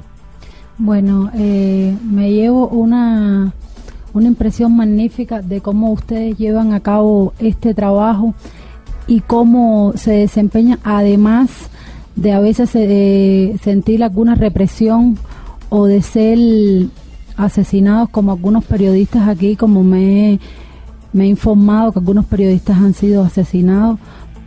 Bueno, 0.78 1.32
eh, 1.36 1.96
me 2.04 2.32
llevo 2.32 2.68
una, 2.68 3.54
una 4.14 4.28
impresión 4.28 4.76
magnífica 4.76 5.42
de 5.42 5.62
cómo 5.62 5.92
ustedes 5.92 6.38
llevan 6.38 6.74
a 6.74 6.80
cabo 6.80 7.34
este 7.40 7.74
trabajo 7.74 8.36
y 9.08 9.22
cómo 9.22 9.94
se 9.96 10.12
desempeña 10.12 10.80
además 10.84 11.50
de 12.16 12.34
a 12.34 12.40
veces 12.40 12.72
eh, 12.76 13.58
sentir 13.64 14.04
alguna 14.04 14.36
represión 14.36 15.18
o 15.70 15.86
de 15.86 16.02
ser 16.02 16.40
asesinados 17.38 18.10
como 18.10 18.32
algunos 18.32 18.66
periodistas 18.66 19.28
aquí, 19.28 19.56
como 19.56 19.84
me, 19.84 20.40
me 21.14 21.26
he 21.26 21.28
informado 21.28 21.92
que 21.92 22.00
algunos 22.00 22.26
periodistas 22.26 22.78
han 22.78 22.94
sido 22.94 23.24
asesinados, 23.24 24.00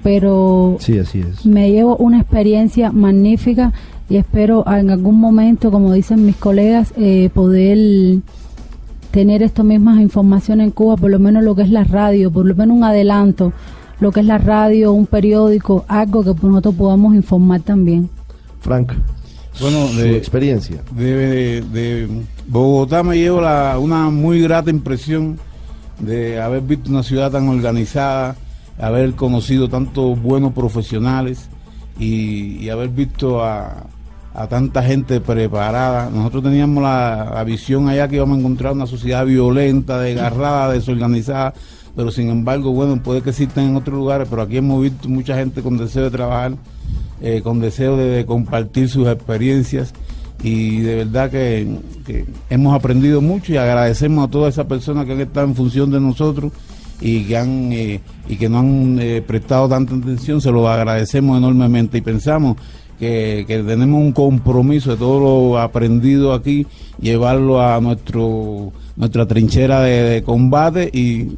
pero 0.03 0.77
sí, 0.81 0.99
así 0.99 1.21
es. 1.21 1.45
me 1.45 1.71
llevo 1.71 1.97
una 1.97 2.21
experiencia 2.21 2.93
magnífica 2.93 3.73
y 4.09 4.17
espero 4.17 4.65
en 4.67 4.91
algún 4.91 5.21
momento, 5.21 5.71
como 5.71 5.93
dicen 5.93 6.27
mis 6.27 6.37
colegas, 6.37 6.93
eh, 6.97 7.31
poder 7.33 8.21
tener 9.11 9.43
estas 9.43 9.65
mismas 9.65 10.01
informaciones 10.01 10.67
en 10.67 10.71
Cuba, 10.71 10.97
por 10.97 11.11
lo 11.11 11.19
menos 11.19 11.43
lo 11.43 11.55
que 11.55 11.63
es 11.63 11.71
la 11.71 11.85
radio, 11.85 12.31
por 12.31 12.47
lo 12.47 12.55
menos 12.55 12.77
un 12.77 12.85
adelanto 12.85 13.53
lo 14.01 14.11
que 14.11 14.21
es 14.21 14.27
la 14.27 14.39
radio, 14.39 14.93
un 14.93 15.07
periódico, 15.07 15.85
algo 15.87 16.25
que 16.25 16.35
nosotros 16.47 16.75
podamos 16.75 17.15
informar 17.15 17.61
también. 17.61 18.09
Frank, 18.61 18.93
bueno, 19.61 19.89
de 19.93 20.17
experiencia. 20.17 20.83
De, 20.93 22.09
Bogotá 22.49 23.03
me 23.03 23.17
llevo 23.17 23.41
la, 23.41 23.79
una 23.79 24.11
muy 24.11 24.41
grata 24.41 24.71
impresión 24.71 25.39
de 26.01 26.41
haber 26.41 26.63
visto 26.63 26.91
una 26.91 27.03
ciudad 27.03 27.31
tan 27.31 27.49
organizada, 27.49 28.37
haber 28.79 29.15
conocido 29.15 29.69
tantos 29.69 30.21
buenos 30.21 30.53
profesionales 30.53 31.49
y, 31.99 32.69
haber 32.71 32.89
visto 32.89 33.45
a, 33.45 33.87
tanta 34.49 34.83
gente 34.83 35.21
preparada. 35.21 36.09
Nosotros 36.11 36.45
teníamos 36.45 36.83
la, 36.83 37.33
la, 37.35 37.45
visión 37.45 37.89
allá 37.89 38.09
que 38.09 38.17
íbamos 38.17 38.37
a 38.37 38.41
encontrar 38.41 38.73
una 38.73 38.87
sociedad 38.87 39.27
violenta, 39.27 39.99
desgarrada, 39.99 40.73
desorganizada, 40.73 41.53
pero 41.95 42.11
sin 42.11 42.31
embargo, 42.31 42.73
bueno, 42.73 43.03
puede 43.03 43.21
que 43.23 43.31
existan 43.31 43.65
en 43.67 43.77
otros 43.77 43.97
lugares, 43.97 44.29
pero 44.31 44.43
aquí 44.43 44.57
hemos 44.57 44.81
visto 44.83 45.09
mucha 45.09 45.37
gente 45.37 45.63
con 45.63 45.77
deseo 45.77 46.05
de 46.05 46.11
trabajar, 46.11 46.53
eh, 47.21 47.43
con 47.43 47.61
deseo 47.61 47.97
de, 47.97 48.25
compartir 48.25 48.89
sus 48.89 49.07
experiencias 49.09 49.93
y 50.43 50.81
de 50.81 50.97
verdad 50.97 51.31
que, 51.31 51.67
hemos 52.49 52.75
aprendido 52.75 53.21
mucho 53.21 53.53
y 53.53 53.57
agradecemos 53.57 54.27
a 54.27 54.31
todas 54.31 54.55
esas 54.55 54.67
personas 54.67 55.07
que 55.07 55.13
han 55.13 55.21
estado 55.21 55.47
en 55.47 55.55
función 55.55 55.91
de 55.91 56.01
nosotros 56.01 56.53
y 57.01 57.25
que 57.25 57.37
han 57.37 57.73
eh, 57.73 58.01
y 58.29 58.37
que 58.37 58.49
nos 58.49 58.61
han 58.61 58.99
eh, 59.01 59.23
prestado 59.27 59.69
tanta 59.69 59.95
atención, 59.95 60.41
se 60.41 60.51
lo 60.51 60.69
agradecemos 60.69 61.39
enormemente 61.39 61.99
y 61.99 62.01
pensamos 62.01 62.57
que, 62.99 63.45
tenemos 63.47 64.01
un 64.01 64.13
compromiso 64.13 64.91
de 64.91 64.97
todo 64.99 65.21
lo 65.21 65.59
aprendido 65.59 66.35
aquí, 66.35 66.67
llevarlo 67.01 67.63
a 67.63 67.81
nuestro 67.81 68.73
nuestra 68.97 69.27
trinchera 69.27 69.81
de 69.81 70.23
combate 70.23 70.91
y 70.93 71.29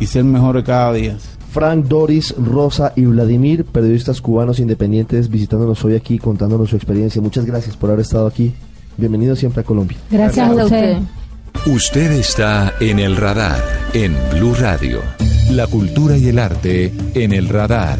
y 0.00 0.06
ser 0.06 0.24
mejores 0.24 0.64
cada 0.64 0.92
día. 0.92 1.16
Frank, 1.50 1.86
Doris, 1.86 2.34
Rosa 2.36 2.92
y 2.94 3.04
Vladimir, 3.06 3.64
periodistas 3.64 4.20
cubanos 4.20 4.60
independientes, 4.60 5.28
visitándonos 5.28 5.82
hoy 5.84 5.94
aquí, 5.94 6.18
contándonos 6.18 6.70
su 6.70 6.76
experiencia. 6.76 7.22
Muchas 7.22 7.46
gracias 7.46 7.76
por 7.76 7.90
haber 7.90 8.02
estado 8.02 8.26
aquí. 8.26 8.52
Bienvenido 8.96 9.34
siempre 9.34 9.62
a 9.62 9.64
Colombia. 9.64 9.96
Gracias, 10.10 10.48
a 10.48 10.64
usted. 10.64 10.98
Usted 11.66 12.12
está 12.12 12.74
en 12.80 12.98
el 12.98 13.16
radar, 13.16 13.62
en 13.94 14.14
Blue 14.32 14.54
Radio. 14.54 15.00
La 15.50 15.66
cultura 15.66 16.16
y 16.16 16.28
el 16.28 16.38
arte 16.38 16.92
en 17.14 17.32
el 17.32 17.48
radar. 17.48 17.98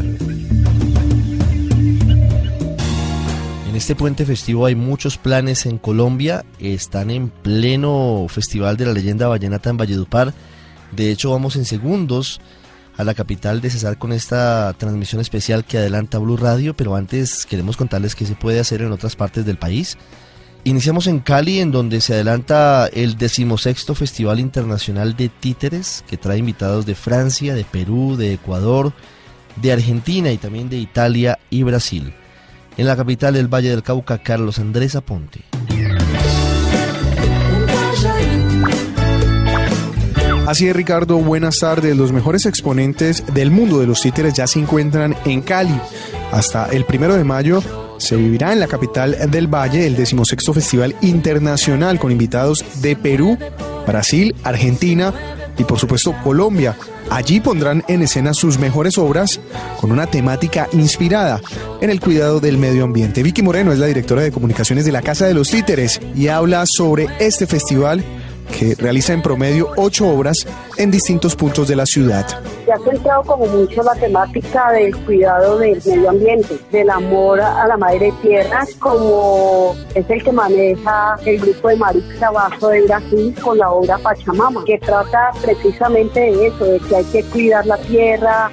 En 3.69 3.75
este 3.75 3.95
puente 3.95 4.25
festivo 4.25 4.65
hay 4.65 4.75
muchos 4.75 5.17
planes 5.17 5.65
en 5.65 5.77
Colombia. 5.77 6.45
Están 6.59 7.09
en 7.09 7.29
pleno 7.29 8.27
Festival 8.29 8.77
de 8.77 8.85
la 8.85 8.93
Leyenda 8.93 9.27
Vallenata 9.27 9.69
en 9.69 9.77
Valledupar 9.77 10.33
de 10.91 11.11
hecho, 11.11 11.31
vamos 11.31 11.55
en 11.55 11.65
segundos 11.65 12.41
a 12.99 13.05
la 13.05 13.13
capital 13.13 13.61
de 13.61 13.69
Cesar 13.69 13.97
con 13.97 14.11
esta 14.11 14.73
transmisión 14.73 15.21
especial 15.21 15.63
que 15.63 15.77
adelanta 15.77 16.17
Blue 16.17 16.35
Radio, 16.35 16.73
pero 16.73 16.97
antes 16.97 17.45
queremos 17.45 17.77
contarles 17.77 18.13
qué 18.13 18.25
se 18.25 18.35
puede 18.35 18.59
hacer 18.59 18.81
en 18.81 18.91
otras 18.91 19.15
partes 19.15 19.45
del 19.45 19.57
país. 19.57 19.97
Iniciamos 20.65 21.07
en 21.07 21.19
Cali, 21.19 21.59
en 21.59 21.71
donde 21.71 22.01
se 22.01 22.13
adelanta 22.13 22.87
el 22.91 23.17
decimosexto 23.17 23.95
Festival 23.95 24.41
Internacional 24.41 25.15
de 25.15 25.29
Títeres, 25.29 26.03
que 26.09 26.17
trae 26.17 26.39
invitados 26.39 26.85
de 26.85 26.93
Francia, 26.93 27.53
de 27.53 27.63
Perú, 27.63 28.17
de 28.17 28.33
Ecuador, 28.33 28.91
de 29.55 29.71
Argentina 29.71 30.29
y 30.33 30.37
también 30.37 30.67
de 30.67 30.75
Italia 30.77 31.39
y 31.49 31.63
Brasil. 31.63 32.13
En 32.75 32.85
la 32.85 32.97
capital 32.97 33.33
del 33.33 33.47
Valle 33.47 33.69
del 33.69 33.81
Cauca, 33.81 34.17
Carlos 34.17 34.59
Andrés 34.59 34.97
Aponte. 34.97 35.45
Así 40.49 40.67
es, 40.67 40.75
Ricardo, 40.75 41.17
buenas 41.17 41.59
tardes. 41.59 41.95
Los 41.95 42.11
mejores 42.11 42.47
exponentes 42.47 43.23
del 43.35 43.51
mundo 43.51 43.79
de 43.79 43.85
los 43.85 44.01
títeres 44.01 44.33
ya 44.33 44.47
se 44.47 44.57
encuentran 44.57 45.15
en 45.23 45.43
Cali. 45.43 45.79
Hasta 46.31 46.65
el 46.71 46.85
primero 46.85 47.15
de 47.15 47.23
mayo 47.23 47.61
se 47.99 48.15
vivirá 48.15 48.51
en 48.51 48.59
la 48.59 48.65
capital 48.65 49.15
del 49.29 49.45
Valle 49.45 49.85
el 49.85 49.95
decimosexto 49.95 50.51
Festival 50.55 50.95
Internacional 51.01 51.99
con 51.99 52.11
invitados 52.11 52.65
de 52.81 52.95
Perú, 52.95 53.37
Brasil, 53.85 54.35
Argentina 54.43 55.13
y 55.55 55.65
por 55.65 55.77
supuesto 55.77 56.15
Colombia. 56.23 56.75
Allí 57.11 57.39
pondrán 57.41 57.83
en 57.87 58.01
escena 58.01 58.33
sus 58.33 58.57
mejores 58.57 58.97
obras 58.97 59.39
con 59.79 59.91
una 59.91 60.07
temática 60.07 60.67
inspirada 60.73 61.41
en 61.79 61.91
el 61.91 61.99
cuidado 61.99 62.39
del 62.39 62.57
medio 62.57 62.85
ambiente. 62.85 63.21
Vicky 63.21 63.43
Moreno 63.43 63.71
es 63.71 63.77
la 63.77 63.85
directora 63.85 64.23
de 64.23 64.31
comunicaciones 64.31 64.83
de 64.83 64.93
la 64.93 65.03
Casa 65.03 65.27
de 65.27 65.35
los 65.35 65.51
Títeres 65.51 66.01
y 66.15 66.29
habla 66.29 66.65
sobre 66.65 67.07
este 67.19 67.45
festival 67.45 68.03
que 68.57 68.75
realiza 68.75 69.13
en 69.13 69.21
promedio 69.21 69.69
ocho 69.77 70.07
obras 70.07 70.45
en 70.77 70.91
distintos 70.91 71.35
puntos 71.35 71.67
de 71.67 71.75
la 71.75 71.85
ciudad. 71.85 72.25
Se 72.65 72.71
ha 72.71 72.79
centrado 72.79 73.23
como 73.23 73.45
mucho 73.45 73.81
la 73.83 73.95
temática 73.95 74.71
del 74.71 74.95
cuidado 75.05 75.57
del 75.57 75.81
medio 75.85 76.09
ambiente, 76.09 76.57
del 76.71 76.89
amor 76.89 77.41
a 77.41 77.67
la 77.67 77.77
madre 77.77 78.13
tierra, 78.21 78.65
como 78.79 79.75
es 79.95 80.09
el 80.09 80.23
que 80.23 80.31
maneja 80.31 81.17
el 81.25 81.39
grupo 81.39 81.69
de 81.69 81.75
Maric 81.77 82.19
Trabajo 82.19 82.69
de 82.69 82.81
Brasil 82.83 83.35
con 83.41 83.57
la 83.57 83.71
obra 83.71 83.97
Pachamama, 83.97 84.63
que 84.65 84.77
trata 84.79 85.31
precisamente 85.41 86.19
de 86.19 86.47
eso, 86.47 86.65
de 86.65 86.79
que 86.79 86.95
hay 86.95 87.05
que 87.05 87.23
cuidar 87.25 87.65
la 87.65 87.77
tierra, 87.77 88.51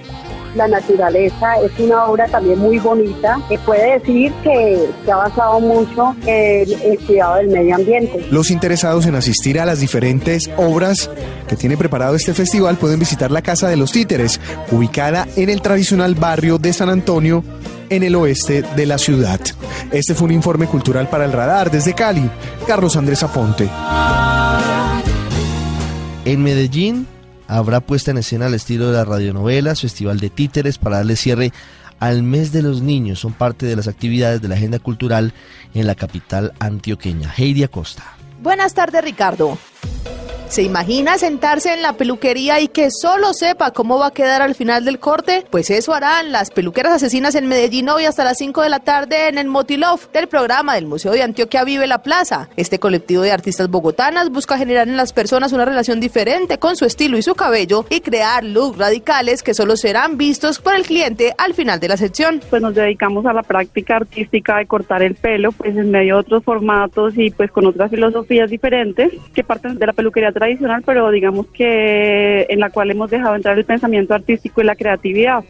la 0.56 0.68
naturaleza 0.68 1.56
es 1.62 1.70
una 1.78 2.06
obra 2.06 2.26
también 2.26 2.58
muy 2.58 2.78
bonita 2.78 3.38
que 3.48 3.58
puede 3.58 3.98
decir 3.98 4.32
que 4.42 4.88
se 5.04 5.12
ha 5.12 5.16
basado 5.16 5.60
mucho 5.60 6.16
en 6.26 6.68
el 6.82 6.98
cuidado 7.00 7.36
del 7.36 7.48
medio 7.48 7.76
ambiente. 7.76 8.26
Los 8.30 8.50
interesados 8.50 9.06
en 9.06 9.14
asistir 9.14 9.60
a 9.60 9.66
las 9.66 9.80
diferentes 9.80 10.50
obras 10.56 11.10
que 11.46 11.56
tiene 11.56 11.76
preparado 11.76 12.16
este 12.16 12.34
festival 12.34 12.76
pueden 12.76 12.98
visitar 12.98 13.30
la 13.30 13.42
Casa 13.42 13.68
de 13.68 13.76
los 13.76 13.92
Títeres, 13.92 14.40
ubicada 14.70 15.28
en 15.36 15.50
el 15.50 15.60
tradicional 15.60 16.14
barrio 16.14 16.58
de 16.58 16.72
San 16.72 16.88
Antonio 16.88 17.44
en 17.90 18.02
el 18.02 18.14
oeste 18.16 18.62
de 18.62 18.86
la 18.86 18.98
ciudad. 18.98 19.40
Este 19.92 20.14
fue 20.14 20.26
un 20.26 20.32
informe 20.32 20.66
cultural 20.66 21.08
para 21.08 21.24
el 21.24 21.32
radar 21.32 21.70
desde 21.70 21.94
Cali. 21.94 22.28
Carlos 22.66 22.96
Andrés 22.96 23.22
Aponte. 23.22 23.68
En 26.24 26.42
Medellín 26.42 27.06
habrá 27.48 27.80
puesta 27.80 28.10
en 28.10 28.18
escena 28.18 28.46
al 28.46 28.54
estilo 28.54 28.90
de 28.90 28.96
las 28.98 29.08
radionovelas, 29.08 29.80
festival 29.80 30.20
de 30.20 30.30
títeres 30.30 30.78
para 30.78 30.96
darle 30.96 31.16
cierre 31.16 31.52
al 31.98 32.22
mes 32.22 32.52
de 32.52 32.62
los 32.62 32.82
niños. 32.82 33.20
Son 33.20 33.32
parte 33.32 33.66
de 33.66 33.76
las 33.76 33.88
actividades 33.88 34.42
de 34.42 34.48
la 34.48 34.56
agenda 34.56 34.78
cultural 34.78 35.32
en 35.74 35.86
la 35.86 35.94
capital 35.94 36.52
antioqueña. 36.58 37.32
Heidi 37.36 37.64
Acosta. 37.64 38.16
Buenas 38.42 38.74
tardes, 38.74 39.02
Ricardo. 39.02 39.58
¿Se 40.48 40.62
imagina 40.62 41.18
sentarse 41.18 41.74
en 41.74 41.82
la 41.82 41.94
peluquería 41.94 42.60
y 42.60 42.68
que 42.68 42.90
solo 42.90 43.34
sepa 43.34 43.72
cómo 43.72 43.98
va 43.98 44.06
a 44.06 44.10
quedar 44.12 44.42
al 44.42 44.54
final 44.54 44.84
del 44.84 45.00
corte? 45.00 45.44
Pues 45.50 45.70
eso 45.70 45.92
harán 45.92 46.30
las 46.30 46.50
peluqueras 46.50 46.94
asesinas 46.94 47.34
en 47.34 47.48
Medellín 47.48 47.88
hoy 47.88 48.04
hasta 48.04 48.24
las 48.24 48.38
5 48.38 48.62
de 48.62 48.68
la 48.70 48.78
tarde 48.78 49.28
en 49.28 49.38
el 49.38 49.48
Motilov 49.48 50.10
del 50.12 50.28
programa 50.28 50.76
del 50.76 50.86
Museo 50.86 51.12
de 51.12 51.22
Antioquia 51.22 51.64
Vive 51.64 51.86
la 51.88 52.02
Plaza. 52.02 52.48
Este 52.56 52.78
colectivo 52.78 53.22
de 53.22 53.32
artistas 53.32 53.68
bogotanas 53.68 54.30
busca 54.30 54.56
generar 54.56 54.88
en 54.88 54.96
las 54.96 55.12
personas 55.12 55.52
una 55.52 55.64
relación 55.64 55.98
diferente 55.98 56.58
con 56.58 56.76
su 56.76 56.84
estilo 56.84 57.18
y 57.18 57.22
su 57.22 57.34
cabello 57.34 57.84
y 57.90 58.00
crear 58.00 58.44
looks 58.44 58.78
radicales 58.78 59.42
que 59.42 59.52
solo 59.52 59.76
serán 59.76 60.16
vistos 60.16 60.60
por 60.60 60.76
el 60.76 60.84
cliente 60.84 61.34
al 61.38 61.54
final 61.54 61.80
de 61.80 61.88
la 61.88 61.96
sección. 61.96 62.40
Pues 62.48 62.62
nos 62.62 62.74
dedicamos 62.74 63.26
a 63.26 63.32
la 63.32 63.42
práctica 63.42 63.96
artística 63.96 64.58
de 64.58 64.66
cortar 64.66 65.02
el 65.02 65.16
pelo, 65.16 65.50
pues 65.52 65.76
en 65.76 65.90
medio 65.90 66.14
de 66.14 66.20
otros 66.20 66.44
formatos 66.44 67.14
y 67.16 67.30
pues 67.30 67.50
con 67.50 67.66
otras 67.66 67.90
filosofías 67.90 68.48
diferentes 68.48 69.12
que 69.34 69.42
parten 69.42 69.76
de 69.76 69.86
la 69.86 69.92
peluquería 69.92 70.32
tradicional, 70.38 70.82
pero 70.84 71.10
digamos 71.10 71.46
que 71.46 72.46
en 72.48 72.60
la 72.60 72.68
cual 72.68 72.90
hemos 72.90 73.10
dejado 73.10 73.36
entrar 73.36 73.56
el 73.56 73.64
pensamiento 73.64 74.12
artístico 74.12 74.60
y 74.60 74.64
la 74.64 74.76
creatividad. 74.76 75.42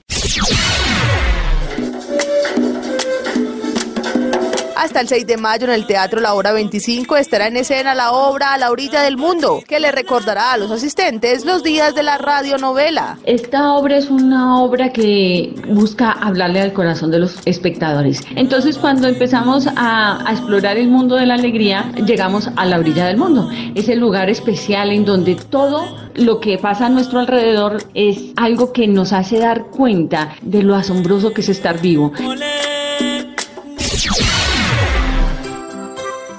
Hasta 4.77 5.01
el 5.01 5.09
6 5.09 5.27
de 5.27 5.39
mayo 5.39 5.65
en 5.65 5.73
el 5.73 5.87
Teatro 5.87 6.21
La 6.21 6.35
Hora 6.35 6.53
25 6.53 7.17
estará 7.17 7.47
en 7.47 7.57
escena 7.57 7.95
la 7.95 8.13
obra 8.13 8.53
A 8.53 8.59
la 8.59 8.71
orilla 8.71 9.01
del 9.01 9.17
mundo, 9.17 9.63
que 9.67 9.81
le 9.81 9.91
recordará 9.91 10.53
a 10.53 10.59
los 10.59 10.71
asistentes 10.71 11.47
los 11.47 11.63
días 11.63 11.95
de 11.95 12.03
la 12.03 12.19
radionovela. 12.19 13.19
Esta 13.25 13.73
obra 13.73 13.97
es 13.97 14.11
una 14.11 14.61
obra 14.61 14.93
que 14.93 15.55
busca 15.69 16.13
hablarle 16.13 16.61
al 16.61 16.75
corazón 16.75 17.11
de 17.11 17.21
los 17.21 17.39
espectadores. 17.47 18.21
Entonces 18.37 18.77
cuando 18.77 19.09
empezamos 19.09 19.67
a, 19.67 20.29
a 20.29 20.33
explorar 20.33 20.77
el 20.77 20.89
mundo 20.89 21.17
de 21.17 21.25
la 21.25 21.35
alegría, 21.35 21.91
llegamos 22.05 22.51
a 22.55 22.67
la 22.67 22.79
orilla 22.79 23.07
del 23.07 23.17
mundo. 23.17 23.49
Es 23.75 23.89
el 23.89 23.99
lugar 23.99 24.29
especial 24.29 24.91
en 24.91 25.07
donde 25.07 25.37
todo 25.37 25.87
lo 26.17 26.39
que 26.39 26.59
pasa 26.59 26.87
a 26.87 26.89
nuestro 26.91 27.21
alrededor 27.21 27.79
es 27.95 28.19
algo 28.37 28.75
que 28.75 28.87
nos 28.87 29.15
hace 29.15 29.39
dar 29.39 29.69
cuenta 29.69 30.37
de 30.43 30.63
lo 30.63 30.75
asombroso 30.75 31.33
que 31.33 31.41
es 31.41 31.49
estar 31.49 31.81
vivo. 31.81 32.13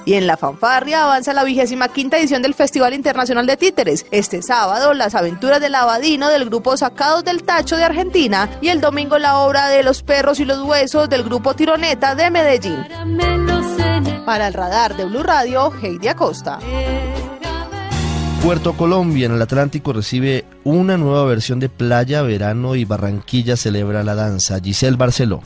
Y 0.07 0.13
en 0.13 0.25
la 0.25 0.37
fanfarria 0.37 1.03
avanza 1.03 1.33
la 1.33 1.43
vigésima 1.43 1.89
quinta 1.89 2.17
edición 2.17 2.41
del 2.41 2.53
Festival 2.53 2.93
Internacional 2.93 3.45
de 3.45 3.57
Títeres. 3.57 4.05
Este 4.09 4.41
sábado, 4.41 4.93
las 4.93 5.15
aventuras 5.15 5.59
del 5.59 5.75
Abadino 5.75 6.29
del 6.29 6.45
grupo 6.45 6.77
Sacados 6.77 7.25
del 7.25 7.43
Tacho 7.43 7.75
de 7.75 7.83
Argentina 7.83 8.49
y 8.61 8.69
el 8.69 8.79
domingo 8.79 9.19
la 9.19 9.39
obra 9.39 9.67
de 9.67 9.83
Los 9.83 10.03
Perros 10.03 10.39
y 10.39 10.45
los 10.45 10.63
Huesos 10.63 11.09
del 11.09 11.23
grupo 11.23 11.55
Tironeta 11.55 12.15
de 12.15 12.31
Medellín. 12.31 12.85
Para 14.25 14.47
el 14.47 14.53
radar 14.53 14.95
de 14.95 15.03
Blue 15.03 15.23
Radio, 15.23 15.73
Heidi 15.81 16.07
Acosta. 16.07 16.59
Puerto 18.41 18.77
Colombia 18.77 19.25
en 19.25 19.33
el 19.33 19.41
Atlántico 19.41 19.91
recibe 19.91 20.45
una 20.63 20.95
nueva 20.95 21.25
versión 21.25 21.59
de 21.59 21.67
Playa, 21.67 22.21
Verano 22.21 22.75
y 22.75 22.85
Barranquilla 22.85 23.57
celebra 23.57 24.03
la 24.03 24.15
danza. 24.15 24.61
Giselle 24.61 24.95
Barceló. 24.95 25.41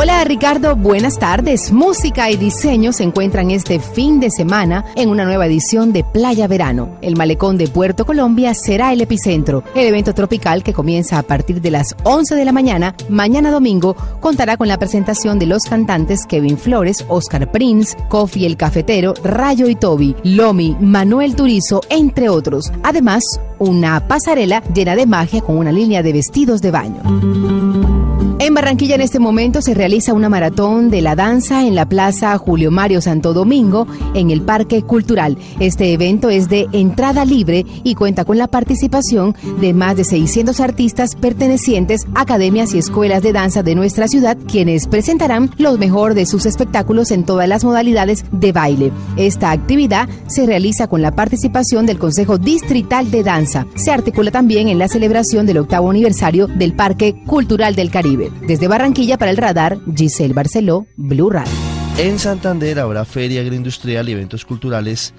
Hola 0.00 0.22
Ricardo, 0.22 0.76
buenas 0.76 1.18
tardes. 1.18 1.72
Música 1.72 2.30
y 2.30 2.36
diseño 2.36 2.92
se 2.92 3.02
encuentran 3.02 3.50
este 3.50 3.80
fin 3.80 4.20
de 4.20 4.30
semana 4.30 4.84
en 4.94 5.08
una 5.08 5.24
nueva 5.24 5.46
edición 5.46 5.92
de 5.92 6.04
Playa 6.04 6.46
Verano. 6.46 6.96
El 7.02 7.16
malecón 7.16 7.58
de 7.58 7.66
Puerto 7.66 8.06
Colombia 8.06 8.54
será 8.54 8.92
el 8.92 9.00
epicentro. 9.00 9.64
El 9.74 9.88
evento 9.88 10.14
tropical 10.14 10.62
que 10.62 10.72
comienza 10.72 11.18
a 11.18 11.24
partir 11.24 11.60
de 11.60 11.72
las 11.72 11.96
11 12.04 12.36
de 12.36 12.44
la 12.44 12.52
mañana, 12.52 12.94
mañana 13.08 13.50
domingo, 13.50 13.96
contará 14.20 14.56
con 14.56 14.68
la 14.68 14.78
presentación 14.78 15.40
de 15.40 15.46
los 15.46 15.64
cantantes 15.64 16.26
Kevin 16.26 16.58
Flores, 16.58 17.04
Oscar 17.08 17.50
Prince, 17.50 17.96
Kofi 18.08 18.46
el 18.46 18.56
Cafetero, 18.56 19.14
Rayo 19.24 19.68
y 19.68 19.74
Toby, 19.74 20.14
Lomi, 20.22 20.76
Manuel 20.78 21.34
Turizo, 21.34 21.80
entre 21.90 22.28
otros. 22.28 22.72
Además, 22.84 23.24
una 23.58 24.06
pasarela 24.06 24.62
llena 24.72 24.94
de 24.94 25.06
magia 25.06 25.40
con 25.40 25.58
una 25.58 25.72
línea 25.72 26.04
de 26.04 26.12
vestidos 26.12 26.62
de 26.62 26.70
baño. 26.70 28.27
En 28.40 28.54
Barranquilla 28.54 28.94
en 28.94 29.00
este 29.00 29.18
momento 29.18 29.60
se 29.60 29.74
realiza 29.74 30.14
una 30.14 30.28
maratón 30.28 30.90
de 30.90 31.02
la 31.02 31.16
danza 31.16 31.66
en 31.66 31.74
la 31.74 31.88
Plaza 31.88 32.38
Julio 32.38 32.70
Mario 32.70 33.00
Santo 33.00 33.34
Domingo 33.34 33.88
en 34.14 34.30
el 34.30 34.42
Parque 34.42 34.82
Cultural. 34.82 35.36
Este 35.58 35.92
evento 35.92 36.30
es 36.30 36.48
de 36.48 36.68
entrada 36.70 37.24
libre 37.24 37.66
y 37.82 37.96
cuenta 37.96 38.24
con 38.24 38.38
la 38.38 38.46
participación 38.46 39.34
de 39.60 39.74
más 39.74 39.96
de 39.96 40.04
600 40.04 40.60
artistas 40.60 41.16
pertenecientes 41.16 42.06
a 42.14 42.20
academias 42.20 42.74
y 42.74 42.78
escuelas 42.78 43.24
de 43.24 43.32
danza 43.32 43.64
de 43.64 43.74
nuestra 43.74 44.06
ciudad, 44.06 44.38
quienes 44.46 44.86
presentarán 44.86 45.50
lo 45.58 45.76
mejor 45.76 46.14
de 46.14 46.24
sus 46.24 46.46
espectáculos 46.46 47.10
en 47.10 47.24
todas 47.24 47.48
las 47.48 47.64
modalidades 47.64 48.24
de 48.30 48.52
baile. 48.52 48.92
Esta 49.16 49.50
actividad 49.50 50.08
se 50.28 50.46
realiza 50.46 50.86
con 50.86 51.02
la 51.02 51.10
participación 51.10 51.86
del 51.86 51.98
Consejo 51.98 52.38
Distrital 52.38 53.10
de 53.10 53.24
Danza. 53.24 53.66
Se 53.74 53.90
articula 53.90 54.30
también 54.30 54.68
en 54.68 54.78
la 54.78 54.86
celebración 54.86 55.44
del 55.44 55.58
octavo 55.58 55.90
aniversario 55.90 56.46
del 56.46 56.74
Parque 56.74 57.20
Cultural 57.26 57.74
del 57.74 57.90
Caribe. 57.90 58.27
Desde 58.46 58.68
Barranquilla 58.68 59.18
para 59.18 59.30
el 59.30 59.36
radar, 59.36 59.78
Giselle 59.94 60.34
Barceló, 60.34 60.86
Blue 60.96 61.30
Radio. 61.30 61.52
En 61.98 62.18
Santander 62.18 62.78
habrá 62.78 63.04
feria 63.04 63.40
agroindustrial 63.40 64.08
y 64.08 64.12
eventos 64.12 64.44
culturales, 64.44 65.14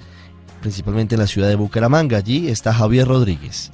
principalmente 0.61 1.15
en 1.15 1.22
la 1.22 1.27
ciudad 1.27 1.49
de 1.49 1.56
Bucaramanga. 1.56 2.18
Allí 2.18 2.48
está 2.48 2.73
Javier 2.73 3.07
Rodríguez. 3.07 3.72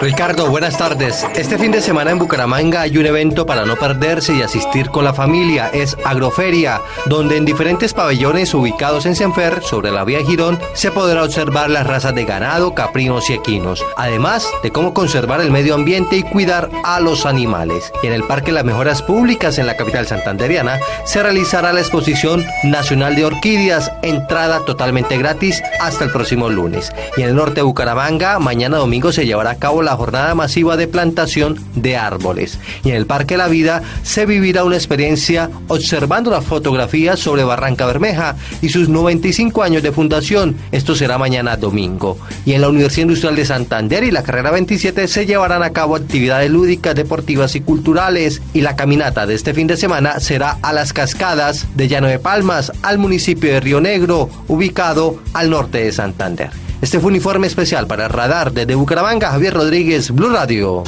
Ricardo, 0.00 0.50
buenas 0.50 0.76
tardes. 0.76 1.26
Este 1.36 1.56
fin 1.56 1.72
de 1.72 1.80
semana 1.80 2.10
en 2.10 2.18
Bucaramanga 2.18 2.82
hay 2.82 2.98
un 2.98 3.06
evento 3.06 3.46
para 3.46 3.64
no 3.64 3.76
perderse 3.76 4.34
y 4.34 4.42
asistir 4.42 4.90
con 4.90 5.06
la 5.06 5.14
familia. 5.14 5.70
Es 5.72 5.96
Agroferia, 6.04 6.82
donde 7.06 7.38
en 7.38 7.46
diferentes 7.46 7.94
pabellones 7.94 8.52
ubicados 8.52 9.06
en 9.06 9.16
Senfer, 9.16 9.62
sobre 9.62 9.90
la 9.90 10.04
vía 10.04 10.20
Girón, 10.22 10.58
se 10.74 10.90
podrá 10.90 11.24
observar 11.24 11.70
las 11.70 11.86
razas 11.86 12.14
de 12.14 12.26
ganado, 12.26 12.74
caprinos 12.74 13.30
y 13.30 13.32
equinos. 13.32 13.82
Además 13.96 14.46
de 14.62 14.70
cómo 14.70 14.92
conservar 14.92 15.40
el 15.40 15.50
medio 15.50 15.74
ambiente 15.74 16.16
y 16.16 16.22
cuidar 16.22 16.68
a 16.84 17.00
los 17.00 17.24
animales. 17.24 17.90
En 18.02 18.12
el 18.12 18.22
Parque 18.24 18.52
Las 18.52 18.66
Mejoras 18.66 19.00
Públicas, 19.00 19.58
en 19.58 19.66
la 19.66 19.78
capital 19.78 20.06
santanderiana, 20.06 20.78
se 21.06 21.22
realizará 21.22 21.72
la 21.72 21.80
exposición 21.80 22.44
nacional 22.64 23.16
de 23.16 23.24
orquídeas, 23.24 23.90
entrada 24.02 24.60
totalmente 24.66 25.16
gratis 25.16 25.62
hasta 25.80 26.04
el 26.04 26.10
próximo 26.10 26.50
lunes. 26.50 26.92
Y 27.16 27.22
en 27.22 27.30
el 27.30 27.34
norte 27.34 27.56
de 27.56 27.62
Bucaramanga, 27.62 28.38
mañana 28.38 28.76
domingo 28.76 29.10
se 29.10 29.24
llevará 29.24 29.52
a 29.52 29.58
cabo 29.58 29.85
la 29.86 29.96
jornada 29.96 30.34
masiva 30.34 30.76
de 30.76 30.86
plantación 30.86 31.58
de 31.74 31.96
árboles. 31.96 32.58
Y 32.84 32.90
en 32.90 32.96
el 32.96 33.06
Parque 33.06 33.38
La 33.38 33.48
Vida 33.48 33.82
se 34.02 34.26
vivirá 34.26 34.64
una 34.64 34.76
experiencia 34.76 35.50
observando 35.68 36.30
las 36.30 36.44
fotografías 36.44 37.18
sobre 37.18 37.44
Barranca 37.44 37.86
Bermeja 37.86 38.36
y 38.60 38.68
sus 38.68 38.88
95 38.88 39.62
años 39.62 39.82
de 39.82 39.92
fundación. 39.92 40.56
Esto 40.72 40.94
será 40.94 41.16
mañana 41.16 41.56
domingo. 41.56 42.18
Y 42.44 42.52
en 42.52 42.60
la 42.60 42.68
Universidad 42.68 43.04
Industrial 43.04 43.36
de 43.36 43.44
Santander 43.44 44.04
y 44.04 44.10
la 44.10 44.22
carrera 44.22 44.50
27 44.50 45.08
se 45.08 45.24
llevarán 45.26 45.62
a 45.62 45.70
cabo 45.70 45.96
actividades 45.96 46.50
lúdicas, 46.50 46.94
deportivas 46.94 47.54
y 47.54 47.60
culturales. 47.60 48.42
Y 48.52 48.60
la 48.60 48.76
caminata 48.76 49.26
de 49.26 49.34
este 49.34 49.54
fin 49.54 49.66
de 49.66 49.76
semana 49.76 50.20
será 50.20 50.58
a 50.62 50.72
las 50.72 50.92
cascadas 50.92 51.66
de 51.74 51.88
Llano 51.88 52.08
de 52.08 52.18
Palmas, 52.18 52.72
al 52.82 52.98
municipio 52.98 53.52
de 53.52 53.60
Río 53.60 53.80
Negro, 53.80 54.28
ubicado 54.48 55.18
al 55.32 55.50
norte 55.50 55.78
de 55.78 55.92
Santander. 55.92 56.65
Este 56.82 57.00
fue 57.00 57.10
un 57.10 57.16
informe 57.16 57.46
especial 57.46 57.86
para 57.86 58.06
radar 58.06 58.52
desde 58.52 58.74
Bucaramanga, 58.74 59.30
Javier 59.30 59.54
Rodríguez, 59.54 60.10
Blue 60.10 60.28
Radio. 60.28 60.84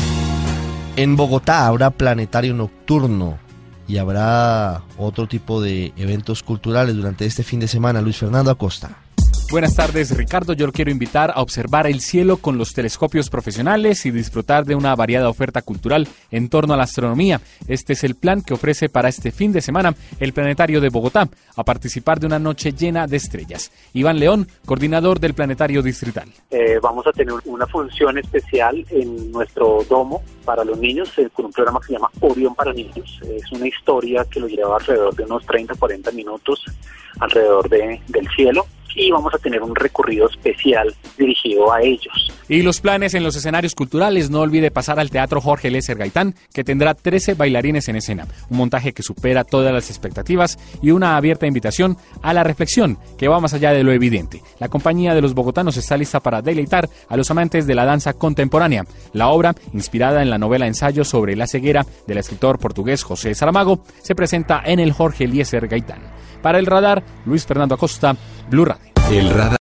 En 0.97 1.17
Bogotá 1.17 1.67
habrá 1.67 1.91
planetario 1.91 2.53
nocturno 2.55 3.39
y 3.87 3.97
habrá 3.97 4.83
otro 4.99 5.27
tipo 5.27 5.63
de 5.63 5.95
eventos 5.97 6.43
culturales 6.43 6.95
durante 6.95 7.25
este 7.25 7.43
fin 7.43 7.61
de 7.61 7.69
semana. 7.69 8.03
Luis 8.03 8.19
Fernando 8.19 8.51
Acosta. 8.51 9.08
Buenas 9.51 9.77
tardes, 9.77 10.15
Ricardo. 10.15 10.53
Yo 10.53 10.67
lo 10.67 10.73
quiero 10.73 10.91
invitar 10.91 11.33
a 11.35 11.41
observar 11.41 11.87
el 11.87 12.01
cielo 12.01 12.37
con 12.37 12.59
los 12.59 12.75
telescopios 12.75 13.31
profesionales 13.31 14.05
y 14.05 14.11
disfrutar 14.11 14.67
de 14.67 14.75
una 14.75 14.95
variada 14.95 15.31
oferta 15.31 15.63
cultural 15.63 16.07
en 16.31 16.51
torno 16.51 16.75
a 16.75 16.77
la 16.77 16.83
astronomía. 16.83 17.41
Este 17.67 17.95
es 17.95 18.05
el 18.05 18.15
plan 18.15 18.43
que 18.43 18.53
ofrece 18.53 18.91
para 18.91 19.09
este 19.09 19.33
fin 19.33 19.51
de 19.51 19.63
semana 19.63 19.95
el 20.21 20.35
Planetario 20.35 20.83
de 20.83 20.91
Bogotá, 20.91 21.31
a 21.57 21.65
participar 21.65 22.21
de 22.21 22.27
una 22.27 22.39
noche 22.39 22.73
llena 22.73 23.07
de 23.07 23.17
estrellas. 23.17 23.73
Iván 23.95 24.19
León, 24.19 24.47
coordinador 24.67 25.19
del 25.19 25.33
Planetario 25.33 25.81
Distrital. 25.81 26.29
Eh, 26.51 26.79
vamos 26.83 27.07
a 27.07 27.13
tener 27.13 27.33
una 27.47 27.67
función 27.67 28.19
especial 28.19 28.85
en 28.91 29.33
nuestro 29.33 29.83
domo 29.89 30.23
para 30.45 30.63
los 30.63 30.79
niños 30.79 31.11
eh, 31.17 31.31
con 31.33 31.47
un 31.47 31.53
programa 31.53 31.81
que 31.81 31.87
se 31.87 31.93
llama 31.95 32.11
Orión 32.21 32.55
para 32.55 32.75
Niños. 32.75 33.19
Es 33.23 33.51
una 33.51 33.67
historia 33.67 34.27
que 34.31 34.41
lo 34.41 34.47
lleva 34.47 34.77
alrededor 34.77 35.17
de 35.17 35.25
unos 35.25 35.47
30, 35.47 35.75
40 35.75 36.11
minutos 36.11 36.67
alrededor 37.19 37.67
de, 37.71 37.99
del 38.09 38.29
cielo 38.37 38.67
y 38.95 39.11
vamos 39.11 39.33
a 39.35 39.39
tener 39.39 39.63
un 39.63 39.75
recorrido 39.75 40.29
especial 40.29 40.95
dirigido 41.17 41.73
a 41.73 41.83
ellos. 41.83 42.33
Y 42.49 42.63
los 42.63 42.81
planes 42.81 43.15
en 43.15 43.23
los 43.23 43.37
escenarios 43.37 43.75
culturales, 43.75 44.31
no 44.31 44.41
olvide 44.41 44.71
pasar 44.71 44.99
al 44.99 45.11
Teatro 45.11 45.41
Jorge 45.41 45.71
Lesser 45.71 45.99
Gaitán, 45.99 46.35
que 46.53 46.65
tendrá 46.65 46.95
13 46.95 47.35
bailarines 47.35 47.89
en 47.89 47.97
escena, 47.97 48.27
un 48.49 48.59
montaje 48.59 48.93
que 48.93 49.03
supera 49.03 49.45
todas 49.45 49.73
las 49.73 49.91
expectativas 49.91 50.59
y 50.83 50.91
una 50.91 51.17
abierta 51.17 51.47
invitación 51.47 51.97
a 52.23 52.33
la 52.33 52.45
reflexión 52.45 52.99
que 53.17 53.29
va 53.29 53.41
más 53.41 53.55
allá 53.55 53.73
de 53.73 53.85
lo 53.85 53.93
evidente. 53.93 54.43
La 54.59 54.69
compañía 54.69 55.15
de 55.15 55.23
los 55.23 55.35
bogotanos 55.35 55.77
está 55.77 55.97
lista 55.97 56.21
para 56.21 56.43
deleitar 56.43 56.89
a 57.09 57.17
los 57.17 57.31
amantes 57.31 57.67
de 57.67 57.75
la 57.75 57.85
danza 57.85 58.15
contemporánea. 58.15 58.85
La 59.13 59.29
obra, 59.29 59.55
inspirada 59.73 60.23
en 60.23 60.31
la 60.31 60.39
novela 60.39 60.67
ensayo 60.67 61.05
sobre 61.05 61.37
la 61.37 61.47
ceguera 61.47 61.87
del 62.07 62.19
escritor 62.19 62.59
portugués 62.59 63.03
José 63.03 63.35
Saramago, 63.35 63.81
se 64.03 64.15
presenta 64.15 64.63
en 64.65 64.81
el 64.81 64.93
Jorge 64.93 65.25
Eliezer 65.25 65.69
Gaitán. 65.69 66.01
Para 66.43 66.59
el 66.59 66.67
radar, 66.67 67.03
Luis 67.27 67.47
Fernando 67.47 67.75
Acosta, 67.75 68.17
Blue 68.51 68.65
Radio. 68.65 68.89